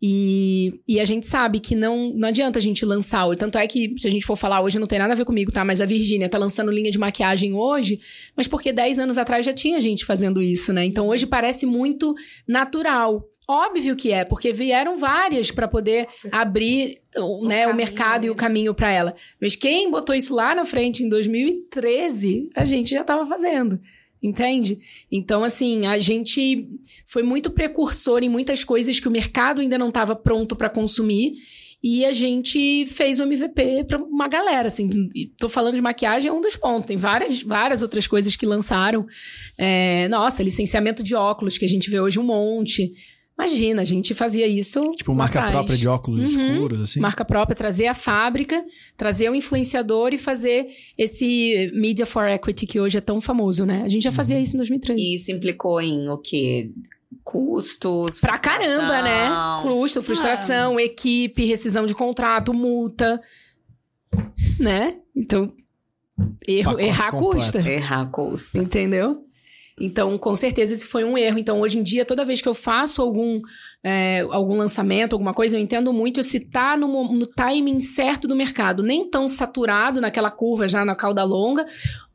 E, 0.00 0.80
e 0.86 1.00
a 1.00 1.04
gente 1.04 1.26
sabe 1.26 1.58
que 1.58 1.74
não, 1.74 2.10
não 2.14 2.28
adianta 2.28 2.58
a 2.58 2.62
gente 2.62 2.84
lançar 2.84 3.26
hoje. 3.26 3.38
Tanto 3.38 3.58
é 3.58 3.66
que, 3.66 3.94
se 3.96 4.06
a 4.06 4.10
gente 4.10 4.24
for 4.24 4.36
falar 4.36 4.60
hoje, 4.60 4.78
não 4.78 4.86
tem 4.86 4.98
nada 4.98 5.12
a 5.12 5.16
ver 5.16 5.24
comigo, 5.24 5.50
tá? 5.50 5.64
Mas 5.64 5.80
a 5.80 5.86
Virgínia 5.86 6.28
tá 6.28 6.38
lançando 6.38 6.70
linha 6.70 6.90
de 6.90 6.98
maquiagem 6.98 7.52
hoje, 7.52 8.00
mas 8.36 8.46
porque 8.46 8.72
10 8.72 9.00
anos 9.00 9.18
atrás 9.18 9.44
já 9.44 9.52
tinha 9.52 9.80
gente 9.80 10.04
fazendo 10.04 10.40
isso, 10.40 10.72
né? 10.72 10.84
Então 10.84 11.08
hoje 11.08 11.26
parece 11.26 11.66
muito 11.66 12.14
natural. 12.46 13.28
Óbvio 13.50 13.96
que 13.96 14.12
é, 14.12 14.24
porque 14.24 14.52
vieram 14.52 14.96
várias 14.96 15.50
para 15.50 15.66
poder 15.66 16.06
abrir 16.30 16.96
o, 17.16 17.48
né, 17.48 17.66
o, 17.66 17.70
o 17.70 17.74
mercado 17.74 18.26
e 18.26 18.30
o 18.30 18.34
caminho 18.34 18.74
para 18.74 18.92
ela. 18.92 19.16
Mas 19.40 19.56
quem 19.56 19.90
botou 19.90 20.14
isso 20.14 20.34
lá 20.34 20.54
na 20.54 20.66
frente 20.66 21.02
em 21.02 21.08
2013, 21.08 22.50
a 22.54 22.64
gente 22.64 22.90
já 22.90 23.00
estava 23.00 23.26
fazendo. 23.26 23.80
Entende? 24.22 24.80
Então, 25.10 25.44
assim, 25.44 25.86
a 25.86 25.98
gente 25.98 26.68
foi 27.06 27.22
muito 27.22 27.50
precursor 27.50 28.22
em 28.22 28.28
muitas 28.28 28.64
coisas 28.64 28.98
que 28.98 29.06
o 29.06 29.10
mercado 29.10 29.60
ainda 29.60 29.78
não 29.78 29.88
estava 29.88 30.16
pronto 30.16 30.56
para 30.56 30.68
consumir. 30.68 31.34
E 31.80 32.04
a 32.04 32.12
gente 32.12 32.86
fez 32.86 33.20
o 33.20 33.22
MVP 33.22 33.84
para 33.84 33.98
uma 34.02 34.26
galera, 34.26 34.66
assim. 34.66 35.08
Tô 35.38 35.48
falando 35.48 35.76
de 35.76 35.80
maquiagem, 35.80 36.28
é 36.28 36.32
um 36.32 36.40
dos 36.40 36.56
pontos. 36.56 36.88
Tem 36.88 36.96
várias, 36.96 37.40
várias 37.40 37.82
outras 37.82 38.08
coisas 38.08 38.34
que 38.34 38.44
lançaram. 38.44 39.06
É, 39.56 40.08
nossa, 40.08 40.42
licenciamento 40.42 41.04
de 41.04 41.14
óculos, 41.14 41.56
que 41.56 41.64
a 41.64 41.68
gente 41.68 41.88
vê 41.88 42.00
hoje 42.00 42.18
um 42.18 42.24
monte. 42.24 42.92
Imagina, 43.38 43.82
a 43.82 43.84
gente 43.84 44.14
fazia 44.14 44.48
isso. 44.48 44.80
Tipo, 44.96 45.14
marca 45.14 45.38
atrás. 45.38 45.52
própria 45.52 45.76
de 45.76 45.86
óculos 45.86 46.34
uhum. 46.34 46.54
escuros, 46.54 46.82
assim? 46.82 46.98
Marca 46.98 47.24
própria, 47.24 47.54
trazer 47.54 47.86
a 47.86 47.94
fábrica, 47.94 48.64
trazer 48.96 49.30
o 49.30 49.34
influenciador 49.34 50.12
e 50.12 50.18
fazer 50.18 50.66
esse 50.98 51.70
Media 51.72 52.04
for 52.04 52.26
Equity 52.26 52.66
que 52.66 52.80
hoje 52.80 52.98
é 52.98 53.00
tão 53.00 53.20
famoso, 53.20 53.64
né? 53.64 53.82
A 53.84 53.88
gente 53.88 54.02
já 54.02 54.10
fazia 54.10 54.36
uhum. 54.36 54.42
isso 54.42 54.56
em 54.56 54.58
2013. 54.58 55.00
E 55.00 55.14
isso 55.14 55.30
implicou 55.30 55.80
em 55.80 56.08
o 56.08 56.18
quê? 56.18 56.72
Custos. 57.22 58.18
Pra 58.18 58.38
caramba, 58.38 59.02
né? 59.02 59.28
Custo, 59.62 60.02
frustração, 60.02 60.76
ah. 60.76 60.82
equipe, 60.82 61.44
rescisão 61.44 61.86
de 61.86 61.94
contrato, 61.94 62.52
multa. 62.52 63.20
Né? 64.58 64.96
Então, 65.14 65.52
erro, 66.46 66.80
errar 66.80 67.12
custa. 67.12 67.60
Errar 67.70 68.06
custa. 68.10 68.58
Entendeu? 68.58 69.27
Então, 69.80 70.16
com 70.18 70.34
certeza, 70.34 70.74
esse 70.74 70.86
foi 70.86 71.04
um 71.04 71.16
erro. 71.16 71.38
Então, 71.38 71.60
hoje 71.60 71.78
em 71.78 71.82
dia, 71.82 72.04
toda 72.04 72.24
vez 72.24 72.40
que 72.40 72.48
eu 72.48 72.54
faço 72.54 73.00
algum, 73.00 73.40
é, 73.82 74.20
algum 74.30 74.56
lançamento, 74.56 75.12
alguma 75.12 75.32
coisa, 75.32 75.56
eu 75.56 75.60
entendo 75.60 75.92
muito 75.92 76.22
se 76.22 76.40
tá 76.40 76.76
no, 76.76 77.12
no 77.12 77.26
timing 77.26 77.80
certo 77.80 78.26
do 78.26 78.36
mercado. 78.36 78.82
Nem 78.82 79.08
tão 79.08 79.28
saturado 79.28 80.00
naquela 80.00 80.30
curva 80.30 80.68
já 80.68 80.84
na 80.84 80.94
cauda 80.94 81.22
longa, 81.24 81.66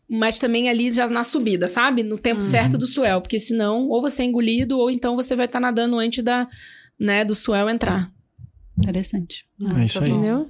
mas 0.09 0.39
também 0.39 0.69
ali 0.69 0.91
já 0.91 1.07
na 1.07 1.23
subida, 1.23 1.67
sabe? 1.67 2.03
No 2.03 2.17
tempo 2.17 2.41
uhum. 2.41 2.47
certo 2.47 2.77
do 2.77 2.85
swell. 2.85 3.21
Porque 3.21 3.39
senão, 3.39 3.87
ou 3.89 4.01
você 4.01 4.23
é 4.23 4.25
engolido, 4.25 4.77
ou 4.77 4.91
então 4.91 5.15
você 5.15 5.35
vai 5.35 5.45
estar 5.45 5.59
tá 5.59 5.67
nadando 5.67 5.97
antes 5.97 6.23
da, 6.23 6.47
né, 6.99 7.23
do 7.23 7.33
swell 7.33 7.69
entrar. 7.69 8.11
Interessante. 8.77 9.45
Ah, 9.61 9.81
é 9.81 9.85
isso 9.85 10.03
aí. 10.03 10.09
Entendeu? 10.09 10.49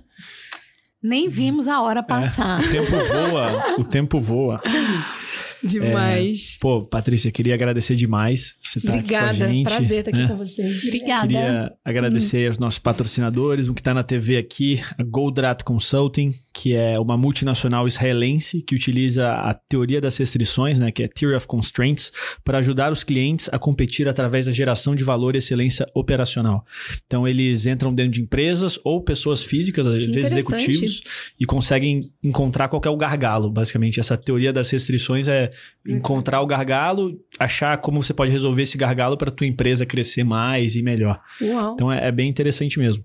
Nem 1.01 1.27
vimos 1.27 1.67
a 1.67 1.81
hora 1.81 1.99
é, 1.99 2.03
passar. 2.03 2.61
É, 2.63 2.65
o 2.65 2.71
tempo 2.71 2.91
voa. 2.91 3.79
o 3.79 3.83
tempo 3.83 4.19
voa. 4.19 4.61
Demais. 5.67 6.55
É, 6.57 6.59
pô, 6.59 6.83
Patrícia, 6.83 7.31
queria 7.31 7.53
agradecer 7.53 7.95
demais 7.95 8.55
você 8.61 8.79
estar 8.79 8.93
tá 8.93 8.99
aqui 8.99 9.09
com 9.09 9.15
a 9.15 9.33
gente. 9.33 9.63
prazer 9.63 9.99
estar 9.99 10.11
aqui 10.11 10.21
né? 10.21 10.27
com 10.27 10.37
você. 10.37 10.61
Obrigada. 10.87 11.27
Queria 11.27 11.73
agradecer 11.83 12.45
hum. 12.45 12.47
aos 12.49 12.57
nossos 12.57 12.79
patrocinadores, 12.79 13.69
um 13.69 13.73
que 13.73 13.81
está 13.81 13.93
na 13.93 14.03
TV 14.03 14.37
aqui, 14.37 14.81
a 14.97 15.03
Goldrat 15.03 15.63
Consulting, 15.63 16.33
que 16.53 16.75
é 16.75 16.99
uma 16.99 17.17
multinacional 17.17 17.87
israelense 17.87 18.61
que 18.61 18.75
utiliza 18.75 19.31
a 19.31 19.55
teoria 19.55 19.99
das 19.99 20.15
restrições, 20.17 20.77
né, 20.77 20.91
que 20.91 21.01
é 21.01 21.07
Theory 21.07 21.35
of 21.35 21.47
Constraints, 21.47 22.11
para 22.43 22.59
ajudar 22.59 22.91
os 22.91 23.03
clientes 23.03 23.49
a 23.51 23.57
competir 23.57 24.07
através 24.07 24.45
da 24.45 24.51
geração 24.51 24.95
de 24.95 25.03
valor 25.03 25.33
e 25.33 25.39
excelência 25.39 25.87
operacional. 25.95 26.63
Então, 27.07 27.27
eles 27.27 27.65
entram 27.65 27.93
dentro 27.93 28.11
de 28.11 28.21
empresas 28.21 28.79
ou 28.83 29.01
pessoas 29.01 29.43
físicas, 29.43 29.87
às 29.87 30.05
vezes 30.05 30.31
executivos, 30.31 31.01
e 31.39 31.45
conseguem 31.45 32.11
encontrar 32.23 32.67
qual 32.67 32.81
é 32.85 32.89
o 32.89 32.97
gargalo. 32.97 33.49
Basicamente, 33.49 33.99
essa 33.99 34.15
teoria 34.15 34.53
das 34.53 34.69
restrições 34.69 35.27
é 35.27 35.49
encontrar 35.87 36.41
o 36.41 36.45
gargalo, 36.45 37.19
achar 37.39 37.77
como 37.77 38.03
você 38.03 38.13
pode 38.13 38.31
resolver 38.31 38.61
esse 38.61 38.77
gargalo 38.77 39.17
para 39.17 39.29
a 39.29 39.33
tua 39.33 39.47
empresa 39.47 39.87
crescer 39.87 40.23
mais 40.23 40.75
e 40.75 40.83
melhor. 40.83 41.19
Uau. 41.41 41.73
Então, 41.73 41.91
é, 41.91 42.09
é 42.09 42.11
bem 42.11 42.29
interessante 42.29 42.77
mesmo. 42.77 43.03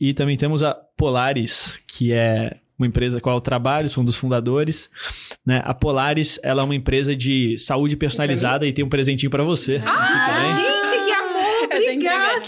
E 0.00 0.12
também 0.12 0.36
temos 0.36 0.62
a 0.62 0.74
Polaris, 0.74 1.82
que 1.86 2.12
é 2.12 2.56
uma 2.78 2.86
empresa 2.86 3.20
com 3.20 3.28
a 3.28 3.32
qual 3.32 3.36
eu 3.36 3.40
trabalho, 3.40 3.88
sou 3.88 4.02
um 4.02 4.04
dos 4.04 4.16
fundadores. 4.16 4.90
Né? 5.46 5.62
A 5.64 5.72
Polaris, 5.72 6.40
ela 6.42 6.62
é 6.62 6.64
uma 6.64 6.74
empresa 6.74 7.14
de 7.14 7.56
saúde 7.56 7.96
personalizada 7.96 8.66
e 8.66 8.72
tem 8.72 8.84
um 8.84 8.88
presentinho 8.88 9.30
para 9.30 9.44
você. 9.44 9.80
Ah, 9.84 10.38
gente, 10.40 10.63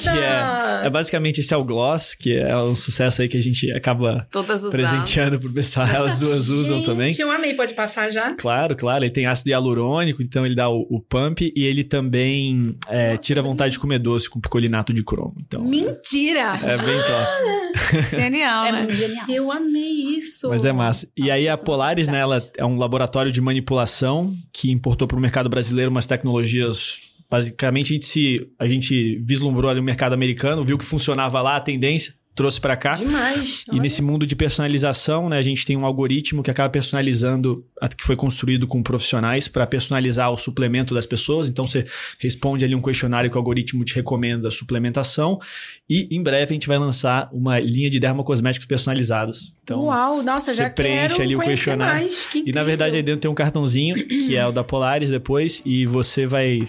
que 0.02 0.08
é, 0.08 0.86
é 0.86 0.90
basicamente 0.90 1.40
esse 1.40 1.52
é 1.52 1.56
o 1.56 1.64
gloss, 1.64 2.14
que 2.14 2.36
é 2.36 2.56
um 2.56 2.74
sucesso 2.74 3.22
aí 3.22 3.28
que 3.28 3.36
a 3.36 3.42
gente 3.42 3.70
acaba 3.72 4.26
Todas 4.30 4.66
presenteando 4.66 5.38
pro 5.38 5.52
pessoal. 5.52 5.86
Elas 5.92 6.18
duas 6.18 6.48
usam 6.48 6.78
gente, 6.78 6.86
também. 6.86 7.14
Eu 7.18 7.30
amei, 7.30 7.54
pode 7.54 7.74
passar 7.74 8.10
já? 8.10 8.34
Claro, 8.34 8.76
claro. 8.76 9.04
Ele 9.04 9.12
tem 9.12 9.26
ácido 9.26 9.50
hialurônico, 9.50 10.22
então 10.22 10.44
ele 10.44 10.54
dá 10.54 10.68
o, 10.68 10.86
o 10.90 11.00
pump 11.00 11.52
e 11.54 11.64
ele 11.64 11.84
também 11.84 12.76
é, 12.88 13.16
tira 13.16 13.40
a 13.40 13.44
vontade 13.44 13.72
de 13.72 13.78
comer 13.78 13.98
doce 13.98 14.28
com 14.28 14.40
picolinato 14.40 14.92
de 14.92 15.02
cromo. 15.02 15.34
Então, 15.40 15.62
Mentira! 15.62 16.58
É, 16.62 16.74
é 16.74 16.78
bem 16.78 16.98
top. 16.98 18.06
Genial, 18.14 18.66
é 18.66 18.72
né? 18.72 18.94
genial. 18.94 19.26
Eu 19.28 19.52
amei 19.52 20.16
isso. 20.16 20.48
Mas 20.48 20.64
é 20.64 20.72
massa. 20.72 21.08
E 21.16 21.30
aí 21.30 21.48
a 21.48 21.56
Polaris, 21.56 22.08
né, 22.08 22.20
ela 22.20 22.42
é 22.56 22.64
um 22.64 22.76
laboratório 22.76 23.30
de 23.30 23.40
manipulação 23.40 24.34
que 24.52 24.70
importou 24.70 25.06
para 25.06 25.16
o 25.16 25.20
mercado 25.20 25.48
brasileiro 25.48 25.90
umas 25.90 26.06
tecnologias 26.06 27.00
Basicamente, 27.28 27.92
a 27.92 27.94
gente, 27.94 28.04
se, 28.04 28.50
a 28.58 28.66
gente 28.66 29.18
vislumbrou 29.24 29.70
ali 29.70 29.80
o 29.80 29.82
mercado 29.82 30.12
americano, 30.12 30.62
viu 30.62 30.78
que 30.78 30.84
funcionava 30.84 31.40
lá 31.40 31.56
a 31.56 31.60
tendência, 31.60 32.14
trouxe 32.36 32.60
para 32.60 32.76
cá. 32.76 32.92
Demais. 32.92 33.64
E 33.72 33.80
nesse 33.80 34.02
mundo 34.02 34.26
de 34.26 34.36
personalização, 34.36 35.30
né, 35.30 35.38
a 35.38 35.42
gente 35.42 35.64
tem 35.64 35.74
um 35.74 35.86
algoritmo 35.86 36.42
que 36.42 36.50
acaba 36.50 36.68
personalizando, 36.68 37.64
que 37.96 38.04
foi 38.04 38.14
construído 38.14 38.66
com 38.66 38.82
profissionais 38.82 39.48
para 39.48 39.66
personalizar 39.66 40.30
o 40.30 40.36
suplemento 40.36 40.94
das 40.94 41.06
pessoas. 41.06 41.48
Então 41.48 41.66
você 41.66 41.86
responde 42.18 42.64
ali 42.64 42.74
um 42.74 42.82
questionário 42.82 43.30
que 43.30 43.36
o 43.36 43.38
algoritmo 43.38 43.82
te 43.84 43.94
recomenda 43.94 44.48
a 44.48 44.50
suplementação. 44.50 45.40
E 45.88 46.06
em 46.14 46.22
breve 46.22 46.50
a 46.50 46.52
gente 46.52 46.68
vai 46.68 46.78
lançar 46.78 47.30
uma 47.32 47.58
linha 47.58 47.88
de 47.88 47.98
dermocosméticos 47.98 48.66
personalizadas. 48.66 49.56
Então, 49.64 49.84
Uau, 49.84 50.22
nossa, 50.22 50.52
você 50.52 50.62
já 50.62 50.70
preenche 50.70 51.22
ali 51.22 51.34
o 51.34 51.40
questionário. 51.40 52.02
Mais, 52.02 52.28
e 52.34 52.52
na 52.52 52.62
verdade 52.62 52.96
aí 52.96 53.02
dentro 53.02 53.22
tem 53.22 53.30
um 53.30 53.34
cartãozinho, 53.34 53.96
que 54.06 54.36
é 54.36 54.46
o 54.46 54.52
da 54.52 54.62
Polaris 54.62 55.08
depois, 55.08 55.62
e 55.64 55.86
você 55.86 56.26
vai. 56.26 56.68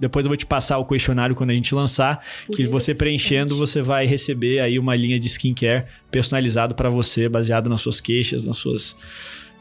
Depois 0.00 0.26
eu 0.26 0.30
vou 0.30 0.36
te 0.36 0.44
passar 0.44 0.78
o 0.78 0.84
questionário 0.84 1.36
quando 1.36 1.50
a 1.50 1.54
gente 1.54 1.72
lançar, 1.74 2.20
que 2.52 2.66
você 2.66 2.92
preenchendo, 2.92 3.56
você 3.56 3.80
vai 3.80 4.04
receber 4.04 4.60
aí 4.60 4.78
uma 4.78 4.95
linha 4.96 5.18
de 5.18 5.28
skincare 5.28 5.84
personalizado 6.10 6.74
para 6.74 6.88
você, 6.88 7.28
baseado 7.28 7.68
nas 7.68 7.80
suas 7.80 8.00
queixas, 8.00 8.44
nas 8.44 8.56
suas 8.56 8.96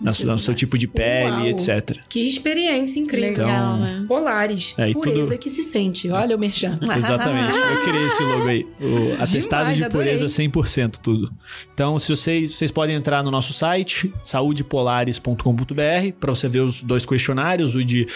no 0.02 0.38
seu 0.38 0.54
tipo 0.54 0.78
de 0.78 0.88
pele, 0.88 1.32
Uau. 1.32 1.48
etc. 1.48 1.98
Que 2.10 2.26
experiência 2.26 3.00
incrível. 3.00 3.46
Legal, 3.46 3.76
então, 3.76 3.80
né? 3.80 4.06
Polares. 4.08 4.74
É, 4.78 4.92
pureza 4.92 5.32
tudo... 5.32 5.40
que 5.40 5.50
se 5.50 5.64
sente. 5.64 6.10
Olha 6.10 6.36
o 6.36 6.40
merchan. 6.40 6.74
Exatamente. 6.98 7.58
Eu 7.58 7.82
criei 7.84 8.06
esse 8.06 8.24
logo 8.24 8.48
aí. 8.48 8.68
O 8.82 9.14
atestado 9.14 9.74
Demais, 9.74 9.78
de 9.78 9.90
pureza 9.90 10.26
adorei. 10.26 10.50
100% 10.50 10.98
tudo. 11.02 11.32
Então, 11.74 11.98
se 11.98 12.14
vocês, 12.14 12.54
vocês 12.54 12.72
podem 12.72 12.96
entrar 12.96 13.24
no 13.24 13.32
nosso 13.32 13.54
site, 13.54 14.14
saudepolares.com.br, 14.22 16.12
para 16.20 16.36
você 16.36 16.48
ver 16.48 16.62
os 16.62 16.82
dois 16.84 17.06
questionários, 17.06 17.76
o 17.76 17.84
de 17.84 18.08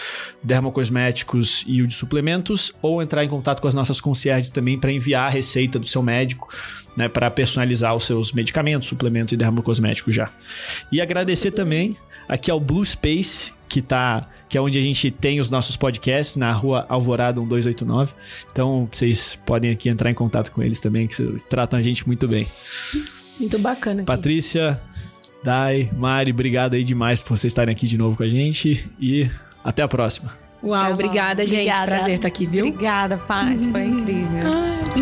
dermocosméticos 0.42 1.64
e 1.66 1.82
o 1.82 1.86
de 1.86 1.94
suplementos, 1.94 2.72
ou 2.82 3.02
entrar 3.02 3.24
em 3.24 3.28
contato 3.28 3.60
com 3.60 3.68
as 3.68 3.74
nossas 3.74 4.00
concierges 4.00 4.50
também 4.50 4.78
para 4.78 4.92
enviar 4.92 5.28
a 5.28 5.30
receita 5.30 5.78
do 5.78 5.86
seu 5.86 6.02
médico 6.02 6.48
né, 7.00 7.08
para 7.08 7.30
personalizar 7.30 7.96
os 7.96 8.04
seus 8.04 8.30
medicamentos, 8.30 8.86
suplementos 8.86 9.32
e 9.32 9.36
dermocosméticos 9.36 10.14
já. 10.14 10.30
E 10.92 11.00
agradecer 11.00 11.50
também 11.50 11.96
aqui 12.28 12.50
ao 12.50 12.60
Blue 12.60 12.84
Space, 12.84 13.54
que 13.66 13.80
tá, 13.80 14.28
que 14.50 14.58
é 14.58 14.60
onde 14.60 14.78
a 14.78 14.82
gente 14.82 15.10
tem 15.10 15.40
os 15.40 15.48
nossos 15.48 15.78
podcasts 15.78 16.36
na 16.36 16.52
Rua 16.52 16.84
Alvorada 16.90 17.40
1289. 17.40 18.12
Então, 18.52 18.86
vocês 18.92 19.34
podem 19.46 19.70
aqui 19.70 19.88
entrar 19.88 20.10
em 20.10 20.14
contato 20.14 20.50
com 20.50 20.62
eles 20.62 20.78
também, 20.78 21.06
que 21.06 21.16
tratam 21.48 21.78
a 21.78 21.82
gente 21.82 22.06
muito 22.06 22.28
bem. 22.28 22.46
Muito 23.38 23.58
bacana. 23.58 24.02
Aqui. 24.02 24.06
Patrícia, 24.06 24.78
Dai, 25.42 25.88
Mari, 25.96 26.32
obrigado 26.32 26.74
aí 26.74 26.84
demais 26.84 27.22
por 27.22 27.38
vocês 27.38 27.50
estarem 27.50 27.72
aqui 27.72 27.86
de 27.86 27.96
novo 27.96 28.14
com 28.14 28.24
a 28.24 28.28
gente 28.28 28.86
e 29.00 29.30
até 29.64 29.82
a 29.82 29.88
próxima. 29.88 30.36
Uau, 30.62 30.92
obrigada, 30.92 31.46
gente. 31.46 31.70
Obrigada. 31.70 31.86
Prazer 31.86 32.14
estar 32.16 32.28
aqui, 32.28 32.44
viu? 32.44 32.66
Obrigada, 32.66 33.16
Paty. 33.16 33.70
Foi 33.70 33.84
incrível. 33.86 34.52
Ai. 34.52 34.99